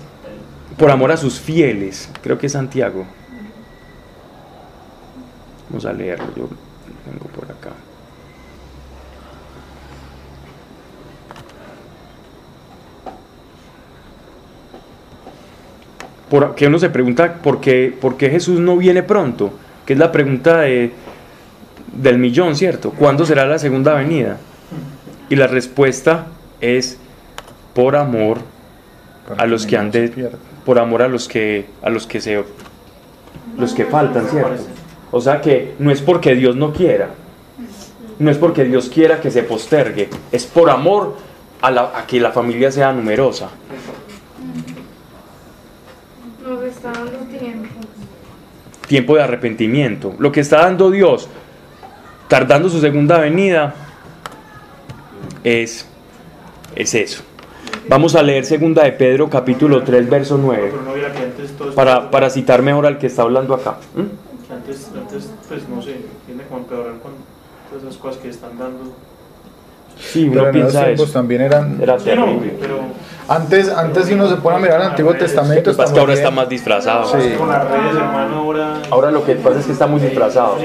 por 0.78 0.92
amor 0.92 1.12
a 1.12 1.18
sus 1.18 1.40
fieles, 1.40 2.10
creo 2.22 2.38
que 2.38 2.48
es 2.48 2.52
Santiago. 2.52 3.06
Vamos 5.70 5.86
a 5.86 5.94
leerlo, 5.94 6.28
yo 6.36 6.50
vengo 7.06 7.26
por 7.34 7.46
acá. 7.46 7.72
Por, 16.34 16.56
que 16.56 16.66
uno 16.66 16.80
se 16.80 16.90
pregunta 16.90 17.36
por 17.44 17.62
qué, 17.62 17.96
por 18.02 18.18
qué 18.18 18.28
Jesús 18.28 18.60
no 18.60 18.76
viene 18.76 19.04
pronto, 19.04 19.54
que 19.86 19.94
es 19.94 20.00
la 20.00 20.12
pregunta 20.12 20.62
de, 20.62 20.92
del 21.94 22.18
millón, 22.18 22.56
¿cierto? 22.56 22.90
¿Cuándo 22.90 23.24
será 23.24 23.46
la 23.46 23.60
segunda 23.60 23.94
venida? 23.94 24.38
Y 25.30 25.36
la 25.36 25.46
respuesta 25.46 26.26
es 26.60 26.98
por 27.76 27.96
amor 27.96 28.40
a 29.38 29.46
los 29.46 29.68
que 29.68 29.78
han 29.78 29.92
de, 29.92 30.32
por 30.66 30.80
amor 30.80 31.04
a 31.04 31.08
los 31.08 31.28
que 31.28 31.68
a 31.84 31.92
los 31.92 32.08
que 32.08 32.20
se 32.20 32.44
los 33.56 33.76
que 33.76 33.86
faltan, 33.86 34.28
¿cierto? 34.28 34.64
O 35.12 35.22
sea 35.22 35.40
que 35.40 35.76
no 35.78 35.92
es 35.92 36.02
porque 36.02 36.34
Dios 36.34 36.56
no 36.56 36.74
quiera, 36.74 37.10
no 38.18 38.32
es 38.32 38.40
porque 38.40 38.64
Dios 38.64 38.90
quiera 38.90 39.22
que 39.22 39.30
se 39.30 39.44
postergue, 39.44 40.10
es 40.32 40.48
por 40.48 40.72
amor 40.72 41.16
a, 41.62 41.68
a 41.70 42.08
que 42.08 42.20
la 42.20 42.32
familia 42.32 42.72
sea 42.72 42.92
numerosa. 42.92 43.52
Nos 46.44 46.62
está 46.64 46.92
dando 46.92 47.20
tiempo. 47.40 47.70
Tiempo 48.94 49.16
de 49.16 49.24
arrepentimiento. 49.24 50.14
Lo 50.20 50.32
que 50.32 50.42
está 50.42 50.58
dando 50.58 50.92
Dios, 50.92 51.28
tardando 52.28 52.70
su 52.70 52.80
segunda 52.80 53.18
venida, 53.18 53.74
es, 55.44 55.88
es 56.76 56.94
eso. 56.94 57.24
Vamos 57.90 58.14
a 58.14 58.22
leer 58.22 58.46
segunda 58.46 58.84
de 58.84 58.92
Pedro 58.92 59.32
capítulo 59.32 59.82
3 59.82 60.08
verso 60.08 60.38
9 60.38 60.74
para, 61.74 62.12
para 62.12 62.30
citar 62.30 62.62
mejor 62.62 62.86
al 62.86 63.00
que 63.00 63.08
está 63.08 63.24
hablando 63.24 63.56
acá. 63.56 63.78
¿Mm? 63.96 64.54
Antes, 64.54 64.92
antes, 64.96 65.32
pues 65.50 65.68
no 65.68 65.82
sé, 65.82 65.96
tiene 66.28 66.44
como 66.44 66.60
empeorar 66.60 66.94
con 67.00 67.14
todas 67.72 67.86
esas 67.86 67.98
cosas 67.98 68.22
que 68.22 68.30
están 68.30 68.60
dando. 68.60 68.94
Sí, 70.00 70.28
uno 70.28 70.42
pero 70.42 70.52
piensa 70.52 70.90
en 70.90 70.96
eso. 70.96 71.06
también 71.06 71.42
eran. 71.42 71.80
Era 71.82 71.98
terrible. 71.98 72.54
pero 72.60 72.80
antes, 73.28 73.70
antes 73.70 74.06
si 74.06 74.14
uno 74.14 74.30
se 74.30 74.36
pone 74.36 74.58
a 74.58 74.60
mirar 74.60 74.82
el 74.82 74.88
Antiguo 74.88 75.14
Testamento. 75.14 75.72
Lo 75.72 75.78
que 75.78 75.94
que 75.94 76.00
ahora 76.00 76.14
está 76.14 76.32
más 76.32 76.50
disfrazado. 76.50 77.06
Sí. 77.06 77.36
Con 77.38 77.48
las 77.48 77.64
redes, 77.70 77.96
hermano, 77.96 78.40
ahora. 78.40 78.82
Ahora 78.90 79.12
lo 79.12 79.26
que 79.26 79.36
pasa 79.36 79.60
es 79.60 79.66
que 79.66 79.72
está 79.72 79.88
muy 79.88 80.02
disfrazado. 80.02 80.58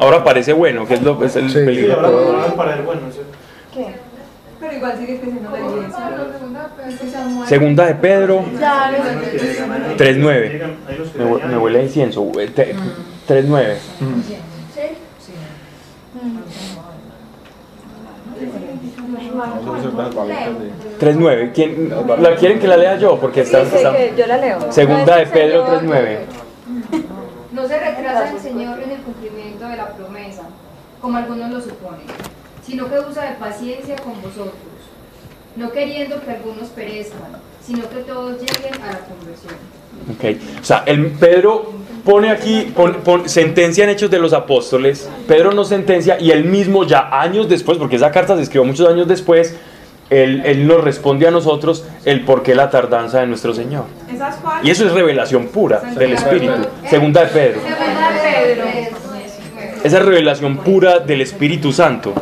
Ahora 0.00 0.24
parece 0.24 0.52
bueno, 0.52 0.86
que 0.86 0.94
es, 0.94 1.02
lo, 1.02 1.22
es 1.24 1.36
el 1.36 1.48
sí, 1.48 1.54
peligro. 1.54 1.94
Sí, 1.94 2.00
ahora 2.04 2.54
parece 2.56 2.82
bueno. 2.82 3.02
¿sí? 3.12 3.20
¿Qué? 3.72 3.86
Pero 4.60 4.74
igual 4.74 4.98
sigue 4.98 5.20
creciendo 5.20 5.50
la 5.50 5.60
iglesia. 5.60 6.10
Segunda 7.46 7.86
de 7.86 7.94
Pedro 7.94 8.44
3.9. 9.98 10.60
Me, 11.18 11.46
me 11.46 11.58
huele 11.58 11.80
a 11.80 11.82
incienso. 11.82 12.22
3.9. 12.24 13.76
3.9. 19.32 21.52
¿Quién, 21.54 21.90
¿La 22.20 22.36
quieren 22.36 22.58
que 22.58 22.68
la 22.68 22.76
lea 22.76 22.96
yo? 22.96 23.18
Porque 23.18 23.40
está, 23.42 23.62
está 23.62 24.14
yo 24.14 24.26
la 24.26 24.36
leo. 24.36 24.72
Segunda 24.72 25.16
de 25.16 25.26
Pedro 25.26 25.66
3.9. 25.66 26.18
No 27.52 27.68
se 27.68 27.78
retrasa 27.78 28.32
el 28.32 28.40
Señor 28.40 28.82
en 28.82 28.92
el 28.92 29.02
cumplimiento 29.02 29.68
de 29.68 29.76
la 29.76 29.90
promesa, 29.90 30.44
como 31.02 31.18
algunos 31.18 31.50
lo 31.50 31.60
suponen, 31.60 32.06
sino 32.66 32.88
que 32.88 32.98
usa 32.98 33.24
de 33.24 33.34
paciencia 33.36 33.94
con 33.96 34.14
vosotros, 34.22 34.54
no 35.56 35.70
queriendo 35.70 36.18
que 36.24 36.30
algunos 36.30 36.70
perezcan, 36.70 37.20
sino 37.62 37.86
que 37.90 37.96
todos 37.96 38.40
lleguen 38.40 38.72
a 38.82 38.92
la 38.92 39.00
conversión. 39.00 39.54
Okay. 40.16 40.58
O 40.60 40.64
sea, 40.64 40.82
el 40.86 41.10
Pedro 41.10 41.74
pone 42.04 42.30
aquí, 42.30 42.72
sentencia 43.26 43.84
en 43.84 43.90
Hechos 43.90 44.10
de 44.10 44.18
los 44.18 44.32
Apóstoles, 44.32 45.08
Pedro 45.26 45.52
no 45.52 45.64
sentencia 45.64 46.18
y 46.20 46.30
él 46.30 46.44
mismo 46.44 46.84
ya 46.84 47.08
años 47.20 47.48
después, 47.48 47.78
porque 47.78 47.96
esa 47.96 48.10
carta 48.10 48.36
se 48.36 48.42
escribió 48.42 48.64
muchos 48.64 48.88
años 48.88 49.06
después, 49.06 49.56
él, 50.10 50.42
él 50.44 50.66
nos 50.66 50.84
responde 50.84 51.26
a 51.26 51.30
nosotros 51.30 51.86
el 52.04 52.24
por 52.24 52.42
qué 52.42 52.54
la 52.54 52.70
tardanza 52.70 53.20
de 53.20 53.26
nuestro 53.26 53.54
Señor. 53.54 53.84
Y 54.62 54.70
eso 54.70 54.86
es 54.86 54.92
revelación 54.92 55.46
pura 55.48 55.80
del 55.80 56.12
Espíritu. 56.12 56.52
Segunda 56.88 57.22
de 57.22 57.26
Pedro. 57.28 57.60
Esa 59.82 59.98
es 59.98 60.04
revelación 60.04 60.58
pura 60.58 60.98
del 60.98 61.22
Espíritu 61.22 61.72
Santo. 61.72 62.12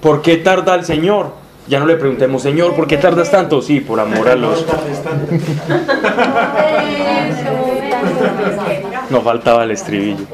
¿Por 0.00 0.22
qué 0.22 0.36
tarda 0.38 0.74
el 0.74 0.84
Señor? 0.84 1.32
Ya 1.68 1.80
no 1.80 1.86
le 1.86 1.96
preguntemos, 1.96 2.42
Señor, 2.42 2.74
¿por 2.74 2.86
qué 2.86 2.96
tardas 2.96 3.30
tanto? 3.30 3.60
Sí, 3.60 3.80
por 3.80 3.98
amor 3.98 4.28
a 4.28 4.36
los... 4.36 4.64
No 9.10 9.20
faltaba 9.22 9.64
el 9.64 9.70
estribillo. 9.70 10.26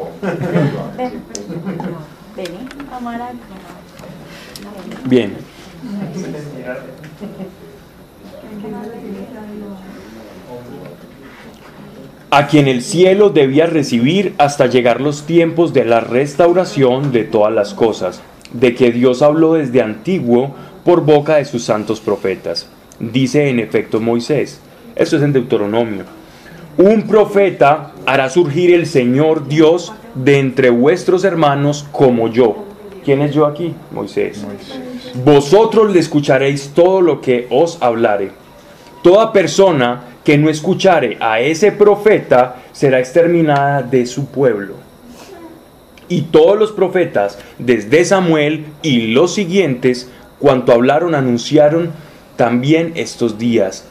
Bien. 5.04 5.36
A 12.30 12.46
quien 12.46 12.66
el 12.66 12.82
cielo 12.82 13.28
debía 13.30 13.66
recibir 13.66 14.34
hasta 14.38 14.66
llegar 14.66 15.00
los 15.00 15.26
tiempos 15.26 15.74
de 15.74 15.84
la 15.84 16.00
restauración 16.00 17.12
de 17.12 17.24
todas 17.24 17.52
las 17.52 17.74
cosas, 17.74 18.22
de 18.52 18.74
que 18.74 18.90
Dios 18.90 19.20
habló 19.20 19.54
desde 19.54 19.82
antiguo 19.82 20.54
por 20.84 21.04
boca 21.04 21.36
de 21.36 21.44
sus 21.44 21.64
santos 21.64 22.00
profetas. 22.00 22.68
Dice 22.98 23.50
en 23.50 23.58
efecto 23.58 24.00
Moisés, 24.00 24.60
eso 24.94 25.16
es 25.16 25.22
en 25.22 25.32
Deuteronomio, 25.32 26.04
un 26.78 27.02
profeta 27.02 27.92
hará 28.06 28.30
surgir 28.30 28.72
el 28.72 28.86
Señor 28.86 29.48
Dios 29.48 29.92
de 30.14 30.38
entre 30.38 30.70
vuestros 30.70 31.24
hermanos 31.24 31.86
como 31.92 32.28
yo. 32.28 32.64
¿Quién 33.04 33.20
es 33.22 33.34
yo 33.34 33.46
aquí? 33.46 33.74
Moisés. 33.90 34.44
Vosotros 35.24 35.92
le 35.92 35.98
escucharéis 35.98 36.70
todo 36.74 37.00
lo 37.00 37.20
que 37.20 37.46
os 37.50 37.82
hablare. 37.82 38.30
Toda 39.02 39.32
persona 39.32 40.04
que 40.24 40.38
no 40.38 40.48
escuchare 40.48 41.16
a 41.20 41.40
ese 41.40 41.72
profeta 41.72 42.56
será 42.72 43.00
exterminada 43.00 43.82
de 43.82 44.06
su 44.06 44.26
pueblo. 44.26 44.74
Y 46.08 46.22
todos 46.22 46.58
los 46.58 46.72
profetas, 46.72 47.38
desde 47.58 48.04
Samuel 48.04 48.66
y 48.82 49.08
los 49.08 49.34
siguientes, 49.34 50.10
cuanto 50.38 50.72
hablaron, 50.72 51.14
anunciaron 51.14 51.90
también 52.36 52.92
estos 52.94 53.38
días. 53.38 53.86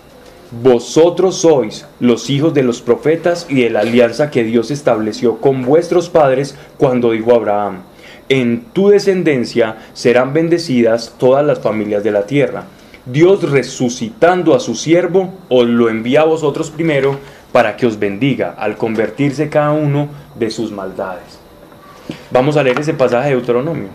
Vosotros 0.52 1.38
sois 1.38 1.86
los 2.02 2.30
hijos 2.30 2.54
de 2.54 2.64
los 2.64 2.82
profetas 2.82 3.46
y 3.48 3.62
de 3.62 3.70
la 3.70 3.80
alianza 3.80 4.30
que 4.30 4.44
Dios 4.44 4.70
estableció 4.70 5.38
con 5.38 5.62
vuestros 5.62 6.10
padres 6.10 6.58
cuando 6.78 7.12
dijo 7.12 7.32
a 7.32 7.36
Abraham, 7.36 7.84
en 8.28 8.66
tu 8.74 8.90
descendencia 8.90 9.78
serán 9.94 10.34
bendecidas 10.34 11.16
todas 11.18 11.46
las 11.46 11.60
familias 11.60 12.04
de 12.04 12.12
la 12.12 12.26
tierra. 12.26 12.66
Dios 13.06 13.50
resucitando 13.50 14.54
a 14.54 14.60
su 14.60 14.76
siervo, 14.76 15.34
os 15.48 15.68
lo 15.68 15.90
envía 15.90 16.22
a 16.22 16.26
vosotros 16.26 16.70
primero 16.70 17.18
para 17.52 17.78
que 17.78 17.86
os 17.86 17.98
bendiga 17.98 18.56
al 18.58 18.78
convertirse 18.78 19.50
cada 19.50 19.72
uno 19.72 20.10
de 20.36 20.50
sus 20.50 20.72
maldades. 20.72 21.40
Vamos 22.30 22.58
a 22.58 22.64
leer 22.64 22.80
ese 22.80 22.94
pasaje 22.94 23.30
de 23.30 23.36
Deuteronomio. 23.36 23.88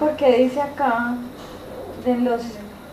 Porque 0.00 0.38
dice 0.38 0.60
acá, 0.60 1.16
de 2.04 2.16
los, 2.16 2.42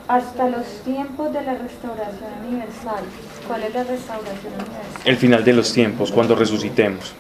hasta 0.08 0.50
los 0.50 0.66
tiempos 0.84 1.34
de 1.34 1.42
la 1.42 1.56
restauración 1.56 2.30
universal. 2.48 3.04
¿Cuál 3.48 3.64
es 3.64 3.74
la 3.74 3.84
restauración 3.84 4.54
universal? 4.54 5.02
El 5.04 5.18
final 5.18 5.44
de 5.44 5.54
los 5.54 5.74
tiempos, 5.74 6.12
cuando 6.12 6.36
resucitemos. 6.36 7.14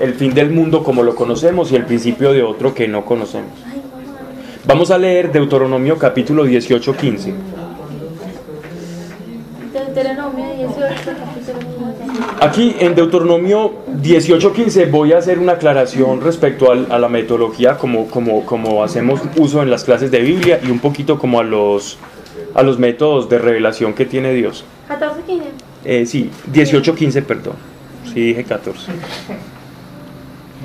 El 0.00 0.14
fin 0.14 0.32
del 0.32 0.50
mundo 0.50 0.84
como 0.84 1.02
lo 1.02 1.14
conocemos 1.14 1.72
y 1.72 1.76
el 1.76 1.84
principio 1.84 2.32
de 2.32 2.42
otro 2.42 2.74
que 2.74 2.86
no 2.86 3.04
conocemos. 3.04 3.52
Vamos 4.64 4.90
a 4.90 4.98
leer 4.98 5.32
Deuteronomio 5.32 5.98
capítulo 5.98 6.44
18, 6.44 6.96
15. 6.96 7.34
Deuteronomio 9.72 10.44
18, 10.44 10.57
Aquí 12.40 12.76
en 12.78 12.94
Deuteronomio 12.94 13.72
18:15 14.00 14.90
voy 14.90 15.12
a 15.12 15.18
hacer 15.18 15.40
una 15.40 15.52
aclaración 15.52 16.20
respecto 16.20 16.70
a 16.70 16.98
la 16.98 17.08
metodología 17.08 17.76
como, 17.76 18.06
como, 18.06 18.46
como 18.46 18.84
hacemos 18.84 19.20
uso 19.36 19.60
en 19.62 19.70
las 19.70 19.82
clases 19.82 20.12
de 20.12 20.20
Biblia 20.20 20.60
y 20.62 20.70
un 20.70 20.78
poquito 20.78 21.18
como 21.18 21.40
a 21.40 21.42
los, 21.42 21.98
a 22.54 22.62
los 22.62 22.78
métodos 22.78 23.28
de 23.28 23.38
revelación 23.38 23.92
que 23.92 24.04
tiene 24.04 24.32
Dios. 24.34 24.64
¿14, 24.88 25.24
15? 25.26 25.48
Eh, 25.84 26.06
sí, 26.06 26.30
18:15, 26.52 27.22
perdón. 27.24 27.54
Sí, 28.04 28.20
dije 28.20 28.44
14. 28.44 28.92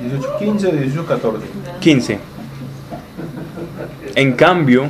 18, 0.00 0.38
15, 0.38 0.72
18, 0.72 1.06
14. 1.06 1.46
15. 1.80 2.18
En 4.14 4.32
cambio, 4.34 4.88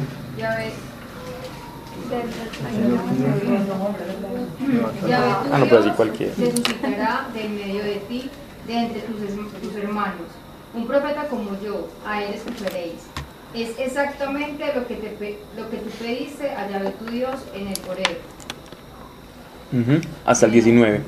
ah, 5.53 5.59
no, 5.59 5.65
pero 5.66 5.78
así 5.81 5.91
cualquiera. 5.91 6.35
Se 6.35 6.51
suscitará 6.51 7.28
de 7.32 7.45
en 7.45 7.55
medio 7.55 7.85
de 7.85 7.97
ti, 8.09 8.31
de 8.66 8.78
entre 8.78 9.01
tus, 9.01 9.77
hermanos. 9.77 10.28
Un 10.74 10.86
profeta 10.86 11.28
como 11.28 11.51
yo, 11.61 11.89
a 12.07 12.23
él 12.23 12.35
escucharéis. 12.35 13.07
Es 13.55 13.78
exactamente 13.78 14.65
lo 14.74 14.86
que, 14.86 14.97
te, 14.97 15.39
lo 15.57 15.70
que 15.70 15.77
tú 15.77 15.91
pediste 15.91 16.51
a 16.51 16.69
Yahvé 16.69 16.91
tu 16.91 17.05
Dios 17.07 17.36
en 17.55 17.69
el 17.69 17.78
Coreo. 17.81 18.19
Hasta 20.24 20.47
el 20.47 20.53
19. 20.53 21.01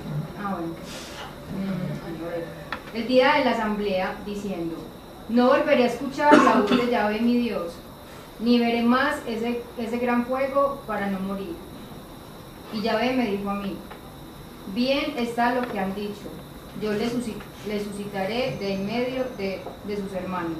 Ah, 0.42 0.56
bueno. 0.56 0.74
El 2.94 3.08
día 3.08 3.34
de 3.34 3.44
la 3.44 3.50
asamblea, 3.50 4.14
diciendo, 4.24 4.76
no 5.28 5.48
volveré 5.48 5.84
a 5.84 5.86
escuchar 5.86 6.36
la 6.36 6.60
voz 6.60 6.70
de 6.70 6.90
Yahvé 6.90 7.20
mi 7.20 7.36
Dios, 7.38 7.72
ni 8.38 8.58
veré 8.58 8.82
más 8.82 9.16
ese, 9.26 9.62
ese 9.76 9.98
gran 9.98 10.24
fuego 10.26 10.80
para 10.86 11.08
no 11.08 11.20
morir. 11.20 11.54
Y 12.72 12.82
Yahvé 12.82 13.12
me 13.12 13.30
dijo 13.30 13.50
a 13.50 13.54
mí, 13.54 13.76
bien 14.74 15.14
está 15.16 15.54
lo 15.54 15.66
que 15.68 15.78
han 15.78 15.94
dicho, 15.94 16.28
yo 16.82 16.92
le, 16.92 17.08
suscitaré 17.80 18.56
de 18.58 18.74
en 18.74 18.86
medio 18.86 19.24
de, 19.38 19.60
de 19.86 19.96
sus 19.96 20.12
hermanos, 20.12 20.58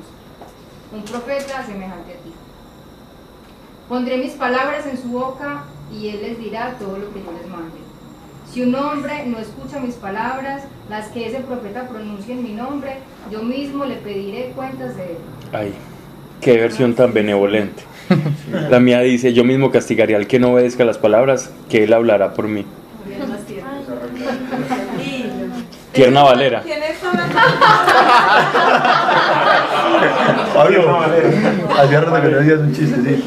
un 0.93 1.03
profeta 1.03 1.65
semejante 1.65 2.12
a 2.12 2.16
ti. 2.16 2.33
Pondré 3.89 4.16
mis 4.19 4.33
palabras 4.33 4.87
en 4.87 5.01
su 5.01 5.09
boca 5.09 5.65
y 5.93 6.09
él 6.09 6.23
les 6.23 6.39
dirá 6.39 6.77
todo 6.78 6.99
lo 6.99 7.12
que 7.12 7.23
yo 7.23 7.33
les 7.33 7.49
mande. 7.49 7.78
Si 8.53 8.62
un 8.62 8.74
hombre 8.74 9.27
no 9.27 9.39
escucha 9.39 9.81
mis 9.81 9.97
palabras, 9.97 10.65
las 10.89 11.09
que 11.09 11.27
ese 11.27 11.41
profeta 11.41 11.89
pronuncie 11.89 12.35
en 12.35 12.43
mi 12.43 12.53
nombre, 12.53 12.99
yo 13.31 13.43
mismo 13.43 13.85
le 13.85 13.97
pediré 13.97 14.53
cuentas 14.55 14.97
de 14.97 15.05
él. 15.05 15.19
Ay, 15.53 15.74
qué 16.41 16.57
versión 16.57 16.95
tan 16.95 17.12
benevolente. 17.12 17.83
La 18.70 18.81
mía 18.81 19.01
dice, 19.01 19.33
yo 19.33 19.45
mismo 19.45 19.70
castigaré 19.70 20.16
al 20.16 20.27
que 20.27 20.39
no 20.39 20.53
obedezca 20.53 20.85
las 20.85 20.99
palabras, 20.99 21.51
que 21.69 21.85
él 21.85 21.93
hablará 21.93 22.35
por 22.35 22.49
mí. 22.49 22.65
Tierna 25.93 26.23
Valera. 26.24 26.62
¿Quién 26.62 26.83
es 26.83 26.97
Pablo, 30.55 31.01
hacía 31.78 32.01
rato 32.01 32.23
que 32.23 32.28
no 32.28 32.41
hacías 32.41 32.61
un 32.61 32.73
chiste, 32.74 32.97
sí. 33.03 33.24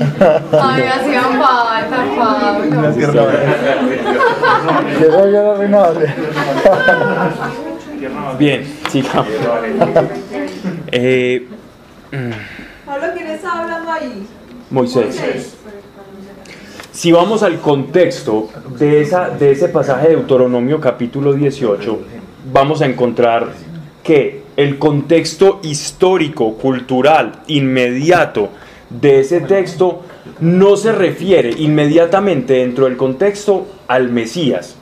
Ay, 0.51 0.83
me 0.83 0.89
hacían 0.89 1.39
falta, 1.39 1.97
Pablo. 2.17 2.79
Una 2.79 2.91
tierna 2.91 3.21
Valera. 3.21 3.55
Llegó 4.99 5.29
ya 5.29 5.41
la 5.41 5.53
reina 5.55 5.77
Valera. 5.79 6.15
Bien, 8.37 8.79
sigamos. 8.89 9.27
Eh, 10.91 11.47
Pablo, 12.85 13.07
¿quién 13.13 13.27
está 13.27 13.59
hablando 13.59 13.91
ahí? 13.91 14.27
Moisés. 14.71 15.55
Si 16.91 17.11
vamos 17.11 17.43
al 17.43 17.59
contexto 17.59 18.49
de, 18.77 19.01
esa, 19.01 19.29
de 19.29 19.51
ese 19.51 19.69
pasaje 19.69 20.09
de 20.09 20.15
Deuteronomio 20.15 20.81
capítulo 20.81 21.33
18, 21.33 21.99
vamos 22.51 22.81
a 22.81 22.85
encontrar 22.85 23.53
que 24.03 24.43
el 24.57 24.77
contexto 24.77 25.59
histórico, 25.63 26.55
cultural, 26.55 27.43
inmediato 27.47 28.49
de 28.89 29.21
ese 29.21 29.41
texto 29.41 30.01
no 30.41 30.75
se 30.77 30.91
refiere 30.91 31.51
inmediatamente 31.57 32.55
dentro 32.55 32.85
del 32.85 32.97
contexto 32.97 33.67
al 33.87 34.09
Mesías, 34.09 34.75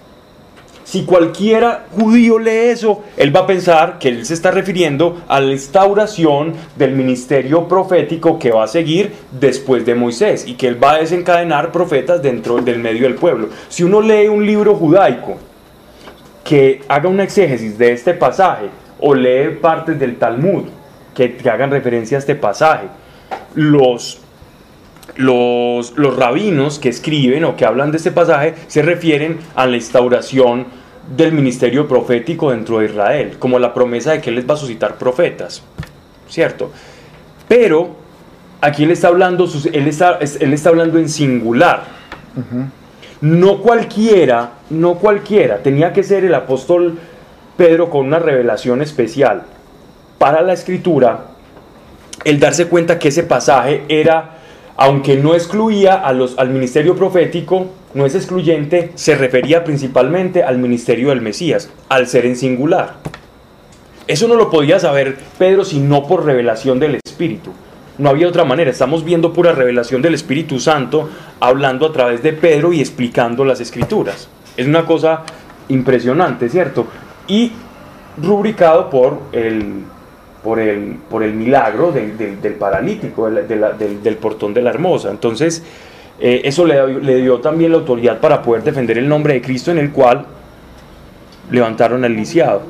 si 0.87 1.03
cualquiera 1.03 1.87
judío 1.91 2.39
lee 2.39 2.69
eso, 2.69 3.03
él 3.17 3.35
va 3.35 3.41
a 3.41 3.45
pensar 3.45 3.99
que 3.99 4.07
él 4.07 4.25
se 4.25 4.33
está 4.33 4.51
refiriendo 4.51 5.21
a 5.27 5.41
la 5.41 5.51
instauración 5.51 6.53
del 6.77 6.93
ministerio 6.93 7.67
profético 7.67 8.39
que 8.39 8.51
va 8.51 8.63
a 8.63 8.67
seguir 8.69 9.11
después 9.31 9.85
de 9.85 9.95
Moisés 9.95 10.47
y 10.47 10.53
que 10.53 10.69
él 10.69 10.81
va 10.81 10.93
a 10.93 10.99
desencadenar 10.99 11.73
profetas 11.73 12.21
dentro 12.21 12.61
del 12.61 12.79
medio 12.79 13.01
del 13.01 13.15
pueblo. 13.15 13.49
Si 13.67 13.83
uno 13.83 13.99
lee 13.99 14.29
un 14.29 14.45
libro 14.45 14.75
judaico, 14.75 15.35
que 16.45 16.81
haga 16.87 17.09
una 17.09 17.23
exégesis 17.23 17.77
de 17.77 17.91
este 17.91 18.13
pasaje 18.13 18.67
o 19.01 19.13
lee 19.13 19.57
partes 19.61 19.99
del 19.99 20.15
Talmud 20.15 20.63
que, 21.13 21.35
que 21.35 21.49
hagan 21.49 21.69
referencia 21.69 22.17
a 22.17 22.19
este 22.19 22.35
pasaje. 22.35 22.87
Los, 23.55 24.21
los, 25.17 25.97
los 25.97 26.15
rabinos 26.15 26.79
que 26.79 26.89
escriben 26.89 27.43
o 27.43 27.55
que 27.55 27.65
hablan 27.65 27.91
de 27.91 27.97
este 27.97 28.11
pasaje 28.11 28.55
se 28.67 28.81
refieren 28.81 29.39
a 29.55 29.65
la 29.65 29.75
instauración 29.75 30.65
del 31.15 31.31
ministerio 31.31 31.87
profético 31.87 32.51
dentro 32.51 32.79
de 32.79 32.85
Israel, 32.85 33.37
como 33.39 33.59
la 33.59 33.73
promesa 33.73 34.11
de 34.11 34.21
que 34.21 34.29
Él 34.29 34.35
les 34.35 34.49
va 34.49 34.53
a 34.55 34.57
suscitar 34.57 34.97
profetas, 34.97 35.63
¿cierto? 36.27 36.71
Pero 37.47 37.95
aquí 38.61 38.83
Él 38.83 38.91
está 38.91 39.07
hablando, 39.07 39.47
él 39.71 39.87
está, 39.87 40.19
él 40.19 40.53
está 40.53 40.69
hablando 40.69 40.99
en 40.99 41.09
singular. 41.09 41.83
No 43.21 43.61
cualquiera, 43.61 44.51
no 44.69 44.95
cualquiera, 44.95 45.63
tenía 45.63 45.91
que 45.91 46.03
ser 46.03 46.23
el 46.23 46.35
apóstol 46.35 46.99
Pedro 47.57 47.89
con 47.89 48.05
una 48.05 48.19
revelación 48.19 48.83
especial 48.83 49.43
para 50.17 50.41
la 50.41 50.53
escritura, 50.53 51.25
el 52.23 52.39
darse 52.39 52.67
cuenta 52.67 52.99
que 52.99 53.07
ese 53.07 53.23
pasaje 53.23 53.83
era, 53.89 54.36
aunque 54.77 55.17
no 55.17 55.33
excluía 55.33 55.95
a 55.95 56.13
los, 56.13 56.37
al 56.37 56.51
ministerio 56.51 56.95
profético, 56.95 57.65
no 57.95 58.05
es 58.05 58.13
excluyente, 58.13 58.91
se 58.93 59.15
refería 59.15 59.63
principalmente 59.63 60.43
al 60.43 60.59
ministerio 60.59 61.09
del 61.09 61.21
Mesías, 61.21 61.69
al 61.89 62.07
ser 62.07 62.27
en 62.27 62.35
singular. 62.35 62.97
Eso 64.05 64.27
no 64.27 64.35
lo 64.35 64.51
podía 64.51 64.79
saber 64.79 65.17
Pedro 65.39 65.65
sino 65.65 66.07
por 66.07 66.23
revelación 66.23 66.79
del 66.79 66.99
Espíritu. 67.03 67.51
No 67.97 68.09
había 68.09 68.27
otra 68.27 68.45
manera, 68.45 68.69
estamos 68.69 69.03
viendo 69.03 69.33
pura 69.33 69.51
revelación 69.51 70.03
del 70.03 70.13
Espíritu 70.13 70.59
Santo 70.59 71.09
hablando 71.39 71.87
a 71.87 71.91
través 71.91 72.21
de 72.21 72.33
Pedro 72.33 72.71
y 72.71 72.79
explicando 72.79 73.43
las 73.43 73.59
escrituras. 73.59 74.29
Es 74.55 74.67
una 74.67 74.85
cosa 74.85 75.23
impresionante, 75.69 76.49
¿cierto? 76.49 76.85
Y 77.27 77.51
rubricado 78.21 78.91
por 78.91 79.21
el, 79.31 79.81
por 80.47 80.61
el, 80.61 80.95
por 81.09 81.23
el 81.23 81.33
milagro 81.33 81.91
del, 81.91 82.55
paralítico, 82.57 83.29
del, 83.29 84.15
portón 84.15 84.53
de 84.53 84.61
la 84.61 84.69
hermosa. 84.69 85.11
Entonces, 85.11 85.61
eh, 86.21 86.39
eso 86.45 86.65
le, 86.65 87.01
le, 87.01 87.17
dio 87.17 87.41
también 87.41 87.71
la 87.71 87.79
autoridad 87.79 88.21
para 88.21 88.41
poder 88.41 88.63
defender 88.63 88.97
el 88.97 89.09
nombre 89.09 89.33
de 89.33 89.41
Cristo 89.41 89.71
en 89.71 89.77
el 89.77 89.91
cual 89.91 90.25
levantaron 91.51 92.05
al 92.05 92.15
liciado. 92.15 92.61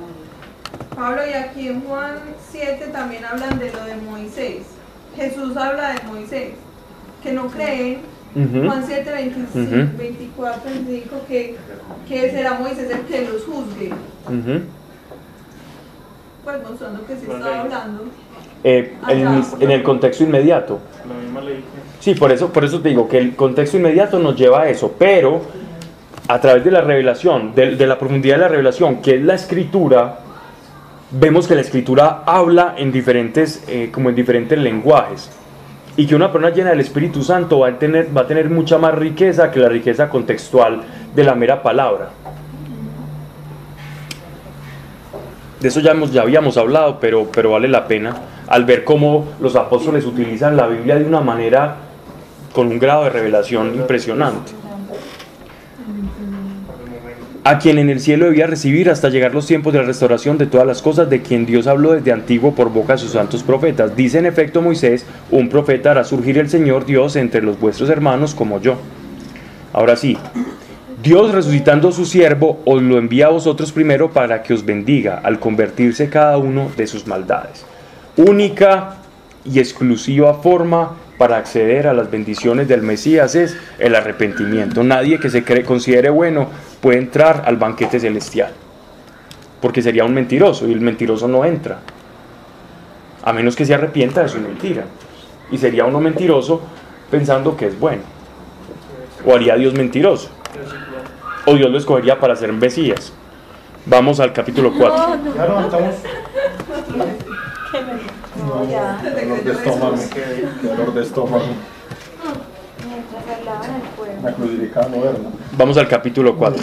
Pablo, 0.96 1.22
y 1.30 1.34
aquí 1.34 1.68
en 1.68 1.82
Juan 1.82 2.16
7 2.50 2.88
también 2.92 3.24
hablan 3.24 3.60
de 3.60 3.72
lo 3.72 3.86
de 3.86 3.96
Moisés. 4.10 4.64
Jesús 5.16 5.56
habla 5.56 5.94
de 5.94 6.02
Moisés, 6.08 6.54
que 7.22 7.32
no 7.32 7.46
creen. 7.46 8.00
Juan 8.34 8.84
7, 8.88 9.12
24, 10.00 10.62
25, 10.66 11.16
que, 11.28 11.56
que 12.10 12.32
será 12.32 12.56
Moisés 12.56 12.90
el 12.90 13.02
que 13.02 13.22
los 13.22 13.44
juzgue. 13.44 13.92
Pues 16.48 16.64
mostrando 16.64 17.06
que 17.06 17.14
se 17.18 17.30
está 17.30 17.60
hablando. 17.60 18.04
Eh, 18.64 18.94
en, 19.10 19.70
el 19.70 19.84
contexto 19.84 20.24
inmediato. 20.24 20.80
La 21.06 21.14
misma 21.16 21.42
ley. 21.42 21.62
Sí, 22.00 22.16
por 22.16 22.32
eso, 22.32 22.54
por 22.54 22.64
eso 22.64 22.80
te 22.80 22.88
digo 22.88 23.06
que 23.06 23.18
el 23.18 23.36
contexto 23.36 23.76
inmediato 23.76 24.18
nos 24.18 24.38
lleva 24.38 24.62
a 24.62 24.70
eso, 24.70 24.96
pero 24.98 25.42
a 26.26 26.40
través 26.40 26.64
de 26.64 26.72
la 26.72 26.80
revelación, 26.80 27.54
de, 27.54 27.86
la 27.86 28.00
profundidad 28.00 28.36
de 28.36 28.42
la 28.44 28.48
revelación, 28.48 29.02
que 29.02 29.16
es 29.16 29.24
la 29.24 29.34
escritura, 29.34 30.20
vemos 31.12 31.50
que 31.50 31.56
la 31.56 31.60
escritura 31.60 32.24
habla 32.26 32.76
en 32.78 32.94
diferentes, 32.94 33.66
eh, 33.68 33.90
como 33.92 34.08
en 34.08 34.16
diferentes 34.16 34.58
lenguajes. 34.58 35.30
Y 35.98 36.08
que 36.08 36.16
una 36.16 36.32
persona 36.32 36.56
llena 36.56 36.70
del 36.70 36.80
Espíritu 36.80 37.24
Santo 37.24 37.60
va 37.60 37.68
a, 37.68 37.78
tener, 37.78 38.16
va 38.16 38.22
a 38.22 38.28
tener 38.28 38.50
mucha 38.50 38.78
más 38.78 38.96
riqueza 38.96 39.52
que 39.52 39.60
la 39.60 39.68
riqueza 39.68 40.08
contextual 40.08 40.82
de 41.14 41.24
la 41.26 41.36
mera 41.36 41.62
palabra. 41.62 42.12
De 45.60 45.70
eso 45.70 45.80
ya, 45.80 45.92
hemos, 45.92 46.12
ya 46.12 46.22
habíamos 46.22 46.58
hablado, 46.58 47.00
pero, 47.00 47.30
pero 47.32 47.52
vale 47.52 47.68
la 47.68 47.88
pena 47.88 48.16
al 48.48 48.66
ver 48.66 48.84
cómo 48.84 49.26
los 49.42 49.56
apóstoles 49.56 50.06
utilizan 50.06 50.56
la 50.56 50.68
Biblia 50.68 50.98
de 50.98 51.06
una 51.06 51.22
manera 51.22 51.78
con 52.54 52.68
un 52.68 52.80
grado 52.80 53.04
de 53.06 53.10
revelación 53.10 53.76
impresionante. 53.76 54.52
A 57.44 57.60
quien 57.60 57.80
en 57.80 57.90
el 57.90 58.02
cielo 58.02 58.26
debía 58.26 58.46
recibir 58.46 58.90
hasta 58.90 59.08
llegar 59.08 59.34
los 59.34 59.48
tiempos 59.48 59.72
de 59.72 59.80
la 59.80 59.86
restauración 59.86 60.38
de 60.38 60.48
todas 60.48 60.68
las 60.68 60.82
cosas 60.82 61.10
de 61.10 61.22
quien 61.22 61.46
Dios 61.46 61.66
habló 61.66 61.94
desde 61.94 62.12
antiguo 62.12 62.54
por 62.54 62.70
boca 62.70 62.94
de 62.94 63.00
sus 63.00 63.12
santos 63.12 63.42
profetas. 63.42 63.96
Dice 63.96 64.20
en 64.20 64.26
efecto 64.26 64.62
Moisés, 64.62 65.06
un 65.32 65.48
profeta 65.48 65.92
hará 65.92 66.04
surgir 66.04 66.38
el 66.38 66.50
Señor 66.50 66.86
Dios 66.86 67.16
entre 67.16 67.42
los 67.42 67.58
vuestros 67.58 67.90
hermanos 67.90 68.36
como 68.36 68.60
yo. 68.60 68.76
Ahora 69.72 69.96
sí, 69.96 70.18
Dios 71.08 71.32
resucitando 71.32 71.88
a 71.88 71.92
su 71.94 72.06
siervo 72.06 72.60
os 72.66 72.82
lo 72.82 72.98
envía 72.98 73.28
a 73.28 73.30
vosotros 73.30 73.72
primero 73.72 74.12
para 74.12 74.44
que 74.44 74.54
os 74.54 74.66
bendiga 74.66 75.22
al 75.24 75.40
convertirse 75.40 76.10
cada 76.10 76.38
uno 76.38 76.70
de 76.76 76.86
sus 76.86 77.08
maldades. 77.08 77.66
Única 78.18 78.98
y 79.46 79.60
exclusiva 79.60 80.34
forma 80.34 80.98
para 81.18 81.38
acceder 81.38 81.88
a 81.88 81.94
las 81.94 82.12
bendiciones 82.12 82.68
del 82.68 82.82
Mesías 82.82 83.36
es 83.36 83.56
el 83.80 83.96
arrepentimiento. 83.96 84.84
Nadie 84.84 85.18
que 85.18 85.30
se 85.30 85.46
considere 85.64 86.10
bueno 86.10 86.50
puede 86.82 86.98
entrar 86.98 87.44
al 87.46 87.56
banquete 87.56 88.02
celestial, 88.02 88.52
porque 89.62 89.82
sería 89.82 90.04
un 90.04 90.14
mentiroso 90.14 90.68
y 90.68 90.74
el 90.74 90.82
mentiroso 90.82 91.30
no 91.30 91.46
entra, 91.46 91.80
a 93.24 93.32
menos 93.32 93.56
que 93.56 93.66
se 93.66 93.74
arrepienta 93.74 94.24
de 94.24 94.28
su 94.28 94.42
mentira. 94.42 94.84
Y 95.52 95.58
sería 95.58 95.86
uno 95.86 96.02
mentiroso 96.02 96.64
pensando 97.10 97.56
que 97.56 97.68
es 97.68 97.80
bueno. 97.80 98.02
O 99.26 99.34
haría 99.34 99.56
Dios 99.56 99.74
mentiroso. 99.74 100.32
O 101.50 101.56
Dios 101.56 101.72
lo 101.72 101.78
escogería 101.78 102.20
para 102.20 102.36
ser 102.36 102.52
Mesías. 102.52 103.14
Vamos 103.86 104.20
al 104.20 104.34
capítulo 104.34 104.74
4. 104.78 105.18
Dolor 108.36 109.44
de 109.46 109.52
estómago. 109.54 109.96
Dolor 110.62 110.94
de 110.94 111.02
estómago. 111.02 111.44
Vamos 115.58 115.78
al 115.78 115.88
capítulo 115.88 116.36
4. 116.36 116.62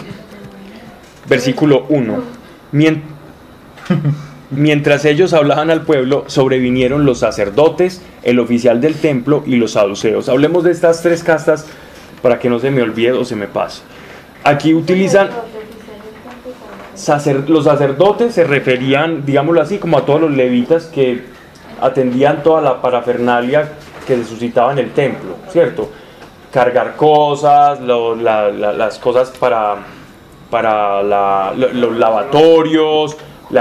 Versículo 1.30 1.86
1. 1.88 2.22
Mientras 4.50 5.06
ellos 5.06 5.32
hablaban 5.32 5.70
al 5.70 5.80
pueblo, 5.86 6.24
sobrevinieron 6.26 7.06
los 7.06 7.20
sacerdotes, 7.20 8.02
el 8.22 8.38
oficial 8.38 8.82
del 8.82 8.96
templo 8.96 9.44
y 9.46 9.56
los 9.56 9.72
saduceos. 9.72 10.28
Hablemos 10.28 10.62
de 10.62 10.72
estas 10.72 11.00
tres 11.00 11.24
castas 11.24 11.64
para 12.20 12.38
que 12.38 12.50
no 12.50 12.58
se 12.58 12.70
me 12.70 12.82
olvide 12.82 13.12
o 13.12 13.24
se 13.24 13.34
me 13.34 13.48
pase. 13.48 13.80
Aquí 14.44 14.74
utilizan 14.74 15.30
los 17.48 17.64
sacerdotes 17.64 18.34
se 18.34 18.44
referían, 18.44 19.24
digámoslo 19.24 19.60
así, 19.60 19.78
como 19.78 19.98
a 19.98 20.04
todos 20.04 20.20
los 20.20 20.30
levitas 20.30 20.86
que 20.86 21.24
atendían 21.80 22.42
toda 22.42 22.60
la 22.60 22.80
parafernalia 22.80 23.72
que 24.06 24.16
se 24.16 24.24
suscitaba 24.24 24.72
en 24.72 24.78
el 24.78 24.92
templo, 24.92 25.36
¿cierto? 25.50 25.90
Cargar 26.52 26.94
cosas, 26.94 27.80
las 27.80 28.98
cosas 28.98 29.30
para, 29.30 29.76
para 30.50 31.02
los 31.02 31.96
lavatorios, 31.96 33.16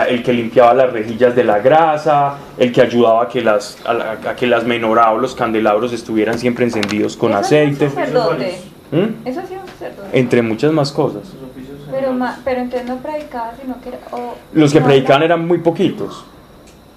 el 0.08 0.24
que 0.24 0.34
limpiaba 0.34 0.74
las 0.74 0.94
rejillas 0.94 1.36
de 1.36 1.44
la 1.44 1.60
grasa, 1.60 2.36
el 2.58 2.72
que 2.72 2.82
ayudaba 2.82 3.24
a 3.24 3.28
que 3.28 3.42
las, 3.42 3.78
a, 3.86 4.36
que 4.36 4.48
las 4.48 4.64
menorá 4.64 5.12
o 5.12 5.18
los 5.18 5.34
candelabros 5.34 5.92
estuvieran 5.92 6.38
siempre 6.38 6.66
encendidos 6.66 7.18
con 7.18 7.34
aceite. 7.34 7.90
¿Mm? 8.94 9.28
Eso 9.28 9.41
sí 9.48 9.56
un 9.56 9.68
sacerdote. 9.68 10.20
Entre 10.20 10.41
muchas 10.41 10.72
más 10.72 10.91
cosas. 10.91 11.24
Pero, 11.91 12.15
pero 12.44 12.61
entonces 12.61 12.88
no 12.88 12.98
predicaba, 12.98 13.53
sino 13.61 13.76
que... 13.82 13.91
los 14.53 14.74
que 14.74 14.82
predicaban 14.82 15.24
eran 15.24 15.45
muy 15.45 15.60
poquitos 15.60 16.26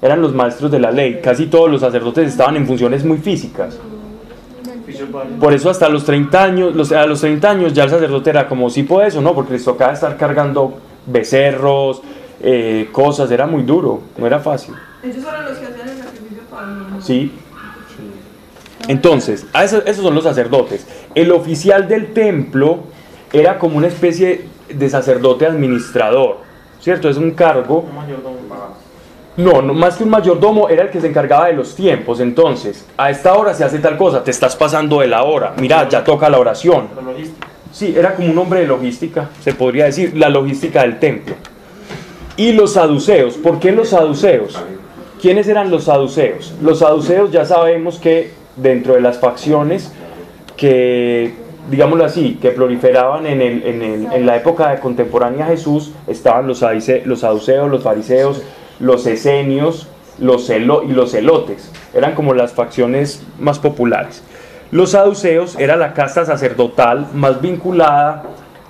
eran 0.02 0.20
los 0.20 0.34
maestros 0.34 0.70
de 0.70 0.78
la 0.78 0.90
ley. 0.90 1.20
Casi 1.22 1.46
todos 1.46 1.70
los 1.70 1.80
sacerdotes 1.80 2.28
estaban 2.28 2.56
en 2.56 2.66
funciones 2.66 3.04
muy 3.04 3.18
físicas. 3.18 3.78
Por 5.40 5.52
eso 5.52 5.68
hasta 5.68 5.88
los 5.88 6.04
30 6.04 6.42
años, 6.42 6.92
a 6.92 7.06
los 7.06 7.20
30 7.20 7.50
años 7.50 7.72
ya 7.72 7.84
el 7.84 7.90
sacerdote 7.90 8.30
era 8.30 8.48
como 8.48 8.70
si 8.70 8.84
puede 8.84 9.08
eso, 9.08 9.20
¿no? 9.20 9.34
Porque 9.34 9.54
les 9.54 9.64
tocaba 9.64 9.92
estar 9.92 10.16
cargando 10.16 10.78
becerros, 11.06 12.02
eh, 12.40 12.88
cosas, 12.92 13.30
era 13.30 13.46
muy 13.46 13.62
duro, 13.62 14.00
no 14.16 14.26
era 14.26 14.38
fácil. 14.38 14.74
Ellos 15.02 15.24
eran 15.24 15.44
los 15.44 15.58
que 15.58 15.66
hacían 15.66 15.88
el 15.88 15.98
sacrificio 15.98 16.42
para 16.50 17.00
Sí. 17.00 17.32
Entonces, 18.88 19.46
esos, 19.62 19.82
esos 19.86 20.04
son 20.04 20.14
los 20.14 20.24
sacerdotes. 20.24 20.86
El 21.14 21.32
oficial 21.32 21.88
del 21.88 22.12
templo 22.12 22.80
era 23.32 23.58
como 23.58 23.76
una 23.76 23.88
especie 23.88 24.44
de 24.68 24.90
sacerdote 24.90 25.46
administrador, 25.46 26.38
¿cierto? 26.80 27.08
Es 27.08 27.16
un 27.16 27.32
cargo 27.32 27.84
no, 29.36 29.60
no, 29.60 29.74
más 29.74 29.96
que 29.96 30.04
un 30.04 30.08
mayordomo 30.08 30.68
era 30.70 30.84
el 30.84 30.90
que 30.90 31.00
se 31.00 31.08
encargaba 31.08 31.48
de 31.48 31.52
los 31.52 31.74
tiempos. 31.74 32.20
Entonces, 32.20 32.86
a 32.96 33.10
esta 33.10 33.34
hora 33.34 33.52
se 33.52 33.64
hace 33.64 33.78
tal 33.78 33.96
cosa, 33.98 34.24
te 34.24 34.30
estás 34.30 34.56
pasando 34.56 35.00
de 35.00 35.08
la 35.08 35.24
hora. 35.24 35.52
Mira, 35.58 35.86
ya 35.88 36.02
toca 36.02 36.30
la 36.30 36.38
oración. 36.38 36.88
Sí, 37.70 37.94
era 37.94 38.14
como 38.14 38.30
un 38.30 38.38
hombre 38.38 38.60
de 38.60 38.66
logística, 38.66 39.28
se 39.40 39.52
podría 39.52 39.84
decir, 39.84 40.16
la 40.16 40.30
logística 40.30 40.82
del 40.82 40.98
templo. 40.98 41.34
Y 42.38 42.52
los 42.52 42.72
saduceos, 42.72 43.34
¿por 43.34 43.58
qué 43.60 43.72
los 43.72 43.90
saduceos? 43.90 44.58
¿Quiénes 45.20 45.48
eran 45.48 45.70
los 45.70 45.84
saduceos? 45.84 46.54
Los 46.62 46.78
saduceos 46.78 47.30
ya 47.30 47.44
sabemos 47.44 47.98
que 47.98 48.32
dentro 48.56 48.94
de 48.94 49.00
las 49.00 49.18
facciones 49.18 49.92
que 50.56 51.34
digámoslo 51.70 52.04
así, 52.04 52.38
que 52.40 52.50
proliferaban 52.50 53.26
en, 53.26 53.42
el, 53.42 53.62
en, 53.64 53.82
el, 53.82 54.06
en 54.12 54.24
la 54.24 54.36
época 54.36 54.70
de 54.70 54.78
contemporánea 54.78 55.46
Jesús, 55.46 55.92
estaban 56.06 56.46
los, 56.46 56.64
los 57.04 57.20
saduceos, 57.20 57.70
los 57.70 57.82
fariseos, 57.82 58.42
los 58.78 59.04
esenios 59.06 59.88
los 60.18 60.48
y 60.50 60.58
los 60.58 61.10
celotes. 61.10 61.70
Eran 61.94 62.14
como 62.14 62.34
las 62.34 62.52
facciones 62.52 63.24
más 63.38 63.58
populares. 63.58 64.22
Los 64.70 64.90
saduceos 64.90 65.56
era 65.58 65.76
la 65.76 65.94
casta 65.94 66.24
sacerdotal 66.24 67.08
más 67.14 67.40
vinculada 67.40 68.24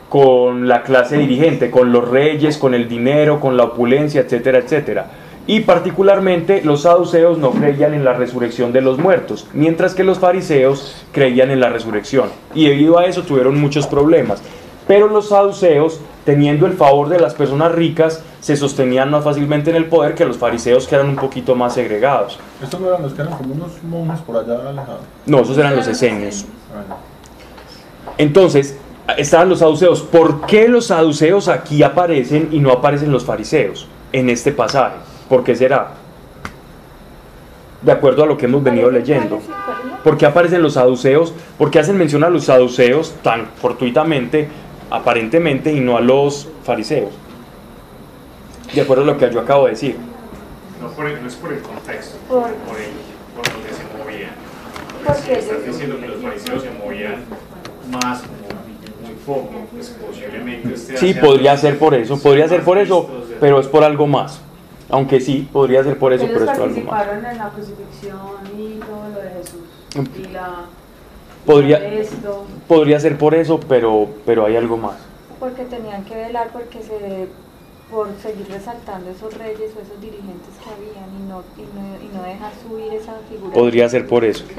con 0.08 0.68
la 0.68 0.82
clase 0.82 1.16
dirigente, 1.18 1.70
con 1.70 1.92
los 1.92 2.08
reyes, 2.08 2.58
con 2.58 2.74
el 2.74 2.88
dinero, 2.88 3.40
con 3.40 3.56
la 3.56 3.64
opulencia, 3.64 4.20
etcétera, 4.20 4.58
etcétera. 4.58 5.06
Y 5.48 5.60
particularmente 5.60 6.62
los 6.62 6.82
saduceos 6.82 7.38
no 7.38 7.52
creían 7.52 7.94
en 7.94 8.04
la 8.04 8.14
resurrección 8.14 8.72
de 8.72 8.80
los 8.80 8.98
muertos, 8.98 9.46
mientras 9.52 9.94
que 9.94 10.02
los 10.02 10.18
fariseos 10.18 11.04
creían 11.12 11.50
en 11.50 11.60
la 11.60 11.68
resurrección. 11.68 12.30
Y 12.52 12.68
debido 12.68 12.98
a 12.98 13.06
eso 13.06 13.22
tuvieron 13.22 13.60
muchos 13.60 13.86
problemas. 13.86 14.42
Pero 14.88 15.08
los 15.08 15.28
saduceos, 15.28 16.00
teniendo 16.24 16.66
el 16.66 16.72
favor 16.72 17.08
de 17.08 17.20
las 17.20 17.34
personas 17.34 17.72
ricas, 17.72 18.22
se 18.40 18.56
sostenían 18.56 19.10
más 19.10 19.24
fácilmente 19.24 19.70
en 19.70 19.76
el 19.76 19.86
poder 19.86 20.14
que 20.14 20.24
los 20.24 20.36
fariseos, 20.36 20.86
que 20.86 20.94
eran 20.96 21.08
un 21.08 21.16
poquito 21.16 21.54
más 21.54 21.74
segregados. 21.74 22.38
¿Estos 22.62 22.80
no 22.80 22.88
eran 22.88 23.02
los 23.02 23.12
que 23.12 23.22
eran 23.22 23.34
como 23.36 23.54
unos 23.54 23.82
monjes 23.84 24.20
por 24.20 24.36
allá 24.36 24.68
alejados? 24.68 25.00
No, 25.26 25.40
esos 25.40 25.58
eran 25.58 25.76
los 25.76 25.86
esenios. 25.86 26.44
Entonces, 28.18 28.78
estaban 29.16 29.48
los 29.48 29.60
saduceos. 29.60 30.02
¿Por 30.02 30.46
qué 30.46 30.68
los 30.68 30.86
saduceos 30.86 31.48
aquí 31.48 31.82
aparecen 31.82 32.48
y 32.52 32.58
no 32.58 32.70
aparecen 32.70 33.12
los 33.12 33.24
fariseos 33.24 33.88
en 34.12 34.30
este 34.30 34.52
pasaje? 34.52 34.96
¿Por 35.28 35.42
qué 35.44 35.54
será? 35.54 35.88
De 37.82 37.92
acuerdo 37.92 38.24
a 38.24 38.26
lo 38.26 38.36
que 38.36 38.46
hemos 38.46 38.62
venido 38.62 38.90
leyendo. 38.90 39.40
¿Por 40.02 40.16
qué 40.16 40.26
aparecen 40.26 40.62
los 40.62 40.74
saduceos? 40.74 41.32
¿Por 41.58 41.70
qué 41.70 41.80
hacen 41.80 41.96
mención 41.96 42.22
a 42.24 42.30
los 42.30 42.44
saduceos 42.44 43.14
tan 43.22 43.46
fortuitamente, 43.60 44.48
aparentemente, 44.90 45.72
y 45.72 45.80
no 45.80 45.96
a 45.96 46.00
los 46.00 46.48
fariseos? 46.64 47.10
De 48.72 48.80
acuerdo 48.80 49.02
a 49.02 49.06
lo 49.06 49.18
que 49.18 49.30
yo 49.30 49.40
acabo 49.40 49.64
de 49.64 49.70
decir. 49.72 49.96
No, 50.80 50.88
por 50.90 51.10
no 51.10 51.26
es 51.26 51.34
por 51.34 51.52
el 51.52 51.60
contexto, 51.60 52.18
por, 52.28 52.42
por, 52.42 52.76
el, 52.78 52.90
por 53.34 53.52
donde 53.52 53.70
se 53.70 53.98
movían. 53.98 54.30
Porque 55.04 55.38
estás 55.38 55.64
diciendo 55.64 55.98
que 55.98 56.08
los 56.08 56.22
fariseos 56.22 56.62
se 56.62 56.70
movían 56.70 57.24
más 57.90 58.22
muy 59.02 59.14
poco, 59.24 59.66
pues 59.72 59.88
posiblemente 59.88 60.74
este 60.74 60.96
Sí, 60.98 61.14
podría 61.14 61.56
ser 61.56 61.78
por 61.78 61.94
eso, 61.94 62.20
podría 62.20 62.48
ser 62.48 62.62
por 62.62 62.78
eso, 62.78 63.08
pero 63.40 63.60
es 63.60 63.66
por 63.66 63.84
algo 63.84 64.06
más. 64.06 64.40
Aunque 64.88 65.20
sí, 65.20 65.48
podría 65.52 65.82
ser 65.82 65.98
por 65.98 66.12
eso, 66.12 66.26
pero 66.26 66.44
es 66.44 66.48
algo 66.48 66.66
más. 66.66 66.68
participaron 66.68 67.26
en 67.26 67.38
la 67.38 67.48
crucifixión 67.50 68.18
y 68.56 68.78
todo 68.78 69.08
lo 69.14 69.20
de 69.20 69.30
Jesús. 69.30 70.28
Y 70.28 70.32
la, 70.32 70.66
podría, 71.44 71.80
podría 72.68 73.00
ser 73.00 73.18
por 73.18 73.34
eso, 73.34 73.58
pero, 73.68 74.08
pero 74.24 74.46
hay 74.46 74.56
algo 74.56 74.76
más. 74.76 74.96
Porque 75.40 75.64
tenían 75.64 76.04
que 76.04 76.14
velar 76.14 76.48
porque 76.52 76.82
se 76.82 77.28
por 77.90 78.08
seguir 78.20 78.46
resaltando 78.50 79.10
esos 79.10 79.32
reyes 79.34 79.70
o 79.76 79.80
esos 79.80 80.00
dirigentes 80.00 80.50
que 80.62 80.70
habían 80.70 81.08
y 81.14 81.20
no, 81.28 81.44
y 81.56 81.62
no, 81.72 81.96
y 82.02 82.08
no 82.16 82.22
dejar 82.22 82.52
subir 82.60 82.92
esa 82.92 83.14
figura. 83.30 83.54
Podría 83.54 83.88
ser 83.88 84.08
por 84.08 84.24
eso. 84.24 84.44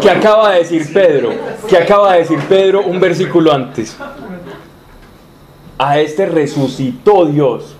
¿Qué 0.00 0.10
acaba 0.10 0.52
de 0.52 0.58
decir 0.60 0.92
Pedro? 0.92 1.32
¿Qué 1.68 1.76
acaba 1.76 2.12
de 2.12 2.18
decir 2.20 2.38
Pedro 2.48 2.82
un 2.82 3.00
versículo 3.00 3.52
antes? 3.52 3.96
A 5.78 5.98
este 5.98 6.26
resucitó 6.26 7.26
Dios. 7.26 7.76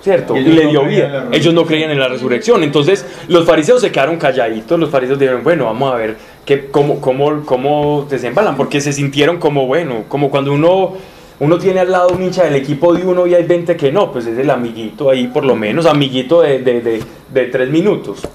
¿cierto? 0.00 0.36
Y, 0.36 0.42
le 0.42 0.68
dio 0.68 0.84
vida. 0.84 1.28
Ellos 1.32 1.52
no 1.52 1.66
creían 1.66 1.90
en 1.90 1.98
la 1.98 2.08
resurrección. 2.08 2.62
Entonces 2.62 3.04
los 3.28 3.44
fariseos 3.44 3.80
se 3.80 3.92
quedaron 3.92 4.16
calladitos, 4.16 4.78
los 4.78 4.90
fariseos 4.90 5.18
dijeron, 5.18 5.42
bueno, 5.44 5.66
vamos 5.66 5.92
a 5.92 5.96
ver 5.96 6.16
que, 6.48 6.70
cómo, 6.70 6.98
cómo, 7.02 7.44
cómo 7.44 8.06
desembalan, 8.08 8.56
porque 8.56 8.80
se 8.80 8.94
sintieron 8.94 9.36
como, 9.36 9.66
bueno, 9.66 10.04
como 10.08 10.30
cuando 10.30 10.54
uno, 10.54 10.94
uno 11.40 11.58
tiene 11.58 11.80
al 11.80 11.92
lado 11.92 12.08
un 12.08 12.22
hincha 12.22 12.44
del 12.44 12.54
equipo 12.54 12.94
de 12.94 13.04
uno 13.04 13.26
y 13.26 13.34
hay 13.34 13.44
20 13.44 13.76
que 13.76 13.92
no, 13.92 14.10
pues 14.10 14.26
es 14.26 14.38
el 14.38 14.48
amiguito 14.48 15.10
ahí 15.10 15.26
por 15.26 15.44
lo 15.44 15.54
menos, 15.54 15.84
amiguito 15.84 16.40
de, 16.40 16.60
de, 16.60 16.80
de, 16.80 17.02
de 17.34 17.44
tres 17.48 17.68
minutos, 17.68 18.26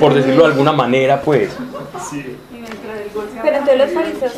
por 0.00 0.14
decirlo 0.14 0.42
de 0.42 0.48
alguna 0.48 0.72
manera, 0.72 1.22
pues. 1.22 1.56
Pero 3.40 3.56
entonces 3.56 3.78
los 3.78 3.90
fariseos 3.92 4.32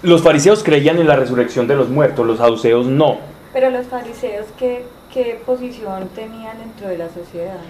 Los 0.00 0.22
fariseos 0.22 0.62
creían 0.64 0.96
en 1.00 1.06
la 1.06 1.16
resurrección 1.16 1.66
de 1.68 1.76
los 1.76 1.90
muertos, 1.90 2.26
los 2.26 2.38
saduceos 2.38 2.86
no. 2.86 3.18
Pero 3.52 3.68
los 3.68 3.86
fariseos, 3.88 4.46
¿qué, 4.58 4.86
¿qué 5.12 5.38
posición 5.44 6.08
tenían 6.14 6.56
dentro 6.56 6.88
de 6.88 6.96
la 6.96 7.10
sociedad? 7.10 7.60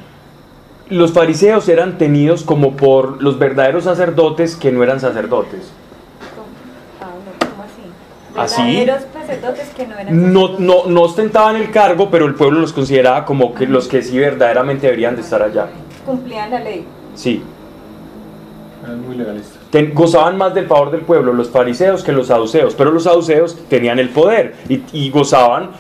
Los 0.89 1.13
fariseos 1.13 1.69
eran 1.69 1.99
tenidos 1.99 2.43
como 2.43 2.77
por 2.77 3.23
los 3.23 3.39
verdaderos 3.39 3.85
sacerdotes 3.85 4.57
que 4.57 4.73
no 4.73 4.83
eran 4.83 5.01
sacerdotes. 5.01 5.73
¿Cómo 8.35 8.43
así? 8.43 8.87
Que 9.77 9.87
no 9.87 9.99
eran 9.99 10.33
no, 10.33 10.59
no, 10.59 10.87
no 10.87 11.03
ostentaban 11.03 11.57
el 11.57 11.71
cargo, 11.71 12.11
pero 12.11 12.27
el 12.27 12.35
pueblo 12.35 12.61
los 12.61 12.73
consideraba 12.73 13.25
como 13.25 13.55
que 13.55 13.67
los 13.67 13.89
que 13.89 14.03
sí 14.03 14.19
verdaderamente 14.19 14.87
deberían 14.87 15.17
de 15.17 15.23
estar 15.23 15.43
allá. 15.43 15.69
Cumplían 16.05 16.51
la 16.51 16.61
ley. 16.61 16.85
Sí. 17.15 17.43
Eran 18.85 19.07
muy 19.07 19.17
legalistas. 19.17 19.59
gozaban 19.95 20.37
más 20.37 20.55
del 20.55 20.67
favor 20.67 20.91
del 20.91 21.03
pueblo 21.03 21.33
los 21.33 21.49
fariseos 21.51 22.03
que 22.03 22.13
los 22.13 22.27
saduceos, 22.27 22.75
pero 22.75 22.91
los 22.91 23.05
saduceos 23.05 23.57
tenían 23.69 23.99
el 23.99 24.11
poder 24.11 24.57
y, 24.69 24.83
y 24.93 25.11
gozaban 25.11 25.71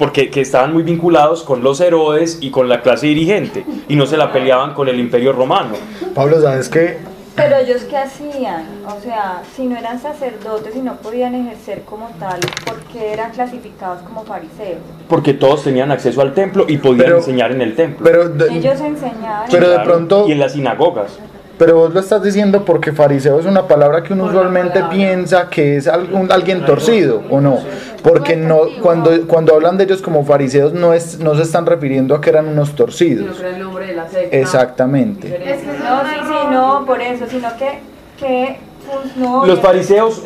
porque 0.00 0.30
que 0.30 0.40
estaban 0.40 0.72
muy 0.72 0.82
vinculados 0.82 1.42
con 1.42 1.62
los 1.62 1.78
Herodes 1.78 2.38
y 2.40 2.50
con 2.50 2.70
la 2.70 2.80
clase 2.80 3.06
dirigente 3.06 3.66
y 3.86 3.96
no 3.96 4.06
se 4.06 4.16
la 4.16 4.32
peleaban 4.32 4.72
con 4.72 4.88
el 4.88 4.98
imperio 4.98 5.34
romano. 5.34 5.74
Pablo, 6.14 6.40
¿sabes 6.40 6.70
qué? 6.70 6.96
Pero 7.36 7.56
ellos 7.58 7.82
qué 7.82 7.98
hacían? 7.98 8.64
O 8.86 8.98
sea, 8.98 9.42
si 9.54 9.66
no 9.66 9.76
eran 9.76 10.00
sacerdotes 10.00 10.74
y 10.74 10.80
no 10.80 10.96
podían 10.96 11.34
ejercer 11.34 11.82
como 11.82 12.08
tal, 12.18 12.40
¿por 12.64 12.78
qué 12.90 13.12
eran 13.12 13.32
clasificados 13.32 14.00
como 14.00 14.24
fariseos? 14.24 14.80
Porque 15.06 15.34
todos 15.34 15.64
tenían 15.64 15.92
acceso 15.92 16.22
al 16.22 16.32
templo 16.32 16.64
y 16.66 16.78
podían 16.78 17.16
enseñar 17.16 17.52
en 17.52 17.60
el 17.60 17.76
templo. 17.76 18.02
Pero 18.02 18.22
ellos 18.50 18.80
enseñaban. 18.80 19.48
Pero 19.50 19.68
de 19.68 19.80
pronto 19.80 20.26
y 20.26 20.32
en 20.32 20.38
las 20.38 20.52
sinagogas. 20.52 21.18
Pero 21.60 21.76
vos 21.76 21.92
lo 21.92 22.00
estás 22.00 22.22
diciendo 22.22 22.64
porque 22.64 22.90
fariseo 22.90 23.38
es 23.38 23.44
una 23.44 23.68
palabra 23.68 24.02
que 24.02 24.14
uno 24.14 24.24
usualmente 24.24 24.82
piensa 24.90 25.50
que 25.50 25.76
es 25.76 25.86
alguien 25.86 26.64
torcido, 26.64 27.22
¿o 27.28 27.38
no? 27.38 27.58
Porque 28.02 28.36
no, 28.36 28.60
cuando, 28.82 29.26
cuando 29.26 29.54
hablan 29.54 29.76
de 29.76 29.84
ellos 29.84 30.00
como 30.00 30.24
fariseos 30.24 30.72
no, 30.72 30.94
es, 30.94 31.18
no 31.18 31.34
se 31.34 31.42
están 31.42 31.66
refiriendo 31.66 32.14
a 32.14 32.20
que 32.20 32.30
eran 32.30 32.48
unos 32.48 32.74
torcidos. 32.74 33.38
No 33.40 33.46
el 33.46 33.58
nombre 33.58 33.86
de 33.86 33.94
la 33.94 34.08
secta. 34.08 34.36
Exactamente. 34.36 35.28
no, 35.28 36.00
sí, 36.02 36.16
sí, 36.26 36.34
no, 36.50 36.84
por 36.86 37.00
eso, 37.00 37.26
sino 37.28 37.48
que, 37.56 37.78
que 38.18 38.56
pues, 38.86 39.46
los 39.46 39.60
fariseos, 39.60 40.22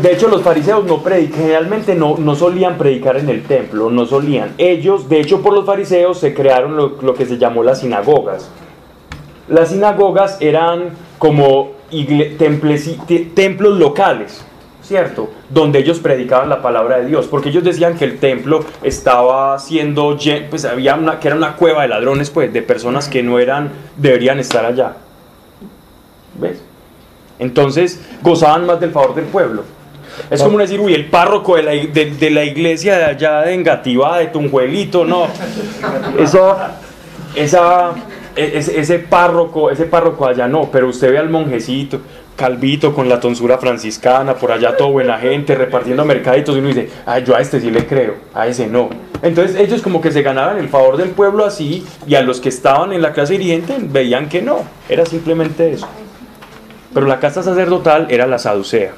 de 0.00 0.12
hecho 0.12 0.28
los 0.28 0.42
fariseos 0.42 0.84
no 0.84 1.02
predican, 1.02 1.40
generalmente 1.40 1.94
no, 1.94 2.16
no 2.18 2.34
solían 2.34 2.78
predicar 2.78 3.16
en 3.16 3.28
el 3.28 3.42
templo, 3.42 3.90
no 3.90 4.06
solían. 4.06 4.54
Ellos, 4.58 5.08
de 5.08 5.20
hecho 5.20 5.42
por 5.42 5.52
los 5.52 5.66
fariseos 5.66 6.18
se 6.18 6.32
crearon 6.34 6.76
lo, 6.76 7.00
lo 7.02 7.14
que 7.14 7.26
se 7.26 7.36
llamó 7.36 7.62
las 7.62 7.80
sinagogas 7.80 8.50
las 9.48 9.70
sinagogas 9.70 10.36
eran 10.40 10.90
como 11.18 11.70
templos 12.38 13.78
locales, 13.78 14.44
¿cierto? 14.88 15.30
Donde 15.50 15.80
ellos 15.80 15.98
predicaban 15.98 16.48
la 16.48 16.62
palabra 16.62 16.98
de 16.98 17.06
Dios, 17.06 17.26
porque 17.26 17.50
ellos 17.50 17.62
decían 17.62 17.98
que 17.98 18.06
el 18.06 18.18
templo 18.18 18.64
estaba 18.82 19.58
siendo, 19.58 20.16
pues 20.48 20.64
había 20.64 20.94
una, 20.94 21.20
que 21.20 21.28
era 21.28 21.36
una 21.36 21.56
cueva 21.56 21.82
de 21.82 21.88
ladrones, 21.88 22.30
pues, 22.30 22.50
de 22.54 22.62
personas 22.62 23.06
que 23.06 23.22
no 23.22 23.38
eran, 23.38 23.70
deberían 23.98 24.38
estar 24.38 24.64
allá. 24.64 24.96
¿Ves? 26.40 26.62
Entonces 27.38 28.00
gozaban 28.22 28.64
más 28.64 28.80
del 28.80 28.90
favor 28.90 29.14
del 29.14 29.26
pueblo. 29.26 29.64
Es 30.30 30.42
como 30.42 30.58
decir, 30.58 30.80
uy, 30.80 30.94
el 30.94 31.10
párroco 31.10 31.56
de 31.56 31.62
la, 31.62 31.70
de, 31.72 32.30
la 32.30 32.44
iglesia 32.44 32.96
de 32.96 33.04
allá 33.04 33.42
de 33.42 33.54
Engativá, 33.54 34.18
de 34.18 34.28
Tunjuelito, 34.28 35.04
no. 35.04 35.28
Eso, 36.18 36.56
esa 37.36 37.92
e, 38.34 38.58
ese, 38.58 38.98
párroco, 39.00 39.70
ese 39.70 39.84
párroco 39.84 40.26
allá 40.26 40.48
no, 40.48 40.70
pero 40.72 40.88
usted 40.88 41.10
ve 41.10 41.18
al 41.18 41.28
monjecito, 41.28 42.00
calvito, 42.38 42.94
con 42.94 43.08
la 43.08 43.18
tonsura 43.18 43.58
franciscana, 43.58 44.34
por 44.36 44.52
allá 44.52 44.76
todo 44.76 44.92
buena 44.92 45.18
gente, 45.18 45.56
repartiendo 45.56 46.04
mercaditos, 46.04 46.54
y 46.54 46.60
uno 46.60 46.68
dice, 46.68 46.88
ay, 47.04 47.24
yo 47.24 47.34
a 47.34 47.40
este 47.40 47.60
sí 47.60 47.68
le 47.70 47.84
creo, 47.84 48.14
a 48.32 48.46
ese 48.46 48.68
no. 48.68 48.88
Entonces 49.22 49.56
ellos 49.56 49.82
como 49.82 50.00
que 50.00 50.12
se 50.12 50.22
ganaban 50.22 50.56
el 50.56 50.68
favor 50.68 50.96
del 50.96 51.10
pueblo 51.10 51.44
así, 51.44 51.84
y 52.06 52.14
a 52.14 52.22
los 52.22 52.40
que 52.40 52.48
estaban 52.48 52.92
en 52.92 53.02
la 53.02 53.12
clase 53.12 53.32
dirigente 53.32 53.76
veían 53.80 54.28
que 54.28 54.40
no, 54.40 54.60
era 54.88 55.04
simplemente 55.04 55.72
eso. 55.72 55.88
Pero 56.94 57.06
la 57.06 57.18
casa 57.18 57.42
sacerdotal 57.42 58.06
era 58.08 58.28
la 58.28 58.38
saducea, 58.38 58.92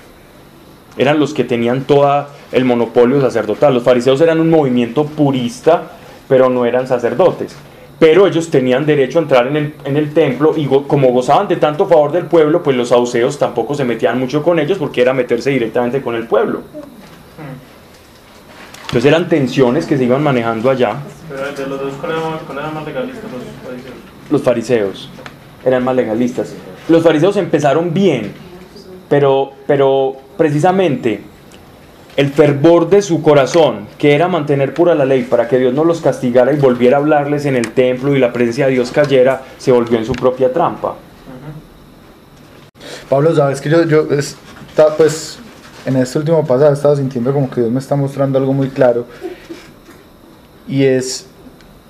eran 0.98 1.18
los 1.18 1.32
que 1.32 1.44
tenían 1.44 1.84
todo 1.84 2.26
el 2.52 2.66
monopolio 2.66 3.22
sacerdotal. 3.22 3.72
Los 3.72 3.84
fariseos 3.84 4.20
eran 4.20 4.38
un 4.38 4.50
movimiento 4.50 5.06
purista, 5.06 5.84
pero 6.28 6.50
no 6.50 6.66
eran 6.66 6.86
sacerdotes 6.86 7.56
pero 8.00 8.26
ellos 8.26 8.48
tenían 8.48 8.86
derecho 8.86 9.18
a 9.18 9.22
entrar 9.22 9.46
en 9.46 9.56
el, 9.56 9.74
en 9.84 9.96
el 9.98 10.14
templo 10.14 10.54
y 10.56 10.66
como 10.66 11.08
gozaban 11.08 11.46
de 11.46 11.56
tanto 11.56 11.86
favor 11.86 12.10
del 12.10 12.24
pueblo, 12.24 12.62
pues 12.62 12.74
los 12.74 12.88
saduceos 12.88 13.38
tampoco 13.38 13.74
se 13.74 13.84
metían 13.84 14.18
mucho 14.18 14.42
con 14.42 14.58
ellos 14.58 14.78
porque 14.78 15.02
era 15.02 15.12
meterse 15.12 15.50
directamente 15.50 16.00
con 16.00 16.14
el 16.14 16.26
pueblo. 16.26 16.62
Entonces 18.86 19.04
eran 19.04 19.28
tensiones 19.28 19.84
que 19.84 19.98
se 19.98 20.04
iban 20.04 20.22
manejando 20.22 20.70
allá. 20.70 20.96
Pero 21.28 21.52
de 21.52 21.66
los 21.66 21.78
dos, 21.78 21.94
¿cuál 22.00 22.58
eran 22.58 22.74
más 22.74 22.86
legalistas? 22.86 23.24
Los 23.30 23.42
fariseos. 23.62 23.94
Los 24.30 24.42
fariseos 24.42 25.10
eran 25.64 25.84
más 25.84 25.94
legalistas. 25.94 26.54
Los 26.88 27.02
fariseos 27.02 27.36
empezaron 27.36 27.92
bien, 27.92 28.32
pero, 29.10 29.52
pero 29.66 30.16
precisamente 30.38 31.20
el 32.20 32.28
fervor 32.28 32.90
de 32.90 33.00
su 33.00 33.22
corazón, 33.22 33.86
que 33.96 34.14
era 34.14 34.28
mantener 34.28 34.74
pura 34.74 34.94
la 34.94 35.06
ley 35.06 35.22
para 35.22 35.48
que 35.48 35.58
Dios 35.58 35.72
no 35.72 35.84
los 35.84 36.02
castigara 36.02 36.52
y 36.52 36.56
volviera 36.56 36.98
a 36.98 37.00
hablarles 37.00 37.46
en 37.46 37.56
el 37.56 37.70
templo 37.70 38.14
y 38.14 38.18
la 38.18 38.30
presencia 38.30 38.66
de 38.66 38.72
Dios 38.72 38.90
cayera, 38.90 39.40
se 39.56 39.72
volvió 39.72 39.96
en 39.96 40.04
su 40.04 40.12
propia 40.12 40.52
trampa. 40.52 40.96
Pablo, 43.08 43.34
sabes 43.34 43.62
que 43.62 43.70
yo, 43.70 43.84
yo 43.84 44.06
está, 44.10 44.94
pues 44.98 45.38
en 45.86 45.96
este 45.96 46.18
último 46.18 46.46
pasado 46.46 46.74
estaba 46.74 46.94
sintiendo 46.94 47.32
como 47.32 47.48
que 47.48 47.62
Dios 47.62 47.72
me 47.72 47.78
está 47.78 47.96
mostrando 47.96 48.38
algo 48.38 48.52
muy 48.52 48.68
claro 48.68 49.06
y 50.68 50.84
es 50.84 51.26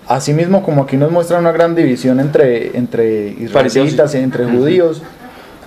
así 0.06 0.32
mismo 0.32 0.62
como 0.62 0.84
aquí 0.84 0.96
nos 0.96 1.10
muestra 1.10 1.40
una 1.40 1.50
gran 1.50 1.74
división 1.74 2.20
entre 2.20 2.76
entre 2.78 3.30
israelitas 3.30 4.14
y 4.14 4.18
entre 4.18 4.44
judíos 4.44 5.02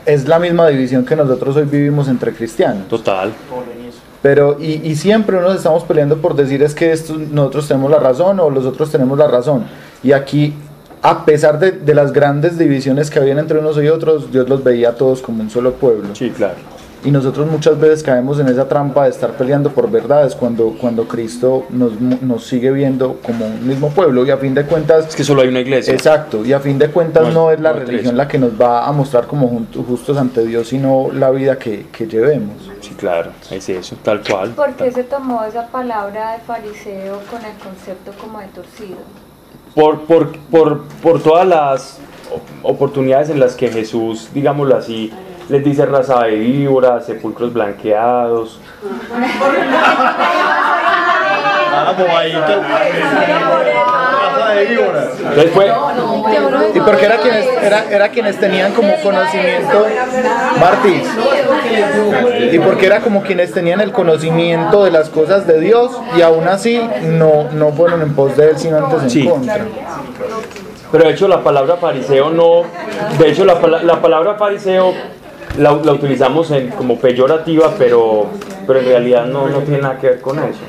es 0.06 0.28
la 0.28 0.40
misma 0.40 0.68
división 0.68 1.06
que 1.06 1.16
nosotros 1.16 1.56
hoy 1.56 1.66
vivimos 1.66 2.08
entre 2.08 2.34
cristianos. 2.34 2.88
Total. 2.88 3.32
Pero, 4.24 4.58
y, 4.60 4.82
y, 4.90 4.96
siempre 4.96 5.40
nos 5.40 5.56
estamos 5.56 5.84
peleando 5.84 6.18
por 6.18 6.34
decir 6.34 6.64
es 6.64 6.74
que 6.74 6.96
nosotros 7.30 7.68
tenemos 7.68 7.92
la 7.92 8.00
razón 8.00 8.40
o 8.40 8.50
los 8.50 8.66
otros 8.66 8.90
tenemos 8.90 9.18
la 9.18 9.28
razón. 9.28 9.66
Y 10.02 10.14
aquí, 10.14 10.54
a 11.02 11.26
pesar 11.26 11.60
de, 11.60 11.74
de, 11.74 11.94
las 11.94 12.14
grandes 12.14 12.58
divisiones 12.58 13.12
que 13.12 13.20
habían 13.20 13.38
entre 13.38 13.60
unos 13.60 13.78
y 13.84 13.90
otros, 13.90 14.32
Dios 14.32 14.48
los 14.48 14.64
veía 14.64 14.90
a 14.90 14.96
todos 14.96 15.22
como 15.22 15.44
un 15.44 15.50
solo 15.50 15.74
pueblo. 15.74 16.16
Sí, 16.16 16.30
claro. 16.30 16.56
Y 17.06 17.12
nosotros 17.12 17.48
muchas 17.48 17.78
veces 17.80 18.02
caemos 18.02 18.40
en 18.40 18.48
esa 18.48 18.68
trampa 18.68 19.04
de 19.04 19.10
estar 19.10 19.32
peleando 19.32 19.72
por 19.72 19.92
verdades 19.92 20.36
cuando, 20.36 20.76
cuando 20.80 21.06
Cristo 21.06 21.66
nos, 21.70 22.00
nos 22.00 22.46
sigue 22.46 22.72
viendo 22.72 23.20
como 23.22 23.46
un 23.46 23.68
mismo 23.68 23.90
pueblo 23.90 24.26
y 24.26 24.32
a 24.32 24.38
fin 24.38 24.54
de 24.54 24.66
cuentas... 24.66 25.10
Es 25.10 25.16
que 25.16 25.24
solo 25.26 25.42
hay 25.42 25.50
una 25.50 25.60
iglesia. 25.60 25.94
Exacto, 25.94 26.46
y 26.46 26.54
a 26.54 26.62
fin 26.62 26.80
de 26.80 26.90
cuentas 26.90 27.24
no, 27.28 27.34
no 27.34 27.52
es 27.52 27.60
la 27.60 27.74
no 27.74 27.80
religión 27.80 28.16
la 28.16 28.28
que 28.28 28.38
nos 28.38 28.60
va 28.60 28.88
a 28.88 28.92
mostrar 28.94 29.28
como 29.28 29.66
justos 29.86 30.18
ante 30.18 30.46
Dios, 30.46 30.70
sino 30.70 31.10
la 31.12 31.30
vida 31.32 31.60
que, 31.60 31.88
que 31.92 32.08
llevemos. 32.08 32.70
Sí, 32.80 32.94
claro, 32.96 33.32
es 33.52 33.68
eso, 33.68 33.98
tal 34.02 34.22
cual. 34.22 34.52
¿Por 34.52 34.74
qué 34.76 34.86
tal. 34.86 34.94
se 34.94 35.04
tomó 35.04 35.44
esa 35.44 35.68
palabra 35.68 36.34
de 36.34 36.40
fariseo 36.40 37.20
con 37.30 37.44
el 37.44 37.58
concepto 37.58 38.12
como 38.20 38.40
de 38.40 38.48
torcido? 38.48 38.98
Por, 39.76 40.02
por, 40.02 40.38
por, 40.38 40.84
por 41.02 41.22
todas 41.22 41.48
las 41.48 42.00
oportunidades 42.62 43.30
en 43.30 43.40
las 43.40 43.56
que 43.56 43.70
Jesús, 43.70 44.30
digámoslo 44.34 44.76
así, 44.76 45.12
les 45.50 45.64
dice 45.64 45.86
raza 45.86 46.24
de 46.24 46.36
víboras, 46.36 47.06
sepulcros 47.06 47.54
blanqueados. 47.54 48.60
y 56.74 56.80
porque 56.80 57.06
era 57.06 57.18
quienes, 57.18 57.46
era, 57.62 57.86
era 57.90 58.10
quienes 58.10 58.40
tenían 58.40 58.74
como 58.74 58.94
conocimiento, 59.02 59.86
Martis, 60.60 61.04
y 62.52 62.60
porque 62.60 62.86
era 62.86 63.02
como 63.02 63.22
quienes 63.24 63.52
tenían 63.52 63.82
el 63.82 63.92
conocimiento 63.92 64.84
de 64.84 64.92
las 64.92 65.10
cosas 65.10 65.46
de 65.48 65.60
Dios 65.60 65.92
y 66.16 66.22
aún 66.22 66.48
así 66.48 66.82
no, 67.04 67.50
no 67.52 67.72
fueron 67.72 68.02
en 68.02 68.14
pos 68.16 68.36
de 68.38 68.52
él, 68.52 68.58
sino 68.58 68.78
antes 68.78 69.04
en 69.04 69.10
Sí. 69.10 69.28
contra. 69.28 69.58
Pero 70.92 71.06
de 71.06 71.12
hecho 71.12 71.28
la 71.28 71.44
palabra 71.44 71.78
fariseo 71.78 72.30
no, 72.30 72.64
de 73.18 73.30
hecho 73.30 73.46
la, 73.46 73.56
la 73.84 74.02
palabra 74.02 74.36
fariseo 74.36 74.94
la, 75.58 75.74
la 75.74 75.94
utilizamos 75.94 76.52
en, 76.52 76.70
como 76.70 76.98
peyorativa, 77.00 77.74
pero, 77.78 78.28
pero 78.66 78.80
en 78.80 78.86
realidad 78.86 79.26
no, 79.26 79.48
no 79.48 79.60
tiene 79.60 79.82
nada 79.82 79.98
que 80.00 80.08
ver 80.08 80.22
con 80.22 80.40
eso. 80.40 80.62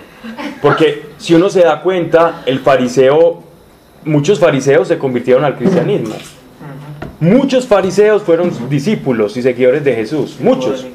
Porque 0.61 1.11
si 1.19 1.35
uno 1.35 1.49
se 1.49 1.61
da 1.61 1.83
cuenta, 1.83 2.43
el 2.47 2.61
fariseo, 2.61 3.43
muchos 4.05 4.39
fariseos 4.39 4.89
se 4.89 4.99
convirtieron 4.99 5.45
al 5.45 5.57
cristianismo. 5.57 6.15
Muchos 7.21 7.67
fariseos 7.67 8.23
fueron 8.23 8.51
discípulos 8.69 9.37
y 9.37 9.43
seguidores 9.43 9.85
de 9.85 9.95
Jesús. 9.95 10.37
Muchos. 10.41 10.87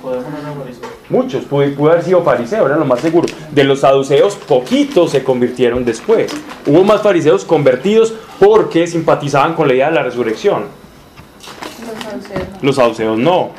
Muchos. 1.09 1.45
Pudo, 1.45 1.65
pudo 1.75 1.91
haber 1.91 2.03
sido 2.03 2.21
fariseo, 2.21 2.67
era 2.67 2.77
lo 2.77 2.85
más 2.85 2.99
seguro. 2.99 3.27
De 3.51 3.63
los 3.63 3.79
saduceos, 3.79 4.35
poquitos 4.35 5.11
se 5.11 5.23
convirtieron 5.23 5.83
después. 5.85 6.31
Hubo 6.67 6.83
más 6.83 7.01
fariseos 7.01 7.45
convertidos 7.45 8.13
porque 8.39 8.85
simpatizaban 8.85 9.55
con 9.55 9.67
la 9.67 9.73
idea 9.73 9.89
de 9.89 9.95
la 9.95 10.03
resurrección. 10.03 10.65
Los 12.61 12.75
saduceos 12.75 13.17
no. 13.17 13.51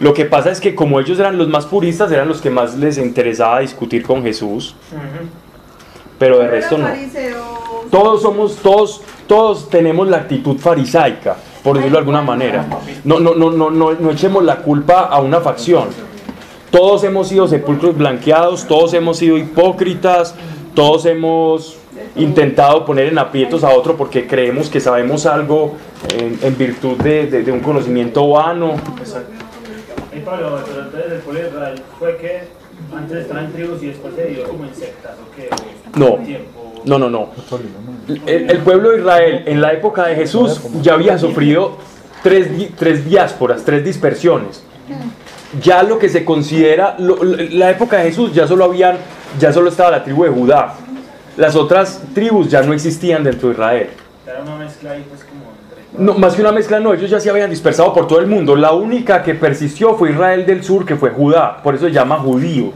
Lo 0.00 0.14
que 0.14 0.24
pasa 0.24 0.50
es 0.50 0.60
que 0.60 0.74
como 0.74 1.00
ellos 1.00 1.18
eran 1.18 1.36
los 1.38 1.48
más 1.48 1.66
puristas, 1.66 2.10
eran 2.12 2.28
los 2.28 2.40
que 2.40 2.50
más 2.50 2.76
les 2.76 2.98
interesaba 2.98 3.60
discutir 3.60 4.04
con 4.04 4.22
Jesús, 4.22 4.76
pero 6.18 6.38
de 6.38 6.48
resto 6.48 6.78
no. 6.78 6.86
Todos 7.90 8.22
somos, 8.22 8.56
todos, 8.56 9.00
todos 9.26 9.68
tenemos 9.70 10.08
la 10.08 10.18
actitud 10.18 10.56
farisaica, 10.58 11.36
por 11.64 11.76
decirlo 11.76 11.96
de 11.96 12.00
alguna 12.00 12.22
manera. 12.22 12.66
No, 13.04 13.18
no, 13.18 13.34
no, 13.34 13.50
no, 13.50 13.70
no, 13.70 13.92
no 13.94 14.10
echemos 14.10 14.44
la 14.44 14.56
culpa 14.56 15.00
a 15.06 15.20
una 15.20 15.40
facción. 15.40 15.88
Todos 16.70 17.02
hemos 17.04 17.28
sido 17.28 17.48
sepulcros 17.48 17.96
blanqueados, 17.96 18.66
todos 18.68 18.92
hemos 18.94 19.16
sido 19.16 19.38
hipócritas, 19.38 20.34
todos 20.74 21.06
hemos 21.06 21.76
intentado 22.14 22.84
poner 22.84 23.06
en 23.08 23.18
aprietos 23.18 23.64
a 23.64 23.70
otro 23.70 23.96
porque 23.96 24.26
creemos 24.26 24.68
que 24.68 24.78
sabemos 24.80 25.24
algo 25.26 25.76
en, 26.16 26.38
en 26.42 26.58
virtud 26.58 26.96
de, 26.98 27.26
de- 27.26 27.42
de 27.42 27.50
un 27.52 27.60
conocimiento 27.60 28.28
vano. 28.28 28.74
Y 30.16 30.20
Pablo, 30.20 30.60
pero 30.66 30.82
entonces 30.82 31.12
el 31.12 31.18
pueblo 31.20 31.40
de 31.42 31.48
Israel 31.48 31.82
fue 31.98 32.16
que 32.16 32.40
antes 32.96 33.16
estaba 33.18 33.40
en 33.44 33.52
tribus 33.52 33.82
y 33.82 33.86
después 33.88 34.14
se 34.14 34.24
dio 34.26 34.44
como 34.44 34.64
en 34.64 34.74
sectas, 34.74 35.12
¿o 35.20 35.34
qué? 35.36 35.48
¿O 35.50 35.98
No, 35.98 36.98
no, 36.98 36.98
no, 36.98 37.10
no. 37.10 37.30
El, 38.26 38.50
el 38.50 38.58
pueblo 38.58 38.90
de 38.90 38.98
Israel 38.98 39.42
en 39.46 39.60
la 39.60 39.72
época 39.72 40.06
de 40.06 40.14
Jesús 40.14 40.60
ya 40.82 40.94
había 40.94 41.18
sufrido 41.18 41.76
tres, 42.22 42.48
tres 42.76 43.04
diásporas, 43.04 43.64
tres 43.64 43.84
dispersiones. 43.84 44.62
Ya 45.62 45.82
lo 45.82 45.98
que 45.98 46.08
se 46.08 46.24
considera, 46.24 46.94
lo- 46.98 47.22
la 47.22 47.70
época 47.70 47.98
de 47.98 48.04
Jesús 48.10 48.32
ya 48.34 48.46
solo 48.46 48.64
habían, 48.64 48.96
ya 49.38 49.52
solo 49.52 49.70
estaba 49.70 49.90
la 49.90 50.04
tribu 50.04 50.24
de 50.24 50.30
Judá. 50.30 50.74
Las 51.36 51.56
otras 51.56 52.02
tribus 52.14 52.50
ya 52.50 52.62
no 52.62 52.72
existían 52.72 53.24
dentro 53.24 53.48
de 53.48 53.54
Israel. 53.54 53.90
Era 54.26 54.42
una 54.42 54.56
mezcla 54.56 54.90
ahí 54.92 55.04
pues 55.08 55.24
como. 55.24 55.57
No, 55.96 56.14
más 56.14 56.34
que 56.34 56.42
una 56.42 56.52
mezcla, 56.52 56.78
no, 56.80 56.92
ellos 56.92 57.08
ya 57.08 57.18
se 57.18 57.30
habían 57.30 57.48
dispersado 57.48 57.94
por 57.94 58.06
todo 58.06 58.20
el 58.20 58.26
mundo. 58.26 58.54
La 58.54 58.72
única 58.72 59.22
que 59.22 59.34
persistió 59.34 59.94
fue 59.94 60.10
Israel 60.10 60.44
del 60.44 60.62
sur, 60.62 60.84
que 60.84 60.96
fue 60.96 61.10
Judá, 61.10 61.62
por 61.62 61.74
eso 61.74 61.86
se 61.86 61.92
llama 61.92 62.18
judío. 62.18 62.72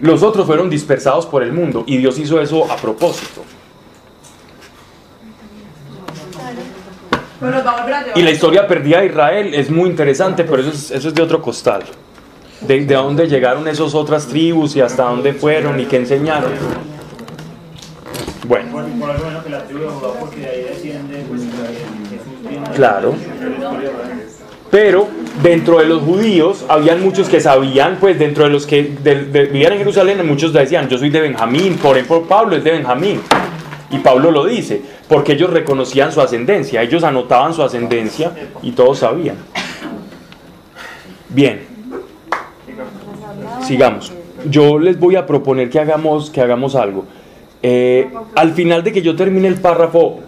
Los 0.00 0.22
otros 0.22 0.46
fueron 0.46 0.70
dispersados 0.70 1.26
por 1.26 1.42
el 1.42 1.52
mundo 1.52 1.82
y 1.86 1.96
Dios 1.96 2.18
hizo 2.18 2.40
eso 2.40 2.70
a 2.70 2.76
propósito. 2.76 3.42
Y 8.14 8.22
la 8.22 8.30
historia 8.30 8.66
perdida 8.66 9.00
de 9.00 9.06
Israel 9.06 9.54
es 9.54 9.70
muy 9.70 9.90
interesante, 9.90 10.44
pero 10.44 10.62
eso 10.62 10.70
es, 10.70 10.90
eso 10.90 11.08
es 11.08 11.14
de 11.14 11.22
otro 11.22 11.42
costal. 11.42 11.82
De, 12.60 12.84
de 12.84 12.94
dónde 12.94 13.28
llegaron 13.28 13.66
esas 13.68 13.94
otras 13.94 14.26
tribus 14.26 14.74
y 14.76 14.80
hasta 14.80 15.04
dónde 15.04 15.32
fueron 15.32 15.78
y 15.80 15.86
qué 15.86 15.96
enseñaron. 15.96 16.52
Bueno. 18.46 18.70
Claro. 22.74 23.14
Pero 24.70 25.08
dentro 25.42 25.78
de 25.78 25.86
los 25.86 26.02
judíos 26.02 26.64
habían 26.68 27.02
muchos 27.02 27.28
que 27.28 27.40
sabían, 27.40 27.96
pues 27.98 28.18
dentro 28.18 28.44
de 28.44 28.50
los 28.50 28.66
que 28.66 28.82
de- 29.02 29.24
de- 29.24 29.44
vivían 29.46 29.72
en 29.72 29.78
Jerusalén, 29.78 30.24
muchos 30.26 30.52
decían, 30.52 30.88
yo 30.88 30.98
soy 30.98 31.08
de 31.10 31.20
Benjamín, 31.22 31.76
por 31.78 31.96
ejemplo 31.96 32.22
Pablo 32.24 32.54
es 32.56 32.64
de 32.64 32.72
Benjamín. 32.72 33.20
Y 33.90 33.98
Pablo 34.00 34.30
lo 34.30 34.44
dice, 34.44 34.82
porque 35.08 35.32
ellos 35.32 35.48
reconocían 35.50 36.12
su 36.12 36.20
ascendencia, 36.20 36.82
ellos 36.82 37.02
anotaban 37.02 37.54
su 37.54 37.62
ascendencia 37.62 38.32
y 38.62 38.72
todos 38.72 38.98
sabían. 38.98 39.36
Bien, 41.30 41.62
sigamos. 43.62 44.12
Yo 44.48 44.78
les 44.78 44.98
voy 45.00 45.16
a 45.16 45.26
proponer 45.26 45.70
que 45.70 45.80
hagamos, 45.80 46.28
que 46.30 46.40
hagamos 46.42 46.74
algo. 46.74 47.06
Eh, 47.62 48.08
al 48.34 48.52
final 48.52 48.84
de 48.84 48.92
que 48.92 49.02
yo 49.02 49.16
termine 49.16 49.48
el 49.48 49.56
párrafo, 49.56 50.20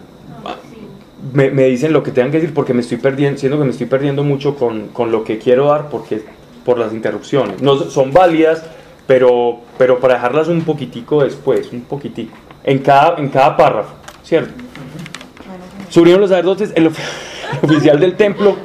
me, 1.33 1.49
dicen 1.49 1.93
lo 1.93 2.03
que 2.03 2.11
tengan 2.11 2.31
que 2.31 2.39
decir 2.39 2.53
porque 2.53 2.73
me 2.73 2.81
estoy 2.81 2.97
perdiendo, 2.97 3.39
siento 3.39 3.57
que 3.57 3.63
me 3.63 3.71
estoy 3.71 3.87
perdiendo 3.87 4.23
mucho 4.23 4.55
con, 4.55 4.87
con 4.89 5.11
lo 5.11 5.23
que 5.23 5.37
quiero 5.37 5.67
dar 5.67 5.89
porque 5.89 6.21
por 6.65 6.77
las 6.77 6.93
interrupciones. 6.93 7.61
No 7.61 7.77
son 7.77 8.11
válidas, 8.11 8.63
pero, 9.07 9.59
pero 9.77 9.99
para 9.99 10.15
dejarlas 10.15 10.47
un 10.47 10.61
poquitico 10.61 11.23
después, 11.23 11.71
un 11.71 11.81
poquitico, 11.81 12.35
en 12.63 12.79
cada, 12.79 13.17
en 13.17 13.29
cada 13.29 13.57
párrafo, 13.57 13.93
¿cierto? 14.23 14.53
Subieron 15.89 16.21
los 16.21 16.29
sacerdotes, 16.29 16.71
el 16.75 16.91
oficial 17.61 17.99
del 17.99 18.15
templo 18.15 18.55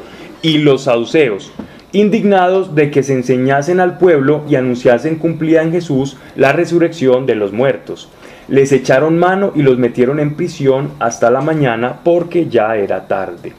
y 0.42 0.58
los 0.58 0.82
saduceos, 0.82 1.52
indignados 1.92 2.74
de 2.74 2.90
que 2.90 3.02
se 3.02 3.14
enseñasen 3.14 3.80
al 3.80 3.98
pueblo 3.98 4.44
y 4.48 4.56
anunciasen 4.56 5.16
cumplida 5.16 5.62
en 5.62 5.72
Jesús 5.72 6.16
la 6.36 6.52
resurrección 6.52 7.26
de 7.26 7.34
los 7.34 7.52
muertos. 7.52 8.08
Les 8.48 8.70
echaron 8.72 9.18
mano 9.18 9.52
y 9.54 9.62
los 9.62 9.76
metieron 9.78 10.20
en 10.20 10.34
prisión 10.34 10.90
hasta 11.00 11.30
la 11.30 11.40
mañana 11.40 11.98
porque 12.04 12.46
ya 12.48 12.76
era 12.76 13.06
tarde. 13.08 13.52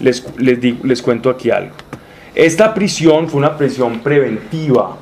Les, 0.00 0.24
les, 0.38 0.60
digo- 0.60 0.78
les 0.84 1.02
cuento 1.02 1.28
aquí 1.30 1.50
algo. 1.50 1.72
Esta 2.34 2.72
prisión 2.74 3.28
fue 3.28 3.38
una 3.38 3.56
prisión 3.56 4.00
preventiva. 4.00 4.96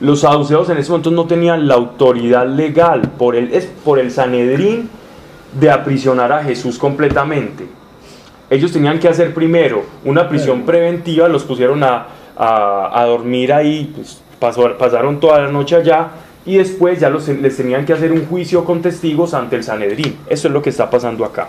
Los 0.00 0.20
saduceos 0.20 0.68
en 0.68 0.76
ese 0.78 0.90
momento 0.90 1.10
no 1.10 1.26
tenían 1.26 1.66
la 1.66 1.74
autoridad 1.74 2.46
legal 2.46 3.00
por 3.18 3.34
el, 3.34 3.48
por 3.84 3.98
el 3.98 4.10
Sanedrín 4.10 4.90
de 5.58 5.70
aprisionar 5.70 6.30
a 6.32 6.44
Jesús 6.44 6.78
completamente. 6.78 7.66
Ellos 8.50 8.70
tenían 8.70 9.00
que 9.00 9.08
hacer 9.08 9.32
primero 9.32 9.84
una 10.04 10.28
prisión 10.28 10.62
preventiva, 10.62 11.26
los 11.28 11.42
pusieron 11.42 11.82
a, 11.82 12.06
a, 12.36 13.04
dormir 13.06 13.52
ahí, 13.52 13.90
pues, 13.96 14.22
pasaron 14.38 15.18
toda 15.18 15.40
la 15.40 15.48
noche 15.48 15.74
allá 15.76 16.08
y 16.46 16.56
después 16.56 17.00
ya 17.00 17.10
los, 17.10 17.28
les 17.28 17.56
tenían 17.56 17.84
que 17.84 17.92
hacer 17.92 18.12
un 18.12 18.24
juicio 18.26 18.64
con 18.64 18.80
testigos 18.80 19.34
ante 19.34 19.56
el 19.56 19.64
Sanedrín. 19.64 20.16
Eso 20.28 20.48
es 20.48 20.54
lo 20.54 20.62
que 20.62 20.70
está 20.70 20.88
pasando 20.88 21.24
acá. 21.24 21.48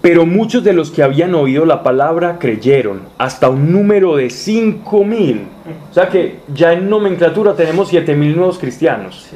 Pero 0.00 0.26
muchos 0.26 0.64
de 0.64 0.72
los 0.72 0.90
que 0.90 1.02
habían 1.02 1.34
oído 1.34 1.64
la 1.64 1.82
palabra 1.82 2.38
creyeron, 2.38 3.02
hasta 3.18 3.48
un 3.48 3.70
número 3.70 4.16
de 4.16 4.30
5 4.30 5.04
mil. 5.04 5.46
O 5.90 5.94
sea 5.94 6.08
que 6.08 6.40
ya 6.52 6.72
en 6.72 6.88
nomenclatura 6.88 7.54
tenemos 7.54 7.88
7 7.88 8.14
mil 8.14 8.36
nuevos 8.36 8.58
cristianos. 8.58 9.28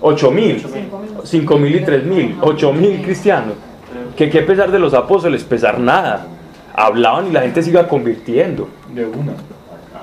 8 0.00 0.30
mil. 0.30 0.64
5 1.22 1.58
mil 1.58 1.76
y 1.76 1.80
3 1.80 2.04
mil. 2.04 2.36
8 2.40 2.72
mil 2.72 3.02
cristianos. 3.02 3.54
Que 4.16 4.30
qué 4.30 4.42
pesar 4.42 4.70
de 4.70 4.80
los 4.80 4.94
apóstoles, 4.94 5.44
pesar 5.44 5.78
nada. 5.78 6.26
Hablaban 6.74 7.28
y 7.28 7.32
la 7.32 7.42
gente 7.42 7.62
se 7.62 7.70
iba 7.70 7.86
convirtiendo. 7.86 8.68
De 8.92 9.06
una. 9.06 9.32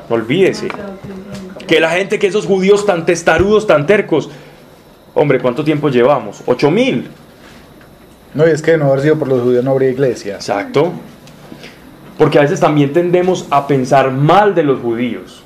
Olvídese. 0.09 0.69
Que 1.67 1.79
la 1.79 1.91
gente, 1.91 2.19
que 2.19 2.27
esos 2.27 2.45
judíos 2.45 2.85
tan 2.85 3.05
testarudos, 3.05 3.67
tan 3.67 3.85
tercos. 3.85 4.29
Hombre, 5.13 5.39
¿cuánto 5.39 5.63
tiempo 5.63 5.89
llevamos? 5.89 6.41
8 6.45 6.71
mil. 6.71 7.07
No, 8.33 8.47
y 8.47 8.51
es 8.51 8.61
que 8.61 8.77
no 8.77 8.87
haber 8.87 9.01
sido 9.01 9.19
por 9.19 9.27
los 9.27 9.41
judíos 9.41 9.63
no 9.63 9.71
habría 9.71 9.89
iglesia. 9.89 10.35
Exacto. 10.35 10.91
Porque 12.17 12.39
a 12.39 12.41
veces 12.41 12.59
también 12.59 12.93
tendemos 12.93 13.47
a 13.49 13.67
pensar 13.67 14.11
mal 14.11 14.55
de 14.55 14.63
los 14.63 14.79
judíos. 14.79 15.43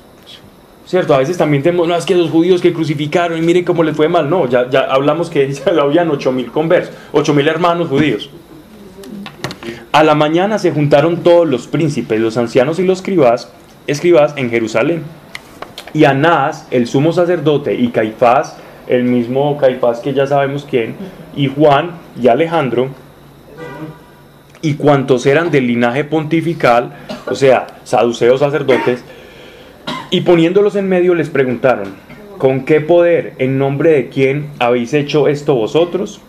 ¿Cierto? 0.86 1.14
A 1.14 1.18
veces 1.18 1.36
también 1.36 1.62
tenemos, 1.62 1.86
no, 1.86 1.94
es 1.94 2.06
que 2.06 2.14
los 2.14 2.30
judíos 2.30 2.62
que 2.62 2.72
crucificaron 2.72 3.36
y 3.36 3.42
miren 3.42 3.64
cómo 3.64 3.82
les 3.82 3.94
fue 3.94 4.08
mal. 4.08 4.30
No, 4.30 4.48
ya, 4.48 4.70
ya 4.70 4.80
hablamos 4.80 5.28
que 5.28 5.52
ya 5.52 5.70
lo 5.72 5.82
habían 5.82 6.08
8.000 6.08 6.50
conversos, 6.50 6.94
8.000 7.12 7.46
hermanos 7.46 7.88
judíos. 7.88 8.30
A 9.92 10.02
la 10.02 10.14
mañana 10.14 10.58
se 10.58 10.70
juntaron 10.70 11.18
todos 11.18 11.46
los 11.46 11.66
príncipes, 11.66 12.20
los 12.20 12.38
ancianos 12.38 12.78
y 12.78 12.84
los 12.84 12.98
escribas, 12.98 13.50
escribas 13.86 14.32
en 14.36 14.48
Jerusalén. 14.48 15.02
Y 15.94 16.04
Anás, 16.04 16.66
el 16.70 16.86
sumo 16.86 17.12
sacerdote, 17.12 17.74
y 17.74 17.88
Caifás, 17.88 18.56
el 18.86 19.04
mismo 19.04 19.56
Caifás 19.58 20.00
que 20.00 20.14
ya 20.14 20.26
sabemos 20.26 20.66
quién, 20.68 20.96
y 21.36 21.46
Juan 21.46 21.92
y 22.20 22.28
Alejandro, 22.28 22.88
y 24.60 24.74
cuantos 24.74 25.26
eran 25.26 25.50
del 25.50 25.66
linaje 25.66 26.04
pontifical, 26.04 26.92
o 27.26 27.34
sea, 27.34 27.66
saduceos 27.84 28.40
sacerdotes, 28.40 29.04
y 30.10 30.22
poniéndolos 30.22 30.76
en 30.76 30.88
medio 30.88 31.14
les 31.14 31.30
preguntaron, 31.30 31.94
¿con 32.38 32.64
qué 32.64 32.80
poder, 32.80 33.34
en 33.38 33.58
nombre 33.58 33.90
de 33.90 34.08
quién 34.08 34.50
habéis 34.58 34.94
hecho 34.94 35.28
esto 35.28 35.54
vosotros? 35.54 36.20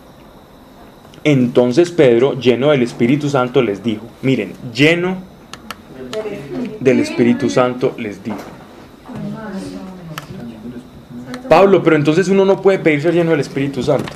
Entonces 1.24 1.90
Pedro, 1.90 2.38
lleno 2.38 2.70
del 2.70 2.82
Espíritu 2.82 3.28
Santo, 3.28 3.62
les 3.62 3.82
dijo, 3.82 4.06
miren, 4.22 4.52
lleno 4.74 5.18
del 6.80 7.00
Espíritu 7.00 7.50
Santo 7.50 7.94
les 7.98 8.22
dijo, 8.24 8.38
Pablo, 11.50 11.82
pero 11.82 11.96
entonces 11.96 12.28
uno 12.28 12.44
no 12.44 12.62
puede 12.62 12.78
pedir 12.78 13.02
ser 13.02 13.12
lleno 13.12 13.32
del 13.32 13.40
Espíritu 13.40 13.82
Santo. 13.82 14.08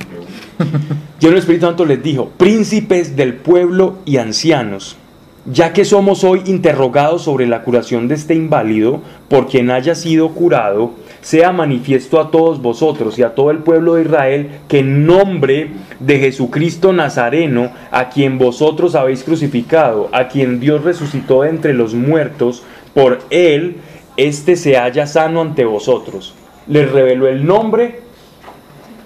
Lleno 1.19 1.33
del 1.33 1.41
Espíritu 1.41 1.67
Santo 1.67 1.85
les 1.85 2.01
dijo, 2.01 2.31
príncipes 2.37 3.17
del 3.17 3.35
pueblo 3.35 3.97
y 4.05 4.19
ancianos, 4.19 4.97
ya 5.45 5.73
que 5.73 5.85
somos 5.85 6.23
hoy 6.23 6.43
interrogados 6.47 7.23
sobre 7.23 7.49
la 7.49 7.65
curación 7.65 8.07
de 8.07 8.15
este 8.15 8.37
inválido, 8.37 9.03
por 9.29 9.49
quien 9.49 9.73
haya 9.73 9.97
sido 9.97 10.29
curado, 10.29 10.93
sea 11.23 11.51
manifiesto 11.51 12.21
a 12.21 12.31
todos 12.31 12.63
vosotros 12.63 13.19
y 13.19 13.25
a 13.25 13.35
todo 13.35 13.51
el 13.51 13.59
pueblo 13.59 13.95
de 13.95 14.03
Israel 14.03 14.51
que 14.69 14.79
en 14.79 15.05
nombre 15.05 15.71
de 15.99 16.21
Jesucristo 16.21 16.93
Nazareno, 16.93 17.73
a 17.91 18.11
quien 18.11 18.39
vosotros 18.39 18.95
habéis 18.95 19.25
crucificado, 19.25 20.09
a 20.13 20.29
quien 20.29 20.61
Dios 20.61 20.85
resucitó 20.85 21.43
de 21.43 21.49
entre 21.49 21.75
los 21.75 21.95
muertos, 21.95 22.63
por 22.95 23.19
él, 23.31 23.79
éste 24.17 24.55
se 24.55 24.79
haya 24.79 25.09
sano 25.09 25.41
ante 25.41 25.65
vosotros 25.65 26.37
les 26.67 26.91
reveló 26.91 27.29
el 27.29 27.45
nombre 27.47 28.01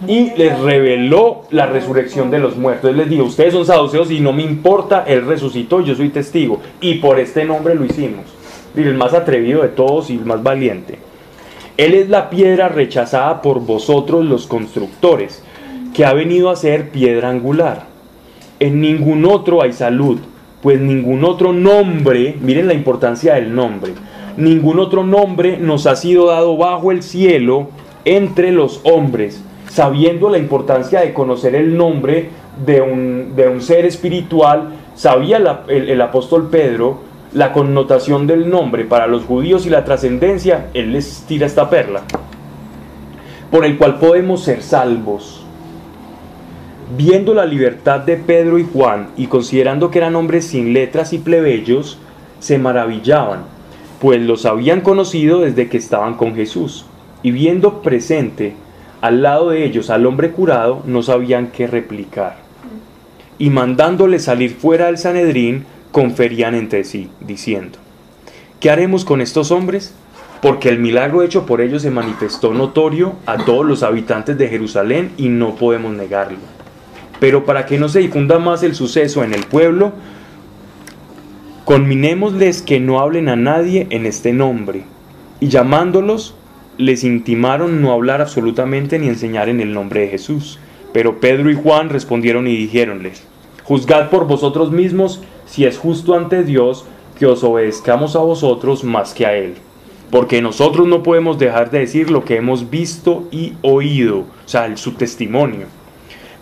y 0.06 0.30
les 0.36 0.58
reveló 0.60 1.42
la 1.50 1.66
resurrección 1.66 2.30
de 2.30 2.38
los 2.38 2.56
muertos. 2.56 2.94
Les 2.94 3.08
dijo, 3.08 3.24
ustedes 3.24 3.54
son 3.54 3.66
saduceos 3.66 4.10
y 4.10 4.20
no 4.20 4.32
me 4.32 4.42
importa, 4.42 5.04
Él 5.06 5.26
resucitó, 5.26 5.80
yo 5.80 5.94
soy 5.94 6.10
testigo. 6.10 6.60
Y 6.80 6.94
por 6.96 7.18
este 7.18 7.44
nombre 7.44 7.74
lo 7.74 7.84
hicimos. 7.84 8.26
El 8.76 8.94
más 8.94 9.12
atrevido 9.12 9.62
de 9.62 9.68
todos 9.68 10.10
y 10.10 10.14
el 10.14 10.24
más 10.24 10.42
valiente. 10.42 10.98
Él 11.76 11.94
es 11.94 12.08
la 12.08 12.30
piedra 12.30 12.68
rechazada 12.68 13.42
por 13.42 13.60
vosotros 13.60 14.24
los 14.24 14.46
constructores, 14.46 15.42
que 15.94 16.04
ha 16.04 16.12
venido 16.12 16.50
a 16.50 16.56
ser 16.56 16.90
piedra 16.90 17.30
angular. 17.30 17.86
En 18.60 18.80
ningún 18.80 19.24
otro 19.24 19.62
hay 19.62 19.72
salud, 19.72 20.18
pues 20.60 20.80
ningún 20.80 21.24
otro 21.24 21.52
nombre, 21.52 22.36
miren 22.40 22.66
la 22.66 22.74
importancia 22.74 23.34
del 23.34 23.54
nombre, 23.54 23.92
ningún 24.38 24.78
otro 24.78 25.02
nombre 25.02 25.58
nos 25.58 25.86
ha 25.86 25.96
sido 25.96 26.28
dado 26.28 26.56
bajo 26.56 26.92
el 26.92 27.02
cielo 27.02 27.68
entre 28.04 28.52
los 28.52 28.80
hombres, 28.84 29.42
sabiendo 29.68 30.30
la 30.30 30.38
importancia 30.38 31.00
de 31.00 31.12
conocer 31.12 31.56
el 31.56 31.76
nombre 31.76 32.30
de 32.64 32.80
un, 32.80 33.34
de 33.34 33.48
un 33.48 33.60
ser 33.60 33.84
espiritual, 33.84 34.70
sabía 34.94 35.38
el, 35.66 35.90
el 35.90 36.00
apóstol 36.00 36.48
Pedro 36.50 37.00
la 37.34 37.52
connotación 37.52 38.26
del 38.26 38.48
nombre 38.48 38.84
para 38.84 39.08
los 39.08 39.24
judíos 39.24 39.66
y 39.66 39.70
la 39.70 39.84
trascendencia, 39.84 40.68
él 40.72 40.92
les 40.92 41.24
tira 41.26 41.44
esta 41.44 41.68
perla, 41.68 42.02
por 43.50 43.64
el 43.64 43.76
cual 43.76 43.98
podemos 43.98 44.44
ser 44.44 44.62
salvos. 44.62 45.44
Viendo 46.96 47.34
la 47.34 47.44
libertad 47.44 48.00
de 48.00 48.16
Pedro 48.16 48.58
y 48.58 48.66
Juan 48.72 49.08
y 49.16 49.26
considerando 49.26 49.90
que 49.90 49.98
eran 49.98 50.16
hombres 50.16 50.46
sin 50.46 50.72
letras 50.72 51.12
y 51.12 51.18
plebeyos, 51.18 51.98
se 52.38 52.56
maravillaban 52.56 53.57
pues 54.00 54.20
los 54.20 54.46
habían 54.46 54.80
conocido 54.80 55.40
desde 55.40 55.68
que 55.68 55.76
estaban 55.76 56.14
con 56.14 56.34
Jesús, 56.34 56.86
y 57.22 57.30
viendo 57.30 57.82
presente 57.82 58.54
al 59.00 59.22
lado 59.22 59.50
de 59.50 59.64
ellos 59.64 59.90
al 59.90 60.06
hombre 60.06 60.30
curado, 60.30 60.82
no 60.86 61.02
sabían 61.02 61.48
qué 61.48 61.66
replicar. 61.66 62.36
Y 63.38 63.50
mandándole 63.50 64.18
salir 64.18 64.50
fuera 64.50 64.86
del 64.86 64.98
Sanedrín, 64.98 65.64
conferían 65.92 66.54
entre 66.54 66.84
sí, 66.84 67.08
diciendo, 67.20 67.78
¿qué 68.60 68.70
haremos 68.70 69.04
con 69.04 69.20
estos 69.20 69.50
hombres? 69.50 69.94
Porque 70.42 70.68
el 70.68 70.78
milagro 70.78 71.22
hecho 71.22 71.46
por 71.46 71.60
ellos 71.60 71.82
se 71.82 71.90
manifestó 71.90 72.52
notorio 72.52 73.14
a 73.26 73.38
todos 73.38 73.66
los 73.66 73.82
habitantes 73.82 74.38
de 74.38 74.48
Jerusalén 74.48 75.12
y 75.16 75.28
no 75.28 75.56
podemos 75.56 75.92
negarlo. 75.92 76.38
Pero 77.18 77.44
para 77.44 77.66
que 77.66 77.78
no 77.78 77.88
se 77.88 77.98
difunda 77.98 78.38
más 78.38 78.62
el 78.62 78.74
suceso 78.76 79.24
en 79.24 79.34
el 79.34 79.44
pueblo, 79.44 79.92
Conminémosles 81.68 82.62
que 82.62 82.80
no 82.80 82.98
hablen 82.98 83.28
a 83.28 83.36
nadie 83.36 83.88
en 83.90 84.06
este 84.06 84.32
nombre. 84.32 84.84
Y 85.38 85.48
llamándolos, 85.48 86.34
les 86.78 87.04
intimaron 87.04 87.82
no 87.82 87.92
hablar 87.92 88.22
absolutamente 88.22 88.98
ni 88.98 89.08
enseñar 89.08 89.50
en 89.50 89.60
el 89.60 89.74
nombre 89.74 90.00
de 90.00 90.08
Jesús. 90.08 90.58
Pero 90.94 91.20
Pedro 91.20 91.50
y 91.50 91.54
Juan 91.54 91.90
respondieron 91.90 92.46
y 92.46 92.56
dijéronles, 92.56 93.22
Juzgad 93.64 94.08
por 94.08 94.26
vosotros 94.26 94.72
mismos 94.72 95.20
si 95.44 95.66
es 95.66 95.76
justo 95.76 96.14
ante 96.14 96.42
Dios 96.42 96.86
que 97.18 97.26
os 97.26 97.44
obedezcamos 97.44 98.16
a 98.16 98.20
vosotros 98.20 98.82
más 98.82 99.12
que 99.12 99.26
a 99.26 99.36
Él. 99.36 99.56
Porque 100.10 100.40
nosotros 100.40 100.86
no 100.86 101.02
podemos 101.02 101.38
dejar 101.38 101.70
de 101.70 101.80
decir 101.80 102.10
lo 102.10 102.24
que 102.24 102.36
hemos 102.36 102.70
visto 102.70 103.28
y 103.30 103.52
oído, 103.60 104.20
o 104.20 104.26
sea, 104.46 104.74
su 104.78 104.92
testimonio. 104.92 105.66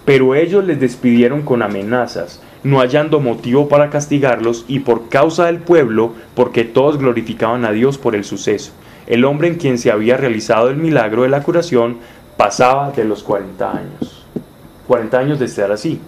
Pero 0.05 0.37
ellos 0.37 0.65
les 0.65 0.79
despidieron 0.79 1.43
con 1.43 1.63
amenazas 1.63 2.41
no 2.67 2.81
hallando 2.81 3.21
motivo 3.21 3.69
para 3.69 3.91
castigarlos, 3.91 4.65
y 4.67 4.81
por 4.81 5.09
causa 5.09 5.47
del 5.47 5.61
pueblo, 5.61 6.15
porque 6.35 6.65
todos 6.65 6.99
glorificaban 6.99 7.65
a 7.65 7.71
Dios 7.71 7.97
por 7.97 8.17
el 8.17 8.25
suceso. 8.25 8.73
El 9.07 9.25
hombre 9.25 9.47
en 9.47 9.55
quien 9.55 9.79
se 9.79 9.93
había 9.93 10.17
realizado 10.17 10.69
el 10.69 10.77
milagro 10.77 11.23
de 11.23 11.29
la 11.29 11.45
curación 11.45 11.99
pasaba 12.37 12.91
de 12.91 13.05
los 13.05 13.23
40 13.23 13.71
años. 13.71 14.25
40 14.89 15.17
años 15.19 15.39
de 15.39 15.45
estar 15.45 15.71
así. 15.71 16.01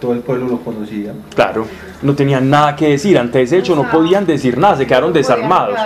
Todo 0.00 0.12
el 0.12 0.20
pueblo 0.20 0.48
lo 0.48 0.58
conocía. 0.58 1.12
Claro, 1.36 1.64
no 2.02 2.14
tenían 2.16 2.50
nada 2.50 2.74
que 2.74 2.88
decir. 2.88 3.16
Ante 3.16 3.42
ese 3.42 3.58
hecho 3.58 3.76
no 3.76 3.88
podían 3.88 4.26
decir 4.26 4.58
nada, 4.58 4.76
se 4.76 4.88
quedaron 4.88 5.12
desarmados. 5.12 5.78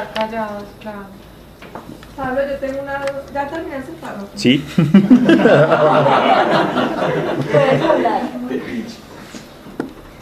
Pablo, 2.16 2.40
yo 2.46 2.56
tengo 2.58 2.82
una. 2.82 3.04
¿Ya 3.32 3.48
terminaste, 3.48 3.92
Pablo? 4.00 4.28
Sí. 4.34 4.64
Puedes 4.76 4.92
hablar. 7.82 8.22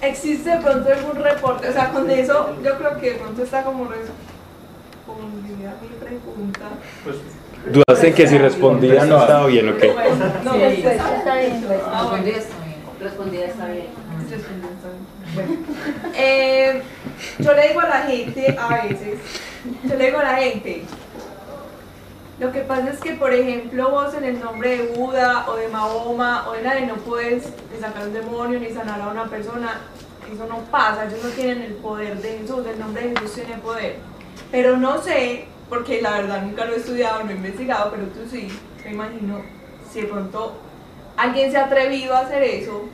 ¿Existe 0.03 0.51
de 0.51 0.57
pronto 0.59 0.89
algún 0.91 1.17
reporte? 1.17 1.69
O 1.69 1.73
sea, 1.73 1.91
con 1.91 2.09
eso 2.11 2.57
yo 2.65 2.79
creo 2.79 2.99
que 2.99 3.11
de 3.13 3.19
pronto 3.19 3.43
está 3.43 3.63
como 3.65 3.85
respondida 3.85 5.75
mi 5.83 5.89
pregunta. 6.01 6.69
Pues, 7.05 7.17
¿Dudaste 7.71 8.09
en 8.09 8.15
que 8.15 8.27
si 8.27 8.39
respondía 8.39 9.05
no 9.05 9.21
estaba 9.21 9.45
bien 9.47 9.69
o 9.69 9.77
qué? 9.77 9.95
No, 10.45 10.55
sí, 10.55 10.83
está 10.87 11.37
bien. 11.37 11.63
Respondida 11.69 11.85
está 12.37 12.47
bien. 12.57 12.89
Respondida 13.01 13.45
está 13.45 13.67
bien. 13.67 13.89
Bueno, 15.35 15.53
eh, 16.17 16.83
yo 17.39 17.53
le 17.53 17.69
digo 17.69 17.81
a 17.81 17.89
la 17.89 18.03
gente 18.03 18.57
a 18.59 18.69
veces 18.83 19.19
yo 19.85 19.95
le 19.97 20.07
digo 20.07 20.19
a 20.19 20.23
la 20.23 20.37
gente, 20.37 20.85
lo 22.41 22.51
que 22.53 22.61
pasa 22.61 22.91
es 22.91 23.01
que, 23.01 23.13
por 23.13 23.35
ejemplo, 23.35 23.91
vos 23.91 24.15
en 24.15 24.25
el 24.25 24.41
nombre 24.41 24.79
de 24.79 24.87
Buda 24.95 25.45
o 25.47 25.57
de 25.57 25.69
Mahoma 25.69 26.49
o 26.49 26.53
de 26.53 26.63
nadie 26.63 26.87
no 26.87 26.95
puedes 26.95 27.53
ni 27.73 27.79
sacar 27.79 28.07
un 28.09 28.15
demonio 28.15 28.59
ni 28.59 28.71
sanar 28.71 28.99
a 28.99 29.09
una 29.09 29.27
persona. 29.27 29.83
Eso 30.33 30.47
no 30.47 30.59
pasa, 30.71 31.05
ellos 31.05 31.23
no 31.23 31.31
tienen 31.31 31.63
el 31.63 31.75
poder 31.75 32.17
de 32.23 32.39
Jesús, 32.39 32.65
el 32.67 32.79
nombre 32.81 33.09
de 33.09 33.21
Jesús 33.21 33.35
tiene 33.35 33.61
poder. 33.61 33.97
Pero 34.51 34.79
no 34.79 35.03
sé, 35.03 35.45
porque 35.69 36.01
la 36.01 36.13
verdad 36.13 36.43
nunca 36.43 36.65
lo 36.65 36.73
he 36.73 36.77
estudiado, 36.77 37.23
no 37.25 37.31
he 37.31 37.35
investigado, 37.35 37.91
pero 37.91 38.05
tú 38.07 38.21
sí, 38.31 38.49
me 38.85 38.93
imagino, 38.93 39.43
si 39.93 40.01
de 40.01 40.07
pronto 40.07 40.55
alguien 41.19 41.51
se 41.51 41.59
ha 41.59 41.67
atrevido 41.67 42.15
a 42.15 42.21
hacer 42.21 42.43
eso. 42.43 42.85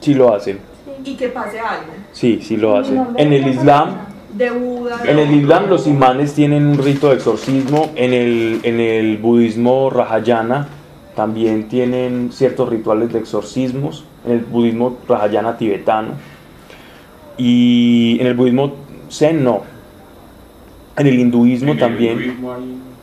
Sí 0.00 0.14
lo 0.14 0.34
hacen. 0.34 0.60
Y 1.04 1.14
que 1.14 1.28
pase 1.28 1.60
algo. 1.60 1.92
Sí, 2.12 2.40
sí 2.42 2.56
lo 2.56 2.78
hacen. 2.78 3.06
En 3.16 3.32
el 3.34 3.48
Islam 3.48 4.09
de 4.34 4.50
Buda. 4.50 5.00
En 5.06 5.18
el 5.18 5.34
Islam 5.34 5.68
los 5.68 5.86
imanes 5.86 6.34
tienen 6.34 6.66
un 6.66 6.78
rito 6.78 7.08
de 7.08 7.16
exorcismo, 7.16 7.90
en 7.96 8.12
el, 8.12 8.60
en 8.62 8.80
el 8.80 9.18
budismo 9.18 9.90
Rahayana 9.90 10.68
también 11.14 11.68
tienen 11.68 12.30
ciertos 12.32 12.68
rituales 12.68 13.12
de 13.12 13.18
exorcismos, 13.18 14.04
en 14.24 14.32
el 14.32 14.40
budismo 14.40 14.98
Rahayana 15.08 15.56
tibetano 15.56 16.12
y 17.36 18.18
en 18.20 18.26
el 18.26 18.34
budismo 18.34 18.74
Zen 19.10 19.44
no. 19.44 19.62
En 20.96 21.06
el 21.06 21.18
hinduismo 21.18 21.76
también. 21.76 22.36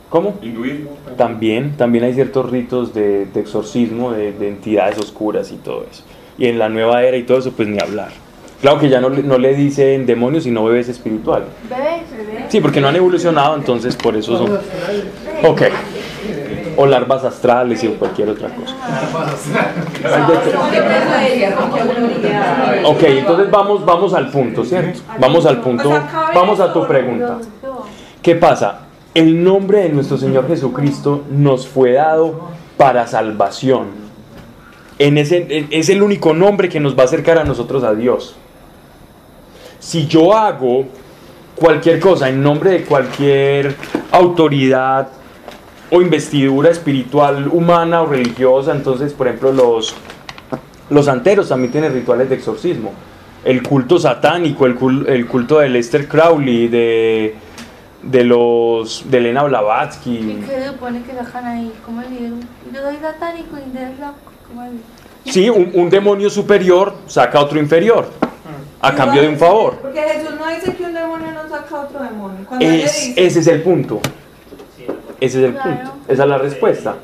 ¿Cómo? 0.08 0.38
Hinduismo 0.40 0.90
también. 1.16 1.76
también. 1.76 2.04
hay 2.04 2.14
ciertos 2.14 2.50
ritos 2.50 2.94
de, 2.94 3.28
exorcismo 3.34 4.12
de, 4.12 4.32
de 4.32 4.48
entidades 4.48 4.98
oscuras 4.98 5.52
y 5.52 5.56
todo 5.56 5.84
eso. 5.90 6.04
Y 6.38 6.46
en 6.46 6.58
la 6.58 6.68
nueva 6.68 7.02
era 7.02 7.16
y 7.16 7.24
todo 7.24 7.38
eso, 7.38 7.52
pues 7.52 7.68
ni 7.68 7.78
hablar. 7.80 8.12
Claro 8.60 8.80
que 8.80 8.88
ya 8.88 9.00
no, 9.00 9.08
no 9.10 9.38
le 9.38 9.54
dicen 9.54 10.04
demonios, 10.04 10.44
sino 10.44 10.64
bebés 10.64 10.88
espiritual. 10.88 11.44
¿Bebés? 11.70 12.02
Sí, 12.48 12.60
porque 12.60 12.80
no 12.80 12.88
han 12.88 12.96
evolucionado, 12.96 13.54
entonces 13.54 13.94
por 13.94 14.16
eso 14.16 14.36
son... 14.36 14.58
Ok. 15.44 15.62
O 16.76 16.86
larvas 16.86 17.24
astrales 17.24 17.82
y 17.84 17.88
cualquier 17.88 18.30
otra 18.30 18.48
cosa. 18.48 18.74
Ok, 22.84 23.02
entonces 23.02 23.50
vamos, 23.50 23.84
vamos 23.84 24.14
al 24.14 24.30
punto, 24.30 24.64
¿cierto? 24.64 25.00
Vamos 25.20 25.46
al 25.46 25.60
punto, 25.60 25.90
vamos 26.34 26.58
a 26.60 26.72
tu 26.72 26.86
pregunta. 26.86 27.38
¿Qué 28.22 28.34
pasa? 28.34 28.80
El 29.14 29.42
nombre 29.42 29.82
de 29.82 29.88
nuestro 29.90 30.18
Señor 30.18 30.46
Jesucristo 30.48 31.24
nos 31.30 31.66
fue 31.66 31.92
dado 31.92 32.48
para 32.76 33.06
salvación. 33.06 34.08
En 34.98 35.16
ese, 35.16 35.66
es 35.70 35.88
el 35.88 36.02
único 36.02 36.34
nombre 36.34 36.68
que 36.68 36.80
nos 36.80 36.96
va 36.96 37.02
a 37.02 37.06
acercar 37.06 37.38
a 37.38 37.44
nosotros 37.44 37.84
a 37.84 37.94
Dios 37.94 38.36
si 39.88 40.06
yo 40.06 40.36
hago 40.36 40.84
cualquier 41.54 41.98
cosa 41.98 42.28
en 42.28 42.42
nombre 42.42 42.72
de 42.72 42.84
cualquier 42.84 43.74
autoridad 44.12 45.08
o 45.90 46.02
investidura 46.02 46.68
espiritual 46.68 47.48
humana 47.48 48.02
o 48.02 48.06
religiosa, 48.06 48.72
entonces, 48.72 49.14
por 49.14 49.28
ejemplo, 49.28 49.50
los, 49.50 49.94
los 50.90 51.06
santeros 51.06 51.48
también 51.48 51.72
tienen 51.72 51.94
rituales 51.94 52.28
de 52.28 52.34
exorcismo. 52.34 52.92
El 53.42 53.62
culto 53.62 53.98
satánico, 53.98 54.66
el, 54.66 54.76
el 55.08 55.26
culto 55.26 55.60
de 55.60 55.70
Lester 55.70 56.06
Crowley, 56.06 56.68
de, 56.68 57.36
de 58.02 58.24
los 58.24 59.10
de 59.10 59.16
Elena 59.16 59.44
Blavatsky. 59.44 60.18
¿Y 60.18 60.44
qué 60.46 60.66
supone 60.66 61.02
que 61.02 61.14
sacan 61.14 61.46
ahí? 61.46 61.72
¿Cómo 61.86 62.02
Yo 62.02 62.82
soy 62.82 62.96
satánico 63.00 63.56
y 63.56 63.70
de 63.70 63.88
¿Cómo 64.48 64.68
Sí, 65.24 65.48
un, 65.48 65.70
un 65.72 65.88
demonio 65.88 66.28
superior 66.28 66.94
saca 67.06 67.40
otro 67.40 67.58
inferior 67.58 68.28
a 68.80 68.94
cambio 68.94 69.22
de 69.22 69.28
un 69.28 69.36
favor. 69.36 69.76
Porque 69.76 70.00
Jesús 70.00 70.34
no 70.38 70.48
dice 70.48 70.74
que 70.74 70.84
un 70.84 70.94
demonio 70.94 71.32
no 71.32 71.48
saca 71.48 71.80
otro 71.80 72.02
demonio. 72.02 72.46
ese 72.60 73.38
es 73.40 73.46
el 73.46 73.62
punto. 73.62 74.00
Ese 75.20 75.38
es 75.38 75.44
el 75.44 75.54
punto. 75.54 75.92
Esa 76.06 76.22
es 76.22 76.28
la 76.28 76.38
respuesta. 76.38 76.94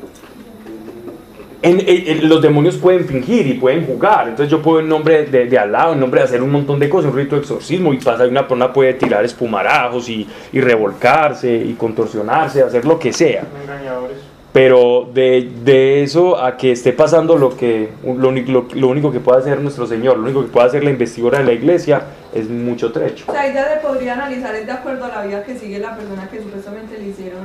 En, 1.62 2.28
los 2.28 2.42
demonios 2.42 2.76
pueden 2.76 3.06
fingir 3.06 3.46
y 3.46 3.55
pueden 3.55 3.86
jugar. 3.86 4.28
Entonces 4.28 4.51
yo 4.51 4.60
puedo 4.60 4.80
en 4.80 4.88
nombre 4.88 5.24
de, 5.24 5.46
de 5.46 5.59
Alá, 5.59 5.92
en 5.92 6.01
nombre 6.01 6.20
de 6.20 6.26
hacer 6.26 6.42
un 6.42 6.51
montón 6.51 6.78
de 6.78 6.90
cosas, 6.90 7.10
un 7.10 7.16
rito 7.16 7.36
de 7.36 7.40
exorcismo, 7.40 7.94
y 7.94 7.96
pasa 7.96 8.24
una 8.24 8.42
persona 8.42 8.70
puede 8.70 8.92
tirar 8.94 9.24
espumarajos 9.24 10.10
y, 10.10 10.28
y 10.52 10.60
revolcarse 10.60 11.55
y 11.55 11.72
contorsionarse, 11.72 12.62
hacer 12.62 12.84
lo 12.84 12.98
que 12.98 13.14
sea. 13.14 13.44
Engañadores. 13.62 14.34
Pero 14.55 15.10
de, 15.12 15.51
de, 15.64 16.05
eso 16.05 16.40
a 16.40 16.56
que 16.56 16.70
esté 16.70 16.93
pasando 16.93 17.36
lo, 17.36 17.56
que, 17.56 17.89
lo, 18.05 18.31
lo, 18.31 18.89
único 18.89 19.10
que 19.10 19.18
puede 19.18 19.40
hacer 19.40 19.60
nuestro 19.60 19.85
Señor, 19.85 20.16
lo 20.16 20.22
único 20.22 20.43
que 20.43 20.52
puede 20.52 20.68
hacer 20.68 20.85
la 20.85 20.90
investigadora 20.90 21.39
de 21.39 21.44
la 21.44 21.52
iglesia, 21.55 22.02
es 22.32 22.48
mucho 22.48 22.93
trecho. 22.93 23.24
O 23.26 23.32
sea, 23.32 23.48
ella 23.48 23.68
se 23.68 23.81
podría 23.85 24.12
analizar, 24.12 24.55
es 24.55 24.64
de 24.64 24.70
acuerdo 24.70 25.06
a 25.06 25.09
la 25.09 25.22
vida 25.26 25.43
que 25.43 25.59
sigue 25.59 25.81
la 25.81 25.97
persona 25.97 26.28
que 26.31 26.40
supuestamente 26.40 26.97
le 26.98 27.09
hicieron. 27.09 27.40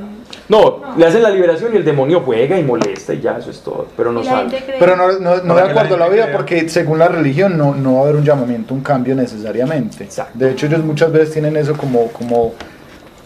No, 0.49 0.83
le 0.95 1.05
hacen 1.07 1.23
la 1.23 1.31
liberación 1.31 1.73
y 1.73 1.77
el 1.77 1.83
demonio 1.83 2.21
juega 2.23 2.59
y 2.59 2.63
molesta 2.63 3.11
y 3.15 3.21
ya, 3.21 3.39
eso 3.39 3.49
es 3.49 3.61
todo. 3.61 3.87
Pero 3.97 4.11
no 4.11 4.23
sale. 4.23 4.63
Pero 4.77 4.95
no, 4.95 5.11
no, 5.13 5.41
no 5.41 5.55
de 5.55 5.61
acuerdo 5.63 5.95
a 5.95 5.97
la 5.97 6.09
vida, 6.09 6.29
porque 6.31 6.69
según 6.69 6.99
la 6.99 7.07
religión 7.07 7.57
no, 7.57 7.73
no 7.73 7.93
va 7.93 7.99
a 8.01 8.03
haber 8.03 8.17
un 8.17 8.23
llamamiento, 8.23 8.75
un 8.75 8.81
cambio 8.81 9.15
necesariamente. 9.15 10.03
Exacto. 10.03 10.37
De 10.37 10.51
hecho, 10.51 10.67
ellos 10.67 10.83
muchas 10.83 11.11
veces 11.11 11.33
tienen 11.33 11.57
eso 11.57 11.75
como. 11.75 12.11
como 12.11 12.53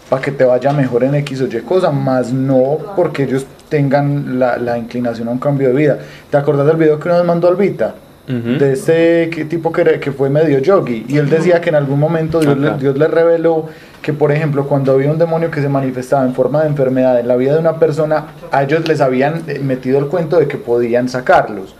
para 0.08 0.22
que 0.22 0.32
te 0.32 0.44
vaya 0.44 0.72
mejor 0.72 1.04
en 1.04 1.14
X 1.16 1.40
o 1.40 1.46
Y 1.46 1.60
cosa, 1.60 1.90
más 1.90 2.32
no 2.32 2.78
porque 2.96 3.24
ellos 3.24 3.46
tengan 3.68 4.38
la, 4.38 4.56
la, 4.56 4.78
inclinación 4.78 5.28
a 5.28 5.30
un 5.30 5.38
cambio 5.38 5.68
de 5.68 5.74
vida. 5.74 5.98
¿Te 6.30 6.36
acordás 6.36 6.66
del 6.66 6.76
video 6.76 7.00
que 7.00 7.08
nos 7.08 7.24
mandó 7.24 7.48
Albita? 7.48 7.94
De 8.26 8.72
este 8.72 9.26
tipo 9.50 9.70
que, 9.70 10.00
que, 10.00 10.10
fue 10.10 10.30
medio 10.30 10.58
yogi. 10.58 11.04
Y 11.08 11.18
él 11.18 11.28
decía 11.28 11.60
que 11.60 11.68
en 11.68 11.74
algún 11.74 12.00
momento 12.00 12.40
Dios 12.40 12.56
le, 12.56 12.70
Dios 12.78 12.96
le 12.96 13.06
reveló 13.06 13.66
que, 14.00 14.14
por 14.14 14.32
ejemplo, 14.32 14.66
cuando 14.66 14.92
había 14.92 15.10
un 15.10 15.18
demonio 15.18 15.50
que 15.50 15.60
se 15.60 15.68
manifestaba 15.68 16.24
en 16.24 16.34
forma 16.34 16.62
de 16.62 16.68
enfermedad 16.68 17.20
en 17.20 17.28
la 17.28 17.36
vida 17.36 17.52
de 17.52 17.58
una 17.58 17.78
persona, 17.78 18.28
a 18.50 18.62
ellos 18.62 18.88
les 18.88 19.02
habían 19.02 19.42
eh, 19.46 19.58
metido 19.58 19.98
el 19.98 20.06
cuento 20.06 20.38
de 20.38 20.48
que 20.48 20.56
podían 20.56 21.10
sacarlos. 21.10 21.74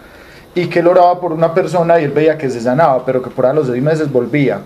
Y 0.55 0.67
que 0.67 0.81
él 0.81 0.87
oraba 0.87 1.19
por 1.19 1.33
una 1.33 1.55
persona 1.55 1.99
y 1.99 2.05
él 2.05 2.11
veía 2.11 2.37
que 2.37 2.51
se 2.51 2.61
sanaba, 2.61 3.07
pero 3.07 3.23
que 3.23 3.31
por 3.31 3.47
a 3.47 3.55
los 3.55 3.69
seis 3.69 3.83
meses 3.83 4.13
volvía. 4.13 4.59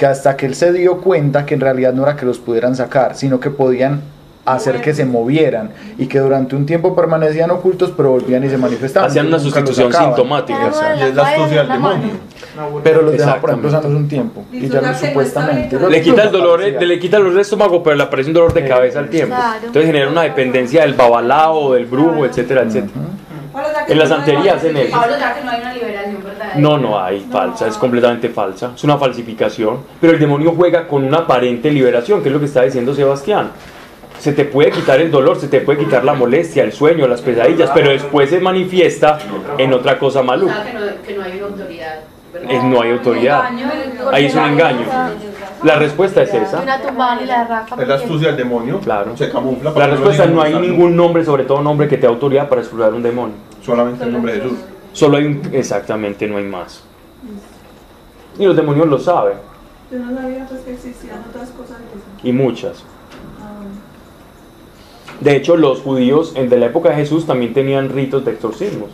Que 0.00 0.06
hasta 0.06 0.34
que 0.34 0.46
él 0.46 0.54
se 0.54 0.72
dio 0.72 0.96
cuenta 1.02 1.44
que 1.44 1.52
en 1.52 1.60
realidad 1.60 1.92
no 1.92 2.04
era 2.04 2.16
que 2.16 2.24
los 2.24 2.38
pudieran 2.38 2.74
sacar, 2.74 3.16
sino 3.16 3.38
que 3.38 3.50
podían 3.50 4.00
hacer 4.46 4.80
que 4.80 4.94
se 4.94 5.04
movieran 5.04 5.72
y 5.98 6.06
que 6.06 6.18
durante 6.20 6.56
un 6.56 6.64
tiempo 6.64 6.96
permanecían 6.96 7.50
ocultos 7.50 7.92
pero 7.94 8.12
volvían 8.12 8.42
y 8.42 8.48
se 8.48 8.56
manifestaban. 8.56 9.10
Hacían 9.10 9.26
una 9.26 9.38
sustitución 9.38 9.92
sintomática. 9.92 10.72
Y 10.98 11.02
es 11.02 11.14
la 11.14 11.28
astucia 11.28 11.58
del 11.58 11.68
demonio. 11.68 12.12
Pero 12.82 13.02
los 13.02 13.12
deja 13.12 13.38
por 13.42 13.50
ejemplo 13.50 13.70
sanos 13.70 13.92
un 13.92 14.08
tiempo. 14.08 14.42
Y 14.50 14.70
ya 14.70 14.94
supuestamente 14.94 15.78
le 15.78 16.00
quita 16.00 16.22
el 16.22 16.32
dolor 16.32 16.60
le 16.60 16.98
quita 16.98 17.18
el 17.18 17.24
dolor 17.24 17.36
de 17.36 17.42
estómago 17.42 17.82
pero 17.82 17.96
le 17.96 18.04
aparece 18.04 18.30
un 18.30 18.34
dolor 18.34 18.54
de 18.54 18.66
cabeza 18.66 19.00
al 19.00 19.10
tiempo. 19.10 19.36
Entonces 19.56 19.84
genera 19.84 20.08
una 20.08 20.22
dependencia 20.22 20.80
del 20.80 20.94
babalao 20.94 21.74
del 21.74 21.84
brujo 21.84 22.24
etcétera 22.24 22.62
etcétera 22.62 22.94
en 23.88 23.98
la 23.98 24.06
santería 24.06 24.54
hacen 24.54 24.76
eso 24.76 24.98
no 26.56 26.78
no 26.78 27.00
hay 27.00 27.20
falsa 27.30 27.66
es 27.66 27.76
completamente 27.76 28.28
falsa 28.28 28.72
es 28.74 28.84
una 28.84 28.98
falsificación 28.98 29.78
pero 30.00 30.12
el 30.12 30.18
demonio 30.18 30.52
juega 30.56 30.86
con 30.86 31.04
una 31.04 31.18
aparente 31.18 31.70
liberación 31.70 32.22
que 32.22 32.28
es 32.28 32.32
lo 32.32 32.40
que 32.40 32.46
está 32.46 32.62
diciendo 32.62 32.94
Sebastián 32.94 33.50
se 34.20 34.32
te 34.32 34.44
puede 34.44 34.70
quitar 34.70 35.00
el 35.00 35.10
dolor, 35.10 35.40
se 35.40 35.48
te 35.48 35.62
puede 35.62 35.78
quitar 35.78 36.04
la 36.04 36.12
molestia, 36.12 36.62
el 36.62 36.74
sueño, 36.74 37.08
las 37.08 37.22
pesadillas, 37.22 37.70
pero 37.72 37.88
después 37.88 38.28
se 38.28 38.38
manifiesta 38.38 39.18
en 39.56 39.72
otra 39.72 39.98
cosa 39.98 40.22
maluca. 40.22 40.62
que, 40.62 40.74
no, 40.74 40.80
que 41.06 41.14
no 41.14 41.22
hay 41.22 41.38
una 41.38 41.46
autoridad. 41.46 42.00
Es, 42.48 42.64
no 42.64 42.80
hay 42.80 42.92
autoridad. 42.92 43.50
Ahí 44.12 44.26
es 44.26 44.34
un 44.34 44.44
engaño. 44.44 44.86
La 45.62 45.76
respuesta 45.76 46.22
es 46.22 46.32
esa. 46.32 46.60
Es 47.78 47.88
la 47.88 47.94
astucia 47.94 48.28
del 48.28 48.36
demonio. 48.36 48.80
Claro. 48.80 49.16
Se 49.16 49.30
camufla. 49.30 49.72
La 49.72 49.86
respuesta 49.88 50.24
es 50.24 50.30
no 50.30 50.42
hay 50.42 50.54
ningún 50.54 50.96
nombre, 50.96 51.24
sobre 51.24 51.44
todo 51.44 51.60
nombre 51.60 51.88
que 51.88 51.96
te 51.96 52.02
dé 52.02 52.08
autoridad 52.08 52.48
para 52.48 52.60
explorar 52.60 52.94
un 52.94 53.02
demonio. 53.02 53.34
Solamente 53.62 54.04
el 54.04 54.12
nombre 54.12 54.34
de 54.34 54.40
Jesús. 54.40 54.58
Solo 54.92 55.18
hay 55.18 55.26
un, 55.26 55.42
exactamente, 55.52 56.26
no 56.26 56.38
hay 56.38 56.44
más. 56.44 56.82
Y 58.38 58.44
los 58.44 58.56
demonios 58.56 58.88
lo 58.88 58.98
saben. 58.98 59.34
Yo 59.90 59.98
no 59.98 60.14
sabía 60.20 60.46
pues 60.48 60.60
que 60.62 60.72
existían 60.72 61.18
otras 61.28 61.50
cosas. 61.50 61.76
Y 62.22 62.32
muchas. 62.32 62.84
De 65.20 65.36
hecho, 65.36 65.56
los 65.56 65.82
judíos 65.82 66.34
de 66.34 66.56
la 66.56 66.66
época 66.66 66.90
de 66.90 66.96
Jesús 66.96 67.26
también 67.26 67.52
tenían 67.52 67.90
ritos 67.90 68.24
de 68.24 68.32
exorcismos. 68.32 68.88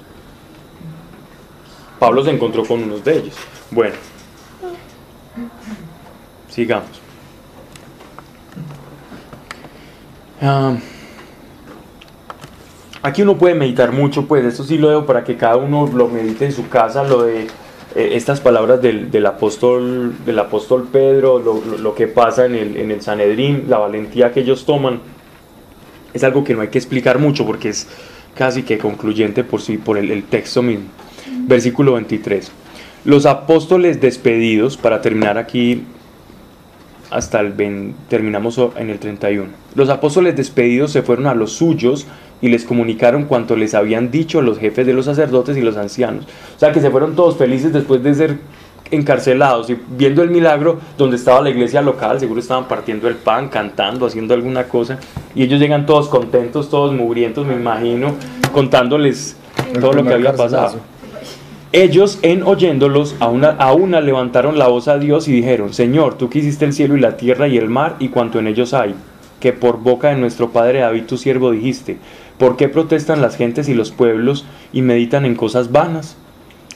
Pablo 1.98 2.24
se 2.24 2.30
encontró 2.30 2.64
con 2.64 2.82
unos 2.82 3.04
de 3.04 3.18
ellos. 3.18 3.34
Bueno, 3.70 3.94
sigamos. 6.48 7.00
Ah, 10.40 10.76
aquí 13.02 13.22
uno 13.22 13.38
puede 13.38 13.54
meditar 13.54 13.92
mucho, 13.92 14.26
pues 14.26 14.44
esto 14.44 14.64
sí 14.64 14.76
lo 14.78 14.90
dejo 14.90 15.06
para 15.06 15.24
que 15.24 15.36
cada 15.36 15.56
uno 15.56 15.86
lo 15.92 16.08
medite 16.08 16.44
en 16.44 16.52
su 16.52 16.68
casa, 16.68 17.04
lo 17.04 17.22
de 17.22 17.42
eh, 17.94 18.10
estas 18.12 18.40
palabras 18.40 18.82
del, 18.82 19.26
apóstol, 19.26 20.14
del 20.24 20.38
apóstol 20.38 20.88
Pedro, 20.92 21.38
lo, 21.38 21.94
que 21.94 22.06
pasa 22.06 22.44
en 22.44 22.54
el, 22.54 22.76
en 22.76 22.90
el 22.90 23.00
Sanedrín, 23.00 23.64
la 23.68 23.78
valentía 23.78 24.32
que 24.32 24.40
ellos 24.40 24.66
toman 24.66 25.00
es 26.16 26.24
algo 26.24 26.42
que 26.42 26.54
no 26.54 26.62
hay 26.62 26.68
que 26.68 26.78
explicar 26.78 27.18
mucho 27.18 27.46
porque 27.46 27.68
es 27.68 27.86
casi 28.34 28.62
que 28.62 28.78
concluyente 28.78 29.44
por, 29.44 29.60
sí, 29.60 29.78
por 29.78 29.98
el, 29.98 30.24
texto 30.24 30.62
mismo. 30.62 30.86
Versículo 31.46 31.92
23. 31.94 32.50
Los 33.04 33.24
apóstoles 33.24 34.00
despedidos, 34.00 34.76
para 34.76 35.00
terminar 35.00 35.38
aquí 35.38 35.84
hasta 37.10 37.38
el 37.40 37.54
terminamos 38.08 38.60
en 38.76 38.90
el 38.90 38.98
31. 38.98 39.46
Los 39.76 39.88
apóstoles 39.90 40.34
despedidos 40.34 40.90
se 40.90 41.02
fueron 41.02 41.28
a 41.28 41.34
los 41.34 41.52
suyos 41.52 42.06
y 42.42 42.48
les 42.48 42.64
comunicaron 42.64 43.24
cuanto 43.24 43.54
les 43.54 43.74
habían 43.74 44.10
dicho 44.10 44.42
los 44.42 44.58
jefes 44.58 44.86
de 44.86 44.92
los 44.92 45.04
sacerdotes 45.04 45.56
y 45.56 45.60
los 45.60 45.76
ancianos. 45.76 46.26
O 46.56 46.58
sea 46.58 46.72
que 46.72 46.80
se 46.80 46.90
fueron 46.90 47.14
todos 47.14 47.36
felices 47.36 47.72
después 47.72 48.02
de 48.02 48.14
ser 48.14 48.38
encarcelados 48.90 49.70
y 49.70 49.78
viendo 49.96 50.22
el 50.22 50.30
milagro 50.30 50.78
donde 50.98 51.16
estaba 51.16 51.40
la 51.40 51.50
iglesia 51.50 51.82
local, 51.82 52.20
seguro 52.20 52.40
estaban 52.40 52.66
partiendo 52.66 53.08
el 53.08 53.14
pan, 53.14 53.48
cantando, 53.48 54.06
haciendo 54.06 54.34
alguna 54.34 54.64
cosa, 54.64 54.98
y 55.34 55.42
ellos 55.42 55.60
llegan 55.60 55.86
todos 55.86 56.08
contentos, 56.08 56.70
todos 56.70 56.92
mugrientos, 56.92 57.46
me 57.46 57.54
imagino, 57.54 58.14
contándoles 58.52 59.36
todo 59.80 59.92
lo 59.92 60.04
que 60.04 60.14
había 60.14 60.34
pasado. 60.34 60.95
Ellos, 61.72 62.20
en 62.22 62.44
oyéndolos, 62.44 63.16
a 63.18 63.28
una, 63.28 63.48
a 63.48 63.72
una 63.72 64.00
levantaron 64.00 64.56
la 64.58 64.68
voz 64.68 64.86
a 64.86 64.98
Dios 64.98 65.26
y 65.26 65.32
dijeron, 65.32 65.74
Señor, 65.74 66.16
tú 66.16 66.30
que 66.30 66.38
hiciste 66.38 66.64
el 66.64 66.72
cielo 66.72 66.96
y 66.96 67.00
la 67.00 67.16
tierra 67.16 67.48
y 67.48 67.58
el 67.58 67.68
mar 67.68 67.96
y 67.98 68.08
cuanto 68.08 68.38
en 68.38 68.46
ellos 68.46 68.72
hay, 68.72 68.94
que 69.40 69.52
por 69.52 69.80
boca 69.80 70.08
de 70.08 70.16
nuestro 70.16 70.50
Padre 70.50 70.80
David 70.80 71.04
tu 71.06 71.18
siervo 71.18 71.50
dijiste, 71.50 71.98
¿por 72.38 72.56
qué 72.56 72.68
protestan 72.68 73.20
las 73.20 73.36
gentes 73.36 73.68
y 73.68 73.74
los 73.74 73.90
pueblos 73.90 74.46
y 74.72 74.82
meditan 74.82 75.24
en 75.24 75.34
cosas 75.34 75.72
vanas? 75.72 76.16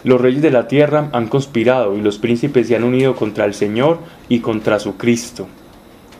Los 0.03 0.21
reyes 0.21 0.43
de 0.43 0.51
la 0.51 0.67
tierra 0.67 1.09
han 1.13 1.29
conspirado 1.29 1.97
y 1.97 2.01
los 2.01 2.19
príncipes 2.19 2.67
se 2.67 2.75
han 2.75 2.85
unido 2.85 3.15
contra 3.15 3.45
el 3.45 3.55
Señor 3.55 3.99
y 4.29 4.41
contra 4.41 4.81
su 4.81 4.97
Cristo. 4.97 5.47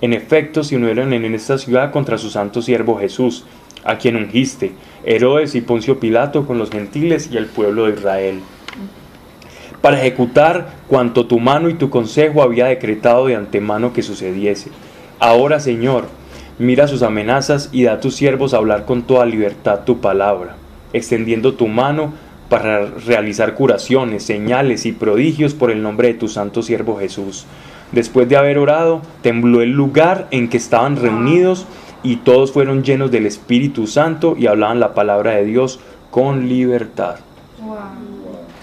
En 0.01 0.13
efecto, 0.13 0.63
se 0.63 0.77
unieron 0.77 1.13
en 1.13 1.35
esta 1.35 1.59
ciudad 1.59 1.91
contra 1.91 2.19
su 2.19 2.31
santo 2.31 2.63
siervo 2.63 2.99
Jesús, 2.99 3.45
a 3.85 3.99
quien 3.99 4.17
ungiste, 4.17 4.73
Herodes 5.05 5.55
y 5.55 5.61
Poncio 5.61 5.99
Pilato 5.99 6.47
con 6.47 6.59
los 6.59 6.71
gentiles 6.71 7.31
y 7.33 7.37
el 7.37 7.47
pueblo 7.47 7.87
de 7.87 7.95
Israel, 7.95 8.41
para 9.81 9.99
ejecutar 9.99 10.75
cuanto 10.89 11.27
tu 11.27 11.39
mano 11.39 11.69
y 11.69 11.75
tu 11.75 11.91
consejo 11.91 12.43
había 12.43 12.67
decretado 12.67 13.27
de 13.27 13.37
antemano 13.37 13.93
que 13.93 14.03
sucediese. 14.03 14.71
Ahora, 15.19 15.61
Señor, 15.61 16.09
mira 16.59 16.89
sus 16.89 17.03
amenazas 17.03 17.71
y 17.73 17.85
da 17.85 17.95
a 17.95 18.01
tus 18.01 18.15
siervos 18.17 18.55
hablar 18.55 18.85
con 18.85 19.03
toda 19.03 19.27
libertad 19.27 19.81
tu 19.85 20.01
palabra, 20.01 20.57
extendiendo 20.93 21.55
tu 21.55 21.69
mano 21.69 22.13
para 22.49 22.85
realizar 22.85 23.55
curaciones, 23.55 24.25
señales 24.25 24.85
y 24.85 24.93
prodigios 24.93 25.55
por 25.55 25.71
el 25.71 25.83
nombre 25.83 26.09
de 26.09 26.15
tu 26.15 26.29
santo 26.29 26.63
siervo 26.63 26.99
Jesús. 26.99 27.47
Después 27.93 28.29
de 28.29 28.37
haber 28.37 28.59
orado, 28.59 29.03
tembló 29.23 29.63
el 29.63 29.71
lugar 29.71 30.29
en 30.31 30.49
que 30.49 30.57
estaban 30.57 30.97
reunidos 30.97 31.67
y 32.03 32.17
todos 32.17 32.53
fueron 32.53 32.83
llenos 32.83 33.11
del 33.11 33.27
Espíritu 33.27 33.87
Santo 33.87 34.37
y 34.39 34.47
hablaban 34.47 34.81
la 34.81 34.95
palabra 34.95 35.33
de 35.33 35.45
Dios 35.45 35.81
con 36.11 36.49
libertad. 36.49 37.17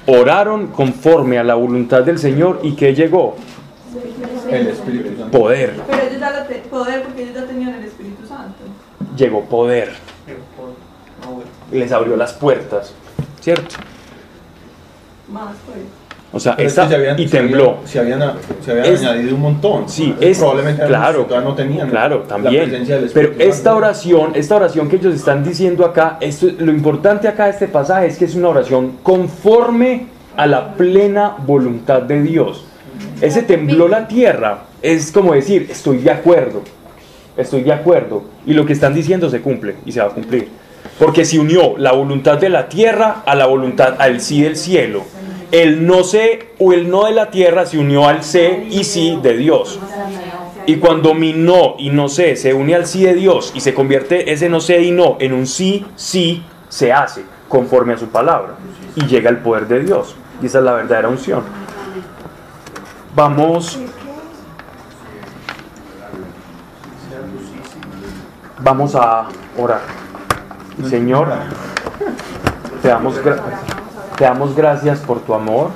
Oraron 0.07 0.67
conforme 0.67 1.37
a 1.37 1.43
la 1.43 1.55
voluntad 1.55 2.03
del 2.03 2.17
Señor 2.17 2.61
y 2.63 2.75
que 2.75 2.95
llegó 2.95 3.35
el 4.49 4.67
Espíritu 4.67 5.17
Santo. 5.19 5.37
Poder. 5.37 5.81
Pero 5.87 6.01
ellos 6.01 6.19
ya 6.19 6.31
lo 6.31 6.69
poder 6.69 7.03
porque 7.03 7.23
ellos 7.23 7.35
ya 7.35 7.45
tenían 7.45 7.75
el 7.75 7.85
Espíritu 7.85 8.25
Santo. 8.25 8.63
Llegó 9.15 9.43
poder. 9.45 9.93
Les 11.71 11.91
abrió 11.91 12.15
las 12.15 12.33
puertas. 12.33 12.93
¿cierto? 13.47 13.77
Más 15.29 15.55
pues. 15.65 15.77
O 16.33 16.39
sea, 16.39 16.55
esta, 16.57 16.89
y 17.17 17.25
tembló. 17.27 17.77
Se 17.85 17.99
habían, 17.99 18.21
se 18.63 18.71
habían, 18.71 18.97
añadido 18.97 19.35
un 19.35 19.41
montón. 19.41 19.87
Sí, 19.87 20.13
es, 20.19 20.37
probablemente 20.37 20.85
claro, 20.85 21.25
no 21.41 21.55
tenían 21.55 21.89
claro, 21.89 22.19
también. 22.23 22.85
Pero 23.13 23.33
esta 23.39 23.75
oración, 23.75 24.31
esta 24.35 24.57
oración 24.57 24.89
que 24.89 24.97
ellos 24.97 25.15
están 25.15 25.43
diciendo 25.43 25.85
acá, 25.85 26.17
esto, 26.19 26.47
lo 26.59 26.71
importante 26.71 27.27
acá 27.27 27.45
de 27.45 27.51
este 27.51 27.67
pasaje 27.67 28.07
es 28.07 28.17
que 28.17 28.25
es 28.25 28.35
una 28.35 28.49
oración 28.49 28.97
conforme 29.03 30.07
a 30.35 30.45
la 30.45 30.73
plena 30.73 31.35
voluntad 31.45 32.01
de 32.01 32.21
Dios. 32.21 32.65
Ese 33.21 33.43
tembló 33.43 33.87
la 33.87 34.07
tierra 34.07 34.67
es 34.81 35.11
como 35.11 35.33
decir, 35.33 35.67
estoy 35.69 35.97
de 35.99 36.11
acuerdo, 36.11 36.61
estoy 37.35 37.63
de 37.63 37.73
acuerdo. 37.73 38.23
Y 38.45 38.53
lo 38.53 38.65
que 38.65 38.73
están 38.73 38.93
diciendo 38.93 39.29
se 39.29 39.41
cumple 39.41 39.75
y 39.85 39.91
se 39.91 39.99
va 39.99 40.07
a 40.07 40.09
cumplir. 40.09 40.47
Porque 40.99 41.25
se 41.25 41.39
unió 41.39 41.75
la 41.77 41.91
voluntad 41.91 42.37
de 42.37 42.49
la 42.49 42.69
tierra 42.69 43.23
a 43.25 43.35
la 43.35 43.45
voluntad, 43.45 43.95
al 43.99 44.21
sí 44.21 44.41
del 44.41 44.55
cielo. 44.55 45.03
El 45.51 45.87
no 45.87 46.03
sé 46.03 46.49
o 46.59 46.73
el 46.73 46.89
no 46.89 47.05
de 47.05 47.13
la 47.13 47.31
tierra 47.31 47.65
se 47.65 47.77
unió 47.77 48.07
al 48.07 48.23
sé 48.23 48.67
y 48.69 48.83
sí 48.83 49.17
de 49.21 49.37
Dios. 49.37 49.79
Y 50.65 50.77
cuando 50.77 51.13
mi 51.13 51.31
no 51.33 51.75
y 51.77 51.89
no 51.89 52.09
sé 52.09 52.35
se 52.35 52.53
une 52.53 52.75
al 52.75 52.85
sí 52.85 53.05
de 53.05 53.13
Dios 53.13 53.53
y 53.55 53.61
se 53.61 53.73
convierte 53.73 54.33
ese 54.33 54.49
no 54.49 54.59
sé 54.59 54.81
y 54.81 54.91
no 54.91 55.15
en 55.19 55.31
un 55.33 55.47
sí, 55.47 55.85
sí, 55.95 56.43
se 56.67 56.91
hace 56.91 57.23
conforme 57.47 57.93
a 57.93 57.97
su 57.97 58.07
palabra. 58.07 58.55
Y 58.95 59.05
llega 59.05 59.29
el 59.29 59.37
poder 59.37 59.67
de 59.67 59.79
Dios. 59.81 60.15
Y 60.41 60.47
esa 60.47 60.57
es 60.59 60.63
la 60.63 60.73
verdadera 60.73 61.07
unción. 61.07 61.43
Vamos. 63.15 63.79
Vamos 68.59 68.95
a 68.95 69.27
orar. 69.57 69.81
Señor, 70.89 71.29
te 72.81 72.87
damos, 72.89 73.15
te 74.17 74.23
damos 74.23 74.55
gracias 74.55 74.99
por 74.99 75.21
tu 75.21 75.35
amor. 75.35 75.69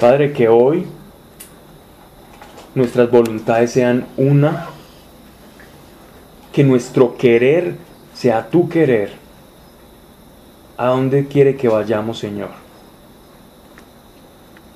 Padre, 0.00 0.32
que 0.32 0.48
hoy 0.48 0.84
nuestras 2.74 3.08
voluntades 3.08 3.70
sean 3.70 4.04
una, 4.16 4.66
que 6.52 6.64
nuestro 6.64 7.16
querer 7.16 7.76
sea 8.14 8.50
tu 8.50 8.68
querer. 8.68 9.12
¿A 10.76 10.88
dónde 10.88 11.28
quiere 11.28 11.54
que 11.54 11.68
vayamos, 11.68 12.18
Señor? 12.18 12.50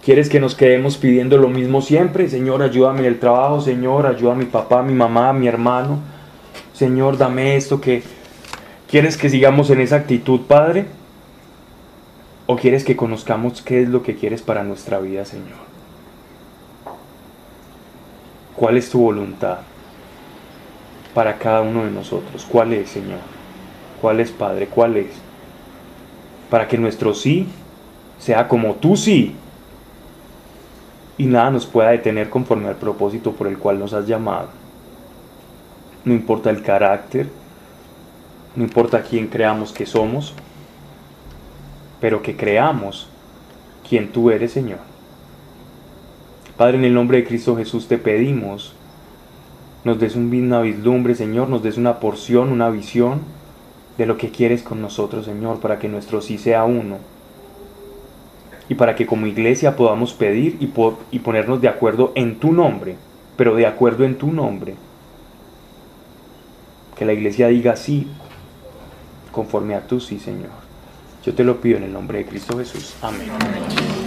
¿Quieres 0.05 0.29
que 0.29 0.39
nos 0.39 0.55
quedemos 0.55 0.97
pidiendo 0.97 1.39
lo 1.39 1.49
mismo 1.49 1.83
siempre? 1.83 2.29
Señor, 2.29 2.63
ayúdame 2.63 3.01
en 3.01 3.07
el 3.07 3.19
trabajo, 3.19 3.61
Señor, 3.61 4.07
ayuda 4.07 4.33
a 4.33 4.37
mi 4.37 4.45
papá, 4.45 4.79
a 4.79 4.83
mi 4.85 4.95
mamá, 4.95 5.31
a 5.31 5.33
mi 5.33 5.49
hermano. 5.49 5.99
Señor, 6.73 7.19
dame 7.19 7.57
esto 7.57 7.81
que... 7.81 8.16
¿Quieres 8.89 9.17
que 9.17 9.29
sigamos 9.29 9.71
en 9.71 9.81
esa 9.81 9.97
actitud, 9.97 10.43
Padre? 10.43 10.87
¿O 12.47 12.55
quieres 12.55 12.85
que 12.85 12.95
conozcamos 12.95 13.61
qué 13.61 13.83
es 13.83 13.89
lo 13.89 14.05
que 14.05 14.15
quieres 14.15 14.43
para 14.43 14.63
nuestra 14.63 15.01
vida, 15.01 15.25
Señor? 15.25 15.67
¿Cuál 18.55 18.77
es 18.77 18.89
tu 18.89 19.01
voluntad 19.01 19.59
para 21.15 21.37
cada 21.37 21.63
uno 21.63 21.85
de 21.85 21.91
nosotros? 21.91 22.47
¿Cuál 22.49 22.73
es, 22.75 22.91
Señor? 22.91 23.19
¿Cuál 24.01 24.21
es, 24.21 24.31
Padre? 24.31 24.69
¿Cuál 24.69 24.97
es? 24.97 25.11
Para 26.49 26.69
que 26.69 26.79
nuestro 26.79 27.13
sí 27.13 27.49
sea 28.21 28.47
como 28.47 28.75
tu 28.75 28.97
sí 28.97 29.35
y 31.19 31.27
nada 31.27 31.51
nos 31.51 31.67
pueda 31.67 31.91
detener 31.91 32.31
conforme 32.31 32.69
al 32.69 32.77
propósito 32.77 33.33
por 33.33 33.49
el 33.49 33.59
cual 33.59 33.79
nos 33.81 33.93
has 33.93 34.07
llamado. 34.07 34.49
No 36.05 36.15
importa 36.15 36.51
el 36.51 36.63
carácter, 36.63 37.29
no 38.57 38.65
importa 38.65 39.03
quién 39.03 39.29
creamos 39.29 39.73
que 39.73 39.87
somos, 39.87 40.35
pero 42.01 42.23
que 42.23 42.37
creamos 42.37 43.09
quién 43.89 44.11
tú 44.11 44.31
eres, 44.31 44.53
Señor. 44.53 44.79
Padre, 46.57 46.79
en 46.79 46.85
el 46.85 46.95
nombre 46.95 47.19
de 47.19 47.27
Cristo 47.27 47.57
Jesús 47.57 47.87
te 47.87 47.99
pedimos, 47.99 48.73
nos 49.85 50.01
des 50.01 50.17
una 50.17 50.63
vislumbre, 50.63 51.15
Señor, 51.15 51.49
nos 51.49 51.63
des 51.63 51.77
una 51.77 52.01
porción, 52.01 52.51
una 52.51 52.71
visión 52.71 53.21
de 53.99 54.07
lo 54.07 54.17
que 54.17 54.31
quieres 54.31 54.63
con 54.63 54.81
nosotros, 54.81 55.27
Señor, 55.27 55.61
para 55.61 55.79
que 55.79 55.89
nuestro 55.89 56.21
sí 56.23 56.39
sea 56.39 56.65
uno 56.65 56.97
y 58.69 58.75
para 58.75 58.97
que 58.97 59.07
como 59.07 59.27
iglesia 59.27 59.77
podamos 59.77 60.13
pedir 60.13 60.57
y, 60.61 60.73
y 61.13 61.19
ponernos 61.21 61.61
de 61.61 61.69
acuerdo 61.69 62.13
en 62.15 62.39
tu 62.39 62.53
nombre, 62.53 62.97
pero 63.37 63.55
de 63.55 63.67
acuerdo 63.67 64.05
en 64.05 64.17
tu 64.17 64.33
nombre. 64.33 64.75
Que 66.97 67.05
la 67.05 67.13
iglesia 67.13 67.49
diga 67.49 67.77
sí, 67.77 68.09
conforme 69.37 69.75
a 69.75 69.87
tu 69.87 70.01
sí, 70.01 70.19
Señor. 70.19 70.49
Yo 71.23 71.35
te 71.35 71.45
lo 71.45 71.61
pido 71.61 71.77
en 71.77 71.85
el 71.85 71.93
nombre 71.93 72.19
de 72.19 72.27
Cristo 72.27 72.57
Jesús. 72.57 72.95
Amén. 73.03 74.06